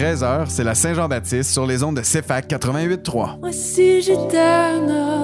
13h, 0.00 0.46
c'est 0.48 0.64
la 0.64 0.74
Saint-Jean-Baptiste 0.74 1.50
sur 1.50 1.66
les 1.66 1.82
ondes 1.82 1.96
de 1.96 2.00
CFAC 2.00 2.48
88.3. 2.48 3.38
Moi, 3.38 3.52
si 3.52 4.00
je 4.00 4.14
t'aime. 4.30 5.19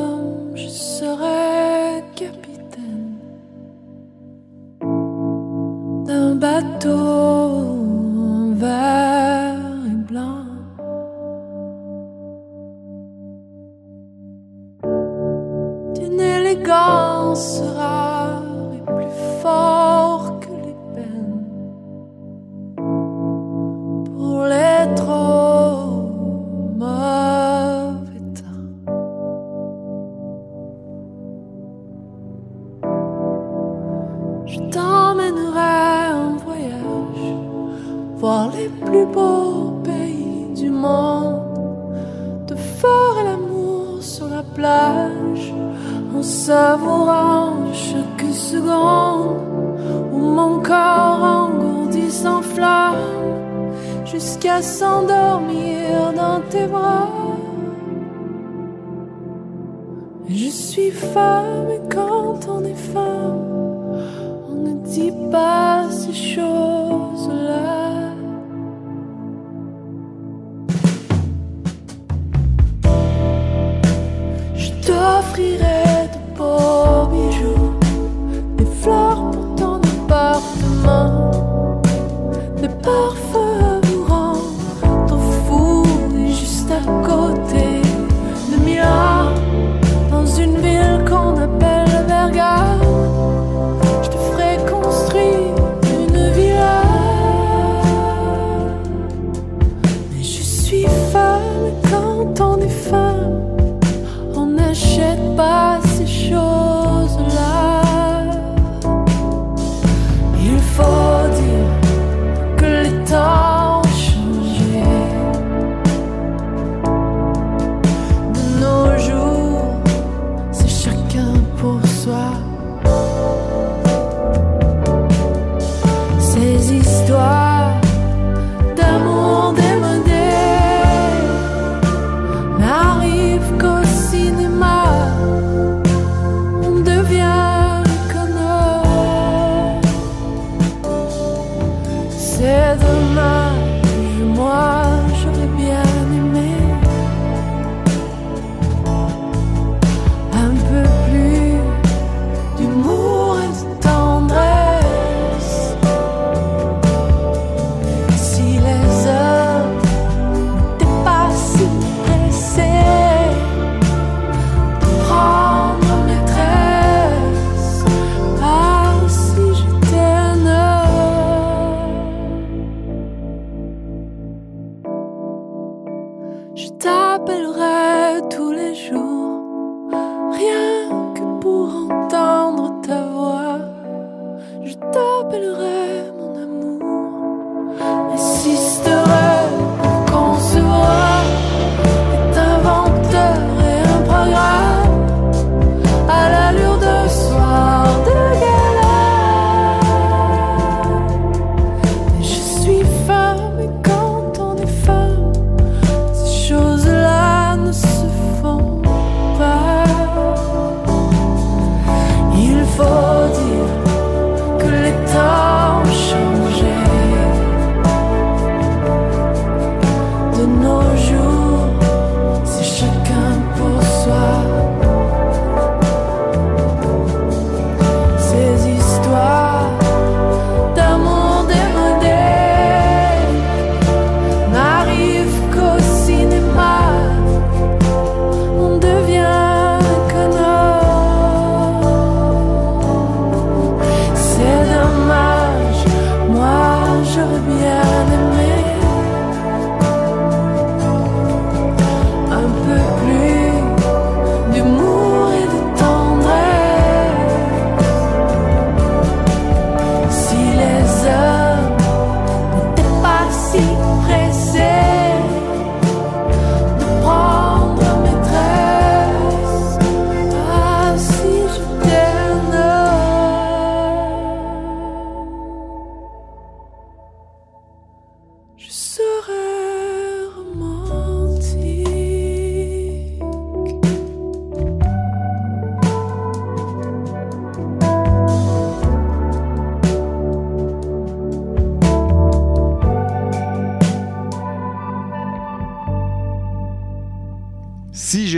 T'appellerai 177.27 177.56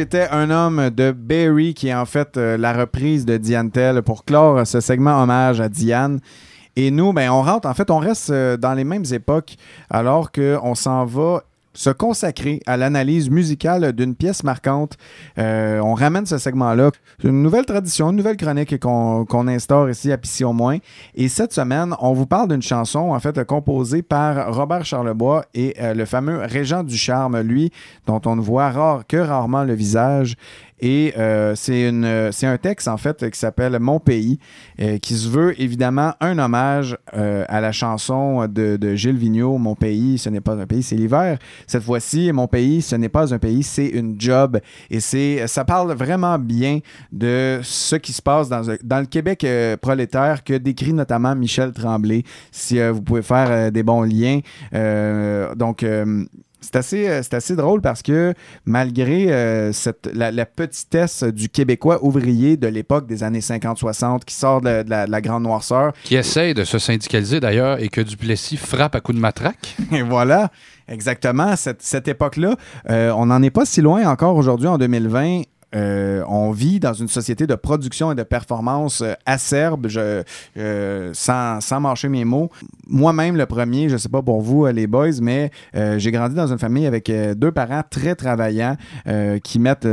Si 0.09 0.17
j'étais 0.17 0.33
un 0.33 0.51
homme 0.51 0.89
de 0.89 1.13
Barry, 1.13 1.75
qui 1.75 1.89
est 1.89 1.95
en 1.95 2.07
fait 2.07 2.39
euh, 2.39 2.57
la 2.57 2.73
reprise 2.73 3.27
de 3.27 3.37
Diane 3.37 3.71
Tell 3.71 4.01
pour 4.01 4.25
clore 4.25 4.67
ce 4.67 4.81
segment 4.81 5.23
hommage 5.23 5.61
à 5.61 5.69
Diane. 5.69 6.21
Et 6.77 6.91
nous, 6.91 7.13
ben, 7.13 7.31
on 7.31 7.43
rentre, 7.43 7.69
en 7.69 7.75
fait, 7.75 7.91
on 7.91 7.99
reste 7.99 8.31
euh, 8.31 8.57
dans 8.57 8.73
les 8.73 8.85
mêmes 8.85 9.05
époques, 9.13 9.57
alors 9.91 10.33
qu'on 10.33 10.75
s'en 10.75 11.05
va 11.05 11.43
se 11.79 11.91
consacrer 11.91 12.61
à 12.67 12.77
l'analyse 12.77 13.31
musicale 13.31 13.93
d'une 13.93 14.17
pièce 14.17 14.43
marquante. 14.43 14.97
Euh, 15.39 15.79
on 15.79 15.95
ramène 15.95 16.27
ce 16.27 16.37
segment-là. 16.37 16.91
C'est 17.23 17.29
une 17.29 17.41
nouvelle 17.41 17.67
tradition, 17.67 18.11
une 18.11 18.17
nouvelle 18.17 18.37
chronique 18.37 18.81
qu'on 18.81 19.47
instaure 19.47 19.89
ici 19.89 20.11
à 20.11 20.19
Pissy 20.19 20.43
au 20.43 20.53
moins. 20.53 20.79
Et 21.15 21.29
cette 21.29 21.53
semaine, 21.53 21.95
on 22.01 22.15
vous 22.15 22.27
parle 22.27 22.49
d'une 22.49 22.63
chanson, 22.63 23.13
en 23.13 23.21
fait, 23.21 23.45
composée 23.45 24.03
par 24.03 24.53
Robert 24.53 24.85
Charlebois 24.85 25.45
et 25.55 25.77
euh, 25.81 25.95
le 25.95 26.05
fameux 26.05 26.39
Régent 26.39 26.83
du 26.83 26.97
Charme, 26.97 27.39
lui, 27.43 27.71
dont 28.07 28.21
on 28.27 28.35
ne 28.35 28.41
voit 28.41 29.05
que 29.07 29.17
rarement 29.17 29.63
le 29.63 29.75
visage. 29.75 30.35
Et 30.81 31.15
euh, 31.17 31.55
euh, 31.69 32.31
c'est 32.33 32.47
un 32.47 32.57
texte, 32.59 32.89
en 32.89 32.97
fait, 32.97 33.31
qui 33.31 33.39
s'appelle 33.39 33.79
Mon 33.81 34.01
pays, 34.01 34.39
euh, 34.81 34.99
qui 34.99 35.15
se 35.15 35.29
veut 35.29 35.61
évidemment 35.61 36.15
un 36.21 36.39
hommage 36.39 36.97
à 37.13 37.61
la 37.61 37.73
chanson 37.73 38.47
de, 38.49 38.95
Gilles 38.95 39.17
Vigneault, 39.17 39.59
Mon 39.59 39.75
pays, 39.75 40.19
ce 40.19 40.29
n'est 40.29 40.41
pas 40.41 40.55
un 40.55 40.67
pays, 40.67 40.83
c'est 40.83 40.97
l'hiver. 40.97 41.39
Cette 41.67 41.83
fois-ci, 41.83 42.33
Mon 42.33 42.47
pays, 42.47 42.83
ce 42.83 42.97
n'est 42.97 43.09
pas 43.09 43.33
un 43.35 43.39
pays, 43.39 43.63
c'est 43.63 43.87
une 43.87 44.21
job. 44.21 44.59
Et 44.91 45.01
c'est, 45.01 45.47
ça 45.47 45.65
parle 45.65 45.93
vraiment 45.93 46.39
bien 46.39 46.81
de 47.13 47.61
ce 47.63 47.97
qui 47.97 48.13
se 48.13 48.23
passe 48.23 48.49
dans, 48.49 48.63
dans 48.83 49.01
le 49.01 49.07
Québec 49.07 49.47
prolétaire 49.81 50.45
que 50.45 50.55
décrit 50.55 50.93
notamment 50.93 51.35
Michel 51.35 51.73
Tremblay, 51.73 52.23
si 52.51 52.81
vous 52.81 53.03
pouvez 53.03 53.23
faire 53.23 53.73
des 53.73 53.83
bons 53.83 54.03
liens. 54.03 54.41
Donc, 55.57 55.85
C'est 56.61 56.77
assez, 56.77 57.09
euh, 57.09 57.23
c'est 57.23 57.35
assez 57.35 57.57
drôle 57.57 57.81
parce 57.81 58.03
que 58.03 58.35
malgré 58.65 59.33
euh, 59.33 59.73
cette, 59.73 60.11
la, 60.13 60.33
la 60.33 60.47
petitesse 60.47 61.23
du 61.23 61.49
Québécois 61.49 62.05
ouvrier 62.05 62.57
de 62.57 62.67
l'époque 62.67 63.07
des 63.07 63.23
années 63.23 63.41
50-60 63.41 64.25
qui 64.25 64.35
sort 64.35 64.61
de, 64.61 64.83
de 64.83 64.91
la, 64.91 65.07
de 65.07 65.11
la 65.11 65.21
grande 65.21 65.45
noirceur, 65.45 65.93
Qui 66.05 66.17
essaye 66.17 66.55
de 66.55 66.65
se 66.65 66.79
syndicaliser 66.79 67.41
d'ailleurs 67.41 67.81
et 67.81 67.89
que 67.89 68.01
Duplessis 68.01 68.57
frappe 68.57 68.95
à 68.95 69.01
coups 69.01 69.17
de 69.17 69.21
matraque. 69.21 69.77
Et 69.93 70.03
voilà, 70.03 70.51
exactement, 70.89 71.55
cette, 71.57 71.83
cette 71.83 72.09
époque-là, 72.09 72.57
euh, 72.91 73.13
on 73.17 73.27
n'en 73.27 73.43
est 73.43 73.51
pas 73.51 73.65
si 73.65 73.81
loin 73.81 74.05
encore 74.09 74.37
aujourd'hui 74.37 74.69
en 74.69 74.79
2020. 74.79 75.43
Euh, 75.75 76.23
on 76.27 76.51
vit 76.51 76.81
dans 76.81 76.95
une 76.95 77.09
société 77.09 77.47
de 77.47 77.55
production 77.55 78.11
et 78.13 78.15
de 78.15 78.23
performance 78.23 79.03
euh, 79.03 79.13
acerbe, 79.27 79.89
euh, 79.97 81.11
sans, 81.13 81.81
mâcher 81.81 82.09
mes 82.09 82.25
mots. 82.25 82.51
Moi-même, 82.87 83.37
le 83.37 83.47
premier, 83.47 83.89
je 83.89 83.97
sais 83.97 84.09
pas 84.09 84.23
pour 84.23 84.41
vous, 84.41 84.67
les 84.67 84.87
boys, 84.87 85.21
mais 85.21 85.51
j'ai 85.75 86.11
grandi 86.11 86.35
dans 86.35 86.47
une 86.47 86.59
famille 86.59 86.87
avec 86.87 87.11
deux 87.37 87.53
parents 87.53 87.83
très 87.89 88.15
travaillants 88.15 88.77
qui 89.43 89.59
mettent 89.59 89.87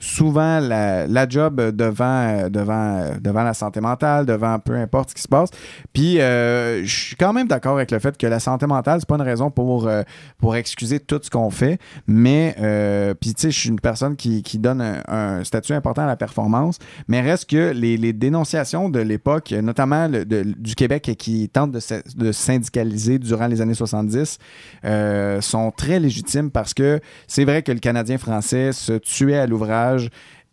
souvent 0.00 0.58
la, 0.60 1.06
la 1.06 1.28
job 1.28 1.60
devant, 1.74 2.48
devant, 2.48 3.04
devant 3.20 3.42
la 3.42 3.54
santé 3.54 3.80
mentale, 3.80 4.26
devant 4.26 4.58
peu 4.58 4.74
importe 4.74 5.10
ce 5.10 5.14
qui 5.14 5.22
se 5.22 5.28
passe. 5.28 5.50
Puis 5.92 6.20
euh, 6.20 6.84
je 6.84 6.94
suis 7.06 7.16
quand 7.16 7.32
même 7.32 7.46
d'accord 7.46 7.74
avec 7.76 7.90
le 7.90 7.98
fait 7.98 8.16
que 8.16 8.26
la 8.26 8.40
santé 8.40 8.66
mentale, 8.66 9.00
c'est 9.00 9.08
pas 9.08 9.16
une 9.16 9.22
raison 9.22 9.50
pour, 9.50 9.86
euh, 9.86 10.02
pour 10.38 10.56
excuser 10.56 11.00
tout 11.00 11.20
ce 11.22 11.30
qu'on 11.30 11.50
fait, 11.50 11.78
mais 12.06 12.54
euh, 12.60 13.14
puis 13.14 13.34
tu 13.34 13.42
sais, 13.42 13.50
je 13.50 13.58
suis 13.58 13.68
une 13.68 13.80
personne 13.80 14.16
qui, 14.16 14.42
qui 14.42 14.58
donne 14.58 14.80
un, 14.80 15.44
statut 15.44 15.72
important 15.72 16.02
à 16.02 16.06
la 16.06 16.16
performance, 16.16 16.78
mais 17.08 17.20
reste 17.20 17.48
que 17.48 17.70
les, 17.72 17.96
les 17.96 18.12
dénonciations 18.12 18.88
de 18.88 19.00
l'époque, 19.00 19.52
notamment 19.52 20.08
de- 20.08 20.24
du 20.24 20.74
Québec 20.74 21.12
qui 21.18 21.48
tente 21.48 21.70
de, 21.72 21.80
de 22.16 22.32
syndicaliser 22.32 23.18
durant 23.18 23.46
les 23.46 23.60
années 23.60 23.74
70, 23.74 24.38
euh, 24.84 25.40
sont 25.40 25.70
très 25.70 25.98
légitimes 26.00 26.50
parce 26.50 26.74
que 26.74 27.00
c'est 27.26 27.44
vrai 27.44 27.62
que 27.62 27.72
le 27.72 27.78
Canadien 27.78 28.18
français 28.18 28.72
se 28.72 28.92
tuait 28.94 29.38
à 29.38 29.46
l'ouvrage 29.46 29.89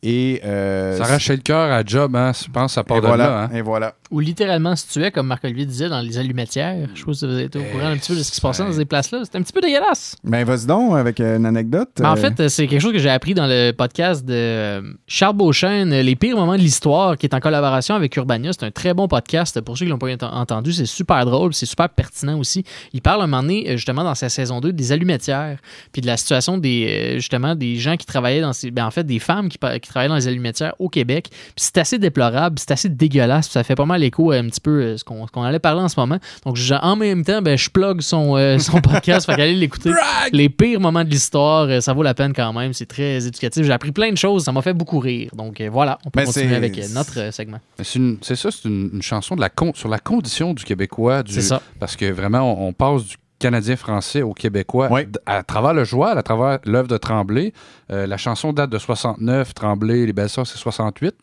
et 0.03 0.41
euh, 0.45 0.95
S'arracher 0.97 1.35
le 1.35 1.41
cœur 1.41 1.71
à 1.71 1.83
job, 1.83 2.15
hein, 2.15 2.31
je 2.33 2.49
pense 2.51 2.71
que 2.71 2.75
ça 2.75 2.83
part 2.83 3.01
de 3.01 3.07
voilà, 3.07 3.27
là. 3.27 3.39
hein. 3.43 3.49
et 3.55 3.61
voilà. 3.61 3.95
Ou 4.09 4.19
littéralement 4.19 4.75
se 4.75 4.87
tuait, 4.87 5.11
comme 5.11 5.27
Marc-Olivier 5.27 5.65
disait, 5.65 5.89
dans 5.89 5.99
les 6.01 6.17
allumetières. 6.17 6.87
Je 6.93 7.03
pas 7.03 7.13
si 7.13 7.25
vous 7.25 7.37
êtes 7.37 7.55
au 7.55 7.61
courant 7.73 7.87
un 7.87 7.97
petit 7.97 8.13
peu 8.13 8.17
de 8.17 8.23
ce 8.23 8.29
qui 8.31 8.37
se 8.37 8.41
passait 8.41 8.63
dans 8.63 8.71
ces 8.71 8.85
places-là. 8.85 9.21
C'était 9.25 9.37
un 9.37 9.41
petit 9.41 9.51
peu 9.51 9.59
dégueulasse. 9.59 10.15
Ben, 10.23 10.45
vas-y 10.45 10.65
donc 10.65 10.95
avec 10.97 11.19
euh, 11.19 11.37
une 11.37 11.45
anecdote. 11.45 11.89
Mais 11.99 12.05
en 12.05 12.13
euh, 12.13 12.15
fait, 12.15 12.47
c'est 12.47 12.67
quelque 12.67 12.81
chose 12.81 12.93
que 12.93 12.99
j'ai 12.99 13.09
appris 13.09 13.33
dans 13.33 13.47
le 13.47 13.71
podcast 13.71 14.23
de 14.23 14.33
euh, 14.33 14.81
Charles 15.07 15.35
Beauchesne, 15.35 15.89
Les 15.89 16.15
pires 16.15 16.37
moments 16.37 16.55
de 16.55 16.61
l'histoire, 16.61 17.17
qui 17.17 17.25
est 17.25 17.33
en 17.33 17.39
collaboration 17.39 17.95
avec 17.95 18.15
Urbania. 18.15 18.53
C'est 18.53 18.65
un 18.65 18.71
très 18.71 18.93
bon 18.93 19.09
podcast. 19.09 19.59
Pour 19.61 19.77
ceux 19.77 19.85
qui 19.85 19.91
l'ont 19.91 19.97
pas 19.97 20.07
ent- 20.07 20.17
entendu, 20.21 20.71
c'est 20.71 20.85
super 20.85 21.25
drôle, 21.25 21.53
c'est 21.53 21.65
super 21.65 21.89
pertinent 21.89 22.39
aussi. 22.39 22.63
Il 22.93 23.01
parle 23.01 23.21
un 23.23 23.27
moment 23.27 23.43
donné, 23.43 23.75
justement, 23.75 24.03
dans 24.03 24.15
sa 24.15 24.29
saison 24.29 24.61
2, 24.61 24.71
des 24.71 24.91
allumetières, 24.93 25.59
puis 25.91 26.01
de 26.01 26.07
la 26.07 26.15
situation 26.15 26.57
des, 26.57 27.15
justement, 27.15 27.55
des 27.55 27.75
gens 27.75 27.97
qui 27.97 28.05
travaillaient 28.05 28.41
dans 28.41 28.53
ces. 28.53 28.71
Ben, 28.71 28.85
en 28.85 28.91
fait, 28.91 29.03
des 29.03 29.19
femmes 29.19 29.49
qui, 29.49 29.57
qui 29.57 29.89
travaillaient 29.89 30.09
dans 30.09 30.15
les 30.15 30.27
allumetières 30.27 30.73
au 30.79 30.87
Québec. 30.87 31.27
Puis 31.29 31.51
c'est 31.57 31.77
assez 31.77 31.99
déplorable, 31.99 32.57
c'est 32.59 32.71
assez 32.71 32.89
dégueulasse, 32.89 33.47
puis 33.47 33.53
ça 33.53 33.63
fait 33.63 33.75
pas 33.75 33.85
mal 33.85 33.96
écho 34.03 34.31
à 34.31 34.35
un 34.35 34.45
petit 34.47 34.61
peu 34.61 34.81
euh, 34.81 34.97
ce 34.97 35.03
qu'on 35.03 35.43
allait 35.43 35.59
parler 35.59 35.81
en 35.81 35.87
ce 35.87 35.99
moment. 35.99 36.17
Donc, 36.45 36.55
je- 36.55 36.73
en 36.75 36.95
même 36.95 37.23
temps, 37.23 37.41
ben, 37.41 37.57
je 37.57 37.69
plug 37.69 38.01
son, 38.01 38.35
euh, 38.37 38.57
son 38.59 38.79
podcast, 38.81 39.25
fait 39.25 39.35
qu'allez 39.35 39.55
l'écouter. 39.55 39.91
Les 40.31 40.49
pires 40.49 40.79
moments 40.79 41.03
de 41.03 41.09
l'histoire, 41.09 41.67
euh, 41.69 41.79
ça 41.81 41.93
vaut 41.93 42.03
la 42.03 42.13
peine 42.13 42.33
quand 42.33 42.53
même. 42.53 42.73
C'est 42.73 42.85
très 42.85 43.25
éducatif. 43.27 43.65
J'ai 43.65 43.71
appris 43.73 43.91
plein 43.91 44.11
de 44.11 44.17
choses, 44.17 44.43
ça 44.43 44.51
m'a 44.51 44.61
fait 44.61 44.73
beaucoup 44.73 44.99
rire. 44.99 45.29
Donc, 45.33 45.61
euh, 45.61 45.69
voilà, 45.71 45.97
on 46.05 46.09
peut 46.09 46.19
Ben, 46.21 46.25
continuer 46.25 46.55
avec 46.55 46.77
euh, 46.77 46.83
notre 46.93 47.19
euh, 47.19 47.31
segment. 47.31 47.59
C'est 47.81 48.35
ça, 48.35 48.49
c'est 48.51 48.65
une, 48.67 48.89
une 48.93 49.01
chanson 49.01 49.35
de 49.35 49.41
la 49.41 49.49
con- 49.49 49.73
sur 49.75 49.89
la 49.89 49.99
condition 49.99 50.53
du 50.53 50.63
Québécois. 50.63 51.23
du- 51.23 51.33
C'est 51.33 51.41
ça. 51.41 51.61
Parce 51.79 51.95
que 51.95 52.11
vraiment, 52.11 52.39
on, 52.63 52.67
on 52.69 52.73
passe 52.73 53.03
du 53.05 53.15
Canadien-Français 53.39 54.23
au 54.23 54.33
Québécois 54.33 54.89
à 55.27 55.43
travers 55.43 55.73
le 55.73 55.83
joual, 55.83 56.17
à 56.17 56.23
travers 56.23 56.57
l'œuvre 56.65 56.87
de 56.87 56.97
Tremblay. 56.97 57.53
Euh, 57.91 58.07
la 58.07 58.17
chanson 58.17 58.51
date 58.51 58.69
de 58.71 58.77
69, 58.79 59.53
Tremblay, 59.53 60.05
Les 60.07 60.13
Belles 60.13 60.27
Sœurs, 60.29 60.47
c'est 60.47 60.57
68. 60.57 61.13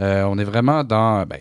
Euh, 0.00 0.24
on 0.24 0.38
est 0.38 0.44
vraiment 0.44 0.82
dans 0.82 1.24
ben, 1.24 1.38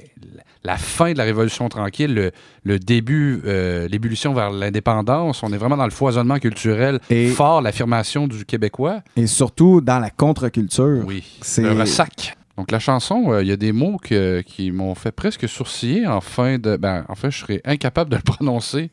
la 0.64 0.78
fin 0.78 1.12
de 1.14 1.18
la 1.18 1.24
Révolution 1.24 1.68
tranquille, 1.70 2.14
le, 2.14 2.32
le 2.64 2.78
début, 2.80 3.42
euh, 3.46 3.88
l'ébullition 3.88 4.34
vers 4.34 4.52
l'indépendance. 4.52 5.42
On 5.44 5.52
est 5.54 5.58
vraiment 5.58 5.78
dans 5.78 5.86
le 5.86 5.92
foisonnement 5.92 6.38
culturel 6.40 7.00
fort, 7.36 7.62
l'affirmation 7.62 8.28
du 8.28 8.46
Québécois. 8.46 9.02
Et 9.16 9.26
surtout 9.28 9.82
dans 9.82 10.00
la 10.00 10.10
contre-culture. 10.12 11.04
Oui. 11.06 11.24
C'est 11.42 11.64
Le 11.64 11.72
ressac. 11.72 12.38
Donc 12.58 12.70
la 12.72 12.80
chanson, 12.80 13.32
euh, 13.32 13.42
il 13.42 13.48
y 13.48 13.52
a 13.52 13.58
des 13.58 13.72
mots 13.72 13.98
que- 13.98 14.42
qui 14.42 14.72
m'ont 14.72 14.94
fait 14.94 15.12
presque 15.12 15.48
sourciller 15.50 16.06
en 16.06 16.22
fin 16.22 16.60
de. 16.60 16.76
Ben, 16.78 17.06
en 17.10 17.16
fait, 17.16 17.32
je 17.32 17.40
serais 17.40 17.62
incapable 17.66 18.12
de 18.12 18.18
le 18.18 18.22
prononcer. 18.26 18.92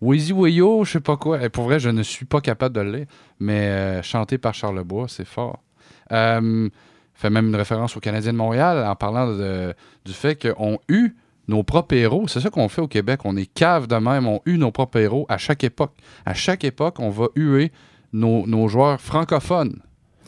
Wheezy 0.00 0.32
Wayo, 0.32 0.84
je 0.84 0.92
sais 0.92 1.00
pas 1.00 1.16
quoi. 1.16 1.42
Et 1.42 1.48
pour 1.48 1.64
vrai, 1.64 1.80
je 1.80 1.88
ne 1.90 2.02
suis 2.02 2.24
pas 2.24 2.40
capable 2.40 2.74
de 2.76 2.80
le 2.80 2.92
lire. 2.98 3.06
Mais 3.40 3.66
euh, 3.68 4.02
chanté 4.02 4.38
par 4.38 4.54
Charles 4.54 4.82
Bois, 4.84 5.06
c'est 5.08 5.26
fort. 5.26 5.58
Euh, 6.12 6.68
fait 7.14 7.30
même 7.30 7.48
une 7.48 7.56
référence 7.56 7.96
au 7.96 8.00
Canadien 8.00 8.32
de 8.32 8.38
Montréal 8.38 8.84
en 8.86 8.96
parlant 8.96 9.32
du 10.04 10.12
fait 10.12 10.36
qu'on 10.36 10.78
eu 10.88 11.14
nos 11.48 11.62
propres 11.62 11.94
héros. 11.94 12.28
C'est 12.28 12.40
ça 12.40 12.50
qu'on 12.50 12.68
fait 12.68 12.80
au 12.80 12.88
Québec. 12.88 13.20
On 13.24 13.36
est 13.36 13.46
cave 13.46 13.86
de 13.86 13.96
même. 13.96 14.26
On 14.26 14.40
eu 14.46 14.58
nos 14.58 14.70
propres 14.70 14.98
héros 14.98 15.26
à 15.28 15.38
chaque 15.38 15.64
époque. 15.64 15.92
À 16.24 16.34
chaque 16.34 16.64
époque, 16.64 16.96
on 16.98 17.10
va 17.10 17.26
huer 17.36 17.72
nos, 18.12 18.68
joueurs 18.68 19.00
francophones. 19.00 19.80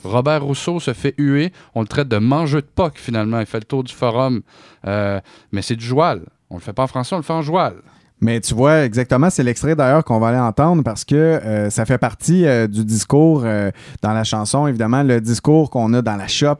Robert 0.05 0.45
Rousseau 0.45 0.81
se 0.81 0.93
fait 0.93 1.15
huer. 1.19 1.53
On 1.75 1.81
le 1.81 1.89
traite 1.89 2.09
de 2.09 2.19
mangeux 2.19 2.63
de 2.63 2.67
poc, 2.67 2.99
finalement. 2.99 3.41
Il 3.41 3.47
fait 3.47 3.59
le 3.59 3.65
tour 3.65 3.83
du 3.83 3.93
forum. 3.93 4.43
Euh, 4.87 5.21
mais 5.53 5.63
c'est 5.63 5.77
du 5.77 5.85
joual. 5.85 6.23
On 6.51 6.57
le 6.57 6.61
fait 6.61 6.73
pas 6.73 6.85
en 6.85 6.87
français, 6.87 7.15
on 7.15 7.19
le 7.19 7.25
fait 7.25 7.33
en 7.33 7.43
joual. 7.43 7.77
Mais 8.21 8.41
tu 8.41 8.55
vois, 8.55 8.85
exactement, 8.85 9.29
c'est 9.29 9.43
l'extrait 9.43 9.77
d'ailleurs 9.77 10.03
qu'on 10.05 10.19
va 10.19 10.29
aller 10.29 10.39
entendre 10.39 10.83
parce 10.83 11.05
que 11.05 11.15
euh, 11.15 11.69
ça 11.71 11.85
fait 11.85 11.99
partie 11.99 12.47
euh, 12.47 12.67
du 12.67 12.85
discours 12.85 13.43
euh, 13.45 13.71
dans 14.03 14.13
la 14.13 14.25
chanson, 14.25 14.67
évidemment, 14.67 15.03
le 15.03 15.21
discours 15.21 15.69
qu'on 15.69 15.93
a 15.93 16.01
dans 16.01 16.17
la 16.17 16.27
shop. 16.27 16.57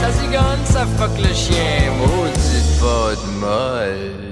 Ça 0.00 0.10
zigonne, 0.10 0.64
ça 0.64 0.86
fuck 0.96 1.18
le 1.18 1.34
chien. 1.34 1.92
Pas 2.80 3.14
de 3.14 3.40
molle. 3.40 4.31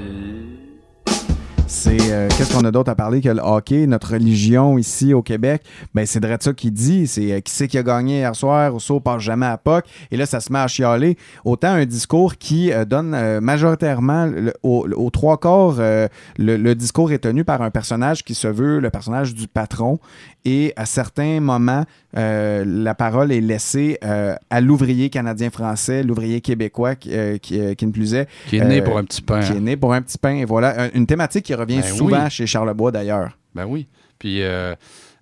C'est 1.82 2.12
euh, 2.12 2.28
qu'est-ce 2.28 2.52
qu'on 2.52 2.66
a 2.66 2.70
d'autre 2.70 2.90
à 2.90 2.94
parler 2.94 3.22
que 3.22 3.30
le 3.30 3.40
hockey, 3.40 3.86
notre 3.86 4.12
religion 4.12 4.76
ici 4.76 5.14
au 5.14 5.22
Québec? 5.22 5.62
Ben 5.94 6.04
c'est 6.04 6.20
de 6.20 6.36
ça 6.38 6.52
qui 6.52 6.70
dit, 6.70 7.06
c'est 7.06 7.32
euh, 7.32 7.40
qui 7.40 7.50
c'est 7.50 7.68
qui 7.68 7.78
a 7.78 7.82
gagné 7.82 8.18
hier 8.18 8.36
soir, 8.36 8.70
Rousseau 8.70 9.00
passe 9.00 9.22
jamais 9.22 9.46
à 9.46 9.56
POC 9.56 9.86
et 10.10 10.18
là 10.18 10.26
ça 10.26 10.40
se 10.40 10.52
met 10.52 10.58
à 10.58 10.68
chialer. 10.68 11.16
Autant 11.42 11.72
un 11.72 11.86
discours 11.86 12.36
qui 12.36 12.70
euh, 12.70 12.84
donne 12.84 13.40
majoritairement 13.40 14.30
aux 14.62 15.10
trois 15.10 15.40
le, 15.42 16.08
le 16.36 16.74
discours 16.74 17.12
est 17.12 17.20
tenu 17.20 17.44
par 17.44 17.62
un 17.62 17.70
personnage 17.70 18.24
qui 18.24 18.34
se 18.34 18.48
veut 18.48 18.78
le 18.78 18.90
personnage 18.90 19.34
du 19.34 19.48
patron 19.48 20.00
et 20.44 20.74
à 20.76 20.84
certains 20.84 21.40
moments 21.40 21.84
euh, 22.16 22.64
la 22.66 22.94
parole 22.94 23.30
est 23.32 23.40
laissée 23.40 23.98
euh, 24.04 24.34
à 24.50 24.60
l'ouvrier 24.60 25.10
canadien-français, 25.10 26.02
l'ouvrier 26.02 26.40
québécois 26.40 26.94
qui, 26.96 27.14
euh, 27.14 27.38
qui, 27.38 27.76
qui 27.76 27.86
ne 27.86 27.92
plus 27.92 28.14
est. 28.14 28.28
Qui 28.48 28.56
est 28.58 28.64
né 28.64 28.82
pour 28.82 28.98
un 28.98 29.04
petit 29.04 29.22
pain. 29.22 29.40
Qui 29.40 29.52
est 29.52 29.60
né 29.60 29.76
pour 29.76 29.92
un 29.94 30.02
petit 30.02 30.18
pain. 30.18 30.34
Et 30.36 30.44
voilà, 30.44 30.84
Un- 30.84 30.90
une 30.94 31.06
thématique 31.06 31.44
qui 31.46 31.54
revient 31.54 31.80
Ben 31.80 31.94
souvent 31.94 32.24
oui. 32.24 32.30
chez 32.30 32.46
Charlebois 32.46 32.90
d'ailleurs. 32.92 33.36
Ben 33.54 33.64
oui. 33.66 33.86
Puis 34.18 34.42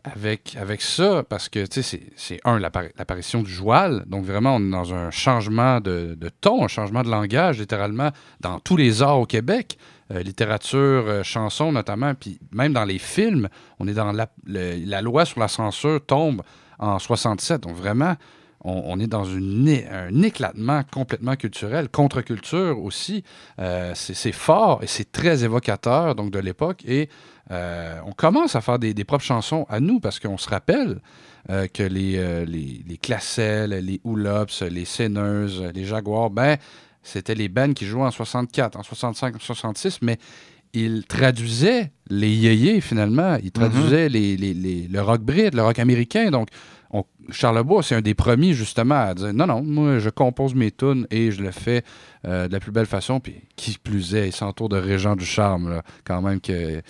avec, 0.04 0.56
avec 0.58 0.80
ça, 0.80 1.22
parce 1.28 1.48
que 1.48 1.66
tu 1.66 1.82
sais, 1.82 2.00
c'est- 2.16 2.40
un, 2.44 2.58
l'appari- 2.58 2.90
l'apparition 2.98 3.42
du 3.42 3.50
joual. 3.50 4.04
Donc 4.06 4.24
vraiment, 4.24 4.56
on 4.56 4.60
est 4.66 4.70
dans 4.70 4.94
un 4.94 5.10
changement 5.10 5.80
de, 5.80 6.16
de 6.18 6.30
ton, 6.40 6.64
un 6.64 6.68
changement 6.68 7.02
de 7.02 7.10
langage, 7.10 7.58
littéralement, 7.58 8.10
dans 8.40 8.58
tous 8.60 8.76
les 8.76 9.02
arts 9.02 9.18
au 9.20 9.26
Québec. 9.26 9.76
Euh, 10.10 10.22
littérature, 10.22 10.78
euh, 11.06 11.22
chanson 11.22 11.70
notamment, 11.70 12.14
puis 12.14 12.38
même 12.50 12.72
dans 12.72 12.86
les 12.86 12.96
films, 12.98 13.48
on 13.78 13.86
est 13.86 13.92
dans 13.92 14.10
la, 14.12 14.28
le- 14.46 14.82
la 14.86 15.02
loi 15.02 15.26
sur 15.26 15.38
la 15.40 15.48
censure 15.48 16.00
tombe 16.06 16.40
en 16.78 16.98
67. 16.98 17.62
Donc 17.62 17.76
vraiment, 17.76 18.14
on, 18.64 18.98
est 18.98 19.06
dans 19.06 19.28
un 19.28 20.22
éclatement 20.22 20.82
complètement 20.92 21.36
culturel, 21.36 21.88
contre-culture 21.88 22.82
aussi. 22.82 23.22
Euh, 23.60 23.92
c'est 23.94 24.32
fort 24.32 24.82
et 24.82 24.86
c'est 24.86 25.12
très 25.12 25.44
évocateur 25.44 26.14
donc 26.14 26.30
de 26.30 26.38
l'époque. 26.38 26.82
Et 26.86 27.08
euh, 27.50 27.98
on 28.04 28.12
commence 28.12 28.56
à 28.56 28.60
faire 28.60 28.78
des, 28.78 28.92
propres 29.04 29.24
chansons 29.24 29.64
à 29.68 29.80
nous 29.80 30.00
parce 30.00 30.18
qu'on 30.18 30.38
se 30.38 30.48
rappelle 30.48 31.00
euh, 31.50 31.66
que 31.68 31.84
les, 31.84 32.44
les, 32.46 32.82
les 32.86 32.98
Classel, 32.98 33.70
les 33.70 34.00
Oulops, 34.04 34.62
les 34.62 34.84
Seineuses, 34.84 35.62
les 35.74 35.84
Jaguars, 35.84 36.30
ben, 36.30 36.56
c'était 37.02 37.36
les 37.36 37.48
bands 37.48 37.72
qui 37.72 37.86
jouaient 37.86 38.02
en 38.02 38.10
64, 38.10 38.76
en 38.76 38.82
65, 38.82 39.36
en 39.36 39.38
66, 39.38 40.02
mais 40.02 40.18
ils 40.78 41.04
traduisaient 41.06 41.92
les 42.10 42.30
yéyés 42.30 42.80
finalement. 42.80 43.36
Les, 44.08 44.36
les- 44.36 44.54
les- 44.54 44.88
le 44.88 45.00
rock 45.02 45.22
brit, 45.22 45.50
le 45.50 45.62
rock 45.62 45.78
américain. 45.78 46.30
Donc, 46.30 46.48
on, 46.90 47.04
Charlebois, 47.30 47.82
c'est 47.82 47.94
un 47.96 48.00
des 48.00 48.14
premiers 48.14 48.54
justement 48.54 48.94
à 49.08 49.14
dire 49.14 49.32
non, 49.34 49.46
non, 49.46 49.62
moi 49.62 49.98
je 49.98 50.08
compose 50.08 50.54
mes 50.54 50.70
tunes 50.70 51.06
et 51.10 51.30
je 51.30 51.42
le 51.42 51.50
fais 51.50 51.82
euh, 52.26 52.48
de 52.48 52.52
la 52.52 52.60
plus 52.60 52.72
belle 52.72 52.86
façon. 52.86 53.20
Puis 53.20 53.34
qui 53.56 53.76
plus 53.78 54.14
est, 54.14 54.28
il 54.28 54.32
s'entoure 54.32 54.68
de 54.70 54.78
Régent 54.78 55.14
du 55.16 55.26
Charme, 55.26 55.68
là, 55.70 55.82
quand 56.04 56.22
même 56.22 56.40
que 56.40 56.80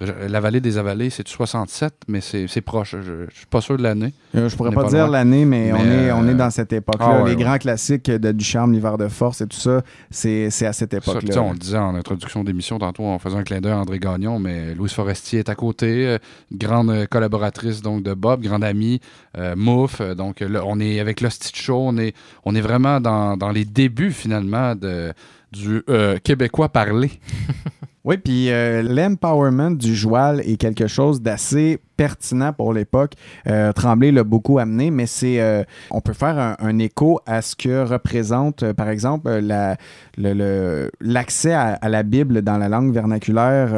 La 0.00 0.38
vallée 0.38 0.60
des 0.60 0.78
avalées, 0.78 1.10
c'est 1.10 1.26
du 1.26 1.32
67, 1.32 1.92
mais 2.06 2.20
c'est 2.20 2.60
proche. 2.60 2.94
Je, 3.02 3.26
je 3.28 3.36
suis 3.36 3.46
pas 3.46 3.60
sûr 3.60 3.76
de 3.76 3.82
l'année. 3.82 4.12
Euh, 4.36 4.48
je 4.48 4.56
pourrais 4.56 4.70
pas, 4.70 4.84
dire 4.84 5.08
l'année, 5.08 5.44
mais, 5.44 5.72
on, 5.72 5.76
est, 5.78 6.10
euh, 6.10 6.16
on 6.16 6.28
est 6.28 6.34
dans 6.34 6.50
cette 6.50 6.72
époque-là. 6.72 7.06
ah 7.08 7.22
ouais, 7.22 7.30
Les 7.30 7.36
ouais. 7.36 7.42
grands 7.42 7.58
classiques 7.58 8.08
de 8.08 8.30
Ducharme, 8.30 8.72
l'hiver 8.72 8.96
de 8.96 9.08
force 9.08 9.40
et 9.40 9.48
tout 9.48 9.56
ça, 9.56 9.82
c'est 10.10 10.46
à 10.46 10.72
cette 10.72 10.94
époque-là. 10.94 11.42
on 11.42 11.52
le 11.52 11.58
disait 11.58 11.78
en 11.78 11.96
introduction 11.96 12.44
d'émission, 12.44 12.78
tantôt, 12.78 13.02
on 13.02 13.18
faisait 13.18 13.38
un 13.38 13.42
clin 13.42 13.60
d'œil 13.60 13.72
à 13.72 13.78
André 13.78 13.98
Gagnon, 13.98 14.38
mais 14.38 14.72
Louise 14.74 14.92
Forestier 14.92 15.40
est 15.40 15.48
à 15.48 15.56
côté, 15.56 16.06
euh, 16.06 16.18
grande 16.52 17.06
collaboratrice 17.08 17.82
donc 17.82 18.04
de 18.04 18.14
Bob, 18.14 18.42
grande 18.42 18.62
amie, 18.62 19.00
euh, 19.36 19.56
Mouf. 19.56 20.00
donc 20.00 20.40
là, 20.40 20.62
on 20.64 20.78
est 20.78 21.00
avec 21.00 21.20
le 21.20 21.28
Stitch 21.28 21.60
Show, 21.60 21.80
on 21.88 21.98
est, 21.98 22.14
on 22.44 22.54
est 22.54 22.60
vraiment 22.60 23.00
dans, 23.00 23.36
dans 23.36 23.50
les 23.50 23.64
débuts 23.64 24.12
finalement 24.12 24.76
de, 24.76 25.12
du 25.52 25.82
euh, 25.88 26.18
québécois 26.18 26.68
parlé. 26.68 27.10
Oui, 28.08 28.16
puis 28.16 28.50
euh, 28.50 28.80
l'empowerment 28.82 29.72
du 29.72 29.94
joual 29.94 30.40
est 30.40 30.56
quelque 30.56 30.86
chose 30.86 31.20
d'assez 31.20 31.78
pertinent 31.98 32.54
pour 32.54 32.72
l'époque. 32.72 33.12
Euh, 33.46 33.70
Tremblay 33.74 34.12
l'a 34.12 34.24
beaucoup 34.24 34.58
amené, 34.58 34.90
mais 34.90 35.04
c'est 35.04 35.42
euh, 35.42 35.62
on 35.90 36.00
peut 36.00 36.14
faire 36.14 36.56
un, 36.58 36.78
écho 36.78 37.20
à 37.26 37.42
ce 37.42 37.54
que 37.54 37.84
représente, 37.84 38.72
par 38.72 38.88
exemple, 38.88 39.28
la- 39.30 39.76
le- 40.16 40.32
le- 40.32 40.90
l'accès 41.02 41.52
à, 41.52 41.78
la 41.86 42.02
Bible 42.02 42.40
dans 42.40 42.56
la 42.56 42.70
langue 42.70 42.94
vernaculaire 42.94 43.74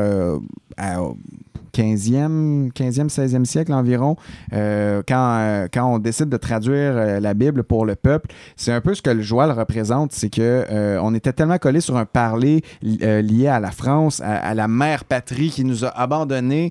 15e, 1.73 2.73
15e, 2.73 3.09
16e 3.09 3.45
siècle 3.45 3.73
environ, 3.73 4.17
euh, 4.53 5.03
quand, 5.07 5.37
euh, 5.39 5.69
quand 5.73 5.95
on 5.95 5.99
décide 5.99 6.29
de 6.29 6.37
traduire 6.37 6.93
euh, 6.97 7.21
la 7.21 7.35
Bible 7.35 7.63
pour 7.65 7.87
le 7.87 7.95
peuple, 7.97 8.31
c'est 8.57 8.73
un 8.73 8.81
peu 8.81 8.95
ce 8.95 9.03
que 9.03 9.11
le 9.11 9.23
joual 9.23 9.51
représente, 9.53 10.13
c'est 10.13 10.31
que 10.31 10.41
euh, 10.71 10.99
on 11.03 11.15
était 11.15 11.33
tellement 11.33 11.59
collé 11.59 11.81
sur 11.81 11.97
un 11.97 12.05
parler 12.05 12.63
li- 12.83 12.99
lié 13.23 13.49
à 13.49 13.61
la 13.61 13.71
France, 13.71 14.21
à, 14.25 14.55
la 14.55 14.69
mère 14.69 15.05
patrie 15.05 15.51
qui 15.51 15.65
nous 15.65 15.85
a 15.85 15.89
abandonnés, 15.89 16.71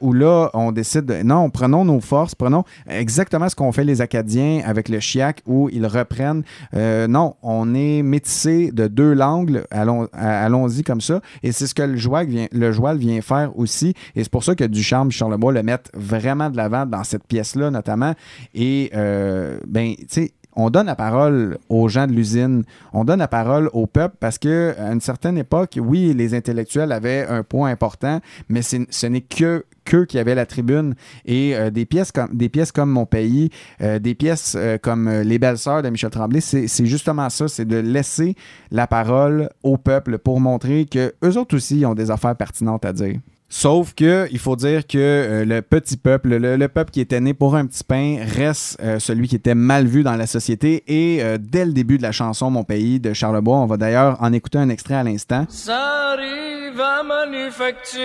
où 0.00 0.12
là, 0.12 0.50
on 0.54 0.72
décide, 0.72 1.06
de, 1.06 1.22
non, 1.22 1.50
prenons 1.50 1.84
nos 1.84 2.00
forces, 2.00 2.34
prenons 2.34 2.64
exactement 2.88 3.48
ce 3.48 3.54
qu'ont 3.56 3.72
fait 3.72 3.84
les 3.84 4.00
Acadiens 4.00 4.62
avec 4.64 4.88
le 4.88 5.00
Chiac, 5.00 5.42
où 5.46 5.68
ils 5.70 5.86
reprennent, 5.86 6.42
non, 6.72 7.34
on 7.42 7.74
est 7.74 8.02
métissé 8.02 8.70
de 8.72 8.86
deux 8.86 9.12
langues, 9.12 9.62
allons-y 9.70 10.82
comme 10.82 11.00
ça, 11.00 11.20
et 11.42 11.52
c'est 11.52 11.66
ce 11.66 11.74
que 11.74 11.82
le 11.82 11.96
joual 11.96 12.26
vient, 12.26 12.46
le 12.52 12.72
joual 12.72 12.96
vient 12.98 13.20
faire 13.20 13.56
aussi, 13.58 13.94
et 14.14 14.22
c'est 14.22 14.30
pour 14.36 14.44
ça 14.44 14.54
que 14.54 14.64
Ducharme 14.64 15.08
et 15.08 15.12
Charlebois 15.12 15.50
le 15.50 15.62
mettent 15.62 15.90
vraiment 15.94 16.50
de 16.50 16.58
l'avant 16.58 16.84
dans 16.84 17.04
cette 17.04 17.24
pièce-là, 17.26 17.70
notamment, 17.70 18.12
et, 18.54 18.90
euh, 18.94 19.58
ben, 19.66 19.94
tu 19.96 20.04
sais, 20.08 20.32
on 20.54 20.68
donne 20.68 20.86
la 20.86 20.94
parole 20.94 21.56
aux 21.70 21.88
gens 21.88 22.06
de 22.06 22.12
l'usine, 22.12 22.62
on 22.92 23.04
donne 23.04 23.20
la 23.20 23.28
parole 23.28 23.70
au 23.72 23.86
peuple 23.86 24.16
parce 24.20 24.36
que 24.36 24.74
à 24.78 24.92
une 24.92 25.00
certaine 25.00 25.38
époque, 25.38 25.78
oui, 25.80 26.12
les 26.12 26.34
intellectuels 26.34 26.92
avaient 26.92 27.26
un 27.26 27.42
point 27.42 27.70
important, 27.70 28.20
mais 28.50 28.60
c'est- 28.60 28.86
ce 28.90 29.06
n'est 29.06 29.22
que 29.22 29.64
qu'eux 29.86 30.04
qui 30.04 30.18
avaient 30.18 30.34
la 30.34 30.44
tribune. 30.46 30.94
Et 31.24 31.54
euh, 31.56 31.70
des 31.70 31.86
pièces 31.86 32.12
comme 32.12 32.28
des 32.34 32.48
pièces 32.50 32.72
comme 32.72 32.90
Mon 32.90 33.06
pays, 33.06 33.48
euh, 33.80 33.98
des 33.98 34.14
pièces 34.14 34.54
euh, 34.58 34.76
comme 34.76 35.08
Les 35.08 35.38
belles 35.38 35.58
sœurs 35.58 35.82
de 35.82 35.88
Michel 35.88 36.10
Tremblay, 36.10 36.40
c'est 36.42 36.68
c'est 36.68 36.84
justement 36.86 37.30
ça, 37.30 37.48
c'est 37.48 37.64
de 37.66 37.76
laisser 37.78 38.34
la 38.70 38.86
parole 38.86 39.48
au 39.62 39.76
peuple 39.78 40.18
pour 40.18 40.40
montrer 40.40 40.84
que 40.84 41.14
eux 41.24 41.38
autres 41.38 41.54
aussi 41.56 41.86
ont 41.86 41.94
des 41.94 42.10
affaires 42.10 42.36
pertinentes 42.36 42.84
à 42.84 42.92
dire. 42.92 43.16
Sauf 43.48 43.94
que 43.94 44.26
il 44.32 44.38
faut 44.38 44.56
dire 44.56 44.86
que 44.86 44.98
euh, 44.98 45.44
le 45.44 45.62
petit 45.62 45.96
peuple, 45.96 46.36
le, 46.36 46.56
le 46.56 46.68
peuple 46.68 46.90
qui 46.90 47.00
était 47.00 47.20
né 47.20 47.32
pour 47.32 47.54
un 47.54 47.66
petit 47.66 47.84
pain, 47.84 48.18
reste 48.20 48.78
euh, 48.82 48.98
celui 48.98 49.28
qui 49.28 49.36
était 49.36 49.54
mal 49.54 49.86
vu 49.86 50.02
dans 50.02 50.16
la 50.16 50.26
société. 50.26 50.82
Et 50.88 51.22
euh, 51.22 51.38
dès 51.40 51.64
le 51.64 51.72
début 51.72 51.96
de 51.96 52.02
la 52.02 52.12
chanson 52.12 52.50
Mon 52.50 52.64
pays 52.64 52.98
de 52.98 53.12
Charlebois, 53.12 53.58
on 53.58 53.66
va 53.66 53.76
d'ailleurs 53.76 54.16
en 54.20 54.32
écouter 54.32 54.58
un 54.58 54.68
extrait 54.68 54.94
à 54.94 55.04
l'instant. 55.04 55.46
Ça 55.48 56.12
arrive 56.12 56.80
à 56.80 57.02
manufacture, 57.04 58.00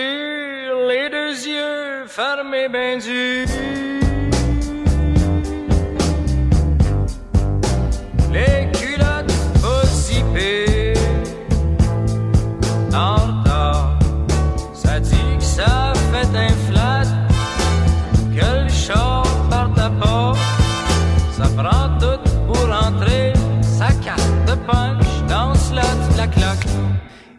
les 0.88 1.10
deux 1.10 1.48
yeux 1.48 2.06
fermés 2.06 2.68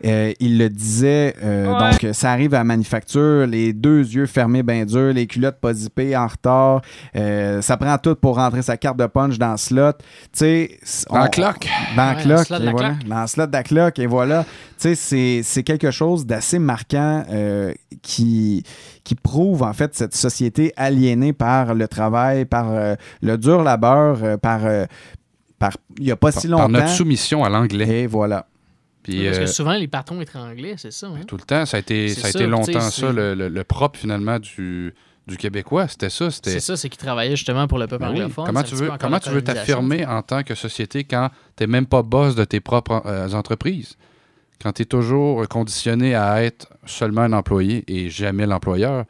Euh, 0.05 0.33
il 0.39 0.57
le 0.57 0.69
disait, 0.69 1.33
euh, 1.43 1.71
Ouais. 1.73 1.91
donc 2.01 2.13
ça 2.13 2.31
arrive 2.31 2.53
à 2.53 2.57
la 2.59 2.63
manufacture, 2.65 3.47
les 3.47 3.71
deux 3.71 3.99
yeux 3.99 4.25
fermés 4.25 4.61
bien 4.63 4.85
durs, 4.85 5.13
les 5.13 5.27
culottes 5.27 5.59
pas 5.61 5.73
zippées 5.73 6.15
en 6.17 6.27
retard, 6.27 6.81
euh, 7.15 7.61
ça 7.61 7.77
prend 7.77 7.97
tout 7.97 8.15
pour 8.15 8.35
rentrer 8.35 8.61
sa 8.61 8.75
carte 8.75 8.97
de 8.97 9.05
punch 9.05 9.37
dans 9.37 9.51
le 9.51 9.57
slot. 9.57 9.93
Tu 9.93 10.03
sais, 10.33 10.77
c- 10.83 11.05
Dans 11.09 11.19
la 11.19 11.27
cloque. 11.29 11.67
Dans 11.95 12.03
la 12.03 12.15
Ouais, 12.15 12.23
le 12.25 12.59
de 12.59 12.67
et 12.67 12.71
voilà. 12.71 12.89
cloque. 12.89 13.07
Dans 13.07 13.21
le 13.21 13.27
slot 13.27 13.47
de 13.47 13.51
la 13.53 13.63
cloque, 13.63 13.99
et 13.99 14.07
voilà. 14.07 14.43
Tu 14.43 14.49
sais, 14.89 14.95
c'est- 14.95 15.41
c'est 15.43 15.63
quelque 15.63 15.91
chose 15.91 16.25
d'assez 16.25 16.59
marquant 16.59 17.23
euh, 17.31 17.71
qui, 18.01 18.63
qui 19.05 19.15
prouve 19.15 19.63
en 19.63 19.71
fait 19.73 19.95
cette 19.95 20.15
société 20.15 20.73
aliénée 20.75 21.31
par 21.33 21.73
le 21.75 21.87
travail, 21.87 22.43
par 22.45 22.69
euh, 22.71 22.95
le 23.21 23.37
dur 23.37 23.63
labeur, 23.63 24.17
euh, 24.23 24.37
par... 24.37 24.65
euh, 24.65 24.85
par 25.59 25.71
il 25.97 26.03
n'y 26.05 26.11
a 26.11 26.17
pas 26.17 26.31
Par- 26.33 26.41
si 26.41 26.49
par 26.49 26.59
longtemps. 26.59 26.69
notre 26.73 26.89
soumission 26.89 27.45
à 27.45 27.49
l'anglais. 27.49 28.01
Et 28.01 28.07
voilà. 28.07 28.47
Puis, 29.03 29.25
Parce 29.25 29.37
que 29.37 29.43
euh, 29.43 29.47
souvent, 29.47 29.73
les 29.73 29.87
patrons 29.87 30.21
étaient 30.21 30.37
anglais, 30.37 30.75
c'est 30.77 30.91
ça. 30.91 31.07
hein? 31.07 31.21
tout 31.27 31.35
le 31.37 31.43
temps, 31.43 31.65
ça 31.65 31.77
a 31.77 31.79
été, 31.81 32.07
ça 32.09 32.27
a 32.27 32.31
ça, 32.31 32.39
été 32.39 32.47
longtemps 32.47 32.79
ça, 32.79 33.11
le, 33.11 33.35
le- 33.35 33.49
le 33.49 33.63
propre 33.65 33.99
finalement 33.99 34.39
du, 34.39 34.93
du 35.27 35.35
Québécois. 35.37 35.87
C'était 35.89 36.09
ça. 36.09 36.29
C'est 36.31 36.59
ça, 36.61 36.77
c'est 36.77 36.87
qu'ils 36.89 36.97
travaillaient 36.99 37.35
justement 37.35 37.67
pour 37.67 37.79
le 37.79 37.87
peuple 37.87 38.03
Ben 38.03 38.11
oui. 38.11 38.19
anglophone. 38.21 38.45
Comment 38.45 38.63
tu 38.63 38.75
veux, 38.75 38.89
comment 38.99 39.19
tu 39.19 39.29
veux 39.29 39.43
t'affirmer 39.43 40.05
en 40.05 40.21
tant 40.21 40.43
que 40.43 40.55
société 40.55 41.03
quand 41.03 41.29
tu 41.57 41.63
n'es 41.63 41.67
même 41.67 41.85
pas 41.85 42.01
boss 42.01 42.35
de 42.35 42.45
tes 42.45 42.61
propres 42.61 43.01
euh, 43.05 43.29
entreprises? 43.33 43.97
Quand 44.61 44.71
tu 44.71 44.83
es 44.83 44.85
toujours 44.85 45.45
conditionné 45.49 46.15
à 46.15 46.41
être 46.41 46.67
seulement 46.85 47.21
un 47.21 47.33
employé 47.33 47.83
et 47.87 48.09
jamais 48.09 48.45
l'employeur. 48.45 49.03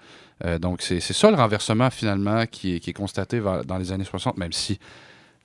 Euh, 0.44 0.58
donc, 0.58 0.82
c'est 0.82 1.00
c'est 1.00 1.14
ça 1.14 1.30
le 1.30 1.38
renversement 1.38 1.92
finalement 1.92 2.46
qui 2.48 2.76
est, 2.76 2.80
qui 2.80 2.90
est 2.90 2.94
constaté 2.94 3.40
dans 3.66 3.78
les 3.78 3.92
années 3.92 4.04
60, 4.04 4.38
même 4.38 4.52
si 4.52 4.80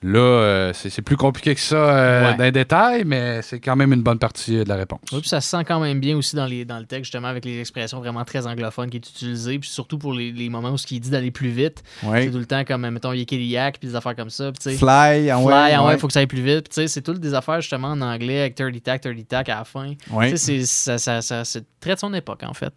là, 0.01 0.19
euh, 0.19 0.71
c'est 0.73 0.89
c'est 0.89 1.01
plus 1.01 1.17
compliqué 1.17 1.53
que 1.55 1.61
ça 1.61 1.75
euh, 1.75 2.31
Ouais. 2.31 2.37
dans 2.37 2.43
les 2.43 2.51
détails, 2.51 3.03
mais 3.05 3.41
c'est 3.41 3.59
quand 3.59 3.75
même 3.75 3.91
une 3.93 4.01
bonne 4.01 4.19
partie 4.19 4.57
euh, 4.57 4.63
de 4.63 4.69
la 4.69 4.75
réponse. 4.75 4.99
Oui, 5.11 5.19
puis 5.19 5.29
ça 5.29 5.41
se 5.41 5.49
sent 5.49 5.63
quand 5.65 5.79
même 5.79 5.99
bien 5.99 6.15
aussi 6.17 6.35
dans, 6.35 6.45
les, 6.45 6.63
dans 6.65 6.79
le 6.79 6.85
texte, 6.85 7.05
justement, 7.05 7.27
avec 7.27 7.43
les 7.45 7.59
expressions 7.59 7.99
vraiment 7.99 8.23
très 8.23 8.47
anglophones 8.47 8.89
qui 8.89 8.97
est 8.97 9.09
utilisées, 9.09 9.59
puis 9.59 9.69
surtout 9.69 9.97
pour 9.97 10.13
les, 10.13 10.31
les 10.31 10.49
moments 10.49 10.71
où 10.71 10.77
ce 10.77 10.87
qu'il 10.87 10.99
dit 10.99 11.09
d'aller 11.09 11.31
plus 11.31 11.49
vite. 11.49 11.83
Ouais. 12.03 12.23
C'est 12.25 12.31
tout 12.31 12.37
le 12.39 12.45
temps 12.45 12.63
comme, 12.63 12.89
mettons, 12.89 13.13
Yekiliak, 13.13 13.79
puis 13.79 13.89
des 13.89 13.95
affaires 13.95 14.15
comme 14.15 14.29
ça. 14.29 14.51
puis 14.51 14.59
tu 14.59 14.69
sais, 14.71 14.77
Fly, 14.77 15.29
ah 15.29 15.37
ouais, 15.39 15.45
Fly, 15.45 15.73
ah 15.75 15.85
ouais, 15.85 15.97
faut 15.97 16.07
que 16.07 16.13
ça 16.13 16.19
aille 16.21 16.27
plus 16.27 16.41
vite. 16.43 16.69
Puis 16.69 16.75
tu 16.75 16.81
sais, 16.81 16.87
c'est 16.87 17.01
toutes 17.01 17.19
des 17.19 17.33
affaires, 17.33 17.61
justement, 17.61 17.89
en 17.89 18.01
anglais, 18.01 18.39
avec 18.41 18.55
30 18.55 18.81
tac, 18.81 19.01
30 19.01 19.27
tac 19.27 19.49
à 19.49 19.55
la 19.59 19.63
fin. 19.65 19.93
Ouais. 20.11 20.31
Tu 20.31 20.37
sais, 20.37 20.61
c'est- 20.61 20.65
ça, 20.65 20.97
ça, 20.97 21.21
ça, 21.21 21.43
c'est 21.45 21.65
très 21.79 21.95
de 21.95 21.99
son 21.99 22.13
époque, 22.13 22.43
en 22.43 22.53
fait. 22.53 22.73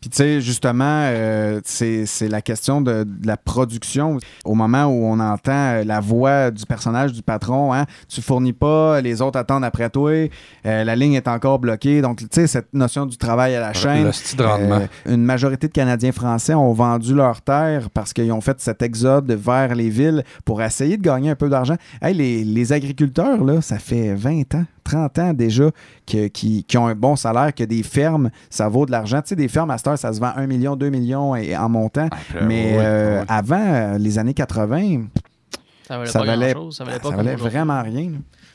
Puis 0.00 0.10
tu 0.10 0.16
sais, 0.16 0.40
justement, 0.40 0.84
euh, 1.04 1.60
c'est 1.64 2.04
la 2.28 2.42
question 2.42 2.80
de, 2.80 3.04
de 3.04 3.26
la 3.26 3.36
production. 3.36 4.18
Au 4.44 4.54
moment 4.54 4.86
où 4.86 5.04
on 5.04 5.20
entend 5.20 5.52
euh, 5.52 5.84
la 5.84 6.00
voix 6.00 6.50
du 6.50 6.66
personnage 6.66 7.12
du 7.12 7.22
patron, 7.22 7.72
hein, 7.72 7.84
tu 8.08 8.20
fournis 8.20 8.52
pas, 8.52 9.00
les 9.00 9.22
autres 9.22 9.38
attendent 9.38 9.64
après 9.64 9.90
toi, 9.90 10.10
euh, 10.10 10.84
la 10.84 10.96
ligne 10.96 11.12
est 11.14 11.28
encore 11.28 11.58
bloquée. 11.60 12.02
Donc, 12.02 12.18
tu 12.18 12.26
sais, 12.32 12.46
cette 12.48 12.72
notion 12.74 13.06
du 13.06 13.16
travail 13.16 13.54
à 13.54 13.60
la 13.60 13.72
chaîne. 13.72 14.04
le 14.06 14.12
style 14.12 14.38
de 14.38 14.44
rendement. 14.44 14.80
euh, 15.06 15.12
une 15.14 15.22
majorité 15.24 15.68
de 15.68 15.72
Canadiens 15.72 16.12
français 16.12 16.54
ont 16.54 16.72
vendu 16.72 17.14
leurs 17.14 17.40
terres 17.42 17.88
parce 17.90 18.12
qu'ils 18.12 18.32
ont 18.32 18.40
fait 18.40 18.60
cet 18.60 18.82
exode 18.82 19.30
vers 19.30 19.74
les 19.74 19.88
villes 19.88 20.24
pour 20.44 20.62
essayer 20.62 20.96
de 20.96 21.02
gagner 21.02 21.30
un 21.30 21.36
peu 21.36 21.48
d'argent. 21.48 21.76
Hey, 22.00 22.14
les, 22.14 22.42
les 22.44 22.72
agriculteurs, 22.72 23.44
là, 23.44 23.60
ça 23.60 23.78
fait 23.78 24.14
20 24.14 24.54
ans, 24.56 24.64
30 24.84 25.18
ans 25.18 25.32
déjà 25.32 25.70
que- 26.06 26.28
qui, 26.28 26.64
qui 26.64 26.78
ont 26.78 26.86
un 26.86 26.94
bon 26.94 27.16
salaire, 27.16 27.54
que 27.54 27.64
des 27.64 27.82
fermes, 27.82 28.30
ça 28.50 28.68
vaut 28.68 28.86
de 28.86 28.90
l'argent. 28.90 29.20
Tu 29.22 29.28
sais, 29.30 29.36
des 29.36 29.48
fermes 29.48 29.70
à 29.70 29.78
cette 29.78 29.86
heure, 29.88 29.98
ça 29.98 30.12
se 30.12 30.20
vend 30.20 30.32
1 30.36 30.46
million, 30.46 30.76
2 30.76 30.88
millions 30.90 31.34
et- 31.36 31.56
en 31.56 31.68
montant. 31.68 32.08
ben 32.34 32.46
Mais 32.46 32.72
oui, 32.72 32.78
euh, 32.80 33.20
oui. 33.20 33.26
avant, 33.28 33.64
euh, 33.64 33.98
les 33.98 34.18
années 34.18 34.34
80, 34.34 35.04
Ça 35.86 35.96
valait 35.98 36.10
ça 36.10 36.18
pas 36.20 36.24
valait, 36.26 36.52
grand-chose. 36.54 36.76
Ça 36.76 36.84
valait 36.84 36.98
pas 36.98 37.10
ça 37.10 37.16
valait 37.16 37.36
vraiment 37.36 37.82
rien. 37.82 38.10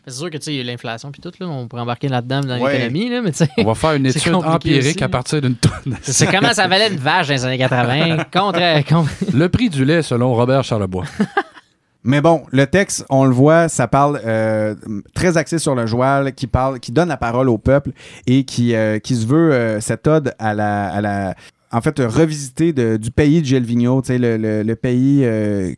C'est 0.10 0.14
sûr 0.14 0.30
que 0.30 0.38
tu 0.38 0.44
sais, 0.45 0.54
il 0.54 0.58
y 0.58 0.62
a 0.62 0.64
l'inflation 0.64 1.12
puis 1.12 1.20
tout, 1.22 1.32
là, 1.38 1.48
on 1.48 1.68
pourrait 1.68 1.82
embarquer 1.82 2.08
là-dedans 2.08 2.40
dans 2.40 2.58
Ouais. 2.62 2.74
l'économie, 2.78 3.10
là, 3.10 3.22
mais 3.22 3.32
tu 3.32 3.40
sais. 3.40 3.49
On 3.58 3.66
va 3.66 3.76
faire 3.76 3.94
une 3.95 4.06
étude 4.06 4.34
empirique 4.34 4.95
aussi. 4.95 5.04
à 5.04 5.10
partir 5.10 5.41
d'une 5.41 5.56
tonne. 5.56 5.98
C'est 6.02 6.28
comment 6.32 6.54
ça 6.54 6.66
valait 6.70 6.88
une 6.90 6.95
vache 6.98 7.28
dans 7.28 7.34
les 7.34 7.44
années 7.45 7.58
80 7.58 8.18
contre. 8.34 8.88
contre- 8.88 9.10
Le 9.34 9.49
prix 9.49 9.70
du 9.70 9.84
lait 9.84 10.02
selon 10.02 10.34
Robert 10.34 10.64
Charlebois. 10.64 11.04
Mais 12.03 12.22
bon, 12.22 12.44
le 12.52 12.65
texte, 12.68 13.06
on 13.10 13.26
le 13.26 13.32
voit, 13.34 13.68
ça 13.68 13.88
parle 13.88 14.22
euh, 14.26 14.76
très 15.14 15.36
axé 15.36 15.60
sur 15.60 15.76
le 15.76 15.86
joual, 15.86 16.34
qui 16.34 16.48
parle, 16.48 16.80
qui 16.80 16.91
donne 16.91 17.10
la 17.10 17.18
parole 17.18 17.49
au 17.49 17.57
peuple 17.57 17.91
et 18.28 18.44
qui, 18.45 18.76
euh, 18.76 18.99
se 19.15 19.26
veut 19.26 19.52
euh, 19.52 19.82
cette 19.82 20.07
ode 20.07 20.34
à 20.40 20.53
la, 20.53 21.36
en 21.72 21.82
fait, 21.82 21.99
revisiter 21.99 22.72
du 22.98 23.11
pays 23.11 23.41
de 23.41 23.45
Gilles 23.45 23.65
Vigneault, 23.65 24.02
le, 24.07 24.38
le- 24.64 24.76
pays 24.76 25.19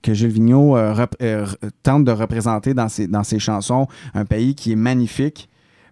que 0.03 0.13
Gilles 0.13 0.29
Vigneault 0.29 0.77
tente 1.81 2.05
de 2.05 2.11
représenter 2.11 2.75
dans 2.75 3.23
ses 3.23 3.39
chansons, 3.39 3.87
un 4.13 4.25
pays 4.25 4.53
qui 4.53 4.73
est 4.73 4.75
magnifique, 4.75 5.49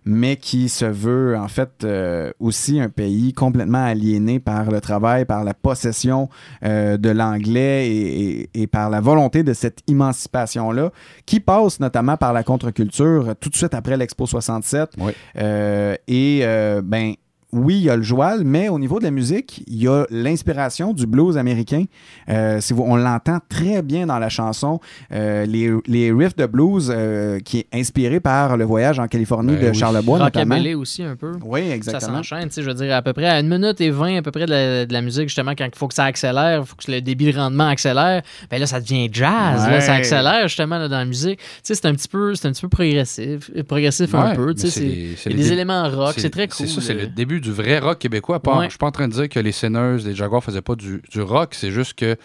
mais 0.07 0.37
qui 0.37 0.69
se 0.69 0.85
veut 0.85 1.37
en 1.37 1.47
fait 1.49 1.83
euh, 1.83 2.31
aussi 2.39 2.79
un 2.79 2.89
pays 2.89 3.33
complètement 3.33 3.83
aliéné 3.83 4.39
par 4.39 4.71
le 4.71 4.79
travail, 4.81 5.25
par 5.25 5.43
la 5.43 5.53
possession 5.53 6.29
euh, 6.63 6.97
de 6.97 7.09
l'anglais 7.09 7.87
et, 7.89 8.41
et- 8.41 8.49
et 8.61 8.67
par 8.67 8.89
la 8.89 9.01
volonté 9.01 9.43
de 9.43 9.53
cette 9.53 9.79
émancipation-là, 9.87 10.91
qui 11.25 11.39
passe 11.39 11.79
notamment 11.79 12.17
par 12.17 12.33
la 12.33 12.43
contre-culture 12.43 13.29
euh, 13.29 13.33
tout 13.39 13.49
de 13.49 13.55
suite 13.55 13.73
après 13.73 13.97
l'Expo 13.97 14.25
67. 14.25 14.91
Euh, 15.37 15.95
et 16.07 16.41
ben 16.83 17.13
oui, 17.53 17.75
il 17.77 17.83
y 17.83 17.89
a 17.89 17.95
le 17.95 18.03
joual, 18.03 18.43
mais 18.43 18.67
au 18.69 18.77
niveau 18.77 18.99
de 18.99 19.05
la 19.05 19.11
musique, 19.11 19.63
il 19.67 19.81
y 19.81 19.87
a 19.87 20.05
l'inspiration 20.09 20.93
du 20.93 21.07
blues 21.07 21.37
américain. 21.37 21.85
Euh, 22.29 22.59
si 22.59 22.73
vous- 22.73 22.83
on 22.85 22.97
l'entend 22.97 23.39
très 23.47 23.81
bien 23.81 24.05
dans 24.05 24.19
la 24.19 24.29
chanson. 24.29 24.79
Euh, 25.13 25.45
les, 25.45 25.71
les 25.87 26.11
riffs 26.11 26.35
de 26.35 26.45
blues 26.45 26.91
euh, 26.93 27.39
qui 27.39 27.59
est 27.59 27.67
inspiré 27.73 28.19
par 28.19 28.57
le 28.57 28.65
voyage 28.65 28.99
en 28.99 29.07
Californie 29.07 29.53
Ben 29.55 29.61
de 29.65 29.69
oui. 29.69 29.75
Charlebois, 29.75 30.19
notamment. 30.19 30.57
Aussi 30.77 31.03
un 31.03 31.15
peu. 31.15 31.31
Oui, 31.43 31.61
exactement. 31.71 32.01
Ça 32.01 32.17
s'enchaîne, 32.17 32.49
je 32.55 32.61
veux 32.61 32.73
dire, 32.73 32.93
à 32.95 33.01
peu 33.01 33.13
près 33.13 33.27
à 33.27 33.39
une 33.39 33.47
minute 33.47 33.79
et 33.79 33.89
vingt 33.89 34.17
à 34.17 34.21
peu 34.21 34.31
près 34.31 34.45
de 34.45 34.51
la, 34.51 34.85
de 34.85 34.93
la 34.93 35.01
musique, 35.01 35.29
justement, 35.29 35.51
quand 35.57 35.65
il 35.65 35.77
faut 35.77 35.87
que 35.87 35.93
ça 35.93 36.03
accélère, 36.05 36.61
il 36.61 36.65
faut 36.65 36.75
que 36.75 36.91
le 36.91 37.01
débit 37.01 37.31
de 37.31 37.37
rendement 37.37 37.67
accélère, 37.67 38.21
ben 38.51 38.59
là, 38.59 38.65
ça 38.67 38.79
devient 38.81 39.07
jazz, 39.11 39.67
là, 39.69 39.79
ça 39.81 39.93
accélère, 39.93 40.47
justement, 40.47 40.77
là, 40.77 40.87
dans 40.89 40.97
la 40.97 41.05
musique. 41.05 41.39
C'est 41.63 41.85
un 41.85 41.93
petit 41.93 42.07
peu, 42.09 42.35
c'est 42.35 42.47
un 42.47 42.51
petit 42.51 42.61
peu 42.61 42.69
progressif, 42.69 43.49
progressif 43.67 44.13
un 44.13 44.35
peu, 44.35 44.53
c'est 44.57 45.29
des 45.29 45.51
éléments 45.53 45.89
rock, 45.89 46.15
c'est 46.17 46.29
très 46.29 46.47
cool. 46.47 46.67
C'est 46.67 46.73
ça, 46.73 46.81
c'est 46.81 46.93
le 46.93 47.07
début 47.07 47.36
du 47.39 47.51
vrai 47.51 47.79
rock 47.79 47.99
québécois. 47.99 48.41
Ouais. 48.45 48.65
Je 48.65 48.69
suis 48.69 48.77
pas 48.77 48.87
en 48.87 48.91
train 48.91 49.07
de 49.07 49.13
dire 49.13 49.29
que 49.29 49.39
les 49.39 49.51
Sinners, 49.51 49.97
les 50.03 50.15
Jaguars 50.15 50.43
faisaient 50.43 50.61
pas 50.61 50.75
du, 50.75 51.01
du 51.09 51.21
rock. 51.21 51.53
C'est 51.53 51.71
juste 51.71 51.93
que, 51.93 52.15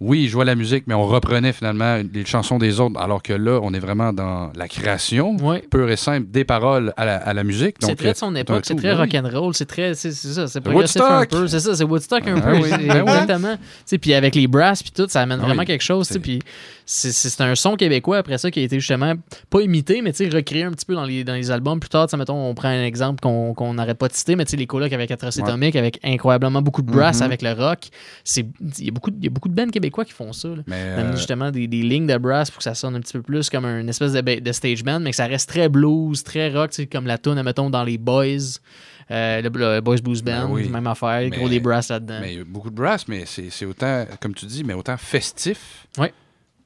oui, 0.00 0.24
ils 0.24 0.28
jouaient 0.28 0.44
la 0.44 0.54
musique, 0.56 0.84
mais 0.86 0.94
on 0.94 1.06
reprenait 1.06 1.52
finalement 1.52 1.98
les 2.12 2.24
chansons 2.26 2.58
des 2.58 2.80
autres. 2.80 2.98
Alors 3.00 3.22
que 3.22 3.32
là, 3.32 3.60
on 3.62 3.72
est 3.72 3.78
vraiment 3.78 4.12
dans 4.12 4.50
la 4.54 4.68
création 4.68 5.36
pure 5.70 5.88
et 5.90 5.96
simple 5.96 6.26
des 6.30 6.44
paroles 6.44 6.92
à 6.96 7.04
la, 7.04 7.16
à 7.16 7.32
la 7.32 7.44
musique. 7.44 7.76
C'est 7.80 7.94
très 7.94 8.08
euh, 8.08 8.12
de 8.12 8.16
son 8.16 8.34
époque, 8.34 8.64
c'est 8.66 8.74
très 8.74 8.94
ben 8.94 9.00
oui. 9.02 9.18
rock'n'roll, 9.18 9.54
c'est 9.54 9.66
très, 9.66 9.94
c'est 9.94 10.10
c'est 10.12 10.32
ça, 10.32 10.46
c'est 10.48 10.60
progressif 10.60 11.00
un 11.00 11.20
Woodstock! 11.20 11.40
peu, 11.40 11.46
c'est 11.48 11.60
ça, 11.60 11.74
c'est 11.76 11.84
Woodstock 11.84 12.26
un 12.26 12.36
Ah 12.38 12.40
peu, 12.40 12.56
oui, 12.56 12.70
ben 12.88 13.02
ouais. 13.02 13.12
exactement. 13.20 13.56
Puis 14.00 14.14
avec 14.14 14.34
les 14.34 14.46
brasses 14.48 14.82
puis 14.82 14.90
tout, 14.92 15.06
ça 15.08 15.22
amène 15.22 15.38
Ah 15.40 15.46
vraiment 15.46 15.60
oui, 15.60 15.66
quelque 15.66 15.82
chose, 15.84 16.08
puis 16.20 16.40
c'est- 16.86 17.12
un 17.40 17.54
son 17.54 17.76
québécois 17.76 18.18
après 18.18 18.36
ça 18.36 18.50
qui 18.50 18.60
a 18.60 18.62
été 18.62 18.78
justement 18.80 19.14
pas 19.48 19.60
imité, 19.62 20.02
mais 20.02 20.12
recréé 20.28 20.64
un 20.64 20.72
petit 20.72 20.84
peu 20.84 20.94
dans 20.94 21.04
les, 21.04 21.24
dans 21.24 21.34
les 21.34 21.50
albums 21.50 21.78
plus 21.80 21.88
tard. 21.88 22.08
Mettons, 22.18 22.34
on 22.48 22.54
prend 22.54 22.68
un 22.68 22.84
exemple 22.84 23.20
qu'on 23.20 23.54
qu'on 23.54 23.74
n'arrête 23.74 23.96
pas 23.98 24.08
de 24.08 24.12
citer, 24.14 24.34
mais 24.36 24.44
les 24.56 24.66
colocs 24.66 24.92
avec 24.92 25.10
Atrocitomique, 25.10 25.76
avec 25.76 25.98
incroyablement 26.04 26.60
beaucoup 26.62 26.82
de 26.82 26.90
brass 26.90 27.18
Mhm. 27.20 27.22
avec 27.26 27.42
le 27.42 27.52
rock, 27.52 27.78
c'est 28.24 28.44
il 28.78 28.84
y 28.86 28.88
a 28.88 28.92
beaucoup 28.92 29.10
de- 29.10 29.16
il 29.18 29.24
y 29.24 29.28
a 29.28 29.30
beaucoup 29.30 29.48
de 29.48 29.54
bands 29.54 29.68
québécois 29.70 29.93
qui 30.02 30.12
font 30.12 30.32
ça. 30.32 30.48
là. 30.48 30.62
Mais, 30.66 30.96
D'amener 30.96 31.12
euh, 31.12 31.16
justement 31.16 31.50
des, 31.50 31.68
des 31.68 31.82
lignes 31.82 32.06
de 32.06 32.16
brass 32.16 32.50
pour 32.50 32.58
que 32.58 32.64
ça 32.64 32.74
sonne 32.74 32.96
un 32.96 33.00
petit 33.00 33.12
peu 33.12 33.22
plus 33.22 33.50
comme 33.50 33.66
une 33.66 33.88
espèce 33.88 34.12
de, 34.14 34.52
stage 34.52 34.82
band, 34.82 35.00
mais 35.00 35.10
que 35.10 35.16
ça 35.16 35.26
reste 35.26 35.48
très 35.50 35.68
blues, 35.68 36.24
très 36.24 36.50
rock, 36.50 36.70
comme 36.90 37.06
la 37.06 37.18
tune, 37.18 37.40
mettons, 37.42 37.68
dans 37.68 37.84
les 37.84 37.98
Boys, 37.98 38.58
euh, 39.10 39.42
le, 39.42 39.50
le 39.50 39.80
Boys 39.80 39.98
Blues 40.02 40.22
Band, 40.22 40.46
Ben 40.48 40.50
oui. 40.50 40.68
même 40.70 40.86
affaire, 40.86 41.20
Mais- 41.20 41.36
gros 41.36 41.48
des 41.48 41.60
brass 41.60 41.90
là-dedans. 41.90 42.18
Mais 42.22 42.32
il 42.32 42.38
y 42.38 42.40
a 42.40 42.44
beaucoup 42.44 42.70
de 42.70 42.74
brass, 42.74 43.06
mais 43.06 43.24
c'est 43.26 43.66
autant, 43.66 44.06
comme 44.20 44.34
tu 44.34 44.46
dis, 44.46 44.64
mais 44.64 44.72
autant 44.72 44.96
festif. 44.96 45.86
Ouais. 45.98 46.12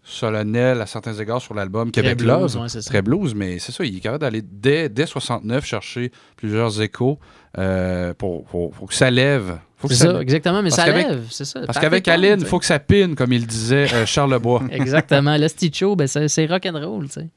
Solennel 0.02 0.80
à 0.80 0.86
certains 0.86 1.12
égards 1.12 1.42
sur 1.42 1.52
l'album 1.52 1.90
Québec 1.90 2.16
blues, 2.16 2.28
Love. 2.28 2.56
ouais. 2.62 2.80
Très 2.82 3.02
blues, 3.02 3.34
mais 3.34 3.58
c'est 3.58 3.72
ça, 3.72 3.84
il 3.84 3.94
est 3.96 4.00
capable 4.00 4.22
d'aller 4.22 4.40
dès, 4.42 4.88
dès 4.88 5.04
69 5.04 5.66
chercher 5.66 6.10
plusieurs 6.36 6.80
échos 6.80 7.18
euh, 7.58 8.14
pour, 8.14 8.44
pour- 8.44 8.88
que 8.88 8.94
ça 8.94 9.10
lève. 9.10 9.58
Faut 9.78 9.86
que 9.86 9.94
C'est 9.94 10.06
ça, 10.06 10.20
exactement, 10.20 10.60
mais 10.60 10.70
ça 10.70 10.90
lève, 10.90 11.26
c'est 11.30 11.44
ça. 11.44 11.60
Parce 11.60 11.78
qu'avec 11.78 12.08
Aline, 12.08 12.40
il 12.40 12.46
faut 12.46 12.58
que 12.58 12.64
ça 12.64 12.80
pine, 12.80 13.14
comme 13.14 13.32
il 13.32 13.46
disait 13.46 13.86
euh, 13.94 14.06
Charles 14.06 14.32
Lebois. 14.32 14.62
Exactement, 14.72 15.36
le 15.36 15.46
Sticho, 15.46 15.94
ben 15.94 16.08
c'est 16.08 16.26
c'est 16.26 16.46
rock'n'roll, 16.46 17.06
tu 17.06 17.12
sais. 17.12 17.28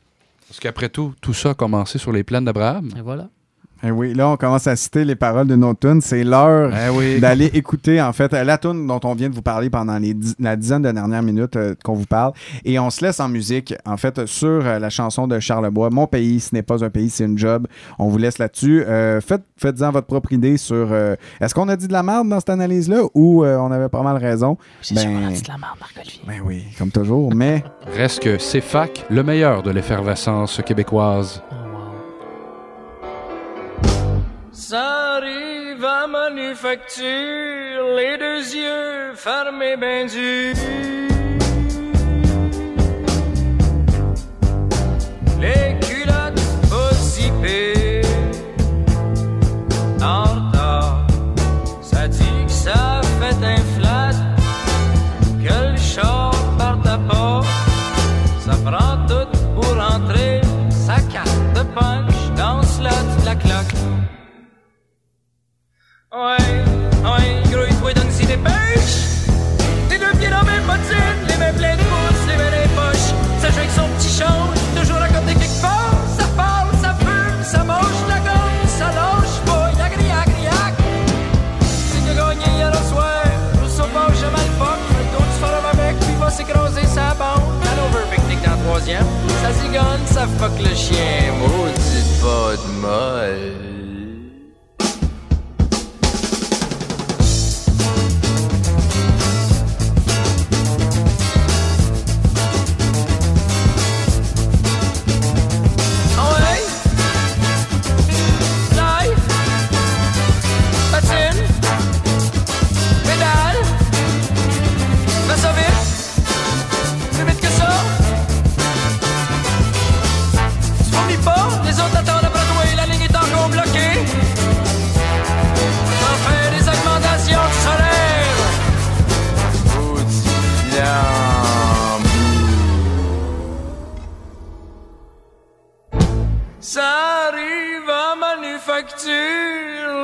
Parce 0.47 0.59
qu'après 0.59 0.89
tout, 0.89 1.13
tout 1.21 1.33
ça 1.33 1.51
a 1.51 1.53
commencé 1.53 1.99
sur 1.99 2.11
les 2.11 2.23
plaines 2.23 2.45
d'Abraham. 2.45 2.89
Et 2.97 3.01
voilà. 3.01 3.29
Eh 3.83 3.89
oui, 3.89 4.13
là, 4.13 4.29
on 4.29 4.37
commence 4.37 4.67
à 4.67 4.75
citer 4.75 5.03
les 5.05 5.15
paroles 5.15 5.47
de 5.47 5.55
nos 5.55 5.73
tunes. 5.73 6.01
C'est 6.01 6.23
l'heure 6.23 6.71
Eh 6.75 6.89
oui. 6.95 7.19
d'aller 7.19 7.45
écouter, 7.53 7.99
en 8.01 8.13
fait, 8.13 8.31
la 8.31 8.57
tune 8.59 8.85
dont 8.85 8.99
on 9.03 9.15
vient 9.15 9.29
de 9.29 9.33
vous 9.33 9.41
parler 9.41 9.71
pendant 9.71 9.97
les 9.97 10.13
dix- 10.13 10.35
la 10.39 10.55
dizaine 10.55 10.83
de 10.83 10.91
dernières 10.91 11.23
minutes 11.23 11.55
euh, 11.55 11.73
qu'on 11.83 11.93
vous 11.93 12.05
parle. 12.05 12.33
Et 12.63 12.77
on 12.77 12.91
se 12.91 13.03
laisse 13.03 13.19
en 13.19 13.27
musique, 13.27 13.73
en 13.85 13.97
fait, 13.97 14.25
sur 14.27 14.47
euh, 14.47 14.77
la 14.77 14.89
chanson 14.91 15.27
de 15.27 15.39
Charlebois, 15.39 15.89
Mon 15.89 16.05
pays, 16.05 16.39
ce 16.39 16.53
n'est 16.53 16.61
pas 16.61 16.83
un 16.85 16.89
pays, 16.91 17.09
c'est 17.09 17.25
une 17.25 17.37
job. 17.39 17.65
On 17.97 18.07
vous 18.07 18.17
laisse 18.19 18.37
là-dessus. 18.37 18.83
Euh, 18.87 19.19
faites, 19.19 19.41
faites-en 19.57 19.91
votre 19.91 20.05
propre 20.07 20.31
idée 20.31 20.57
sur... 20.57 20.89
euh, 20.91 21.15
Est-ce 21.39 21.55
qu'on 21.55 21.67
a 21.67 21.75
dit 21.75 21.87
de 21.87 21.93
la 21.93 22.03
merde 22.03 22.29
dans 22.29 22.39
cette 22.39 22.51
analyse-là 22.51 23.01
ou 23.15 23.43
euh, 23.43 23.57
on 23.57 23.71
avait 23.71 23.89
pas 23.89 24.03
mal 24.03 24.17
raison? 24.17 24.57
C'est 24.83 24.93
Ben, 24.93 25.01
sûrement 25.01 25.27
dit 25.29 25.41
de 25.41 25.47
la 25.47 25.57
merde, 25.57 25.77
Marc-Olivier. 25.79 26.21
ben 26.27 26.41
oui, 26.45 26.63
comme 26.77 26.91
toujours, 26.91 27.33
mais... 27.33 27.63
Reste 27.95 28.19
que 28.21 28.37
CFAC, 28.37 29.05
le 29.09 29.23
meilleur 29.23 29.63
de 29.63 29.71
l'effervescence 29.71 30.61
québécoise. 30.63 31.41
Ça 34.61 35.15
arrive 35.15 35.83
à 35.83 36.05
manufacture, 36.05 37.03
les 37.97 38.15
deux 38.15 38.55
yeux 38.55 39.15
fermés 39.15 39.75
ben 39.75 40.05
durs. 40.05 40.55
Les 45.41 45.79
culottes 45.81 46.45
pas 46.69 46.93
zippées, 46.93 48.03
en 49.99 50.23
retard. 50.25 51.07
Ça 51.81 52.07
dit 52.07 52.45
que 52.45 52.51
ça 52.51 53.01
fait 53.19 53.43
un 53.43 53.63
flat, 53.75 54.11
que 55.43 55.71
le 55.71 55.77
char 55.77 56.31
parte 56.59 56.85
à. 56.85 57.41
Ça 58.39 58.53
prend 58.63 59.07
tout 59.07 59.31
pour 59.55 59.75
entrer, 59.79 60.39
sa 60.69 61.01
carte 61.11 61.35
de 61.55 61.63
Ouais, 66.13 66.19
ouais, 66.19 67.41
grouille-toi 67.49 67.93
donc 67.93 68.11
si 68.11 68.25
dépêche. 68.25 69.23
Les 69.89 69.97
deux 69.97 70.11
pieds 70.19 70.27
dans 70.27 70.43
mes 70.43 70.59
bottines, 70.67 71.23
les 71.25 71.37
mains 71.37 71.53
pleines 71.53 71.77
de 71.77 71.83
pouces, 71.83 72.27
les 72.27 72.35
les 72.35 72.67
poches. 72.75 73.15
Ça 73.39 73.49
joue 73.49 73.59
avec 73.59 73.71
son 73.71 73.87
petit 73.95 74.19
change, 74.19 74.59
toujours 74.75 75.01
à 75.01 75.07
côté 75.07 75.35
quelque 75.35 75.61
part. 75.61 75.95
Ça 76.19 76.25
parle, 76.35 76.67
ça 76.81 76.93
fume, 76.99 77.43
ça 77.43 77.63
mange 77.63 78.03
la 78.09 78.19
gomme, 78.19 78.67
ça 78.67 78.87
lâche 78.87 79.39
pas, 79.45 79.71
yagri 79.79 80.03
yagri 80.03 80.43
yac. 80.43 80.75
C'est 81.61 82.03
que 82.03 82.13
gagné 82.13 82.57
hier 82.57 82.71
au 82.71 82.89
soir, 82.89 83.23
sais 83.69 83.81
pas, 83.93 84.07
j'ai 84.13 84.31
mal 84.35 84.51
fuck. 84.59 84.79
Dos 85.13 85.23
du 85.23 85.39
forum 85.39 85.65
avec, 85.71 85.97
puis 85.97 86.15
va 86.19 86.29
s'écraser 86.29 86.87
sa 86.87 87.13
bande. 87.13 87.55
Hanover 87.71 88.03
pique-nique 88.11 88.43
dans 88.43 88.51
le 88.51 88.63
troisième. 88.65 89.07
Ça 89.41 89.53
zigonne, 89.53 90.05
ça 90.07 90.27
fuck 90.37 90.59
le 90.59 90.75
chien, 90.75 91.31
maudite 91.39 92.19
pas 92.19 92.57
de 92.57 92.71
molle. 92.81 93.70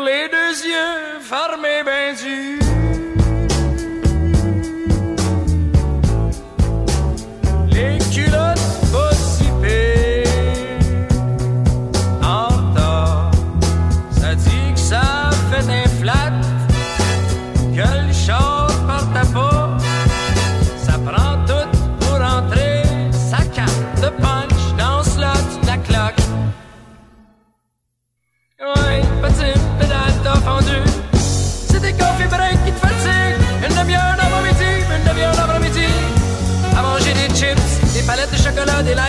Les 0.05 0.27
deux 0.29 0.67
yeux 0.67 1.19
fermés 1.21 1.83
ben 1.83 2.15
dur. 2.15 2.66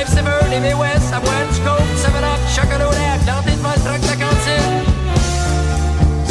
Sever, 0.09 0.48
les 0.51 0.74
West, 0.74 1.12
à 1.12 1.20
du 1.20 1.60
au 1.60 2.93
planté 3.24 3.51
devant 3.56 3.70
le 3.76 3.98
de 3.98 4.06
la 4.06 4.16
cantine. 4.16 4.85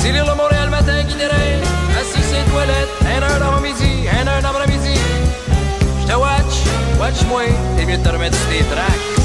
Le 0.04 0.36
Montréal 0.36 0.70
matin 0.70 1.04
qui 1.08 1.16
déraille, 1.16 1.62
assis 2.00 2.24
ses 2.24 2.44
toilettes, 2.52 2.90
1 3.06 3.24
heure 3.24 3.40
d'avant-midi, 3.40 4.08
1 4.10 4.28
heure 4.28 4.42
d'après-midi. 4.42 5.00
Je 6.02 6.08
te 6.08 6.18
watch, 6.18 6.64
watch-moi, 7.00 7.44
et 7.80 7.86
mieux 7.86 7.98
te 7.98 8.10
remettre 8.10 8.38
sur 8.38 8.50
tes 8.50 8.64
tracks. 8.64 9.17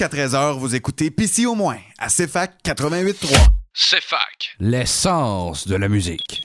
Jusqu'à 0.00 0.16
13h, 0.16 0.58
vous 0.58 0.74
écoutez 0.74 1.10
PC 1.10 1.44
au 1.44 1.54
moins 1.54 1.76
à 1.98 2.08
CFAC 2.08 2.52
88.3. 2.64 3.36
C'est 3.74 4.02
fac. 4.02 4.56
L'essence 4.58 5.68
de 5.68 5.76
la 5.76 5.90
musique. 5.90 6.40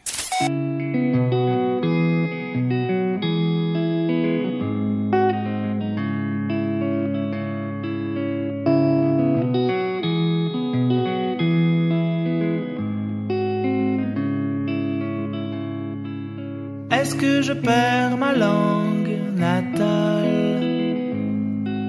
Est-ce 16.92 17.16
que 17.16 17.42
je 17.42 17.54
perds 17.54 18.18
ma 18.18 18.34
langue 18.34 19.18
natale? 19.38 20.36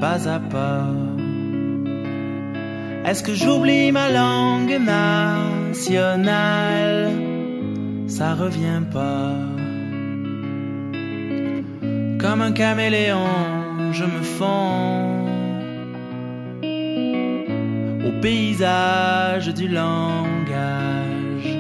Pas 0.01 0.29
à 0.29 0.39
pas. 0.39 0.66
Est-ce 3.07 3.23
que 3.23 3.35
j'oublie 3.35 3.93
ma 3.93 4.11
langue 4.11 4.81
nationale? 5.73 6.29
Ça 8.09 8.35
revient 8.35 8.83
pas. 8.93 9.37
Comme 12.19 12.43
un 12.43 12.51
caméléon, 12.51 13.29
je 13.93 14.05
me 14.05 14.23
fonds 14.23 15.29
au 18.09 18.21
paysage 18.21 19.55
du 19.55 19.69
langage. 19.69 21.51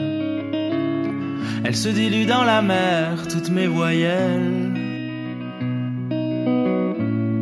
Elle 1.65 1.77
se 1.77 1.89
dilue 1.91 2.27
dans 2.27 2.43
la 2.43 2.61
mer, 2.61 3.29
toutes 3.29 3.51
mes 3.51 3.69
voyelles. 3.69 4.73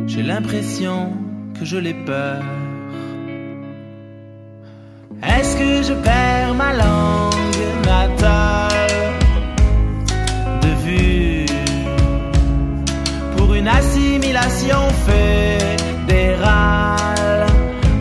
J'ai 0.05 0.21
l'impression 0.21 1.11
que 1.57 1.65
je 1.65 1.77
les 1.77 1.95
peur. 2.05 2.43
Que 5.57 5.81
je 5.81 5.93
perds 5.93 6.53
ma 6.53 6.73
langue 6.73 7.63
natale 7.85 9.13
de 10.61 10.67
vue? 10.83 11.45
Pour 13.37 13.53
une 13.53 13.67
assimilation 13.67 14.89
fédérale 16.07 16.65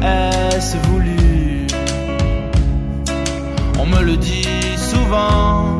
Est-ce 0.02 0.76
voulu? 0.88 1.66
On 3.80 3.86
me 3.86 4.02
le 4.02 4.16
dit 4.16 4.76
souvent, 4.76 5.78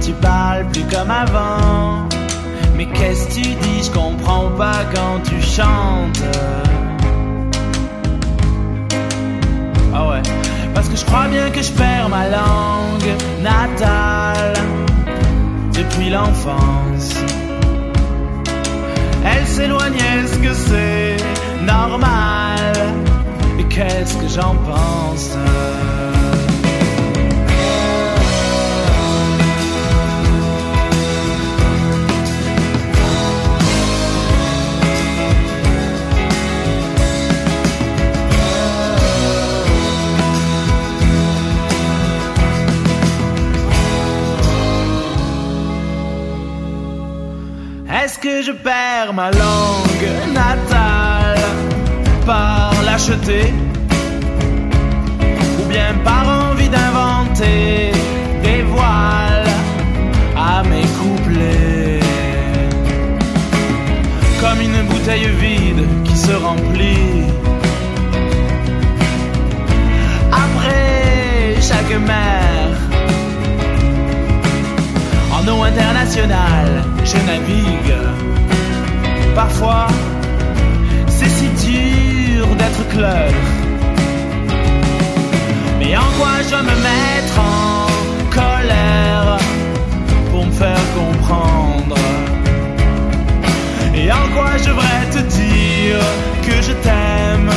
tu 0.00 0.12
parles 0.12 0.66
plus 0.72 0.84
comme 0.84 1.10
avant. 1.10 2.08
Mais 2.76 2.86
qu'est-ce 2.86 3.26
que 3.28 3.34
tu 3.34 3.42
dis? 3.42 3.82
Je 3.84 3.90
comprends 3.90 4.48
pas 4.56 4.84
quand 4.94 5.20
tu 5.24 5.40
chantes. 5.42 6.22
Ah 9.92 10.08
ouais, 10.08 10.22
parce 10.74 10.88
que 10.88 10.96
je 10.96 11.04
crois 11.04 11.28
bien 11.28 11.50
que 11.50 11.62
je 11.62 11.72
perds 11.72 12.08
ma 12.08 12.28
langue 12.28 13.12
natale 13.42 14.54
depuis 15.72 16.10
l'enfance. 16.10 17.14
Elle 19.24 19.46
s'éloigne, 19.46 19.94
est-ce 19.94 20.38
que 20.38 20.54
c'est 20.54 21.16
normal? 21.64 22.72
Et 23.58 23.64
qu'est-ce 23.64 24.16
que 24.16 24.28
j'en 24.28 24.54
pense? 24.68 25.36
Que 48.22 48.42
je 48.42 48.52
perds 48.52 49.14
ma 49.14 49.30
langue 49.30 50.10
natale 50.34 51.40
par 52.26 52.72
l'acheter 52.84 53.52
ou 55.58 55.68
bien 55.68 55.94
par 56.04 56.24
envie 56.28 56.68
d'inventer 56.68 57.92
des 58.42 58.62
voiles 58.62 59.54
à 60.36 60.62
mes 60.64 60.86
couplets 61.00 62.00
comme 64.40 64.60
une 64.60 64.82
bouteille 64.88 65.28
vide 65.40 65.86
qui 66.04 66.16
se 66.16 66.32
remplit 66.32 67.24
après 70.30 71.56
chaque 71.60 71.98
mer 72.00 72.80
en 75.40 75.48
eau 75.48 75.62
internationale, 75.62 76.84
je 77.04 77.16
navigue. 77.16 78.09
Parfois, 79.34 79.86
c'est 81.08 81.28
si 81.28 81.48
dur 81.66 82.46
d'être 82.56 82.88
clair. 82.88 83.32
Mais 85.78 85.96
en 85.96 86.10
quoi 86.18 86.34
je 86.50 86.56
me 86.56 86.76
mettre 86.88 87.38
en 87.38 87.86
colère 88.30 89.38
pour 90.30 90.46
me 90.46 90.52
faire 90.52 90.84
comprendre? 90.94 91.96
Et 93.94 94.10
en 94.12 94.28
quoi 94.34 94.56
je 94.58 94.64
devrais 94.64 95.06
te 95.10 95.18
dire 95.18 96.00
que 96.42 96.62
je 96.62 96.72
t'aime? 96.72 97.50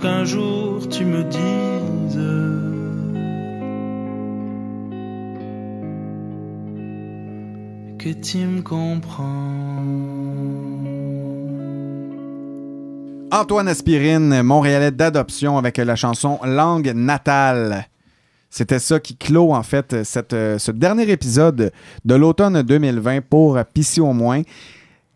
Qu'un 0.00 0.24
jour 0.24 0.88
tu 0.88 1.04
me 1.04 1.24
dises. 1.24 2.18
Que 7.98 8.12
tu 8.12 8.38
me 8.38 8.62
comprends. 8.62 9.24
Antoine 13.30 13.68
Aspirine, 13.68 14.42
Montréalais 14.42 14.90
d'adoption 14.90 15.58
avec 15.58 15.76
la 15.76 15.96
chanson 15.96 16.38
Langue 16.44 16.92
natale. 16.94 17.86
C'était 18.50 18.78
ça 18.78 19.00
qui 19.00 19.16
clôt 19.16 19.52
en 19.52 19.62
fait 19.62 19.92
euh, 20.32 20.58
ce 20.58 20.70
dernier 20.70 21.10
épisode 21.10 21.70
de 22.04 22.14
l'automne 22.14 22.62
2020 22.62 23.20
pour 23.28 23.58
Pissy 23.74 24.00
au 24.00 24.14
moins. 24.14 24.42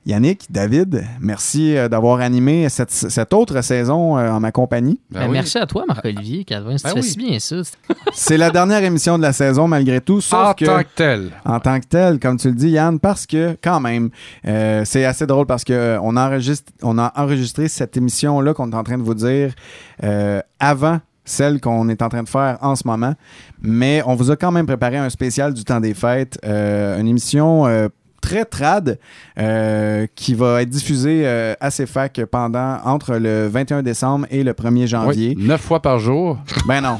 Yannick, 0.04 0.46
David, 0.50 1.04
merci 1.20 1.76
euh, 1.76 1.88
d'avoir 1.88 2.20
animé 2.20 2.68
cette, 2.68 2.90
cette 2.90 3.32
autre 3.32 3.60
saison 3.62 4.18
euh, 4.18 4.30
en 4.32 4.40
ma 4.40 4.50
compagnie. 4.50 4.98
Ben, 5.10 5.28
Merci 5.30 5.58
à 5.58 5.66
toi, 5.66 5.84
Marc-Olivier 5.86 6.42
Calvin. 6.44 6.74
Tu 6.74 6.82
Ben 6.82 6.90
fais 6.90 6.96
oui. 6.96 7.02
si 7.04 7.16
bien 7.18 7.38
ça. 7.38 7.56
C'est 8.12 8.36
la 8.36 8.50
dernière 8.50 8.82
émission 8.82 9.16
de 9.16 9.22
la 9.22 9.32
saison 9.32 9.68
malgré 9.68 10.00
tout. 10.00 10.20
Sauf 10.20 10.48
En 10.48 10.54
que, 10.54 10.64
tant 10.64 10.80
que 10.80 10.88
tel. 10.96 11.30
En 11.44 11.60
tant 11.60 11.78
que 11.78 11.86
tel, 11.86 12.18
comme 12.18 12.36
tu 12.36 12.48
le 12.48 12.54
dis, 12.54 12.70
Yann, 12.70 12.98
parce 12.98 13.26
que 13.26 13.56
quand 13.62 13.78
même, 13.78 14.10
euh, 14.48 14.82
c'est 14.84 15.04
assez 15.04 15.26
drôle 15.26 15.46
parce 15.46 15.62
que 15.62 15.72
euh, 15.72 16.00
on 16.02 16.16
enregistre, 16.16 16.72
on 16.82 16.98
a 16.98 17.12
enregistré 17.14 17.68
cette 17.68 17.96
émission-là 17.96 18.54
qu'on 18.54 18.72
est 18.72 18.76
en 18.76 18.82
train 18.82 18.98
de 18.98 19.04
vous 19.04 19.14
dire 19.14 19.54
euh, 20.02 20.40
avant 20.58 20.98
celle 21.24 21.60
qu'on 21.60 21.88
est 21.88 22.02
en 22.02 22.08
train 22.08 22.24
de 22.24 22.28
faire 22.28 22.58
en 22.60 22.74
ce 22.74 22.84
moment. 22.88 23.14
Mais 23.60 24.02
on 24.06 24.16
vous 24.16 24.32
a 24.32 24.36
quand 24.36 24.50
même 24.50 24.66
préparé 24.66 24.96
un 24.96 25.08
spécial 25.10 25.54
du 25.54 25.62
temps 25.62 25.78
des 25.78 25.94
fêtes, 25.94 26.40
euh, 26.44 26.98
une 26.98 27.06
émission 27.06 27.66
euh, 27.68 27.86
très 28.22 28.44
trad 28.46 28.98
euh, 29.38 30.06
qui 30.14 30.32
va 30.34 30.62
être 30.62 30.70
diffusée 30.70 31.22
euh, 31.26 31.54
à 31.60 31.70
CFAC 31.70 32.24
pendant 32.30 32.78
entre 32.84 33.16
le 33.16 33.48
21 33.48 33.82
décembre 33.82 34.26
et 34.30 34.42
le 34.44 34.52
1er 34.52 34.86
janvier. 34.86 35.34
Oui, 35.36 35.44
neuf 35.46 35.60
fois 35.60 35.82
par 35.82 35.98
jour. 35.98 36.38
Ben 36.66 36.80
non. 36.80 36.98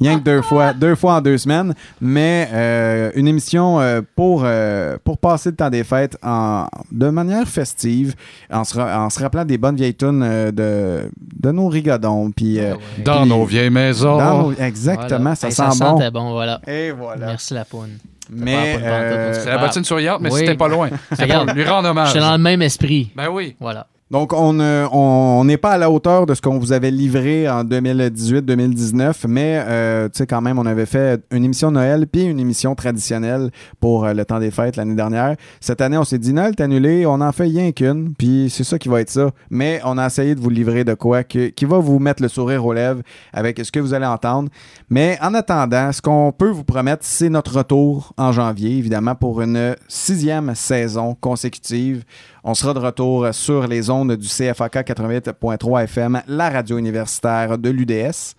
Rien 0.00 0.18
que 0.18 0.24
deux 0.24 0.42
fois, 0.42 0.72
deux 0.74 0.94
fois 0.94 1.14
en 1.16 1.20
deux 1.20 1.38
semaines. 1.38 1.74
Mais 2.00 2.48
euh, 2.52 3.10
une 3.14 3.26
émission 3.26 3.80
euh, 3.80 4.02
pour, 4.14 4.42
euh, 4.44 4.96
pour 5.02 5.18
passer 5.18 5.50
le 5.50 5.56
temps 5.56 5.70
des 5.70 5.84
fêtes 5.84 6.16
en, 6.22 6.66
de 6.92 7.08
manière 7.08 7.46
festive, 7.48 8.14
en 8.52 8.64
se, 8.64 8.76
ra- 8.78 9.02
en 9.04 9.10
se 9.10 9.18
rappelant 9.20 9.44
des 9.44 9.56
bonnes 9.58 9.76
vieilles 9.76 9.94
tunes 9.94 10.22
euh, 10.22 10.50
de, 10.52 11.10
de 11.42 11.50
nos 11.50 11.68
rigodons. 11.68 12.30
Puis, 12.30 12.58
euh, 12.60 12.74
Dans 13.04 13.24
nos 13.26 13.44
vieilles 13.44 13.70
maisons. 13.70 14.18
Dans 14.18 14.42
nos- 14.50 14.52
exactement, 14.52 15.18
Voilà. 15.18 15.34
ça 15.34 15.46
Hey, 15.48 15.52
sent 15.52 15.62
ça 15.62 15.68
bon. 15.70 15.74
sentait 15.98 16.10
bon, 16.10 16.30
voilà. 16.32 16.60
Et 16.66 16.90
voilà. 16.90 17.26
Merci 17.26 17.54
la 17.54 17.64
poune. 17.64 17.98
Mais, 18.30 18.74
pantoute, 18.74 18.86
euh, 18.86 19.32
C'est 19.42 19.50
la 19.50 19.58
bottine 19.58 19.84
souriante, 19.84 20.20
mais 20.20 20.32
Oui. 20.32 20.40
c'était 20.40 20.54
pas 20.56 20.68
loin. 20.68 20.90
C'est 21.12 21.26
pour 21.26 21.44
lui 21.54 21.64
rendre 21.64 21.88
hommage. 21.88 22.08
J'étais 22.08 22.20
dans 22.20 22.32
le 22.32 22.38
même 22.38 22.62
esprit. 22.62 23.10
Ben 23.16 23.28
oui. 23.28 23.56
Voilà. 23.60 23.86
Donc, 24.10 24.32
on 24.32 25.44
n'est 25.44 25.58
pas 25.58 25.72
à 25.72 25.78
la 25.78 25.90
hauteur 25.90 26.24
de 26.24 26.32
ce 26.32 26.40
qu'on 26.40 26.58
vous 26.58 26.72
avait 26.72 26.90
livré 26.90 27.46
en 27.46 27.62
2018-2019, 27.62 29.26
mais 29.28 29.62
euh, 29.66 30.08
tu 30.08 30.18
sais, 30.18 30.26
quand 30.26 30.40
même, 30.40 30.58
on 30.58 30.64
avait 30.64 30.86
fait 30.86 31.22
une 31.30 31.44
émission 31.44 31.70
Noël 31.70 32.06
puis 32.06 32.22
une 32.22 32.40
émission 32.40 32.74
traditionnelle 32.74 33.50
pour 33.80 34.06
euh, 34.06 34.14
le 34.14 34.24
temps 34.24 34.38
des 34.38 34.50
fêtes 34.50 34.76
l'année 34.76 34.94
dernière. 34.94 35.36
Cette 35.60 35.82
année, 35.82 35.98
on 35.98 36.04
s'est 36.04 36.18
dit, 36.18 36.32
Noël 36.32 36.54
est 36.56 36.62
annulé, 36.62 37.04
on 37.04 37.20
en 37.20 37.32
fait 37.32 37.44
rien 37.44 37.70
qu'une, 37.72 38.14
puis 38.14 38.48
c'est 38.48 38.64
ça 38.64 38.78
qui 38.78 38.88
va 38.88 39.02
être 39.02 39.10
ça. 39.10 39.30
Mais 39.50 39.82
on 39.84 39.98
a 39.98 40.06
essayé 40.06 40.34
de 40.34 40.40
vous 40.40 40.50
livrer 40.50 40.84
de 40.84 40.94
quoi 40.94 41.22
qui 41.22 41.64
va 41.66 41.78
vous 41.78 41.98
mettre 41.98 42.22
le 42.22 42.28
sourire 42.28 42.64
aux 42.64 42.72
lèvres 42.72 43.02
avec 43.34 43.60
ce 43.62 43.70
que 43.70 43.80
vous 43.80 43.92
allez 43.92 44.06
entendre. 44.06 44.48
Mais 44.88 45.18
en 45.20 45.34
attendant, 45.34 45.92
ce 45.92 46.00
qu'on 46.00 46.32
peut 46.32 46.48
vous 46.48 46.64
promettre, 46.64 47.04
c'est 47.04 47.28
notre 47.28 47.58
retour 47.58 48.14
en 48.16 48.32
janvier, 48.32 48.78
évidemment, 48.78 49.14
pour 49.14 49.42
une 49.42 49.76
sixième 49.86 50.54
saison 50.54 51.14
consécutive. 51.20 52.04
On 52.50 52.54
sera 52.54 52.72
de 52.72 52.78
retour 52.78 53.28
sur 53.32 53.66
les 53.66 53.90
ondes 53.90 54.16
du 54.16 54.26
CFAK 54.26 54.76
88.3 54.76 55.84
FM, 55.84 56.22
la 56.28 56.48
radio 56.48 56.78
universitaire 56.78 57.58
de 57.58 57.68
l'UDS. 57.68 58.36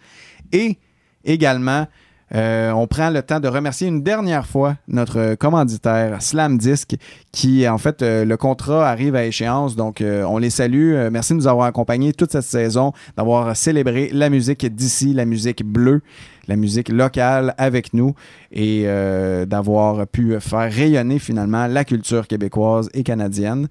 Et 0.52 0.80
également, 1.24 1.86
euh, 2.34 2.72
on 2.72 2.88
prend 2.88 3.12
le 3.12 3.22
temps 3.22 3.40
de 3.40 3.48
remercier 3.48 3.88
une 3.88 4.02
dernière 4.02 4.48
fois 4.48 4.78
notre 4.88 5.36
commanditaire 5.36 6.24
Slam 6.24 6.58
Disc, 6.58 6.96
qui 7.32 7.70
en 7.70 7.78
fait, 7.78 8.02
euh, 8.02 8.26
le 8.26 8.36
contrat 8.36 8.90
arrive 8.90 9.14
à 9.14 9.26
échéance. 9.26 9.76
Donc, 9.76 10.02
euh, 10.02 10.24
on 10.24 10.40
les 10.40 10.50
salue. 10.50 10.96
Merci 11.12 11.34
de 11.34 11.38
nous 11.38 11.48
avoir 11.48 11.68
accompagnés 11.68 12.12
toute 12.12 12.32
cette 12.32 12.42
saison, 12.42 12.94
d'avoir 13.16 13.56
célébré 13.56 14.10
la 14.12 14.32
musique 14.32 14.66
d'ici, 14.74 15.14
la 15.14 15.26
musique 15.26 15.64
bleue, 15.64 16.02
la 16.48 16.56
musique 16.56 16.90
locale 16.90 17.54
avec 17.60 17.94
nous 17.94 18.16
et 18.52 18.86
d'avoir 19.46 20.08
pu 20.08 20.40
faire 20.40 20.72
rayonner 20.72 21.20
finalement 21.20 21.68
la 21.68 21.86
culture 21.86 22.26
québécoise 22.26 22.90
et 22.96 23.04
canadienne. 23.04 23.68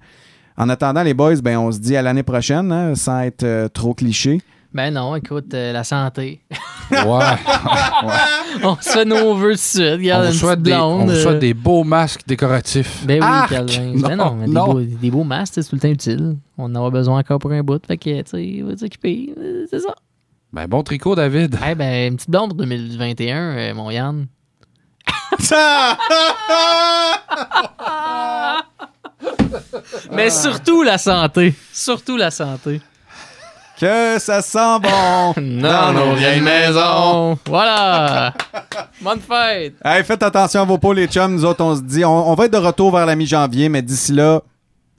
En 0.59 0.67
attendant, 0.67 1.03
les 1.03 1.13
boys, 1.13 1.37
ben, 1.41 1.57
on 1.57 1.71
se 1.71 1.79
dit 1.79 1.95
à 1.95 2.01
l'année 2.01 2.21
prochaine, 2.21 2.69
hein, 2.73 2.93
sans 2.93 3.21
être 3.21 3.43
euh, 3.43 3.69
trop 3.69 3.93
cliché. 3.93 4.41
Ben 4.73 4.93
non, 4.93 5.15
écoute, 5.15 5.53
euh, 5.53 5.71
la 5.71 5.85
santé. 5.85 6.41
Ouais. 6.91 6.99
on 8.63 8.75
se 8.75 8.89
fait 8.89 9.05
nos 9.05 9.35
vœux 9.35 9.53
de 9.53 9.57
suite. 9.57 9.81
Regarde, 9.81 10.27
on 10.27 10.31
souhaite, 10.33 10.61
des, 10.61 10.73
on 10.73 11.07
euh, 11.07 11.15
souhaite 11.15 11.39
des 11.39 11.53
beaux 11.53 11.85
masques 11.85 12.23
décoratifs. 12.27 13.05
Ben 13.05 13.21
oui, 13.21 13.27
Arc! 13.27 13.51
Calvin. 13.51 13.93
Ben 13.95 14.17
non, 14.17 14.35
mais 14.35 14.47
des, 14.47 14.51
non. 14.51 14.65
Beaux, 14.65 14.81
des 14.81 15.11
beaux 15.11 15.23
masques, 15.23 15.53
c'est 15.55 15.63
tout 15.63 15.75
le 15.75 15.81
temps 15.81 15.87
utile. 15.87 16.35
On 16.57 16.65
en 16.65 16.75
aura 16.75 16.89
besoin 16.89 17.19
encore 17.19 17.39
pour 17.39 17.53
un 17.53 17.63
bout. 17.63 17.81
Fait 17.87 17.97
que, 17.97 18.21
tu 18.21 18.29
sais, 18.29 18.61
va 18.61 18.75
s'occuper. 18.75 19.33
Euh, 19.39 19.65
C'est 19.71 19.79
ça. 19.79 19.95
Ben 20.51 20.67
bon 20.67 20.83
tricot, 20.83 21.15
David. 21.15 21.57
Eh 21.65 21.73
ben, 21.73 22.11
une 22.11 22.17
petite 22.17 22.29
blonde 22.29 22.49
pour 22.49 22.57
2021, 22.57 23.37
euh, 23.37 23.73
mon 23.73 23.89
Yann. 23.91 24.27
Mais 30.11 30.29
surtout 30.29 30.83
la 30.83 30.97
santé. 30.97 31.53
Surtout 31.73 32.17
la 32.17 32.31
santé. 32.31 32.81
Que 33.79 34.19
ça 34.19 34.41
sent 34.41 34.79
bon 34.81 35.33
Dans 35.61 35.93
nos 35.93 36.13
vieilles 36.15 36.41
maisons. 36.41 37.37
Voilà. 37.47 38.33
Bonne 39.01 39.21
fête. 39.21 39.75
Hey, 39.83 40.03
faites 40.03 40.21
attention 40.21 40.61
à 40.61 40.65
vos 40.65 40.77
peaux, 40.77 40.91
les 40.91 41.07
chums. 41.07 41.33
Nous 41.33 41.45
autres, 41.45 41.63
on 41.63 41.75
se 41.75 41.81
dit, 41.81 42.03
on, 42.03 42.29
on 42.29 42.35
va 42.35 42.45
être 42.45 42.53
de 42.53 42.57
retour 42.57 42.91
vers 42.91 43.05
la 43.05 43.15
mi-janvier, 43.15 43.69
mais 43.69 43.81
d'ici 43.81 44.11
là, 44.11 44.41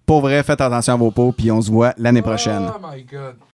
pour 0.06 0.22
vrai, 0.22 0.42
faites 0.42 0.60
attention 0.60 0.94
à 0.94 0.96
vos 0.96 1.10
peaux, 1.10 1.30
puis 1.32 1.50
on 1.52 1.60
se 1.60 1.70
voit 1.70 1.92
l'année 1.98 2.22
prochaine. 2.22 2.70
Oh 2.74 2.78
my 2.82 3.02
God. 3.04 3.34